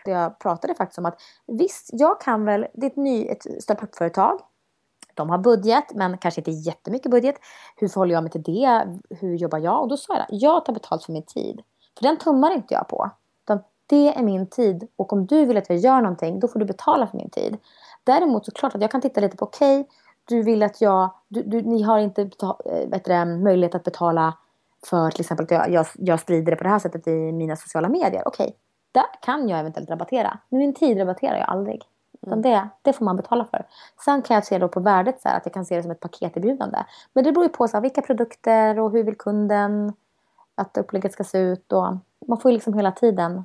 Jag 0.04 0.38
pratade 0.38 0.74
faktiskt 0.74 0.98
om 0.98 1.06
att 1.06 1.20
visst, 1.46 1.90
jag 1.92 2.20
kan 2.20 2.44
väl, 2.44 2.66
det 2.74 2.86
är 2.86 2.90
ett, 2.90 2.96
ny, 2.96 3.26
ett 3.26 3.62
startup-företag. 3.62 4.40
De 5.16 5.30
har 5.30 5.38
budget, 5.38 5.84
men 5.94 6.18
kanske 6.18 6.40
inte 6.40 6.50
jättemycket 6.50 7.10
budget. 7.10 7.34
Hur 7.76 7.88
förhåller 7.88 8.14
jag 8.14 8.22
mig 8.22 8.32
till 8.32 8.42
det? 8.42 8.98
Hur 9.10 9.36
jobbar 9.36 9.58
jag? 9.58 9.82
Och 9.82 9.88
då 9.88 9.96
sa 9.96 10.16
jag, 10.16 10.26
jag 10.30 10.64
tar 10.64 10.72
betalt 10.72 11.04
för 11.04 11.12
min 11.12 11.22
tid. 11.22 11.62
För 11.98 12.02
den 12.04 12.16
tummar 12.16 12.54
inte 12.54 12.74
jag 12.74 12.88
på. 12.88 13.10
Utan 13.44 13.60
det 13.86 14.18
är 14.18 14.22
min 14.22 14.46
tid. 14.46 14.88
Och 14.96 15.12
om 15.12 15.26
du 15.26 15.44
vill 15.44 15.56
att 15.56 15.68
jag 15.68 15.78
gör 15.78 16.00
någonting, 16.00 16.40
då 16.40 16.48
får 16.48 16.58
du 16.58 16.64
betala 16.64 17.06
för 17.06 17.16
min 17.16 17.30
tid. 17.30 17.56
Däremot 18.04 18.44
så 18.44 18.50
klart 18.50 18.74
att 18.74 18.80
jag 18.80 18.90
kan 18.90 19.00
titta 19.00 19.20
lite 19.20 19.36
på, 19.36 19.44
okej, 19.44 19.88
du 20.24 20.42
vill 20.42 20.62
att 20.62 20.80
jag, 20.80 21.10
du, 21.28 21.42
du, 21.42 21.62
ni 21.62 21.82
har 21.82 21.98
inte 21.98 22.24
betal, 22.24 22.56
äh, 23.10 23.20
eh, 23.20 23.26
möjlighet 23.26 23.74
att 23.74 23.84
betala 23.84 24.34
för 24.86 25.10
till 25.10 25.20
exempel 25.20 25.44
att 25.44 25.50
jag, 25.50 25.70
jag, 25.70 25.86
jag 25.94 26.20
sprider 26.20 26.50
det 26.52 26.56
på 26.56 26.64
det 26.64 26.70
här 26.70 26.78
sättet 26.78 27.06
i 27.06 27.32
mina 27.32 27.56
sociala 27.56 27.88
medier. 27.88 28.22
Okej, 28.28 28.56
där 28.92 29.04
kan 29.22 29.48
jag 29.48 29.60
eventuellt 29.60 29.90
rabattera. 29.90 30.38
Men 30.48 30.58
min 30.58 30.74
tid 30.74 30.98
rabatterar 30.98 31.36
jag 31.36 31.48
aldrig. 31.48 31.82
Utan 32.26 32.42
Det, 32.42 32.68
det 32.82 32.92
får 32.92 33.04
man 33.04 33.16
betala 33.16 33.44
för. 33.44 33.66
Sen 34.04 34.22
kan 34.22 34.34
jag 34.34 34.44
se 34.46 34.58
då 34.58 34.68
på 34.68 34.80
värdet 34.80 35.20
så 35.20 35.28
här, 35.28 35.36
att 35.36 35.46
jag 35.46 35.54
kan 35.54 35.64
se 35.64 35.76
det 35.76 35.82
som 35.82 35.90
ett 35.90 36.00
paketerbjudande. 36.00 36.84
Men 37.12 37.24
det 37.24 37.32
beror 37.32 37.44
ju 37.44 37.48
på 37.52 37.68
så 37.68 37.76
här, 37.76 37.82
vilka 37.82 38.02
produkter 38.02 38.78
och 38.78 38.90
hur 38.90 39.02
vill 39.02 39.16
kunden 39.16 39.92
att 40.54 40.76
upplägget 40.76 41.12
ska 41.12 41.24
se 41.24 41.38
ut. 41.38 41.72
Och 41.72 41.96
man 42.26 42.38
får 42.40 42.50
ju 42.50 42.54
liksom 42.54 42.74
hela 42.74 42.92
tiden 42.92 43.44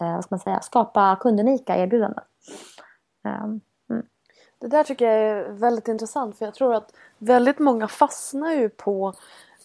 eh, 0.00 0.14
vad 0.14 0.24
ska 0.24 0.34
man 0.34 0.40
säga, 0.40 0.60
skapa 0.60 1.16
kundunika 1.20 1.76
erbjudanden. 1.76 2.24
Um, 3.24 3.60
mm. 3.90 4.06
Det 4.58 4.66
där 4.66 4.84
tycker 4.84 5.10
jag 5.10 5.14
är 5.14 5.48
väldigt 5.48 5.88
intressant 5.88 6.38
för 6.38 6.44
jag 6.44 6.54
tror 6.54 6.74
att 6.74 6.92
väldigt 7.18 7.58
många 7.58 7.88
fastnar 7.88 8.52
ju 8.52 8.68
på 8.68 9.14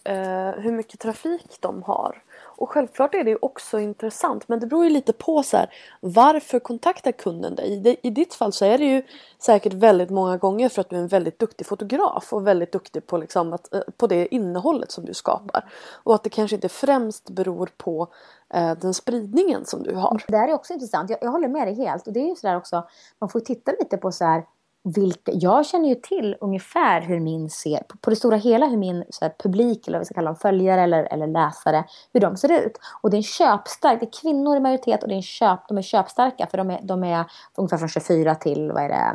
eh, 0.04 0.50
hur 0.50 0.72
mycket 0.72 1.00
trafik 1.00 1.58
de 1.60 1.82
har. 1.82 2.22
Och 2.62 2.70
självklart 2.70 3.14
är 3.14 3.24
det 3.24 3.36
också 3.36 3.80
intressant 3.80 4.48
men 4.48 4.60
det 4.60 4.66
beror 4.66 4.84
ju 4.84 4.90
lite 4.90 5.12
på 5.12 5.42
så 5.42 5.56
här, 5.56 5.70
varför 6.00 6.58
kontaktar 6.58 7.12
kunden 7.12 7.54
dig? 7.54 7.98
I 8.02 8.10
ditt 8.10 8.34
fall 8.34 8.52
så 8.52 8.64
är 8.64 8.78
det 8.78 8.84
ju 8.84 9.02
säkert 9.38 9.72
väldigt 9.72 10.10
många 10.10 10.36
gånger 10.36 10.68
för 10.68 10.80
att 10.80 10.90
du 10.90 10.96
är 10.96 11.00
en 11.00 11.08
väldigt 11.08 11.38
duktig 11.38 11.66
fotograf 11.66 12.32
och 12.32 12.46
väldigt 12.46 12.72
duktig 12.72 13.06
på, 13.06 13.16
liksom 13.16 13.52
att, 13.52 13.74
eh, 13.74 13.80
på 13.96 14.06
det 14.06 14.34
innehållet 14.34 14.90
som 14.90 15.04
du 15.04 15.14
skapar. 15.14 15.70
Och 16.02 16.14
att 16.14 16.24
det 16.24 16.30
kanske 16.30 16.56
inte 16.56 16.68
främst 16.68 17.30
beror 17.30 17.68
på 17.76 18.08
eh, 18.54 18.72
den 18.72 18.94
spridningen 18.94 19.64
som 19.64 19.82
du 19.82 19.94
har. 19.94 20.24
Det 20.28 20.36
här 20.36 20.48
är 20.48 20.54
också 20.54 20.72
intressant. 20.72 21.10
Jag, 21.10 21.18
jag 21.22 21.30
håller 21.30 21.48
med 21.48 21.66
dig 21.66 21.74
helt 21.74 22.06
och 22.06 22.12
det 22.12 22.20
är 22.20 22.28
ju 22.28 22.34
sådär 22.34 22.56
också, 22.56 22.88
man 23.18 23.28
får 23.28 23.40
titta 23.40 23.72
lite 23.80 23.96
på 23.96 24.12
så 24.12 24.24
här 24.24 24.44
vilka, 24.84 25.32
jag 25.32 25.66
känner 25.66 25.88
ju 25.88 25.94
till 25.94 26.36
ungefär 26.40 27.00
hur 27.00 27.20
min 27.20 27.50
ser, 27.50 27.82
på, 28.00 28.10
det 28.10 28.16
stora 28.16 28.36
hela 28.36 28.66
hur 28.66 28.76
min 28.76 29.04
så 29.10 29.24
här, 29.24 29.34
publik, 29.38 29.88
eller 29.88 29.98
vad 29.98 30.00
vi 30.00 30.04
ska 30.04 30.14
kalla 30.14 30.30
dem, 30.30 30.36
följare 30.36 30.82
eller, 30.82 31.04
eller 31.12 31.26
läsare, 31.26 31.84
hur 32.12 32.20
de 32.20 32.36
ser 32.36 32.66
ut. 32.66 32.78
Och 33.02 33.10
det 33.10 33.14
är 33.14 33.18
en 33.18 33.22
köpstark, 33.22 34.00
det 34.00 34.06
är 34.06 34.20
kvinnor 34.20 34.56
i 34.56 34.60
majoritet 34.60 35.02
och 35.02 35.08
det 35.08 35.14
är 35.14 35.16
en 35.16 35.22
köp, 35.22 35.68
de 35.68 35.78
är 35.78 35.82
köpstarka 35.82 36.46
för 36.46 36.58
de 36.58 36.70
är, 36.70 36.80
de 36.82 37.04
är 37.04 37.24
ungefär 37.54 37.76
från 37.76 37.88
24 37.88 38.34
till 38.34 38.72
vad 38.72 38.82
är 38.82 38.88
det, 38.88 39.14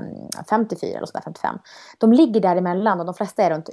54 0.50 0.98
eller 0.98 1.08
sådär, 1.08 1.22
55. 1.24 1.60
De 1.98 2.14
ligger 2.14 2.42
däremellan 2.42 3.00
och 3.00 3.06
de 3.06 3.16
flesta 3.16 3.44
är 3.44 3.50
runt 3.50 3.70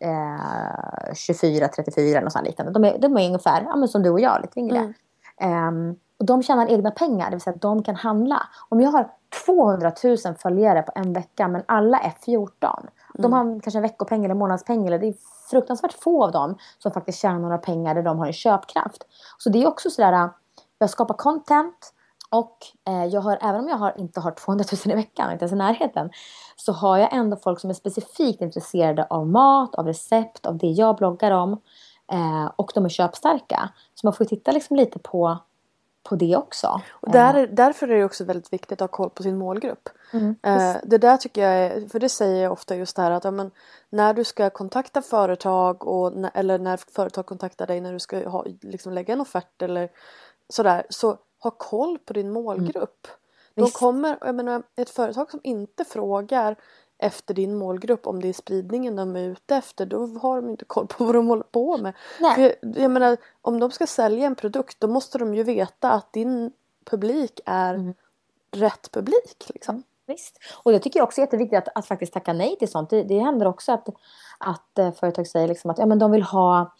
eh, 0.00 1.14
24, 1.14 1.68
34 1.68 2.04
eller 2.04 2.20
något 2.20 2.32
sånt 2.32 2.46
liknande. 2.46 2.72
De 2.72 2.84
är, 2.84 2.98
de 2.98 3.16
är 3.16 3.26
ungefär 3.26 3.62
ja, 3.62 3.76
men 3.76 3.88
som 3.88 4.02
du 4.02 4.10
och 4.10 4.20
jag, 4.20 4.42
lite 4.42 4.60
yngre. 4.60 4.78
Mm. 4.78 5.90
Um, 5.90 5.96
och 6.18 6.26
de 6.26 6.42
tjänar 6.42 6.70
egna 6.70 6.90
pengar, 6.90 7.24
det 7.24 7.36
vill 7.36 7.40
säga 7.40 7.54
att 7.54 7.62
de 7.62 7.82
kan 7.82 7.96
handla. 7.96 8.42
Om 8.68 8.80
jag 8.80 8.90
har 8.90 9.10
200 9.46 9.92
000 10.04 10.16
följare 10.38 10.82
på 10.82 10.92
en 10.94 11.12
vecka 11.12 11.48
men 11.48 11.62
alla 11.66 11.98
är 11.98 12.12
14. 12.24 12.70
Mm. 12.80 12.90
De 13.12 13.32
har 13.32 13.60
kanske 13.60 13.78
en 13.78 13.82
veckopeng 13.82 14.24
eller 14.24 14.34
månadspeng. 14.34 14.86
Eller 14.86 14.98
det 14.98 15.06
är 15.06 15.14
fruktansvärt 15.50 15.92
få 15.92 16.24
av 16.24 16.32
dem 16.32 16.58
som 16.78 16.92
faktiskt 16.92 17.18
tjänar 17.18 17.38
några 17.38 17.58
pengar 17.58 17.94
där 17.94 18.02
de 18.02 18.18
har 18.18 18.26
en 18.26 18.32
köpkraft. 18.32 19.06
Så 19.38 19.50
det 19.50 19.62
är 19.62 19.66
också 19.66 19.90
sådär, 19.90 20.30
jag 20.78 20.90
skapar 20.90 21.14
content 21.14 21.92
och 22.30 22.56
eh, 22.88 23.04
jag 23.04 23.20
har, 23.20 23.38
även 23.42 23.60
om 23.60 23.68
jag 23.68 23.76
har, 23.76 23.98
inte 23.98 24.20
har 24.20 24.30
200 24.30 24.64
000 24.86 24.92
i 24.92 24.96
veckan, 24.96 25.32
inte 25.32 25.42
ens 25.42 25.52
i 25.52 25.56
närheten, 25.56 26.10
så 26.56 26.72
har 26.72 26.98
jag 26.98 27.12
ändå 27.12 27.36
folk 27.36 27.60
som 27.60 27.70
är 27.70 27.74
specifikt 27.74 28.40
intresserade 28.40 29.06
av 29.10 29.26
mat, 29.26 29.74
av 29.74 29.86
recept, 29.86 30.46
av 30.46 30.58
det 30.58 30.66
jag 30.66 30.96
bloggar 30.96 31.30
om. 31.30 31.52
Eh, 32.12 32.50
och 32.56 32.72
de 32.74 32.84
är 32.84 32.88
köpstarka. 32.88 33.70
Så 33.94 34.06
man 34.06 34.12
får 34.12 34.24
titta 34.24 34.52
liksom 34.52 34.76
lite 34.76 34.98
på 34.98 35.38
på 36.02 36.16
det 36.16 36.36
också. 36.36 36.80
Och 36.90 37.10
där, 37.10 37.46
därför 37.46 37.88
är 37.88 37.98
det 37.98 38.04
också 38.04 38.24
väldigt 38.24 38.52
viktigt 38.52 38.82
att 38.82 38.90
ha 38.90 38.96
koll 38.96 39.10
på 39.10 39.22
sin 39.22 39.38
målgrupp. 39.38 39.88
Mm. 40.12 40.36
Eh, 40.42 40.76
det 40.82 40.98
där 40.98 41.16
tycker 41.16 41.42
jag 41.42 41.52
är, 41.52 41.88
för 41.88 42.00
det 42.00 42.08
säger 42.08 42.42
jag 42.42 42.52
ofta 42.52 42.76
just 42.76 42.96
det 42.96 43.02
här 43.02 43.10
att 43.10 43.24
ja, 43.24 43.30
men, 43.30 43.50
när 43.90 44.14
du 44.14 44.24
ska 44.24 44.50
kontakta 44.50 45.02
företag 45.02 45.86
och, 45.86 46.12
eller 46.34 46.58
när 46.58 46.76
företag 46.76 47.26
kontaktar 47.26 47.66
dig 47.66 47.80
när 47.80 47.92
du 47.92 47.98
ska 47.98 48.28
ha, 48.28 48.46
liksom 48.60 48.92
lägga 48.92 49.14
en 49.14 49.20
offert 49.20 49.62
eller 49.62 49.88
sådär 50.48 50.86
så 50.88 51.18
ha 51.42 51.50
koll 51.50 51.98
på 51.98 52.12
din 52.12 52.32
målgrupp. 52.32 53.06
Mm. 53.06 53.70
De 53.70 53.70
kommer, 53.70 54.18
jag 54.20 54.34
menar, 54.34 54.62
ett 54.76 54.90
företag 54.90 55.30
som 55.30 55.40
inte 55.42 55.84
frågar 55.84 56.56
efter 57.00 57.34
din 57.34 57.56
målgrupp 57.56 58.06
om 58.06 58.22
det 58.22 58.28
är 58.28 58.32
spridningen 58.32 58.96
de 58.96 59.16
är 59.16 59.28
ute 59.28 59.56
efter 59.56 59.86
då 59.86 60.06
har 60.06 60.36
de 60.36 60.50
inte 60.50 60.64
koll 60.64 60.86
på 60.86 61.04
vad 61.04 61.14
de 61.14 61.26
håller 61.26 61.42
på 61.42 61.78
med. 61.78 61.94
För 62.34 62.42
jag, 62.42 62.54
jag 62.76 62.90
menar 62.90 63.16
om 63.42 63.60
de 63.60 63.70
ska 63.70 63.86
sälja 63.86 64.26
en 64.26 64.34
produkt 64.34 64.80
då 64.80 64.88
måste 64.88 65.18
de 65.18 65.34
ju 65.34 65.42
veta 65.42 65.90
att 65.90 66.12
din 66.12 66.52
publik 66.84 67.40
är 67.44 67.74
mm. 67.74 67.94
rätt 68.50 68.90
publik. 68.90 69.44
Liksom. 69.46 69.82
Visst. 70.10 70.38
Och 70.62 70.72
jag 70.72 70.82
tycker 70.82 71.02
också 71.02 71.20
är 71.20 71.22
jätteviktigt 71.22 71.58
att, 71.58 71.68
att 71.74 71.86
faktiskt 71.86 72.12
tacka 72.12 72.32
nej 72.32 72.56
till 72.58 72.70
sånt. 72.70 72.90
Det, 72.90 73.02
det 73.02 73.18
händer 73.18 73.46
också 73.46 73.72
att, 73.72 73.88
att 74.38 74.78
eh, 74.78 74.92
företag 74.92 75.26
säger 75.26 75.48
liksom 75.48 75.70
att 75.70 75.78
ja, 75.78 75.86
men 75.86 75.98
de 75.98 76.10
vill 76.10 76.22
ha 76.22 76.72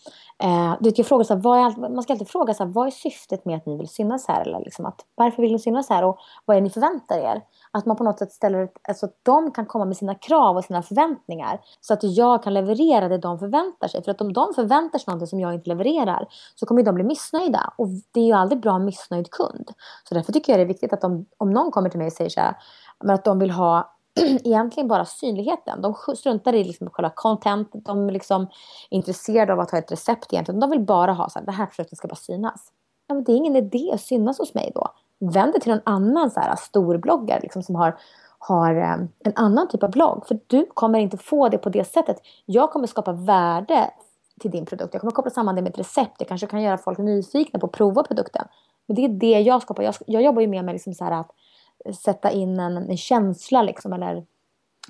Eh, 0.42 0.76
du 0.80 0.90
ska 0.90 1.04
fråga 1.04 1.24
så 1.24 1.34
här, 1.34 1.40
vad 1.40 1.58
är, 1.58 1.90
man 1.94 2.02
ska 2.02 2.12
alltid 2.12 2.28
fråga 2.28 2.54
så 2.54 2.64
här, 2.64 2.70
vad 2.70 2.86
är 2.86 2.90
syftet 2.90 3.44
med 3.44 3.56
att 3.56 3.66
ni 3.66 3.76
vill 3.76 3.88
synas 3.88 4.28
här? 4.28 4.40
Eller 4.40 4.58
liksom 4.58 4.86
att, 4.86 5.00
varför 5.14 5.42
vill 5.42 5.52
ni 5.52 5.58
synas 5.58 5.88
här? 5.88 6.04
Och 6.04 6.18
vad 6.44 6.56
är 6.56 6.60
det 6.60 6.64
ni 6.64 6.70
förväntar 6.70 7.18
er? 7.18 7.42
Att 7.70 7.86
man 7.86 7.96
på 7.96 8.04
något 8.04 8.18
sätt 8.18 8.32
ställer, 8.32 8.68
alltså 8.88 9.06
att 9.06 9.18
de 9.22 9.50
kan 9.50 9.66
komma 9.66 9.84
med 9.84 9.96
sina 9.96 10.14
krav 10.14 10.56
och 10.56 10.64
sina 10.64 10.82
förväntningar. 10.82 11.60
Så 11.80 11.94
att 11.94 12.00
jag 12.02 12.42
kan 12.42 12.54
leverera 12.54 13.08
det 13.08 13.18
de 13.18 13.38
förväntar 13.38 13.88
sig. 13.88 14.04
För 14.04 14.10
att 14.10 14.20
om 14.20 14.32
de 14.32 14.54
förväntar 14.54 14.98
sig 14.98 15.14
något 15.14 15.28
som 15.28 15.40
jag 15.40 15.54
inte 15.54 15.68
levererar 15.68 16.28
så 16.54 16.66
kommer 16.66 16.82
de 16.82 16.94
bli 16.94 17.04
missnöjda. 17.04 17.72
Och 17.76 17.88
det 18.12 18.20
är 18.20 18.24
ju 18.24 18.32
aldrig 18.32 18.60
bra 18.62 18.78
missnöjd 18.78 19.30
kund. 19.30 19.70
Så 20.08 20.14
därför 20.14 20.32
tycker 20.32 20.52
jag 20.52 20.58
det 20.58 20.64
är 20.64 20.66
viktigt 20.66 20.92
att 20.92 21.00
de, 21.00 21.26
om 21.38 21.50
någon 21.50 21.70
kommer 21.70 21.90
till 21.90 21.98
mig 21.98 22.06
och 22.06 22.12
säger 22.12 22.30
så 22.30 22.40
här, 22.40 22.56
men 23.00 23.14
att 23.14 23.24
de 23.24 23.38
vill 23.38 23.50
ha 23.50 23.94
egentligen 24.44 24.88
bara 24.88 25.04
synligheten. 25.04 25.82
De 25.82 25.94
struntar 26.16 26.54
i 26.54 26.64
liksom 26.64 26.90
själva 26.90 27.10
content. 27.14 27.70
De 27.72 28.08
är 28.08 28.12
liksom 28.12 28.46
intresserade 28.88 29.52
av 29.52 29.60
att 29.60 29.70
ha 29.70 29.78
ett 29.78 29.92
recept 29.92 30.32
egentligen. 30.32 30.60
De 30.60 30.70
vill 30.70 30.80
bara 30.80 31.12
ha 31.12 31.28
så 31.28 31.38
här, 31.38 31.46
det 31.46 31.52
här 31.52 31.66
produkten 31.66 31.96
ska 31.96 32.08
bara 32.08 32.14
synas. 32.14 32.72
Ja, 33.06 33.14
men 33.14 33.24
det 33.24 33.32
är 33.32 33.36
ingen 33.36 33.56
idé 33.56 33.90
att 33.94 34.00
synas 34.00 34.38
hos 34.38 34.54
mig 34.54 34.72
då. 34.74 34.88
Vänd 35.18 35.52
dig 35.52 35.60
till 35.60 35.72
någon 35.72 35.82
annan 35.84 36.30
så 36.30 36.40
här, 36.40 36.56
storbloggare 36.56 37.40
liksom, 37.40 37.62
som 37.62 37.74
har, 37.74 37.98
har 38.38 38.74
ehm, 38.74 39.08
en 39.24 39.32
annan 39.36 39.68
typ 39.68 39.82
av 39.82 39.90
blogg. 39.90 40.26
För 40.26 40.38
du 40.46 40.66
kommer 40.74 40.98
inte 40.98 41.16
få 41.16 41.48
det 41.48 41.58
på 41.58 41.68
det 41.68 41.84
sättet. 41.84 42.16
Jag 42.46 42.70
kommer 42.72 42.86
skapa 42.86 43.12
värde 43.12 43.90
till 44.40 44.50
din 44.50 44.66
produkt. 44.66 44.94
Jag 44.94 45.00
kommer 45.00 45.12
koppla 45.12 45.30
samman 45.30 45.54
det 45.54 45.62
med 45.62 45.70
ett 45.70 45.78
recept. 45.78 46.14
Jag 46.18 46.28
kanske 46.28 46.46
kan 46.46 46.62
göra 46.62 46.78
folk 46.78 46.98
nyfikna 46.98 47.60
på 47.60 47.66
att 47.66 47.72
prova 47.72 48.02
produkten. 48.02 48.44
Men 48.86 48.94
det 48.94 49.04
är 49.04 49.08
det 49.08 49.40
jag 49.40 49.62
skapar. 49.62 49.82
Jag, 49.82 49.94
jag 50.06 50.22
jobbar 50.22 50.40
ju 50.40 50.48
mer 50.48 50.62
med 50.62 50.72
liksom 50.72 50.94
så 50.94 51.04
här 51.04 51.20
att 51.20 51.30
sätta 52.04 52.30
in 52.30 52.60
en, 52.60 52.76
en 52.76 52.96
känsla 52.96 53.62
liksom, 53.62 53.92
eller 53.92 54.24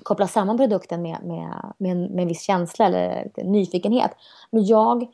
koppla 0.03 0.27
samman 0.27 0.57
produkten 0.57 1.01
med, 1.01 1.17
med, 1.23 1.73
med, 1.77 1.91
en, 1.91 2.03
med 2.03 2.21
en 2.21 2.27
viss 2.27 2.41
känsla 2.41 2.85
eller 2.85 3.31
nyfikenhet. 3.43 4.11
Men 4.51 4.65
jag 4.65 5.07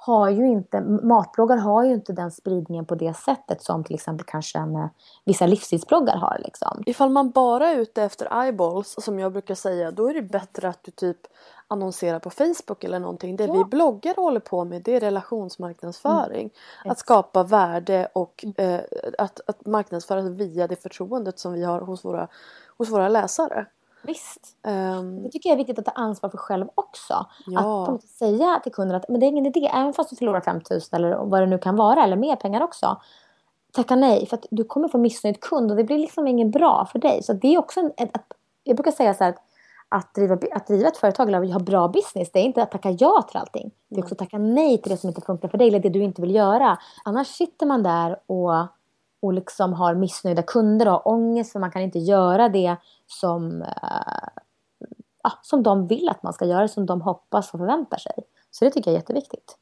har 0.00 0.28
ju 0.28 0.46
inte, 0.48 0.80
matbloggar 0.80 1.56
har 1.56 1.84
ju 1.84 1.92
inte 1.92 2.12
den 2.12 2.30
spridningen 2.30 2.84
på 2.84 2.94
det 2.94 3.16
sättet 3.16 3.62
som 3.62 3.84
till 3.84 3.94
exempel 3.94 4.26
kanske 4.26 4.58
en, 4.58 4.88
vissa 5.24 5.46
livsstilsbloggar 5.46 6.16
har. 6.16 6.38
Liksom. 6.44 6.82
Ifall 6.86 7.10
man 7.10 7.30
bara 7.30 7.68
är 7.68 7.76
ute 7.76 8.02
efter 8.02 8.42
eyeballs 8.42 8.96
som 8.98 9.18
jag 9.18 9.32
brukar 9.32 9.54
säga 9.54 9.90
då 9.90 10.08
är 10.08 10.14
det 10.14 10.22
bättre 10.22 10.68
att 10.68 10.82
du 10.82 10.90
typ 10.90 11.18
annonserar 11.68 12.18
på 12.18 12.30
Facebook 12.30 12.84
eller 12.84 12.98
någonting. 12.98 13.36
Det 13.36 13.44
ja. 13.44 13.52
vi 13.52 13.64
bloggar 13.64 14.14
håller 14.16 14.40
på 14.40 14.64
med 14.64 14.82
det 14.82 14.94
är 14.94 15.00
relationsmarknadsföring. 15.00 16.50
Mm. 16.84 16.92
Att 16.92 16.98
skapa 16.98 17.42
värde 17.42 18.08
och 18.12 18.44
mm. 18.44 18.74
eh, 18.74 18.80
att, 19.18 19.40
att 19.46 19.66
marknadsföra 19.66 20.22
via 20.22 20.66
det 20.66 20.82
förtroendet 20.82 21.38
som 21.38 21.52
vi 21.52 21.64
har 21.64 21.80
hos 21.80 22.04
våra, 22.04 22.28
hos 22.78 22.90
våra 22.90 23.08
läsare. 23.08 23.66
Visst. 24.02 24.56
Um, 24.66 25.22
det 25.22 25.28
tycker 25.28 25.50
jag 25.50 25.54
är 25.54 25.58
viktigt 25.58 25.78
att 25.78 25.84
ta 25.84 25.90
ansvar 25.90 26.30
för 26.30 26.38
själv 26.38 26.66
också. 26.74 27.26
Ja. 27.46 27.94
Att 27.94 28.02
säga 28.02 28.60
till 28.62 28.72
kunden 28.72 28.96
att 28.96 29.08
men 29.08 29.20
det 29.20 29.26
är 29.26 29.28
ingen 29.28 29.46
idé, 29.46 29.70
även 29.74 29.92
fast 29.92 30.10
du 30.10 30.16
förlorar 30.16 30.40
5 30.40 30.60
000 30.70 30.80
eller 30.92 31.16
vad 31.16 31.42
det 31.42 31.46
nu 31.46 31.58
kan 31.58 31.76
vara, 31.76 32.04
eller 32.04 32.16
mer 32.16 32.36
pengar 32.36 32.60
också. 32.60 33.00
Tacka 33.72 33.96
nej, 33.96 34.26
för 34.26 34.36
att 34.36 34.46
du 34.50 34.64
kommer 34.64 34.88
få 34.88 34.98
missnöjd 34.98 35.40
kund 35.40 35.70
och 35.70 35.76
det 35.76 35.84
blir 35.84 35.98
liksom 35.98 36.28
inget 36.28 36.52
bra 36.52 36.88
för 36.92 36.98
dig. 36.98 37.22
Så 37.22 37.32
det 37.32 37.54
är 37.54 37.58
också 37.58 37.80
en, 37.80 37.86
ett, 37.96 38.16
ett, 38.16 38.32
jag 38.64 38.76
brukar 38.76 38.90
säga 38.90 39.14
så 39.14 39.24
här 39.24 39.30
att 39.30 39.44
att 39.88 40.14
driva, 40.14 40.38
att 40.52 40.66
driva 40.66 40.88
ett 40.88 40.96
företag 40.96 41.28
eller 41.28 41.52
ha 41.52 41.60
bra 41.60 41.88
business, 41.88 42.32
det 42.32 42.38
är 42.38 42.42
inte 42.42 42.62
att 42.62 42.70
tacka 42.70 42.90
ja 42.90 43.26
till 43.28 43.36
allting. 43.36 43.70
Det 43.88 43.96
är 43.96 44.02
också 44.02 44.14
att 44.14 44.18
tacka 44.18 44.38
nej 44.38 44.82
till 44.82 44.90
det 44.90 44.96
som 44.96 45.08
inte 45.08 45.20
funkar 45.20 45.48
för 45.48 45.58
dig 45.58 45.68
eller 45.68 45.80
det 45.80 45.88
du 45.88 46.02
inte 46.02 46.22
vill 46.22 46.34
göra. 46.34 46.78
Annars 47.04 47.26
sitter 47.26 47.66
man 47.66 47.82
där 47.82 48.20
och, 48.26 48.52
och 49.20 49.32
liksom 49.32 49.72
har 49.72 49.94
missnöjda 49.94 50.42
kunder 50.42 50.86
och 50.86 50.92
har 50.92 51.08
ångest 51.08 51.52
för 51.52 51.58
man 51.58 51.70
kan 51.70 51.82
inte 51.82 51.98
göra 51.98 52.48
det 52.48 52.76
som, 53.06 53.62
äh, 53.62 55.32
som 55.42 55.62
de 55.62 55.86
vill 55.86 56.08
att 56.08 56.22
man 56.22 56.32
ska 56.32 56.44
göra, 56.44 56.68
som 56.68 56.86
de 56.86 57.00
hoppas 57.00 57.54
och 57.54 57.60
förväntar 57.60 57.98
sig. 57.98 58.14
Så 58.50 58.64
det 58.64 58.70
tycker 58.70 58.90
jag 58.90 58.94
är 58.94 59.00
jätteviktigt. 59.00 59.56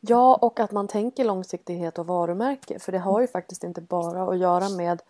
Ja, 0.00 0.34
och 0.34 0.60
att 0.60 0.72
man 0.72 0.88
tänker 0.88 1.24
långsiktighet 1.24 1.98
och 1.98 2.06
varumärke. 2.06 2.78
För 2.78 2.92
det 2.92 2.98
har 2.98 3.20
ju 3.20 3.26
faktiskt 3.26 3.64
inte 3.64 3.80
bara 3.80 4.22
att 4.22 4.38
göra 4.38 4.68
med 4.68 5.02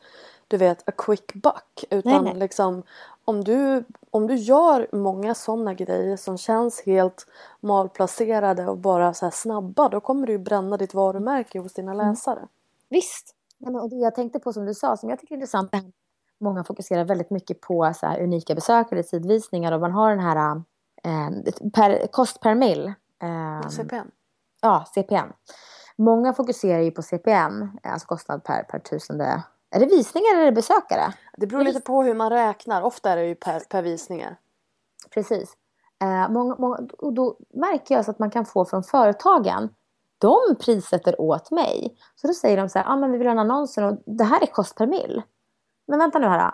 du 0.48 0.56
vet, 0.56 0.88
a 0.88 0.92
quick 0.98 1.34
buck. 1.34 1.84
Utan 1.90 2.12
nej, 2.12 2.32
nej. 2.32 2.34
liksom 2.34 2.82
om 3.24 3.44
du, 3.44 3.84
om 4.10 4.26
du 4.26 4.34
gör 4.34 4.88
många 4.92 5.34
sådana 5.34 5.74
grejer 5.74 6.16
som 6.16 6.38
känns 6.38 6.80
helt 6.80 7.26
malplacerade 7.60 8.66
och 8.66 8.76
bara 8.76 9.14
så 9.14 9.30
snabba 9.30 9.88
då 9.88 10.00
kommer 10.00 10.26
du 10.26 10.32
ju 10.32 10.38
bränna 10.38 10.76
ditt 10.76 10.94
varumärke 10.94 11.58
hos 11.58 11.72
dina 11.72 11.92
mm. 11.92 12.08
läsare. 12.08 12.38
Mm. 12.38 12.48
Visst. 12.88 13.34
Ja, 13.60 13.80
och 13.80 13.90
det 13.90 13.96
jag 13.96 14.14
tänkte 14.14 14.38
på 14.38 14.52
som 14.52 14.66
du 14.66 14.74
sa, 14.74 14.96
som 14.96 15.10
jag 15.10 15.18
tycker 15.18 15.34
är 15.34 15.36
intressant, 15.36 15.70
många 16.40 16.64
fokuserar 16.64 17.04
väldigt 17.04 17.30
mycket 17.30 17.60
på 17.60 17.92
så 17.94 18.06
här, 18.06 18.22
unika 18.22 18.54
besökare, 18.54 19.02
sidvisningar 19.02 19.72
och 19.72 19.80
man 19.80 19.92
har 19.92 20.10
den 20.10 20.20
här 20.20 20.62
eh, 21.04 21.70
per, 21.74 22.06
kost 22.06 22.40
per 22.40 22.54
mil. 22.54 22.92
Eh, 23.22 23.68
CPN. 23.68 24.10
Ja, 24.60 24.84
CPN. 24.94 25.32
Många 25.96 26.32
fokuserar 26.32 26.80
ju 26.80 26.90
på 26.90 27.02
CPN, 27.02 27.78
alltså 27.82 28.06
kostnad 28.06 28.44
per, 28.44 28.62
per 28.62 28.78
tusende 28.78 29.42
Är 29.70 29.80
det 29.80 29.86
visningar 29.86 30.32
eller 30.32 30.42
är 30.42 30.46
det 30.46 30.52
besökare? 30.52 31.14
Det 31.36 31.46
beror 31.46 31.64
lite 31.64 31.80
på 31.80 32.02
hur 32.02 32.14
man 32.14 32.30
räknar. 32.30 32.82
Ofta 32.82 33.10
är 33.10 33.16
det 33.16 33.26
ju 33.26 33.34
per, 33.34 33.60
per 33.60 33.82
visningar. 33.82 34.36
Precis. 35.14 35.56
Eh, 36.02 36.28
många, 36.30 36.56
många, 36.58 36.78
och 36.98 37.12
då 37.12 37.36
märker 37.54 37.94
jag 37.94 38.04
så 38.04 38.10
att 38.10 38.18
man 38.18 38.30
kan 38.30 38.46
få 38.46 38.64
från 38.64 38.82
företagen. 38.82 39.68
De 40.20 40.56
prissätter 40.60 41.20
åt 41.20 41.50
mig. 41.50 41.96
Så 42.16 42.26
då 42.26 42.32
säger 42.32 42.56
de 42.56 42.68
så 42.68 42.78
här, 42.78 42.86
ah, 42.92 42.96
men 42.96 43.12
vi 43.12 43.18
vill 43.18 43.26
ha 43.26 43.32
en 43.32 43.38
annons 43.38 43.78
och 43.78 43.98
det 44.06 44.24
här 44.24 44.42
är 44.42 44.46
kost 44.46 44.76
per 44.76 44.86
mil. 44.86 45.22
Men 45.86 45.98
vänta 45.98 46.18
nu 46.18 46.26
här. 46.26 46.52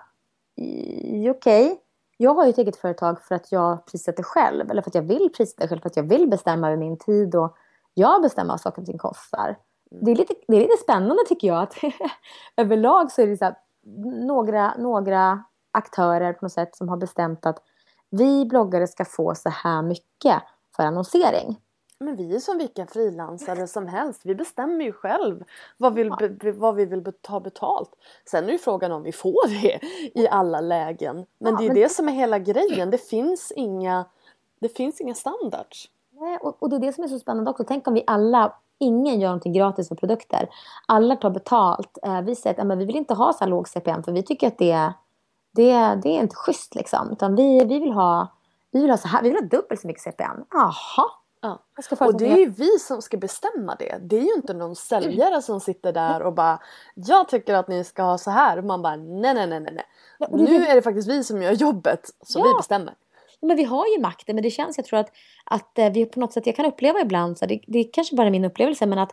Okej, 0.56 1.30
okay. 1.30 1.76
jag 2.16 2.34
har 2.34 2.44
ju 2.44 2.50
ett 2.50 2.58
eget 2.58 2.76
företag 2.76 3.20
för 3.22 3.34
att 3.34 3.52
jag 3.52 3.86
prissätter 3.86 4.22
själv. 4.22 4.70
Eller 4.70 4.82
för 4.82 4.90
att 4.90 4.94
jag 4.94 5.02
vill 5.02 5.30
prissätta 5.36 5.68
själv, 5.68 5.80
för 5.80 5.88
att 5.88 5.96
jag 5.96 6.08
vill 6.08 6.28
bestämma 6.28 6.66
över 6.66 6.76
min 6.76 6.98
tid. 6.98 7.34
Och 7.34 7.56
jag 7.94 8.22
bestämmer 8.22 8.52
vad 8.52 8.60
saker 8.60 8.82
och 8.82 8.86
ting 8.86 8.98
kostar. 8.98 9.58
Mm. 9.90 10.04
Det 10.04 10.10
är, 10.10 10.16
lite, 10.16 10.34
det 10.48 10.56
är 10.56 10.60
lite 10.60 10.82
spännande 10.82 11.22
tycker 11.28 11.48
jag. 11.48 11.62
att 11.62 11.74
Överlag 12.56 13.12
så 13.12 13.22
är 13.22 13.26
det 13.26 13.36
så 13.36 13.44
här, 13.44 13.56
några, 14.26 14.74
några 14.78 15.44
aktörer 15.72 16.32
på 16.32 16.44
något 16.44 16.52
sätt 16.52 16.76
som 16.76 16.88
har 16.88 16.96
bestämt 16.96 17.46
att 17.46 17.62
vi 18.10 18.46
bloggare 18.46 18.86
ska 18.86 19.04
få 19.04 19.34
så 19.34 19.48
här 19.48 19.82
mycket 19.82 20.42
för 20.76 20.82
annonsering. 20.82 21.60
Men 21.98 22.16
vi 22.16 22.34
är 22.34 22.38
som 22.38 22.58
vilka 22.58 22.86
frilansare 22.86 23.66
som 23.66 23.86
helst. 23.86 24.20
Vi 24.24 24.34
bestämmer 24.34 24.84
ju 24.84 24.92
själv 24.92 25.44
vad 25.76 25.94
vi, 25.94 26.10
be, 26.10 26.52
vad 26.52 26.74
vi 26.74 26.84
vill 26.84 27.12
ta 27.20 27.40
betalt. 27.40 27.90
Sen 28.30 28.44
är 28.44 28.52
ju 28.52 28.58
frågan 28.58 28.92
om 28.92 29.02
vi 29.02 29.12
får 29.12 29.48
det 29.62 29.80
i 30.20 30.28
alla 30.28 30.60
lägen. 30.60 31.26
Men 31.38 31.52
ja, 31.52 31.58
det 31.58 31.64
är 31.64 31.68
ju 31.68 31.82
det 31.82 31.88
som 31.88 32.08
är 32.08 32.12
hela 32.12 32.38
grejen. 32.38 32.90
Det 32.90 32.98
finns 32.98 33.52
inga, 33.56 34.04
det 34.60 34.68
finns 34.68 35.00
inga 35.00 35.14
standards. 35.14 35.90
Nej, 36.10 36.38
och, 36.40 36.62
och 36.62 36.70
det 36.70 36.76
är 36.76 36.80
det 36.80 36.92
som 36.92 37.04
är 37.04 37.08
så 37.08 37.18
spännande 37.18 37.50
också. 37.50 37.64
Tänk 37.64 37.88
om 37.88 37.94
vi 37.94 38.04
alla 38.06 38.56
Ingen 38.78 39.20
gör 39.20 39.28
någonting 39.28 39.52
gratis 39.52 39.88
för 39.88 39.94
produkter. 39.94 40.48
Alla 40.86 41.16
tar 41.16 41.30
betalt. 41.30 41.98
Eh, 42.02 42.20
vi 42.20 42.34
säger 42.34 42.72
att 42.72 42.78
vi 42.78 42.84
vill 42.84 42.96
inte 42.96 43.14
ha 43.14 43.32
så 43.32 43.44
här 43.44 43.50
låg 43.50 43.68
CPM 43.68 44.02
för 44.02 44.12
vi 44.12 44.22
tycker 44.22 44.46
att 44.46 44.58
det, 44.58 44.92
det, 45.52 45.72
det 46.02 46.08
är 46.08 46.20
inte 46.22 46.36
schysst. 46.36 46.74
Liksom. 46.74 47.10
Utan 47.10 47.36
vi, 47.36 47.64
vi, 47.64 47.78
vill 47.78 47.92
ha, 47.92 48.32
vi 48.70 48.80
vill 48.80 48.90
ha 48.90 48.96
så 48.96 49.08
här, 49.08 49.22
vi 49.22 49.28
vill 49.28 49.38
ha 49.38 49.48
dubbelt 49.48 49.80
så 49.80 49.86
mycket 49.86 50.02
CPM. 50.02 50.44
Jaha. 50.50 51.10
Ja. 51.40 51.62
Och 52.00 52.18
det 52.18 52.26
är 52.26 52.36
ju 52.36 52.50
vi 52.50 52.78
som 52.78 53.02
ska 53.02 53.16
bestämma 53.16 53.74
det. 53.74 53.98
Det 54.00 54.16
är 54.16 54.22
ju 54.22 54.34
inte 54.34 54.54
någon 54.54 54.76
säljare 54.76 55.42
som 55.42 55.60
sitter 55.60 55.92
där 55.92 56.22
och 56.22 56.34
bara 56.34 56.58
Jag 56.94 57.28
tycker 57.28 57.54
att 57.54 57.68
ni 57.68 57.84
ska 57.84 58.02
ha 58.02 58.18
så 58.18 58.30
här. 58.30 58.58
Och 58.58 58.64
man 58.64 58.82
bara 58.82 58.96
nej 58.96 59.34
nej 59.34 59.46
nej 59.46 59.60
nej. 59.60 59.86
Ja, 60.18 60.28
nu 60.32 60.66
är 60.66 60.74
det 60.74 60.82
faktiskt 60.82 61.08
vi 61.08 61.24
som 61.24 61.42
gör 61.42 61.52
jobbet 61.52 62.00
så 62.22 62.38
ja. 62.38 62.44
vi 62.44 62.54
bestämmer 62.54 62.94
men 63.40 63.56
vi 63.56 63.64
har 63.64 63.86
ju 63.86 64.00
makten 64.00 64.34
men 64.34 64.42
det 64.42 64.50
känns, 64.50 64.76
jag 64.76 64.86
tror 64.86 64.98
att, 64.98 65.12
att 65.44 65.78
eh, 65.78 65.92
vi 65.92 66.06
på 66.06 66.20
något 66.20 66.32
sätt, 66.32 66.46
jag 66.46 66.56
kan 66.56 66.66
uppleva 66.66 67.00
ibland, 67.00 67.38
så 67.38 67.46
det, 67.46 67.60
det 67.66 67.78
är 67.78 67.86
kanske 67.92 68.16
bara 68.16 68.30
min 68.30 68.44
upplevelse, 68.44 68.86
men 68.86 68.98
att 68.98 69.12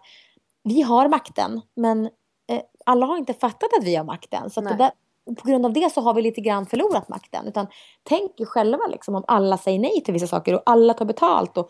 vi 0.63 0.81
har 0.81 1.07
makten 1.07 1.61
men 1.75 2.05
eh, 2.47 2.61
alla 2.85 3.05
har 3.05 3.17
inte 3.17 3.33
fattat 3.33 3.69
att 3.79 3.83
vi 3.83 3.95
har 3.95 4.03
makten. 4.03 4.49
Så 4.49 4.61
där, 4.61 4.91
på 5.25 5.47
grund 5.47 5.65
av 5.65 5.73
det 5.73 5.93
så 5.93 6.01
har 6.01 6.13
vi 6.13 6.21
lite 6.21 6.41
grann 6.41 6.65
förlorat 6.65 7.09
makten. 7.09 7.47
Utan 7.47 7.67
tänk 8.03 8.39
er 8.39 8.45
själva 8.45 8.87
liksom 8.87 9.15
om 9.15 9.23
alla 9.27 9.57
säger 9.57 9.79
nej 9.79 10.03
till 10.03 10.13
vissa 10.13 10.27
saker 10.27 10.53
och 10.53 10.61
alla 10.65 10.93
tar 10.93 11.05
betalt. 11.05 11.57
Och, 11.57 11.69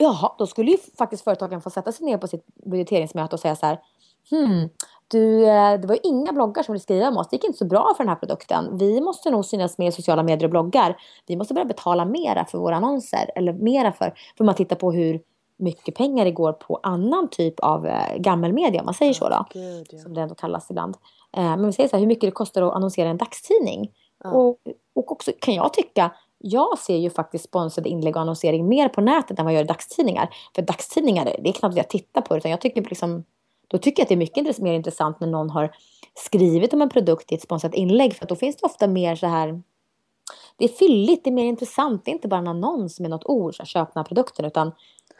jaha, 0.00 0.32
då 0.38 0.46
skulle 0.46 0.70
ju 0.70 0.76
faktiskt 0.98 1.24
företagen 1.24 1.60
få 1.60 1.70
sätta 1.70 1.92
sig 1.92 2.06
ner 2.06 2.18
på 2.18 2.26
sitt 2.26 2.46
budgeteringsmöte 2.66 3.36
och 3.36 3.40
säga 3.40 3.56
så 3.56 3.66
här. 3.66 3.78
Hmm, 4.30 4.68
du, 5.08 5.46
eh, 5.46 5.80
det 5.80 5.88
var 5.88 5.98
inga 6.02 6.32
bloggar 6.32 6.62
som 6.62 6.72
ville 6.72 6.82
skriva 6.82 7.08
om 7.08 7.16
oss. 7.16 7.28
Det 7.28 7.36
gick 7.36 7.44
inte 7.44 7.58
så 7.58 7.64
bra 7.64 7.92
för 7.96 8.04
den 8.04 8.08
här 8.08 8.16
produkten. 8.16 8.78
Vi 8.78 9.00
måste 9.00 9.30
nog 9.30 9.44
synas 9.44 9.78
mer 9.78 9.88
i 9.88 9.92
sociala 9.92 10.22
medier 10.22 10.44
och 10.44 10.50
bloggar. 10.50 10.96
Vi 11.26 11.36
måste 11.36 11.54
börja 11.54 11.64
betala 11.64 12.04
mera 12.04 12.44
för 12.44 12.58
våra 12.58 12.76
annonser. 12.76 13.30
Eller 13.34 13.52
mera 13.52 13.92
för, 13.92 14.14
för 14.36 14.44
man 14.44 14.54
tittar 14.54 14.76
på 14.76 14.92
hur 14.92 15.20
mycket 15.56 15.94
pengar 15.94 16.24
det 16.24 16.30
går 16.30 16.52
på 16.52 16.80
annan 16.82 17.28
typ 17.28 17.60
av 17.60 17.86
eh, 17.86 18.16
gammelmedia, 18.16 18.80
om 18.80 18.84
man 18.84 18.94
säger 18.94 19.12
så 19.12 19.28
då. 19.28 19.46
God, 19.52 19.86
ja. 19.90 19.98
Som 19.98 20.14
det 20.14 20.20
ändå 20.20 20.34
kallas 20.34 20.70
ibland. 20.70 20.96
Eh, 21.36 21.42
men 21.42 21.66
vi 21.66 21.72
säger 21.72 21.88
så 21.88 21.96
här, 21.96 22.00
hur 22.00 22.08
mycket 22.08 22.26
det 22.26 22.30
kostar 22.30 22.62
att 22.62 22.74
annonsera 22.74 23.08
en 23.08 23.16
dagstidning. 23.16 23.90
Ja. 24.24 24.30
Och, 24.30 24.56
och 24.94 25.12
också 25.12 25.32
kan 25.40 25.54
jag 25.54 25.72
tycka, 25.72 26.10
jag 26.42 26.78
ser 26.78 26.96
ju 26.96 27.10
faktiskt 27.10 27.44
sponsrade 27.44 27.88
inlägg 27.88 28.16
och 28.16 28.22
annonsering 28.22 28.68
mer 28.68 28.88
på 28.88 29.00
nätet 29.00 29.38
än 29.38 29.44
vad 29.44 29.54
jag 29.54 29.58
gör 29.58 29.64
i 29.64 29.68
dagstidningar. 29.68 30.30
För 30.54 30.62
dagstidningar, 30.62 31.24
det 31.24 31.48
är 31.48 31.52
knappt 31.52 31.72
att 31.72 31.76
jag 31.76 31.88
tittar 31.88 32.20
på 32.20 32.34
det, 32.34 32.38
utan 32.38 32.50
jag 32.50 32.60
tycker 32.60 32.82
liksom 32.82 33.24
då 33.70 33.78
tycker 33.78 34.00
jag 34.00 34.04
att 34.04 34.08
det 34.08 34.14
är 34.14 34.16
mycket 34.16 34.58
mer 34.58 34.72
intressant 34.72 35.20
när 35.20 35.28
någon 35.28 35.50
har 35.50 35.70
skrivit 36.14 36.72
om 36.72 36.82
en 36.82 36.88
produkt 36.88 37.32
i 37.32 37.34
ett 37.34 37.42
sponsrat 37.42 37.74
inlägg. 37.74 38.14
För 38.14 38.26
då 38.26 38.36
finns 38.36 38.56
det 38.56 38.66
ofta 38.66 38.86
mer 38.86 39.16
så 39.16 39.26
här... 39.26 39.62
Det 40.56 40.64
är 40.64 40.68
fylligt, 40.68 41.24
det 41.24 41.30
är 41.30 41.32
mer 41.32 41.44
intressant. 41.44 42.04
Det 42.04 42.10
är 42.10 42.12
inte 42.12 42.28
bara 42.28 42.40
en 42.40 42.48
annons 42.48 43.00
med 43.00 43.10
något 43.10 43.24
ord, 43.24 43.56
så 43.56 43.62
här, 43.62 43.66
köp 43.66 43.94
den 43.94 44.00
här 44.00 44.08
produkten. 44.08 44.44
Utan 44.44 44.72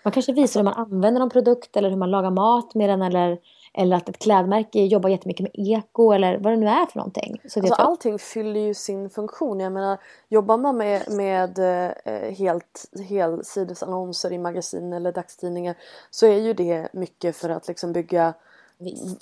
man 0.05 0.13
kanske 0.13 0.33
visar 0.33 0.61
hur 0.61 0.65
man 0.65 0.75
använder 0.75 1.21
någon 1.21 1.31
produkt 1.31 1.77
eller 1.77 1.91
hur 1.91 1.97
man 1.97 2.11
lagar 2.11 2.31
mat 2.31 2.75
med 2.75 2.89
den. 2.89 3.03
Eller, 3.03 3.39
eller 3.73 3.97
att 3.97 4.09
ett 4.09 4.19
klädmärke 4.19 4.85
jobbar 4.85 5.11
jättemycket 5.11 5.43
med 5.43 5.53
eko 5.55 6.13
eller 6.13 6.39
vad 6.39 6.53
det 6.53 6.57
nu 6.57 6.67
är 6.67 6.87
för 6.87 6.99
någonting. 6.99 7.41
Så 7.49 7.61
alltså. 7.61 7.75
Allting 7.75 8.19
fyller 8.19 8.61
ju 8.61 8.75
sin 8.75 9.11
funktion. 9.11 9.61
Jag 9.61 9.73
menar, 9.73 9.99
jobbar 10.29 10.59
man 10.59 10.77
med, 10.77 11.11
med 11.11 11.59
eh, 11.59 12.35
helt 12.35 12.91
helsidesannonser 13.09 14.33
i 14.33 14.39
magasin 14.39 14.93
eller 14.93 15.13
dagstidningar 15.13 15.75
så 16.11 16.27
är 16.27 16.39
ju 16.39 16.55
det 16.55 16.89
mycket 16.93 17.37
för 17.37 17.51
att 17.51 17.69
liksom 17.69 17.93
bygga 17.93 18.35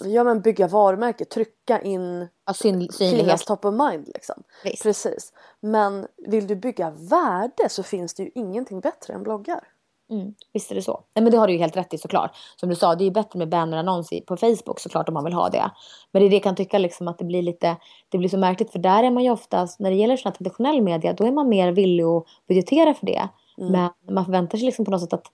Ja 0.05 0.24
men 0.24 0.40
bygga 0.40 0.66
varumärke, 0.66 1.24
trycka 1.24 1.80
in 1.80 2.28
ja, 2.46 2.55
syn, 2.55 2.88
finnas 2.99 3.44
top 3.44 3.64
of 3.64 3.74
mind 3.74 4.09
liksom. 4.14 4.42
Precis. 4.82 5.32
Men 5.61 6.07
vill 6.16 6.46
du 6.46 6.57
bygga 6.57 6.90
värde 6.90 7.68
så 7.68 7.82
finns 7.82 8.14
det 8.14 8.22
ju 8.22 8.30
ingenting 8.34 8.80
bättre 8.80 9.14
än 9.14 9.22
bloggar. 9.22 9.64
Mm, 10.11 10.35
visst 10.53 10.71
är 10.71 10.75
det 10.75 10.83
så. 10.83 11.01
Nej, 11.15 11.23
men 11.23 11.33
det 11.33 11.39
har 11.39 11.47
du 11.47 11.53
ju 11.53 11.59
helt 11.59 11.77
rätt 11.77 11.95
i 11.95 11.99
såklart. 11.99 12.31
Som 12.57 12.69
du 12.69 12.75
sa, 12.75 12.95
det 12.95 13.03
är 13.03 13.07
ju 13.07 13.11
bättre 13.11 13.39
med 13.39 13.49
bannerannons 13.49 14.11
på 14.27 14.37
Facebook 14.37 14.81
såklart 14.81 15.09
om 15.09 15.15
man 15.15 15.25
vill 15.25 15.33
ha 15.33 15.49
det. 15.49 15.71
Men 16.13 16.23
det 16.23 16.29
är 16.29 16.31
det 16.31 16.37
jag 16.37 16.43
kan 16.43 16.57
tycka 16.57 16.79
liksom 16.79 17.09
att 17.09 17.19
det 17.19 17.25
blir 17.25 17.43
lite, 17.43 17.77
det 18.09 18.19
blir 18.19 18.29
så 18.29 18.39
märkligt 18.39 18.71
för 18.71 18.79
där 18.79 19.03
är 19.03 19.11
man 19.11 19.25
ju 19.25 19.31
oftast, 19.31 19.81
när 19.81 19.91
det 19.91 19.97
gäller 19.97 20.17
sådana 20.17 20.37
traditionell 20.37 20.83
media, 20.83 21.13
då 21.13 21.25
är 21.25 21.33
man 21.33 21.49
mer 21.49 21.73
villig 21.73 22.05
att 22.05 22.25
budgetera 22.49 22.95
för 22.95 23.07
det. 23.07 23.29
Mm. 23.59 23.73
Men 23.73 24.15
man 24.15 24.25
förväntar 24.25 24.59
sig 24.59 24.67
liksom 24.67 24.85
på 24.85 24.91
något 24.91 25.01
sätt 25.01 25.13
att, 25.13 25.27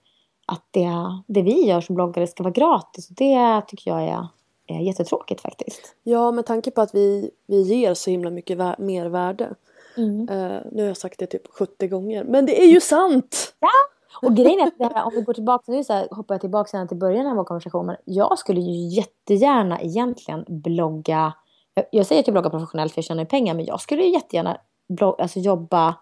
att 0.45 0.63
det, 0.71 0.89
det 1.27 1.41
vi 1.41 1.67
gör 1.67 1.81
som 1.81 1.95
bloggare 1.95 2.27
ska 2.27 2.43
vara 2.43 2.53
gratis. 2.53 3.07
Det 3.07 3.61
tycker 3.67 3.91
jag 3.91 4.03
är, 4.03 4.27
är 4.67 4.79
jättetråkigt 4.79 5.41
faktiskt. 5.41 5.95
Ja, 6.03 6.31
med 6.31 6.45
tanke 6.45 6.71
på 6.71 6.81
att 6.81 6.95
vi, 6.95 7.31
vi 7.47 7.61
ger 7.61 7.93
så 7.93 8.09
himla 8.09 8.29
mycket 8.29 8.57
vä 8.57 8.75
mer 8.79 9.05
värde. 9.05 9.55
Mm. 9.97 10.29
Uh, 10.29 10.61
nu 10.71 10.81
har 10.81 10.87
jag 10.87 10.97
sagt 10.97 11.19
det 11.19 11.25
typ 11.25 11.47
70 11.47 11.87
gånger, 11.87 12.23
men 12.23 12.45
det 12.45 12.61
är 12.61 12.67
ju 12.67 12.81
sant! 12.81 13.55
Ja! 13.59 13.94
Och 14.21 14.35
grejen 14.35 14.59
är 14.59 14.67
att 14.67 14.77
det 14.77 14.91
här, 14.95 15.05
om 15.05 15.11
vi 15.15 15.21
går 15.21 15.33
tillbaka, 15.33 15.71
nu 15.71 15.83
så 15.83 15.93
här, 15.93 16.07
hoppar 16.11 16.35
jag 16.35 16.41
tillbaka 16.41 16.85
till 16.85 16.97
början 16.97 17.27
av 17.27 17.35
vår 17.35 17.43
konversation. 17.43 17.85
Men 17.85 17.95
jag 18.05 18.39
skulle 18.39 18.61
ju 18.61 18.95
jättegärna 18.95 19.81
egentligen 19.81 20.45
blogga. 20.47 21.33
Jag, 21.73 21.85
jag 21.91 22.05
säger 22.05 22.19
att 22.19 22.27
jag 22.27 22.33
bloggar 22.33 22.49
professionellt 22.49 22.93
för 22.93 22.99
jag 22.99 23.05
tjänar 23.05 23.25
pengar. 23.25 23.53
Men 23.53 23.65
jag 23.65 23.81
skulle 23.81 24.03
ju 24.03 24.13
jättegärna 24.13 24.57
blogga, 24.87 25.23
alltså 25.23 25.39
jobba 25.39 25.95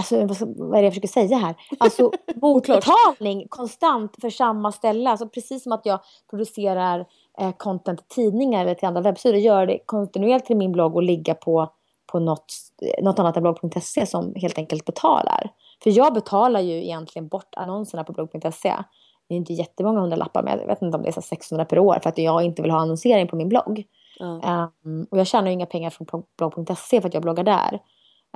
Alltså, 0.00 0.26
vad, 0.56 0.78
är 0.78 0.82
det 0.82 0.86
jag 0.86 0.92
försöker 0.92 1.08
säga 1.08 1.36
här? 1.36 1.54
Alltså 1.78 2.12
mot 2.34 2.66
betalning 2.66 3.46
konstant 3.48 4.16
för 4.20 4.30
samma 4.30 4.72
ställe. 4.72 5.10
Alltså 5.10 5.28
precis 5.28 5.62
som 5.62 5.72
att 5.72 5.86
jag 5.86 6.00
producerar 6.30 7.06
eh, 7.40 7.52
content 7.56 7.98
till 7.98 8.24
tidningar 8.24 8.62
eller 8.62 8.74
till 8.74 8.88
andra 8.88 9.00
webbsidor. 9.00 9.38
Gör 9.38 9.66
det 9.66 9.78
kontinuerligt 9.86 10.46
till 10.46 10.56
min 10.56 10.72
blogg 10.72 10.96
och 10.96 11.02
ligga 11.02 11.34
på, 11.34 11.72
på 12.12 12.18
något, 12.18 12.54
något 13.02 13.18
annat 13.18 13.36
än 13.36 13.42
blogg.se 13.42 14.06
som 14.06 14.34
helt 14.36 14.58
enkelt 14.58 14.84
betalar. 14.84 15.50
För 15.82 15.90
jag 15.90 16.14
betalar 16.14 16.60
ju 16.60 16.84
egentligen 16.84 17.28
bort 17.28 17.54
annonserna 17.56 18.04
på 18.04 18.12
blogg.se. 18.12 18.74
Det 19.28 19.34
är 19.34 19.36
inte 19.36 19.52
jättemånga 19.52 20.00
hundralappar, 20.00 20.42
men 20.42 20.58
jag 20.58 20.66
vet 20.66 20.82
inte 20.82 20.96
om 20.96 21.02
det 21.02 21.08
är 21.08 21.12
så 21.12 21.22
600 21.22 21.64
per 21.64 21.78
år 21.78 21.98
för 22.02 22.08
att 22.08 22.18
jag 22.18 22.42
inte 22.42 22.62
vill 22.62 22.70
ha 22.70 22.80
annonsering 22.80 23.28
på 23.28 23.36
min 23.36 23.48
blogg. 23.48 23.84
Mm. 24.20 24.68
Um, 24.84 25.06
och 25.10 25.18
jag 25.18 25.26
tjänar 25.26 25.46
ju 25.46 25.52
inga 25.52 25.66
pengar 25.66 25.90
från 25.90 26.06
blogg.se 26.38 27.00
för 27.00 27.08
att 27.08 27.14
jag 27.14 27.22
bloggar 27.22 27.44
där. 27.44 27.80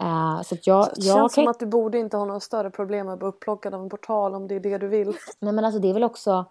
Uh, 0.03 0.43
så 0.43 0.57
jag, 0.63 0.85
det 0.85 1.07
jag 1.07 1.17
känns 1.17 1.35
kan... 1.35 1.45
som 1.45 1.49
att 1.51 1.61
du 1.61 1.67
borde 1.67 1.99
inte 1.99 2.17
ha 2.17 2.25
några 2.25 2.41
större 2.41 2.71
problem 2.71 3.07
med 3.07 3.13
att 3.13 3.19
bli 3.19 3.29
upplockad 3.29 3.75
av 3.75 3.83
en 3.83 3.89
portal 3.89 4.35
om 4.35 4.49
det 4.49 4.55
är 4.55 4.61
det 4.61 4.79
du 4.79 4.89
vill. 4.89 5.07
Nej 5.41 5.53
men 5.53 5.65
alltså 5.65 5.81
det 5.81 5.91
är 5.91 5.95
väl 5.95 6.05
också 6.05 6.45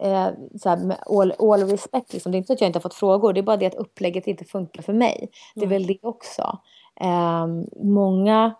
eh, 0.00 0.28
så 0.62 0.76
med 0.76 0.96
all, 1.06 1.32
all 1.38 1.62
respect 1.62 2.12
liksom. 2.12 2.32
Det 2.32 2.36
är 2.36 2.38
inte 2.38 2.46
så 2.46 2.52
att 2.52 2.60
jag 2.60 2.68
inte 2.68 2.78
har 2.78 2.82
fått 2.82 2.94
frågor. 2.94 3.32
Det 3.32 3.40
är 3.40 3.42
bara 3.42 3.56
det 3.56 3.66
att 3.66 3.74
upplägget 3.74 4.26
inte 4.26 4.44
funkar 4.44 4.82
för 4.82 4.92
mig. 4.92 5.30
Det 5.54 5.60
är 5.60 5.66
mm. 5.66 5.78
väl 5.78 5.86
det 5.86 5.98
också. 6.02 6.58
Um, 7.00 7.66
många 7.94 8.54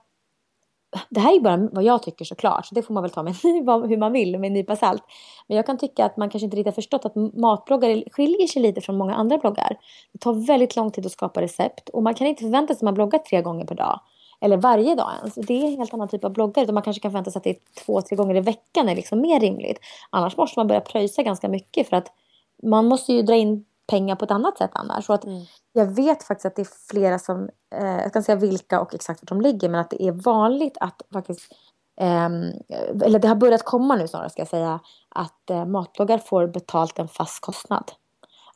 det 1.11 1.21
här 1.21 1.37
är 1.37 1.41
bara 1.41 1.69
vad 1.73 1.85
jag 1.85 2.03
tycker 2.03 2.25
såklart, 2.25 2.67
så 2.67 2.75
det 2.75 2.83
får 2.83 2.95
man 2.95 3.03
väl 3.03 3.11
ta 3.11 3.23
med 3.23 3.35
hur 3.43 3.97
man 3.97 4.13
vill 4.13 4.39
med 4.39 4.49
en 4.49 4.53
nypa 4.53 4.77
salt. 4.77 5.03
Men 5.47 5.57
jag 5.57 5.67
kan 5.67 5.79
tycka 5.79 6.05
att 6.05 6.17
man 6.17 6.31
kanske 6.31 6.45
inte 6.45 6.57
riktigt 6.57 6.75
har 6.75 6.83
förstått 6.83 7.05
att 7.05 7.15
matbloggar 7.15 8.11
skiljer 8.11 8.47
sig 8.47 8.63
lite 8.63 8.81
från 8.81 8.99
många 8.99 9.15
andra 9.15 9.39
bloggar. 9.39 9.77
Det 10.13 10.19
tar 10.19 10.47
väldigt 10.47 10.77
lång 10.77 10.91
tid 10.91 11.07
att 11.07 11.13
skapa 11.13 11.43
recept 11.43 11.89
och 11.89 12.03
man 12.03 12.15
kan 12.15 12.27
inte 12.27 12.43
förvänta 12.43 12.75
sig 12.75 12.79
att 12.79 12.83
man 12.83 12.95
bloggar 12.95 13.19
tre 13.19 13.43
gånger 13.43 13.65
per 13.65 13.75
dag. 13.75 14.01
Eller 14.41 14.57
varje 14.57 14.95
dag 14.95 15.11
ens. 15.19 15.35
Det 15.35 15.55
är 15.55 15.65
en 15.65 15.77
helt 15.77 15.95
annan 15.95 16.09
typ 16.09 16.25
av 16.25 16.33
bloggar. 16.33 16.63
Utan 16.63 16.75
man 16.75 16.83
kanske 16.83 17.01
kan 17.01 17.11
förvänta 17.11 17.31
sig 17.31 17.39
att 17.41 17.45
det 17.45 17.51
är 17.51 17.85
två, 17.85 18.03
tre 18.03 18.17
gånger 18.17 18.35
i 18.35 18.41
veckan 18.41 18.89
är 18.89 18.95
liksom 18.95 19.21
mer 19.21 19.41
rimligt. 19.41 19.79
Annars 20.11 20.37
måste 20.37 20.59
man 20.59 20.67
börja 20.67 20.81
pröjsa 20.81 21.23
ganska 21.23 21.49
mycket 21.49 21.89
för 21.89 21.97
att 21.97 22.13
man 22.63 22.87
måste 22.87 23.13
ju 23.13 23.23
dra 23.23 23.35
in 23.35 23.65
pengar 23.89 24.17
på 24.17 24.25
ett 24.25 24.31
annat 24.31 24.59
sätt 24.59 24.71
annars. 24.75 25.07
Så 25.07 25.13
att 25.13 25.25
mm. 25.25 25.45
Jag 25.73 25.87
vet 25.87 26.23
faktiskt 26.23 26.47
att 26.47 26.57
det 26.57 26.63
är 26.63 26.89
flera 26.91 27.19
som, 27.19 27.49
eh, 27.75 28.01
jag 28.03 28.13
kan 28.13 28.23
säga 28.23 28.37
vilka 28.37 28.81
och 28.81 28.95
exakt 28.95 29.23
var 29.23 29.39
de 29.39 29.41
ligger, 29.41 29.69
men 29.69 29.81
att 29.81 29.91
det 29.91 30.03
är 30.03 30.13
vanligt 30.13 30.77
att 30.81 31.03
faktiskt 31.13 31.53
eh, 32.01 32.25
eller 33.05 33.19
det 33.19 33.29
har 33.29 33.35
börjat 33.35 33.65
komma 33.65 33.97
nu 33.97 34.09
snarare 34.09 34.31
ska 34.31 34.41
jag 34.41 34.49
säga, 34.49 34.81
att 35.09 35.51
eh, 35.51 35.65
matbloggar 35.65 36.19
får 36.19 36.47
betalt 36.47 36.99
en 36.99 37.09
fast 37.09 37.41
kostnad. 37.41 37.93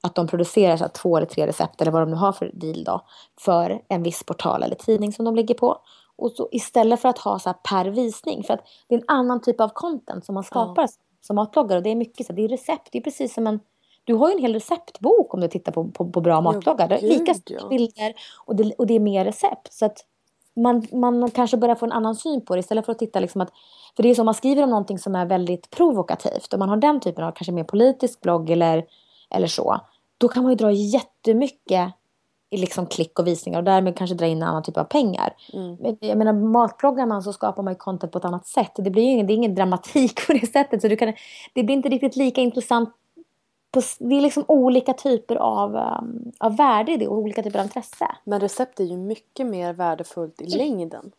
att 0.00 0.14
de 0.14 0.26
producerar 0.26 0.76
så 0.76 0.84
här, 0.84 0.88
två 0.88 1.16
eller 1.16 1.26
tre 1.26 1.46
recept 1.46 1.80
eller 1.80 1.92
vad 1.92 2.02
de 2.02 2.10
nu 2.10 2.16
har 2.16 2.32
för 2.32 2.50
deal 2.54 2.84
då. 2.84 3.00
För 3.40 3.82
en 3.88 4.02
viss 4.02 4.22
portal 4.22 4.62
eller 4.62 4.76
tidning 4.76 5.12
som 5.12 5.24
de 5.24 5.36
ligger 5.36 5.54
på. 5.54 5.78
Och 6.16 6.30
så 6.30 6.48
istället 6.52 7.00
för 7.00 7.08
att 7.08 7.18
ha 7.18 7.38
så 7.38 7.48
här 7.48 7.56
per 7.68 7.90
visning. 7.90 8.42
För 8.44 8.54
att 8.54 8.60
det 8.88 8.94
är 8.94 8.98
en 8.98 9.04
annan 9.08 9.40
typ 9.40 9.60
av 9.60 9.68
content 9.68 10.24
som 10.24 10.34
man 10.34 10.44
skapar 10.44 10.86
som 11.20 11.36
matbloggare. 11.36 11.78
Och 11.78 11.82
det 11.82 11.90
är 11.90 11.96
mycket 11.96 12.26
så 12.26 12.32
här, 12.32 12.36
det 12.36 12.44
är 12.44 12.48
recept. 12.48 12.88
Det 12.92 12.98
är 12.98 13.02
precis 13.02 13.34
som 13.34 13.46
en 13.46 13.60
du 14.04 14.14
har 14.14 14.28
ju 14.28 14.34
en 14.34 14.42
hel 14.42 14.54
receptbok 14.54 15.34
om 15.34 15.40
du 15.40 15.48
tittar 15.48 15.72
på, 15.72 15.88
på, 15.88 16.10
på 16.10 16.20
bra 16.20 16.40
matbloggar. 16.40 16.92
Är 16.92 17.00
lika 17.00 17.34
stora 17.34 17.68
bilder 17.68 18.14
och 18.46 18.56
det, 18.56 18.72
och 18.72 18.86
det 18.86 18.94
är 18.94 19.00
mer 19.00 19.24
recept. 19.24 19.72
Så 19.72 19.86
att 19.86 20.04
man, 20.56 20.86
man 20.92 21.30
kanske 21.30 21.56
börjar 21.56 21.74
få 21.74 21.86
en 21.86 21.92
annan 21.92 22.16
syn 22.16 22.44
på 22.44 22.54
det 22.54 22.60
istället 22.60 22.84
för 22.84 22.92
att 22.92 22.98
titta 22.98 23.20
liksom 23.20 23.40
att... 23.40 23.52
För 23.96 24.02
det 24.02 24.10
är 24.10 24.14
så 24.14 24.24
man 24.24 24.34
skriver 24.34 24.62
om 24.62 24.70
någonting 24.70 24.98
som 24.98 25.14
är 25.14 25.26
väldigt 25.26 25.70
provokativt. 25.70 26.52
Om 26.52 26.58
man 26.58 26.68
har 26.68 26.76
den 26.76 27.00
typen 27.00 27.24
av 27.24 27.32
kanske 27.32 27.52
mer 27.52 27.64
politisk 27.64 28.20
blogg 28.20 28.50
eller, 28.50 28.84
eller 29.30 29.46
så. 29.46 29.80
Då 30.18 30.28
kan 30.28 30.42
man 30.42 30.52
ju 30.52 30.56
dra 30.56 30.72
jättemycket 30.72 31.92
i 32.50 32.56
liksom 32.56 32.86
klick 32.86 33.18
och 33.18 33.26
visningar 33.26 33.58
och 33.58 33.64
därmed 33.64 33.96
kanske 33.96 34.16
dra 34.16 34.26
in 34.26 34.42
en 34.42 34.48
annan 34.48 34.62
typ 34.62 34.76
av 34.76 34.84
pengar. 34.84 35.34
Mm. 35.52 35.76
Men 35.80 35.96
jag 36.00 36.18
menar 36.18 36.32
matbloggar 36.32 37.06
man 37.06 37.22
så 37.22 37.32
skapar 37.32 37.62
man 37.62 37.72
ju 37.72 37.78
content 37.78 38.12
på 38.12 38.18
ett 38.18 38.24
annat 38.24 38.46
sätt. 38.46 38.72
Det 38.74 38.90
blir 38.90 39.02
ju 39.02 39.10
ingen, 39.10 39.26
det 39.26 39.32
är 39.32 39.34
ingen 39.34 39.54
dramatik 39.54 40.26
på 40.26 40.32
det 40.32 40.46
sättet. 40.46 40.82
Så 40.82 40.88
du 40.88 40.96
kan, 40.96 41.12
det 41.54 41.62
blir 41.62 41.76
inte 41.76 41.88
riktigt 41.88 42.16
lika 42.16 42.40
intressant 42.40 42.94
på, 43.72 43.80
det 43.98 44.14
är 44.14 44.20
liksom 44.20 44.44
olika 44.48 44.92
typer 44.92 45.36
av, 45.36 45.74
um, 45.74 46.32
av 46.38 46.56
värde 46.56 46.92
i 46.92 46.96
det 46.96 47.08
och 47.08 47.18
olika 47.18 47.42
typer 47.42 47.58
av 47.58 47.64
intresse. 47.64 48.06
Men 48.24 48.40
recept 48.40 48.80
är 48.80 48.84
ju 48.84 48.96
mycket 48.96 49.46
mer 49.46 49.72
värdefullt 49.72 50.40
i 50.40 50.46
längden. 50.46 51.12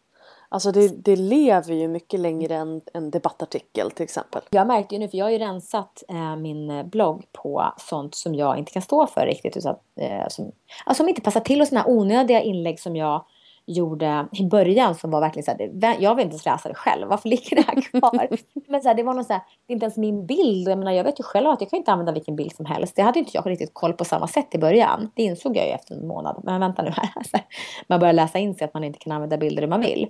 Alltså 0.50 0.72
det, 0.72 0.88
det 0.88 1.16
lever 1.16 1.74
ju 1.74 1.88
mycket 1.88 2.20
längre 2.20 2.56
än 2.56 2.82
en 2.94 3.12
debattartikel 3.12 3.92
till 3.92 4.04
exempel. 4.04 4.42
Jag 4.50 4.68
märkte 4.68 4.96
ju 4.96 5.00
nu, 5.00 5.08
för 5.08 5.18
jag 5.18 5.26
har 5.26 5.32
ju 5.32 5.38
rensat 5.38 6.04
eh, 6.10 6.36
min 6.36 6.90
blogg 6.90 7.24
på 7.32 7.74
sånt 7.78 8.16
som 8.16 8.36
jag 8.36 8.58
inte 8.58 8.72
kan 8.72 8.82
stå 8.82 9.08
för 9.08 9.26
riktigt. 9.26 9.58
Utan, 9.58 9.76
eh, 9.96 10.28
som, 10.30 10.52
alltså 10.86 11.02
som 11.02 11.10
inte 11.10 11.22
passar 11.22 11.40
till 11.40 11.62
och 11.62 11.68
sådana 11.68 11.84
här 11.84 11.92
onödiga 11.92 12.42
inlägg 12.42 12.80
som 12.80 12.96
jag 12.96 13.26
gjorde 13.66 14.28
i 14.32 14.44
början 14.44 14.96
som 14.96 15.12
var 15.12 15.22
verkligen 15.22 15.44
så 15.44 15.52
här, 15.52 15.98
jag 16.00 16.16
vill 16.16 16.24
inte 16.24 16.34
ens 16.34 16.46
läsa 16.46 16.70
det 16.70 16.76
själv, 16.76 17.08
varför 17.08 17.30
ligger 17.30 17.56
det 17.56 17.62
här 17.62 17.82
kvar? 17.82 18.28
Men 18.68 18.82
så 18.82 18.88
här, 18.88 18.96
det 18.96 19.04
var 19.04 19.14
nog 19.14 19.26
så 19.26 19.34
här, 19.34 19.42
det 19.68 19.74
är 19.74 19.76
inte 19.76 19.86
ens 19.86 19.98
min 19.98 20.26
bild. 20.26 20.68
Jag, 20.68 20.78
menar, 20.78 20.92
jag 20.92 21.04
vet 21.04 21.20
ju 21.20 21.24
själv 21.24 21.48
att 21.48 21.62
jag 21.62 21.70
kan 21.70 21.78
inte 21.78 21.92
använda 21.92 22.12
vilken 22.12 22.36
bild 22.36 22.56
som 22.56 22.66
helst. 22.66 22.96
Det 22.96 23.02
hade 23.02 23.20
inte 23.20 23.32
jag 23.34 23.50
riktigt 23.50 23.74
koll 23.74 23.94
på 23.94 24.06
samma 24.06 24.28
sätt 24.28 24.56
i 24.56 24.58
början. 24.58 25.12
Det 25.16 25.24
insåg 25.24 25.58
jag 25.58 25.66
ju 25.66 25.72
efter 25.72 25.96
en 25.96 26.08
månad. 26.08 26.42
Men 26.44 26.60
vänta 26.60 26.82
nu 26.82 26.90
här. 26.90 27.10
man 27.88 28.00
börjar 28.00 28.14
läsa 28.14 28.40
in 28.40 28.56
sig 28.56 28.66
att 28.66 28.74
man 28.74 28.84
inte 28.84 29.00
kan 29.00 29.12
använda 29.12 29.38
bilder 29.38 29.62
hur 29.62 29.70
man 29.70 29.82
vill. 29.82 30.10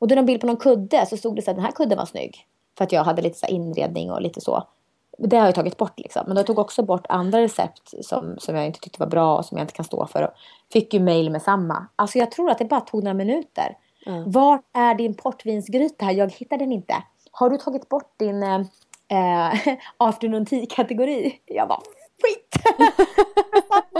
Och 0.00 0.08
då 0.08 0.16
en 0.16 0.26
bild 0.26 0.40
på 0.40 0.46
någon 0.46 0.56
kudde 0.56 1.06
så 1.06 1.16
stod 1.16 1.36
det 1.36 1.42
så 1.42 1.50
att 1.50 1.56
den 1.56 1.64
här 1.64 1.72
kudden 1.72 1.98
var 1.98 2.06
snygg. 2.06 2.46
För 2.78 2.84
att 2.84 2.92
jag 2.92 3.04
hade 3.04 3.22
lite 3.22 3.38
så 3.38 3.46
inredning 3.46 4.10
och 4.10 4.22
lite 4.22 4.40
så. 4.40 4.64
Det 5.28 5.36
har 5.36 5.46
jag 5.46 5.54
tagit 5.54 5.76
bort 5.76 5.98
liksom. 5.98 6.22
Men 6.26 6.36
jag 6.36 6.46
tog 6.46 6.58
också 6.58 6.82
bort 6.82 7.06
andra 7.08 7.40
recept 7.40 8.04
som, 8.04 8.34
som 8.38 8.56
jag 8.56 8.66
inte 8.66 8.80
tyckte 8.80 9.00
var 9.00 9.06
bra 9.06 9.38
och 9.38 9.44
som 9.44 9.58
jag 9.58 9.64
inte 9.64 9.74
kan 9.74 9.84
stå 9.84 10.06
för. 10.06 10.22
Och 10.22 10.30
fick 10.72 10.94
ju 10.94 11.00
mail 11.00 11.30
med 11.30 11.42
samma. 11.42 11.86
Alltså 11.96 12.18
jag 12.18 12.30
tror 12.30 12.50
att 12.50 12.58
det 12.58 12.64
bara 12.64 12.80
tog 12.80 13.04
några 13.04 13.14
minuter. 13.14 13.76
Mm. 14.06 14.30
Var 14.30 14.60
är 14.72 14.94
din 14.94 15.14
portvinsgryta? 15.14 16.12
Jag 16.12 16.32
hittar 16.32 16.56
den 16.56 16.72
inte. 16.72 16.94
Har 17.32 17.50
du 17.50 17.56
tagit 17.56 17.88
bort 17.88 18.12
din 18.16 18.42
eh, 18.42 18.60
eh 19.08 19.76
afternoon 19.96 20.46
tea-kategori? 20.46 21.40
Jag 21.46 21.66
var 21.66 21.82
skit! 22.22 22.64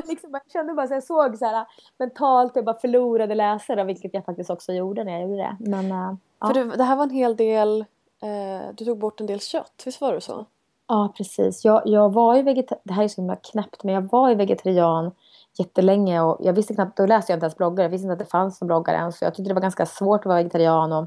liksom, 0.08 0.30
jag 0.32 0.52
kände 0.52 0.74
bara 0.74 0.86
så 0.86 0.94
jag 0.94 1.04
såg 1.04 1.38
så 1.38 1.44
här 1.44 1.66
mentalt, 1.98 2.52
jag 2.56 2.64
bara 2.64 2.78
förlorade 2.78 3.34
läsare, 3.34 3.84
vilket 3.84 4.14
jag 4.14 4.24
faktiskt 4.24 4.50
också 4.50 4.72
gjorde 4.72 5.04
när 5.04 5.12
jag 5.12 5.22
gjorde 5.22 5.36
det. 5.36 5.56
Men, 5.58 5.92
uh, 5.92 6.14
För 6.46 6.58
ja. 6.58 6.64
det, 6.64 6.76
det 6.76 6.84
här 6.84 6.96
var 6.96 7.04
en 7.04 7.10
hel 7.10 7.36
del, 7.36 7.80
eh, 8.22 8.74
du 8.74 8.84
tog 8.84 8.98
bort 8.98 9.20
en 9.20 9.26
del 9.26 9.40
kött, 9.40 9.82
visst 9.84 10.00
var 10.00 10.12
det 10.12 10.20
så? 10.20 10.46
Ja, 10.93 11.12
precis. 11.16 11.64
Jag, 11.64 11.82
jag 11.84 12.12
var 12.12 12.36
ju 12.36 12.43
vegetarian, 12.43 12.82
det 12.84 12.93
här 12.93 13.05
är 13.05 13.09
så 13.09 13.20
himla 13.20 13.36
knäppt, 13.36 13.84
men 13.84 13.95
jag 13.95 14.03
var 14.03 14.28
ju 14.28 14.34
vegetarian 14.34 15.11
jättelänge 15.59 16.20
och 16.20 16.38
jag 16.40 16.53
visste 16.53 16.74
knappt, 16.74 16.97
då 16.97 17.07
läste 17.07 17.32
jag 17.32 17.36
inte 17.36 17.45
ens 17.45 17.57
bloggar, 17.57 17.84
jag 17.84 17.90
visste 17.90 18.05
inte 18.05 18.12
att 18.12 18.18
det 18.18 18.24
fanns 18.24 18.61
någon 18.61 18.66
bloggare 18.66 18.97
än, 18.97 19.12
så 19.12 19.24
jag 19.24 19.34
tyckte 19.34 19.51
det 19.51 19.55
var 19.55 19.61
ganska 19.61 19.86
svårt 19.86 20.20
att 20.20 20.26
vara 20.26 20.36
vegetarian 20.36 20.93
och, 20.93 21.07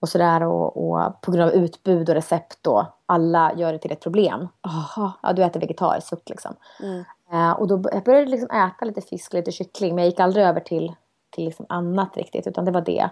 och 0.00 0.08
sådär 0.08 0.42
och, 0.42 0.90
och 0.90 1.22
på 1.22 1.32
grund 1.32 1.50
av 1.50 1.54
utbud 1.54 2.08
och 2.08 2.14
recept 2.14 2.58
då, 2.62 2.86
alla 3.06 3.52
gör 3.56 3.72
det 3.72 3.78
till 3.78 3.92
ett 3.92 4.02
problem. 4.02 4.48
Aha, 4.66 5.12
ja, 5.22 5.32
du 5.32 5.44
äter 5.44 5.60
vegetariskt 5.60 6.30
liksom. 6.30 6.54
Mm. 6.82 7.04
Uh, 7.32 7.52
och 7.52 7.68
då 7.68 7.82
jag 7.92 8.04
började 8.04 8.26
liksom 8.26 8.50
äta 8.50 8.84
lite 8.84 9.00
fisk, 9.00 9.32
lite 9.32 9.52
kyckling, 9.52 9.94
men 9.94 10.04
jag 10.04 10.10
gick 10.10 10.20
aldrig 10.20 10.46
över 10.46 10.60
till, 10.60 10.94
till 11.30 11.44
liksom 11.44 11.66
annat 11.68 12.16
riktigt, 12.16 12.46
utan 12.46 12.64
det 12.64 12.70
var 12.70 12.80
det. 12.80 13.10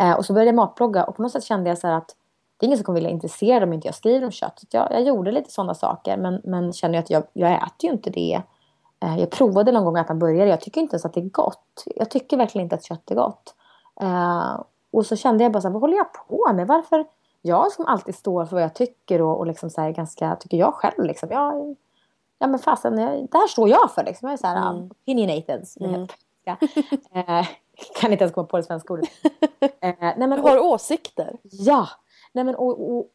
Uh, 0.00 0.12
och 0.12 0.24
så 0.24 0.32
började 0.32 0.48
jag 0.48 0.56
matblogga 0.56 1.04
och 1.04 1.16
på 1.16 1.22
något 1.22 1.32
sätt 1.32 1.44
kände 1.44 1.70
jag 1.70 1.78
så 1.78 1.88
att 1.88 2.16
det 2.56 2.64
är 2.64 2.66
ingen 2.66 2.78
som 2.78 2.84
kommer 2.84 2.96
vilja 2.96 3.10
intressera 3.10 3.64
om 3.64 3.72
inte 3.72 3.88
jag 3.88 3.94
skriver 3.94 4.24
om 4.24 4.30
kött. 4.30 4.58
Så 4.58 4.66
jag, 4.70 4.92
jag 4.92 5.02
gjorde 5.02 5.32
lite 5.32 5.50
sådana 5.50 5.74
saker 5.74 6.16
men, 6.16 6.40
men 6.44 6.72
känner 6.72 6.98
att 6.98 7.10
jag, 7.10 7.22
jag 7.32 7.52
äter 7.52 7.70
ju 7.80 7.90
inte 7.90 8.10
det. 8.10 8.42
Eh, 9.00 9.18
jag 9.20 9.30
provade 9.30 9.72
någon 9.72 9.84
gång 9.84 9.96
att 9.96 10.08
han 10.08 10.18
började. 10.18 10.50
Jag 10.50 10.60
tycker 10.60 10.80
inte 10.80 10.94
ens 10.94 11.04
att 11.04 11.14
det 11.14 11.20
är 11.20 11.30
gott. 11.30 11.84
Jag 11.96 12.10
tycker 12.10 12.36
verkligen 12.36 12.64
inte 12.64 12.76
att 12.76 12.84
kött 12.84 13.10
är 13.10 13.14
gott. 13.14 13.54
Eh, 14.00 14.60
och 14.90 15.06
så 15.06 15.16
kände 15.16 15.44
jag 15.44 15.52
bara 15.52 15.60
så 15.60 15.68
här, 15.68 15.72
vad 15.72 15.80
håller 15.80 15.96
jag 15.96 16.12
på 16.12 16.52
med? 16.54 16.66
Varför? 16.66 17.06
Jag 17.42 17.72
som 17.72 17.86
alltid 17.86 18.14
står 18.14 18.44
för 18.44 18.56
vad 18.56 18.62
jag 18.62 18.74
tycker 18.74 19.22
och, 19.22 19.38
och 19.38 19.46
liksom 19.46 19.70
så 19.70 19.80
här, 19.80 19.90
ganska, 19.90 20.36
tycker 20.36 20.56
jag 20.56 20.74
själv 20.74 21.04
liksom. 21.04 21.28
Jag, 21.32 21.76
ja 22.38 22.46
men 22.46 22.58
fasen, 22.58 22.96
det 22.96 23.38
här 23.38 23.48
står 23.48 23.68
jag 23.68 23.90
för 23.90 24.04
liksom. 24.04 24.28
Jag 24.28 24.32
är 24.32 24.36
så 24.36 24.46
här 24.46 24.70
mm. 24.70 24.90
opinionated. 24.90 25.64
Mm. 25.80 26.02
eh, 27.12 27.46
kan 28.00 28.12
inte 28.12 28.24
ens 28.24 28.34
komma 28.34 28.46
på 28.46 28.56
det 28.56 28.62
svenska 28.62 28.92
ordet. 28.92 29.08
Nej, 29.80 30.14
men, 30.16 30.30
du 30.30 30.40
har 30.40 30.58
åsikter. 30.58 31.36
Ja, 31.42 31.88
Nej, 32.36 32.44
men, 32.44 32.54
och, 32.54 32.96
och, 32.96 33.06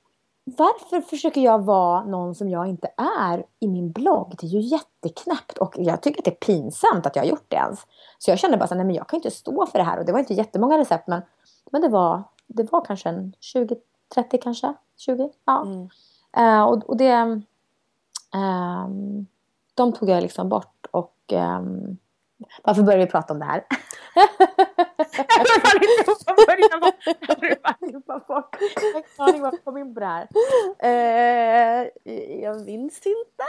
varför 0.43 1.01
försöker 1.01 1.41
jag 1.41 1.65
vara 1.65 2.03
någon 2.03 2.35
som 2.35 2.49
jag 2.49 2.67
inte 2.67 2.87
är 3.27 3.45
i 3.59 3.67
min 3.67 3.91
blogg? 3.91 4.35
Det 4.39 4.47
är 4.47 4.49
ju 4.49 4.59
jätteknäppt 4.59 5.57
och 5.57 5.73
jag 5.77 6.01
tycker 6.01 6.19
att 6.19 6.25
det 6.25 6.31
är 6.31 6.55
pinsamt 6.55 7.05
att 7.05 7.15
jag 7.15 7.23
har 7.23 7.29
gjort 7.29 7.45
det 7.47 7.55
ens. 7.55 7.79
Så 8.17 8.31
jag 8.31 8.39
kände 8.39 8.57
bara 8.57 8.67
så 8.67 8.75
nej 8.75 8.85
men 8.85 8.95
jag 8.95 9.07
kan 9.07 9.17
inte 9.17 9.31
stå 9.31 9.65
för 9.65 9.79
det 9.79 9.83
här 9.83 9.99
och 9.99 10.05
det 10.05 10.11
var 10.11 10.19
inte 10.19 10.33
jättemånga 10.33 10.77
recept 10.77 11.07
men, 11.07 11.21
men 11.71 11.81
det, 11.81 11.89
var, 11.89 12.23
det 12.47 12.71
var 12.71 12.85
kanske 12.85 13.09
en 13.09 13.33
20, 13.39 13.75
30 14.13 14.37
kanske, 14.37 14.73
20, 14.97 15.29
ja. 15.45 15.61
Mm. 15.61 15.89
Uh, 16.37 16.63
och, 16.63 16.89
och 16.89 16.97
det, 16.97 17.21
um, 18.33 19.27
de 19.73 19.93
tog 19.93 20.09
jag 20.09 20.21
liksom 20.21 20.49
bort 20.49 20.85
och 20.91 21.15
um, 21.33 21.97
varför 22.63 22.83
börjar 22.83 22.99
vi 22.99 23.07
prata 23.07 23.33
om 23.33 23.39
det 23.39 23.45
här? 23.45 23.65
jag 25.17 25.79
vet 25.79 25.99
inte 25.99 26.23
från 26.25 26.35
början. 26.47 26.91
Jag 27.05 27.35
har 27.35 27.59
aning 27.63 28.01
varför 28.07 29.39
jag 29.39 29.63
kom 29.63 29.77
in 29.77 29.93
på 29.93 29.99
det 29.99 30.05
här. 30.05 30.27
Eh, 30.79 31.87
jag 32.41 32.65
minns 32.65 33.01
inte. 33.05 33.43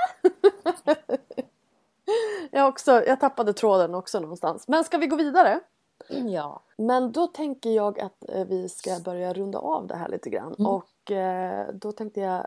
jag, 2.50 2.68
också, 2.68 3.04
jag 3.06 3.20
tappade 3.20 3.52
tråden 3.52 3.94
också 3.94 4.20
någonstans. 4.20 4.68
Men 4.68 4.84
ska 4.84 4.98
vi 4.98 5.06
gå 5.06 5.16
vidare? 5.16 5.60
Ja. 6.08 6.62
Men 6.76 7.12
då 7.12 7.26
tänker 7.26 7.70
jag 7.70 8.00
att 8.00 8.28
eh, 8.28 8.44
vi 8.44 8.68
ska 8.68 9.00
börja 9.04 9.32
runda 9.32 9.58
av 9.58 9.86
det 9.86 9.96
här 9.96 10.08
lite 10.08 10.30
grann. 10.30 10.54
Mm. 10.58 10.66
Och 10.66 11.10
eh, 11.10 11.68
då 11.74 11.92
tänkte 11.92 12.20
jag 12.20 12.46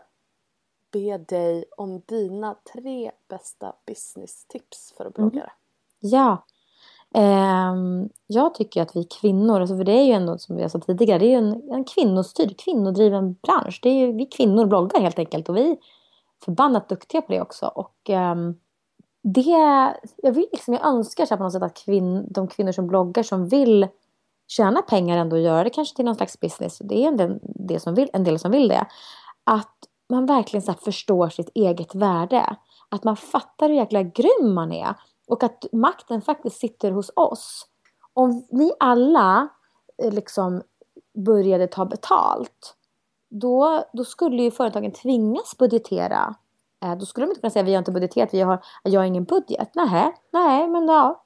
be 0.92 1.18
dig 1.18 1.64
om 1.76 2.02
dina 2.06 2.56
tre 2.72 3.10
bästa 3.28 3.72
business-tips 3.86 4.94
för 4.96 5.04
att 5.04 5.14
bloggare. 5.14 5.52
Mm. 6.02 6.14
Ja. 6.14 6.44
Eh, 7.16 7.74
jag 8.26 8.54
tycker 8.54 8.82
att 8.82 8.96
vi 8.96 9.04
kvinnor, 9.04 9.60
alltså 9.60 9.76
för 9.76 9.84
det 9.84 9.92
är 9.92 10.04
ju 10.04 10.12
ändå 10.12 10.38
som 10.38 10.58
jag 10.58 10.70
sa 10.70 10.78
tidigare, 10.78 11.18
det 11.18 11.26
är 11.26 11.30
ju 11.30 11.36
en, 11.36 11.72
en 11.72 11.84
kvinnostyrd, 11.84 12.58
kvinnodriven 12.58 13.32
bransch. 13.32 13.80
Det 13.82 13.88
är 13.88 14.06
ju, 14.06 14.12
vi 14.12 14.26
kvinnor 14.26 14.66
bloggar 14.66 15.00
helt 15.00 15.18
enkelt 15.18 15.48
och 15.48 15.56
vi 15.56 15.70
är 15.70 15.76
förbannat 16.44 16.88
duktiga 16.88 17.22
på 17.22 17.32
det 17.32 17.40
också. 17.40 17.66
Och 17.66 18.10
eh, 18.10 18.34
det, 19.22 19.94
jag, 20.16 20.32
vill 20.32 20.46
liksom, 20.52 20.74
jag 20.74 20.86
önskar 20.86 21.26
så 21.26 21.36
på 21.36 21.42
något 21.42 21.52
sätt 21.52 21.62
att 21.62 21.84
kvinn, 21.84 22.32
de 22.32 22.48
kvinnor 22.48 22.72
som 22.72 22.86
bloggar 22.86 23.22
som 23.22 23.48
vill 23.48 23.88
tjäna 24.48 24.82
pengar 24.82 25.18
ändå 25.18 25.36
och 25.36 25.42
göra 25.42 25.64
det 25.64 25.70
kanske 25.70 25.96
till 25.96 26.04
någon 26.04 26.14
slags 26.14 26.40
business. 26.40 26.78
Det 26.78 27.04
är 27.04 27.08
en 27.08 27.16
del, 27.16 27.38
det 27.42 27.80
som 27.80 27.94
vill, 27.94 28.10
en 28.12 28.24
del 28.24 28.38
som 28.38 28.50
vill 28.50 28.68
det. 28.68 28.86
Att 29.44 29.76
man 30.08 30.26
verkligen 30.26 30.62
så 30.62 30.72
förstår 30.72 31.28
sitt 31.28 31.50
eget 31.54 31.94
värde. 31.94 32.56
Att 32.88 33.04
man 33.04 33.16
fattar 33.16 33.68
hur 33.68 33.76
jäkla 33.76 34.02
grym 34.02 34.54
man 34.54 34.72
är. 34.72 34.94
Och 35.26 35.42
att 35.42 35.64
makten 35.72 36.22
faktiskt 36.22 36.60
sitter 36.60 36.90
hos 36.90 37.10
oss. 37.16 37.66
Om 38.12 38.46
vi 38.50 38.72
alla 38.80 39.48
eh, 40.02 40.12
liksom 40.12 40.62
började 41.14 41.66
ta 41.66 41.84
betalt 41.84 42.76
då, 43.28 43.84
då 43.92 44.04
skulle 44.04 44.42
ju 44.42 44.50
företagen 44.50 44.92
tvingas 44.92 45.56
budgetera. 45.58 46.34
Eh, 46.84 46.96
då 46.96 47.06
skulle 47.06 47.26
de 47.26 47.30
inte 47.30 47.40
kunna 47.40 47.50
säga 47.50 47.62
vi 47.62 47.72
har 47.74 47.78
inte 47.78 47.92
budgeterat, 47.92 48.34
vi 48.34 48.40
har, 48.40 48.64
jag 48.82 49.00
har 49.00 49.06
ingen 49.06 49.24
budget. 49.24 49.70
Nej, 49.74 50.14
nej 50.32 50.68
men 50.68 50.88
ja, 50.88 51.22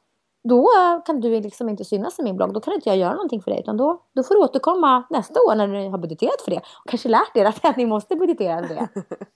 då 0.49 0.69
kan 1.07 1.21
du 1.21 1.41
liksom 1.41 1.69
inte 1.69 1.85
synas 1.85 2.19
i 2.19 2.23
min 2.23 2.37
blogg. 2.37 2.55
Då 2.55 2.61
kan 2.61 2.75
inte 2.75 2.89
jag 2.89 2.99
göra 2.99 3.13
någonting 3.13 3.43
för 3.43 3.51
dig. 3.51 3.61
Utan 3.61 3.77
då, 3.77 4.03
då 4.15 4.23
får 4.23 4.35
du 4.35 4.41
återkomma 4.41 5.05
nästa 5.11 5.41
år 5.41 5.55
när 5.55 5.69
du 5.69 5.89
har 5.91 5.99
budgeterat 5.99 6.43
för 6.45 6.51
det. 6.51 6.57
Och 6.57 6.91
kanske 6.91 7.09
lärt 7.09 7.37
er 7.37 7.45
att 7.45 7.77
ni 7.77 7.87
måste 7.87 8.17
budgetera 8.17 8.67
för 8.67 8.75
det. 8.75 8.89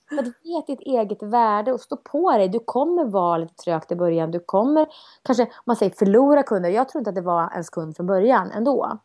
Så 0.09 0.19
att 0.19 0.25
vet 0.25 0.67
ditt 0.67 0.81
eget 0.81 1.23
värde 1.23 1.73
och 1.73 1.81
stå 1.81 1.97
på 1.97 2.31
dig. 2.31 2.49
Du 2.49 2.59
kommer 2.59 3.05
vara 3.05 3.37
lite 3.37 3.55
trögt 3.55 3.91
i 3.91 3.95
början. 3.95 4.31
Du 4.31 4.39
kommer 4.39 4.87
kanske, 5.23 5.43
om 5.43 5.49
man 5.65 5.75
säger 5.75 5.91
förlora 5.91 6.43
kunder. 6.43 6.69
Jag 6.69 6.89
tror 6.89 6.99
inte 6.99 7.09
att 7.09 7.15
det 7.15 7.21
var 7.21 7.51
ens 7.51 7.69
kund 7.69 7.95
från 7.95 8.07
början 8.07 8.51
ändå. 8.51 8.99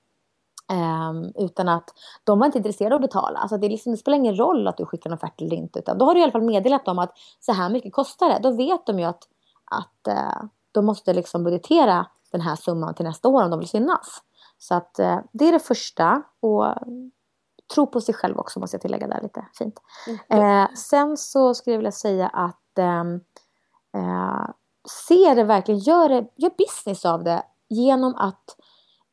Um, 0.72 1.32
utan 1.44 1.68
att 1.68 1.90
de 2.24 2.38
var 2.38 2.46
inte 2.46 2.58
intresserade 2.58 2.94
av 2.94 2.98
att 2.98 3.10
betala. 3.10 3.38
Alltså 3.38 3.56
det, 3.56 3.68
liksom, 3.68 3.92
det, 3.92 3.98
spelar 3.98 4.18
ingen 4.18 4.36
roll 4.36 4.68
att 4.68 4.76
du 4.76 4.86
skickar 4.86 5.10
en 5.10 5.14
offert 5.14 5.40
eller 5.40 5.56
inte. 5.56 5.78
Utan 5.78 5.98
då 5.98 6.04
har 6.04 6.14
du 6.14 6.20
i 6.20 6.22
alla 6.22 6.32
fall 6.32 6.42
meddelat 6.42 6.84
dem 6.84 6.98
att 6.98 7.12
så 7.40 7.52
här 7.52 7.70
mycket 7.70 7.92
kostar 7.92 8.28
det. 8.28 8.38
Då 8.42 8.50
vet 8.50 8.86
de 8.86 8.98
ju 8.98 9.04
att 9.04 9.28
att 9.70 10.08
uh, 10.08 10.48
de 10.72 10.86
måste 10.86 11.12
liksom 11.12 11.44
budgetera 11.44 12.06
den 12.32 12.40
här 12.40 12.56
summan 12.56 12.94
till 12.94 13.04
nästa 13.04 13.28
år 13.28 13.44
om 13.44 13.50
de 13.50 13.58
vill 13.58 13.68
synas. 13.68 14.22
Så 14.58 14.74
att 14.74 14.98
eh, 14.98 15.18
det 15.32 15.48
är 15.48 15.52
det 15.52 15.58
första. 15.58 16.22
Och 16.40 16.74
tro 17.74 17.86
på 17.86 18.00
sig 18.00 18.14
själv 18.14 18.38
också 18.38 18.60
måste 18.60 18.74
jag 18.74 18.82
tillägga 18.82 19.06
där 19.06 19.22
lite 19.22 19.46
fint. 19.58 19.80
Mm. 20.30 20.62
Eh, 20.62 20.74
sen 20.74 21.16
så 21.16 21.54
skulle 21.54 21.74
jag 21.74 21.78
vilja 21.78 21.92
säga 21.92 22.28
att 22.28 22.78
ehm, 22.78 23.20
eh, 23.94 24.46
se 25.06 25.34
det 25.34 25.44
verkligen, 25.44 25.80
gör, 25.80 26.08
det, 26.08 26.26
gör 26.36 26.50
business 26.58 27.04
av 27.04 27.24
det 27.24 27.42
genom 27.68 28.14
att 28.14 28.56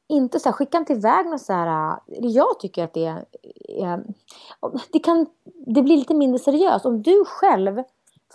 inte 0.08 0.40
så 0.40 0.50
här, 0.50 0.54
skicka 0.54 0.78
inte 0.78 0.94
iväg 0.94 1.26
något 1.26 1.42
så 1.42 1.54
här, 1.54 2.00
jag 2.08 2.60
tycker 2.60 2.84
att 2.84 2.94
det 2.94 3.06
är, 3.06 3.26
är 3.68 4.04
det, 4.92 5.00
kan, 5.00 5.26
det 5.66 5.82
blir 5.82 5.98
lite 5.98 6.14
mindre 6.14 6.40
seriöst. 6.40 6.86
Om 6.86 7.02
du 7.02 7.26
själv 7.26 7.84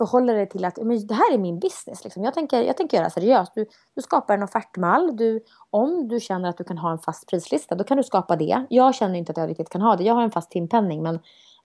förhåller 0.07 0.35
dig 0.35 0.49
till 0.49 0.65
att 0.65 0.77
men 0.77 1.07
det 1.07 1.15
här 1.15 1.35
är 1.35 1.39
min 1.39 1.59
business. 1.59 2.05
Liksom. 2.05 2.25
Jag, 2.25 2.35
tänker, 2.35 2.63
jag 2.63 2.77
tänker 2.77 2.97
göra 2.97 3.11
seriöst. 3.11 3.53
Du, 3.55 3.67
du 3.95 4.03
skapar 4.03 4.35
en 4.35 4.43
offertmall. 4.43 5.17
Du, 5.17 5.41
om 5.71 6.09
du 6.09 6.21
känner 6.21 6.49
att 6.49 6.59
du 6.59 6.65
kan 6.65 6.79
ha 6.79 6.93
en 6.93 6.99
fast 6.99 7.31
prislista, 7.31 7.75
då 7.75 7.85
kan 7.85 7.97
du 7.97 8.03
skapa 8.03 8.37
det. 8.37 8.67
Jag 8.71 8.95
känner 8.95 9.19
inte 9.19 9.33
att 9.33 9.39
jag 9.39 9.51
riktigt 9.51 9.69
kan 9.69 9.81
ha 9.81 9.97
det. 9.97 10.05
Jag 10.05 10.15
har 10.15 10.23
en 10.23 10.31
fast 10.31 10.51
timpenning 10.51 11.03
men, 11.03 11.19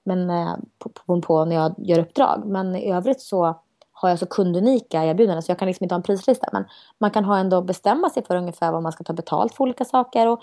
men, 0.03 0.29
eh, 0.29 0.55
på, 0.79 0.89
på, 0.89 1.21
på 1.21 1.45
när 1.45 1.55
jag 1.55 1.75
gör 1.77 1.99
uppdrag. 1.99 2.43
Men 2.45 2.75
i 2.75 2.91
övrigt 2.91 3.21
så 3.21 3.59
har 3.91 4.09
jag 4.09 4.19
så 4.19 4.25
kundunika 4.25 5.03
erbjudanden 5.03 5.43
så 5.43 5.51
jag 5.51 5.59
kan 5.59 5.67
liksom 5.67 5.83
inte 5.83 5.95
ha 5.95 5.99
en 5.99 6.03
prislista. 6.03 6.49
Men 6.53 6.65
man 6.99 7.11
kan 7.11 7.25
ha 7.25 7.37
ändå 7.37 7.61
bestämma 7.61 8.09
sig 8.09 8.25
för 8.25 8.35
ungefär 8.35 8.71
vad 8.71 8.83
man 8.83 8.91
ska 8.91 9.03
ta 9.03 9.13
betalt 9.13 9.55
för 9.55 9.63
olika 9.63 9.85
saker 9.85 10.27
och 10.27 10.41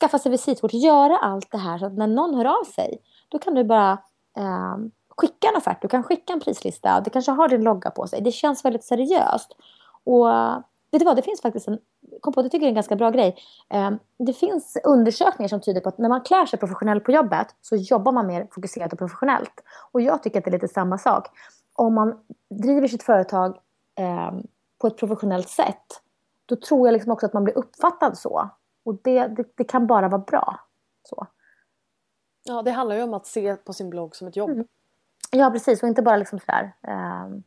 skaffa 0.00 0.18
sig 0.18 0.30
visitkort. 0.30 0.72
Göra 0.72 1.18
allt 1.18 1.50
det 1.50 1.58
här 1.58 1.78
så 1.78 1.86
att 1.86 1.96
när 1.96 2.06
någon 2.06 2.34
hör 2.34 2.44
av 2.44 2.64
sig 2.64 2.98
då 3.28 3.38
kan 3.38 3.54
du 3.54 3.64
bara 3.64 3.92
eh, 4.36 4.76
skicka 5.16 5.48
en 5.48 5.56
offert. 5.56 5.82
Du 5.82 5.88
kan 5.88 6.02
skicka 6.02 6.32
en 6.32 6.40
prislista. 6.40 7.00
Det 7.00 7.10
kanske 7.10 7.32
har 7.32 7.48
din 7.48 7.62
logga 7.62 7.90
på 7.90 8.06
sig. 8.06 8.20
Det 8.20 8.32
känns 8.32 8.64
väldigt 8.64 8.84
seriöst. 8.84 9.56
Och 10.04 10.26
vet 10.90 11.00
du 11.00 11.04
vad, 11.04 11.16
det 11.16 11.22
finns 11.22 11.40
faktiskt 11.40 11.68
en, 11.68 11.78
kom 12.20 12.32
på, 12.32 12.42
det 12.42 12.48
tycker 12.48 12.58
jag 12.62 12.68
är 12.68 12.68
en 12.68 12.74
ganska 12.74 12.96
bra 12.96 13.10
grej. 13.10 13.36
Eh, 13.70 13.90
det 14.18 14.32
finns 14.32 14.78
undersökningar 14.84 15.48
som 15.48 15.60
tyder 15.60 15.80
på 15.80 15.88
att 15.88 15.98
när 15.98 16.08
man 16.08 16.20
klär 16.20 16.46
sig 16.46 16.58
professionellt 16.58 17.04
på 17.04 17.12
jobbet 17.12 17.46
så 17.60 17.76
jobbar 17.76 18.12
man 18.12 18.26
mer 18.26 18.48
fokuserat 18.50 18.92
och 18.92 18.98
professionellt. 18.98 19.62
Och 19.92 20.00
jag 20.00 20.22
tycker 20.22 20.38
att 20.38 20.44
det 20.44 20.50
är 20.50 20.52
lite 20.52 20.68
samma 20.68 20.98
sak 20.98 21.28
om 21.74 21.94
man 21.94 22.18
driver 22.50 22.88
sitt 22.88 23.02
företag 23.02 23.56
eh, 23.98 24.32
på 24.78 24.86
ett 24.86 24.96
professionellt 24.96 25.48
sätt 25.48 26.00
då 26.46 26.56
tror 26.56 26.86
jag 26.86 26.92
liksom 26.92 27.12
också 27.12 27.26
att 27.26 27.32
man 27.32 27.44
blir 27.44 27.58
uppfattad 27.58 28.18
så. 28.18 28.50
Och 28.84 28.94
det, 29.02 29.26
det, 29.26 29.44
det, 29.54 29.64
kan 29.64 29.86
bara 29.86 30.08
vara 30.08 30.22
bra. 30.22 30.60
Så. 31.02 31.26
Ja, 32.44 32.62
det 32.62 32.70
handlar 32.70 32.96
ju 32.96 33.02
om 33.02 33.14
att 33.14 33.26
se 33.26 33.56
på 33.56 33.72
sin 33.72 33.90
blogg 33.90 34.16
som 34.16 34.28
ett 34.28 34.36
jobb. 34.36 34.50
Mm. 34.50 34.66
Ja, 35.34 35.50
precis. 35.50 35.82
Och 35.82 35.88
inte 35.88 36.02
bara 36.02 36.16
liksom 36.16 36.38
sådär. 36.38 36.72
Um, 36.88 37.42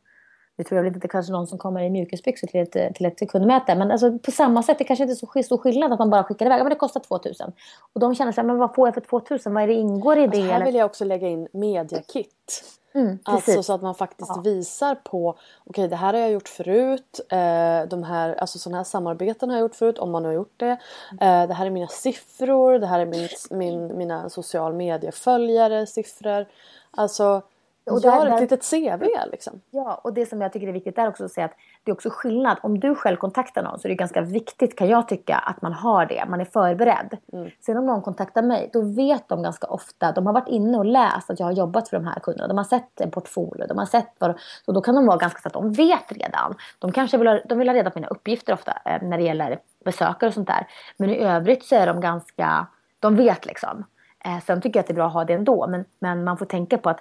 det 0.56 0.64
tror 0.64 0.76
jag 0.76 0.84
väl 0.84 0.94
inte 0.94 1.08
kanske 1.08 1.32
någon 1.32 1.46
som 1.46 1.58
kommer 1.58 1.82
i 1.82 1.90
mjukisbyxor 1.90 2.46
till 2.46 2.60
ett, 2.60 2.94
till 2.94 3.06
ett 3.06 3.30
kundmöte. 3.30 3.74
Men 3.74 3.90
alltså, 3.90 4.18
på 4.18 4.30
samma 4.30 4.62
sätt, 4.62 4.78
det 4.78 4.84
kanske 4.84 5.02
inte 5.02 5.12
är 5.12 5.26
så 5.26 5.42
stor 5.42 5.58
skillnad 5.58 5.92
att 5.92 5.98
man 5.98 6.10
bara 6.10 6.24
skickar 6.24 6.46
iväg. 6.46 6.58
Ja, 6.58 6.64
men 6.64 6.70
det 6.70 6.76
kostar 6.76 7.00
2000. 7.00 7.52
Och 7.92 8.00
de 8.00 8.14
känner 8.14 8.32
sig, 8.32 8.44
men 8.44 8.58
vad 8.58 8.74
får 8.74 8.88
jag 8.88 8.94
för 8.94 9.00
2000? 9.00 9.54
Vad 9.54 9.62
är 9.62 9.66
det 9.66 9.74
ingår 9.74 10.18
i 10.18 10.20
det? 10.20 10.26
Alltså, 10.26 10.52
här 10.52 10.64
vill 10.64 10.74
jag 10.74 10.86
också 10.86 11.04
lägga 11.04 11.28
in 11.28 11.48
mediakit. 11.52 12.64
Mm, 12.94 13.18
alltså 13.22 13.62
så 13.62 13.72
att 13.72 13.82
man 13.82 13.94
faktiskt 13.94 14.32
ja. 14.34 14.40
visar 14.40 14.94
på 14.94 15.30
okej 15.30 15.40
okay, 15.64 15.86
det 15.86 15.96
här 15.96 16.12
har 16.12 16.20
jag 16.20 16.30
gjort 16.30 16.48
förut. 16.48 17.20
Eh, 17.28 17.88
de 17.88 18.02
här, 18.02 18.34
alltså 18.34 18.58
sådana 18.58 18.76
här 18.76 18.84
samarbeten 18.84 19.50
har 19.50 19.56
jag 19.56 19.62
gjort 19.62 19.74
förut 19.74 19.98
om 19.98 20.10
man 20.10 20.24
har 20.24 20.32
gjort 20.32 20.54
det. 20.56 20.78
Eh, 21.20 21.46
det 21.46 21.54
här 21.54 21.66
är 21.66 21.70
mina 21.70 21.86
siffror, 21.86 22.78
det 22.78 22.86
här 22.86 23.00
är 23.00 23.06
min, 23.06 23.28
min, 23.50 23.98
mina 23.98 24.30
social 24.30 24.74
medieföljare 24.74 25.86
siffror. 25.86 26.46
Alltså 26.90 27.42
och 27.90 28.00
Gör 28.00 28.26
ett 28.26 28.40
litet 28.40 28.70
CV 28.70 29.04
liksom. 29.32 29.60
Ja, 29.70 30.00
och 30.04 30.12
det 30.12 30.26
som 30.26 30.40
jag 30.40 30.52
tycker 30.52 30.68
är 30.68 30.72
viktigt 30.72 30.98
är 30.98 31.08
också 31.08 31.24
att 31.24 31.32
säga 31.32 31.44
att 31.44 31.54
det 31.84 31.90
är 31.90 31.94
också 31.94 32.10
skillnad. 32.12 32.58
Om 32.62 32.80
du 32.80 32.94
själv 32.94 33.16
kontaktar 33.16 33.62
någon 33.62 33.78
så 33.78 33.88
är 33.88 33.90
det 33.90 33.94
ganska 33.94 34.20
viktigt 34.20 34.76
kan 34.78 34.88
jag 34.88 35.08
tycka 35.08 35.36
att 35.36 35.62
man 35.62 35.72
har 35.72 36.06
det. 36.06 36.24
Man 36.28 36.40
är 36.40 36.44
förberedd. 36.44 37.16
Mm. 37.32 37.50
Sen 37.60 37.76
om 37.76 37.86
någon 37.86 38.02
kontaktar 38.02 38.42
mig 38.42 38.70
då 38.72 38.82
vet 38.82 39.28
de 39.28 39.42
ganska 39.42 39.66
ofta. 39.66 40.12
De 40.12 40.26
har 40.26 40.32
varit 40.32 40.48
inne 40.48 40.78
och 40.78 40.84
läst 40.84 41.30
att 41.30 41.40
jag 41.40 41.46
har 41.46 41.52
jobbat 41.52 41.88
för 41.88 41.96
de 41.96 42.06
här 42.06 42.20
kunderna. 42.20 42.48
De 42.48 42.56
har 42.56 42.64
sett 42.64 43.00
en 43.00 43.10
portfolio. 43.10 43.66
De 43.66 43.78
har 43.78 43.86
sett 43.86 44.12
vad. 44.18 44.38
Så 44.64 44.72
då 44.72 44.80
kan 44.80 44.94
de 44.94 45.06
vara 45.06 45.16
ganska 45.16 45.40
så 45.40 45.48
att 45.48 45.54
de 45.54 45.72
vet 45.72 46.12
redan. 46.12 46.54
De 46.78 46.92
kanske 46.92 47.18
vill 47.18 47.26
ha, 47.26 47.40
de 47.44 47.58
vill 47.58 47.68
ha 47.68 47.74
reda 47.74 47.90
på 47.90 47.98
mina 47.98 48.08
uppgifter 48.08 48.52
ofta 48.52 48.72
eh, 48.84 49.02
när 49.02 49.18
det 49.18 49.24
gäller 49.24 49.58
besökare 49.84 50.28
och 50.28 50.34
sånt 50.34 50.48
där. 50.48 50.66
Men 50.96 51.10
i 51.10 51.18
övrigt 51.18 51.64
så 51.64 51.74
är 51.74 51.86
de 51.86 52.00
ganska. 52.00 52.66
De 53.00 53.16
vet 53.16 53.46
liksom. 53.46 53.84
Eh, 54.24 54.38
sen 54.46 54.60
tycker 54.60 54.78
jag 54.78 54.82
att 54.82 54.86
det 54.86 54.92
är 54.92 54.94
bra 54.94 55.06
att 55.06 55.12
ha 55.12 55.24
det 55.24 55.32
ändå. 55.32 55.66
Men, 55.66 55.84
men 55.98 56.24
man 56.24 56.36
får 56.36 56.46
tänka 56.46 56.78
på 56.78 56.90
att 56.90 57.00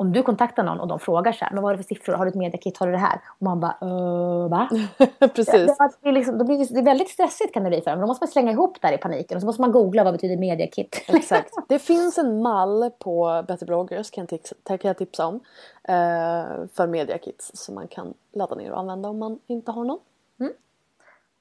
om 0.00 0.12
du 0.12 0.22
kontaktar 0.22 0.64
någon 0.64 0.80
och 0.80 0.88
de 0.88 0.98
frågar 0.98 1.32
så 1.32 1.44
här, 1.44 1.52
men 1.52 1.62
vad 1.62 1.72
är 1.72 1.76
det 1.76 1.82
för 1.82 1.94
siffror, 1.94 2.14
har 2.14 2.24
du 2.24 2.28
ett 2.28 2.34
mediakit, 2.34 2.76
har 2.78 2.86
du 2.86 2.92
det 2.92 2.98
här? 2.98 3.20
Och 3.26 3.42
man 3.42 3.60
bara, 3.60 3.76
uh, 3.82 4.48
va? 4.48 4.68
Precis. 5.18 5.46
Det, 5.78 5.90
det, 6.02 6.08
är 6.08 6.12
liksom, 6.12 6.38
blir, 6.38 6.74
det 6.74 6.80
är 6.80 6.84
väldigt 6.84 7.08
stressigt 7.08 7.54
kan 7.54 7.64
det 7.64 7.68
bli 7.68 7.80
för 7.80 7.90
dem. 7.90 8.00
Då 8.00 8.06
måste 8.06 8.22
man 8.22 8.28
slänga 8.28 8.52
ihop 8.52 8.80
där 8.80 8.92
i 8.92 8.98
paniken 8.98 9.36
och 9.36 9.40
så 9.40 9.46
måste 9.46 9.62
man 9.62 9.72
googla 9.72 10.04
vad 10.04 10.14
betyder 10.14 10.36
mediakit. 10.36 11.04
Exakt. 11.08 11.54
Det 11.68 11.78
finns 11.78 12.18
en 12.18 12.42
mall 12.42 12.90
på 12.98 13.44
Better 13.48 13.66
bloggers 13.66 14.10
kan 14.10 14.26
jag, 14.30 14.80
kan 14.80 14.88
jag 14.88 14.98
tipsa 14.98 15.26
om. 15.26 15.34
Eh, 15.82 16.66
för 16.74 16.86
mediakits 16.86 17.50
som 17.54 17.74
man 17.74 17.88
kan 17.88 18.14
ladda 18.32 18.54
ner 18.54 18.72
och 18.72 18.78
använda 18.78 19.08
om 19.08 19.18
man 19.18 19.38
inte 19.46 19.70
har 19.70 19.84
någon. 19.84 20.00
Mm. 20.40 20.52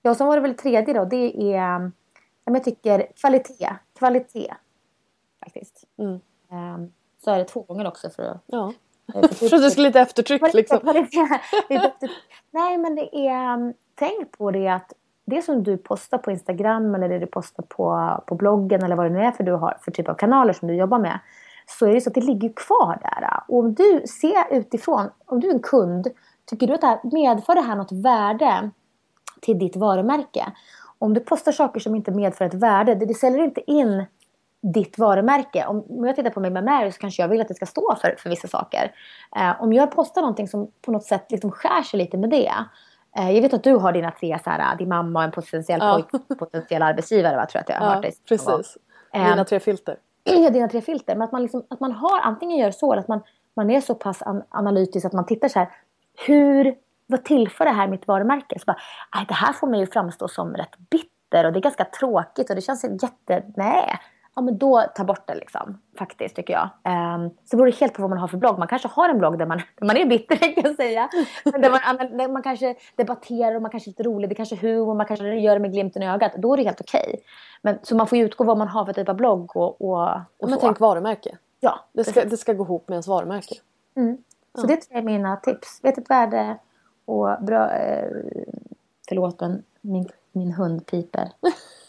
Ja, 0.02 0.12
och 0.12 0.18
så 0.18 0.26
var 0.26 0.36
det 0.36 0.42
väl 0.42 0.56
tredje 0.56 0.94
då, 0.94 1.06
det 1.06 1.56
är, 1.56 1.92
jag 2.44 2.64
tycker 2.64 3.08
kvalitet. 3.16 3.70
Kvalitet. 4.00 4.54
Faktiskt. 5.44 5.84
Mm. 5.98 6.20
Um, 6.52 6.92
så 7.28 7.32
är 7.32 7.38
det 7.38 7.46
två 7.46 7.62
gånger 7.62 7.88
också 7.88 8.10
för 8.10 8.24
att... 8.24 8.44
Ja. 8.46 8.74
för 9.14 9.56
att 9.56 9.62
det 9.62 9.72
ska 9.72 9.82
lite 9.82 10.00
eftertryck 10.00 10.54
liksom. 10.54 10.80
Nej 12.52 12.78
men 12.78 12.96
det 12.96 13.16
är... 13.16 13.54
Um, 13.54 13.74
tänk 13.96 14.38
på 14.38 14.52
det 14.52 14.68
att 14.68 14.94
det 15.26 15.42
som 15.42 15.64
du 15.64 15.78
postar 15.78 16.18
på 16.18 16.32
Instagram 16.32 16.96
eller 16.96 17.10
det 17.10 17.20
du 17.20 17.26
postar 17.26 17.64
på, 17.64 18.12
på 18.28 18.36
bloggen 18.36 18.84
eller 18.84 18.96
vad 18.96 19.06
det 19.06 19.10
nu 19.10 19.20
är 19.20 19.32
för 19.32 19.44
du 19.44 19.52
har 19.52 19.78
för 19.82 19.92
typ 19.92 20.10
av 20.10 20.14
kanaler 20.14 20.54
som 20.54 20.68
du 20.68 20.76
jobbar 20.76 21.00
med. 21.00 21.20
Så 21.66 21.86
är 21.86 21.94
det 21.94 22.02
så 22.02 22.10
att 22.10 22.16
det 22.16 22.22
ligger 22.22 22.54
kvar 22.56 23.00
där. 23.02 23.40
Och 23.48 23.60
om 23.60 23.74
du 23.74 24.02
ser 24.22 24.58
utifrån, 24.58 25.10
om 25.26 25.40
du 25.40 25.50
är 25.50 25.54
en 25.54 25.60
kund, 25.60 26.08
tycker 26.46 26.68
du 26.68 26.74
att 26.74 26.82
det 26.82 26.88
här, 26.88 27.00
medför 27.04 27.56
det 27.56 27.62
här 27.62 27.76
något 27.76 27.92
värde 27.92 28.70
till 29.42 29.60
ditt 29.60 29.76
varumärke? 29.76 30.52
Om 31.00 31.14
du 31.14 31.20
postar 31.20 31.52
saker 31.52 31.80
som 31.80 31.96
inte 31.96 32.12
medför 32.12 32.46
ett 32.46 32.54
värde, 32.54 32.96
det, 32.96 33.06
det 33.06 33.14
säljer 33.14 33.44
inte 33.44 33.72
in 33.72 34.06
ditt 34.62 34.98
varumärke. 34.98 35.66
Om 35.66 36.06
jag 36.06 36.16
tittar 36.16 36.30
på 36.30 36.40
mig 36.40 36.52
med 36.52 36.64
Mary 36.64 36.92
så 36.92 37.00
kanske 37.00 37.22
jag 37.22 37.30
vill 37.30 37.42
att 37.42 37.48
det 37.48 37.54
ska 37.54 37.66
stå 37.66 37.96
för, 38.02 38.16
för 38.18 38.30
vissa 38.30 38.48
saker. 38.48 38.92
Eh, 39.36 39.62
om 39.62 39.74
jag 39.74 39.92
postar 39.92 40.22
någonting 40.22 40.48
som 40.48 40.72
på 40.82 40.92
något 40.92 41.04
sätt 41.04 41.32
liksom 41.32 41.52
skär 41.52 41.82
sig 41.84 41.98
lite 41.98 42.18
med 42.18 42.30
det. 42.30 42.52
Eh, 43.18 43.32
jag 43.32 43.42
vet 43.42 43.54
att 43.54 43.64
du 43.64 43.76
har 43.76 43.92
dina 43.92 44.12
tre, 44.12 44.40
så 44.44 44.50
här, 44.50 44.76
din 44.78 44.90
mamma 44.90 45.20
och 45.20 45.26
en 45.26 45.32
potentiell 45.32 45.80
ja. 45.84 45.94
pojk, 46.12 46.40
potentiell 46.40 46.82
arbetsgivare, 46.82 47.36
va, 47.36 47.46
tror 47.46 47.60
jag 47.60 47.62
att 47.62 47.70
jag 47.70 47.76
har 47.76 47.86
ja, 47.86 47.94
hört 47.94 48.02
dig 48.02 48.14
Precis. 48.30 48.78
Eh, 49.14 49.30
dina 49.30 49.46
tre 49.46 49.60
filter. 49.60 49.98
Ja, 50.24 50.50
dina 50.50 50.68
tre 50.68 50.82
filter. 50.82 51.16
Men 51.16 51.22
att 51.22 51.32
man, 51.32 51.42
liksom, 51.42 51.64
att 51.70 51.80
man 51.80 51.92
har, 51.92 52.20
antingen 52.20 52.58
gör 52.58 52.72
så, 52.72 52.92
eller 52.92 53.02
att 53.02 53.08
man, 53.08 53.22
man 53.56 53.70
är 53.70 53.82
så 53.82 53.96
pass 53.96 54.22
an 54.22 54.44
analytisk 54.50 55.06
att 55.06 55.14
man 55.14 55.26
tittar 55.26 55.48
så 55.48 55.60
här. 55.60 55.70
Hur, 56.26 56.76
vad 57.06 57.24
tillför 57.24 57.66
det 57.66 57.72
här 57.72 57.88
mitt 57.88 58.08
varumärke? 58.08 58.60
Så 58.60 58.66
bara, 58.66 58.78
det 59.28 59.34
här 59.34 59.54
får 59.54 59.68
mig 59.68 59.80
ju 59.80 59.88
framstå 59.88 60.28
som 60.28 60.54
rätt 60.54 60.78
bitter 60.90 61.46
och 61.46 61.54
det 61.54 61.60
är 61.60 61.62
ganska 61.62 61.86
tråkigt 61.86 62.50
och 62.50 62.56
det 62.56 62.62
känns 62.62 62.84
jätte... 62.84 63.44
Nej, 63.56 64.00
ja 64.38 64.42
men 64.42 64.58
då 64.58 64.84
ta 64.96 65.04
bort 65.04 65.28
det 65.28 65.36
liksom. 65.36 65.78
Faktiskt 65.98 66.36
tycker 66.36 66.54
jag. 66.54 66.70
Um, 67.16 67.30
så 67.46 67.58
beror 67.58 67.66
det 67.66 67.76
helt 67.76 67.94
på 67.94 68.02
vad 68.02 68.10
man 68.10 68.20
har 68.20 68.28
för 68.28 68.38
blogg. 68.38 68.60
Man 68.60 68.68
kanske 68.68 68.88
har 68.88 69.10
en 69.10 69.18
blogg 69.18 69.40
där 69.40 69.46
man, 69.46 69.62
där 69.76 69.86
man 69.88 69.98
är 69.98 70.06
bitter 70.06 70.36
kan 70.54 70.64
jag 70.64 70.76
säga. 70.76 71.10
där, 71.44 71.70
man, 71.70 72.18
där 72.18 72.28
man 72.28 72.44
kanske 72.44 72.76
debatterar 72.96 73.56
och 73.56 73.62
man 73.62 73.72
kanske 73.72 73.90
är 73.90 73.92
lite 73.92 74.04
rolig. 74.04 74.30
Det 74.30 74.36
kanske 74.36 74.56
är 74.56 74.58
humor, 74.58 74.96
man 74.96 75.06
kanske 75.06 75.36
gör 75.36 75.54
det 75.54 75.60
med 75.60 75.72
glimten 75.72 76.04
i 76.04 76.10
ögat. 76.10 76.32
Då 76.38 76.54
är 76.54 76.58
det 76.58 76.64
helt 76.64 76.82
okej. 76.82 77.06
Okay. 77.08 77.22
Men 77.62 77.80
Så 77.82 77.96
man 77.96 78.08
får 78.08 78.18
ju 78.18 78.26
utgå 78.26 78.44
vad 78.44 78.58
man 78.58 78.68
har 78.68 78.86
för 78.86 78.94
typ 78.94 79.10
av 79.10 79.16
blogg 79.16 79.56
och, 79.56 79.82
och, 79.82 80.10
och 80.40 80.50
Men 80.50 80.54
så. 80.54 80.60
tänk 80.60 80.80
varumärke. 80.80 81.38
Ja. 81.60 81.80
Det 81.94 82.04
ska, 82.04 82.26
det 82.26 82.38
ska 82.38 82.54
gå 82.54 82.64
ihop 82.64 82.88
med 82.88 82.96
ens 82.96 83.08
varumärke. 83.08 83.56
Mm. 83.96 84.18
Så 84.56 84.62
ja. 84.62 84.68
det 84.68 84.98
är 84.98 85.02
mina 85.02 85.36
tips. 85.36 85.80
Vet 85.84 85.98
ett 85.98 86.10
värde 86.10 86.58
och 87.06 87.30
bra... 87.42 87.72
Eh, 87.72 88.10
förlåt 89.08 89.40
men 89.40 89.64
min, 89.82 90.10
min 90.32 90.52
hund 90.52 90.86
piper. 90.86 91.32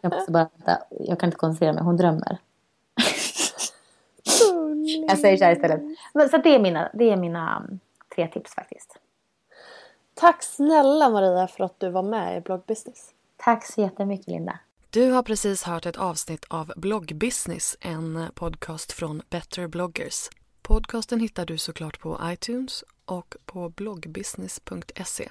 Jag 0.00 0.12
måste 0.12 0.32
bara 0.32 0.48
vänta. 0.56 0.82
Jag 0.90 1.20
kan 1.20 1.26
inte 1.28 1.38
koncentrera 1.38 1.72
mig. 1.72 1.82
Hon 1.82 1.96
drömmer. 1.96 2.38
jag 5.08 5.18
säger 5.18 5.36
så 5.36 5.44
här 5.44 5.52
istället. 5.52 5.80
Så 6.30 6.36
det 6.38 6.54
är 6.54 6.60
mina, 6.60 6.90
det 6.94 7.10
är 7.10 7.16
mina 7.16 7.58
um, 7.58 7.80
tre 8.14 8.28
tips 8.28 8.54
faktiskt. 8.54 8.98
Tack 10.14 10.42
snälla 10.42 11.10
Maria 11.10 11.48
för 11.48 11.64
att 11.64 11.80
du 11.80 11.90
var 11.90 12.02
med 12.02 12.36
i 12.36 12.40
Bloggbusiness. 12.40 13.10
Tack 13.36 13.66
så 13.66 13.80
jättemycket 13.80 14.26
Linda. 14.26 14.58
Du 14.90 15.10
har 15.10 15.22
precis 15.22 15.62
hört 15.62 15.86
ett 15.86 15.96
avsnitt 15.96 16.44
av 16.48 16.72
Bloggbusiness, 16.76 17.76
en 17.80 18.28
podcast 18.34 18.92
från 18.92 19.22
Better 19.30 19.66
bloggers. 19.66 20.30
Podcasten 20.62 21.20
hittar 21.20 21.46
du 21.46 21.58
såklart 21.58 22.00
på 22.00 22.18
iTunes 22.24 22.84
och 23.04 23.36
på 23.46 23.68
bloggbusiness.se. 23.68 25.30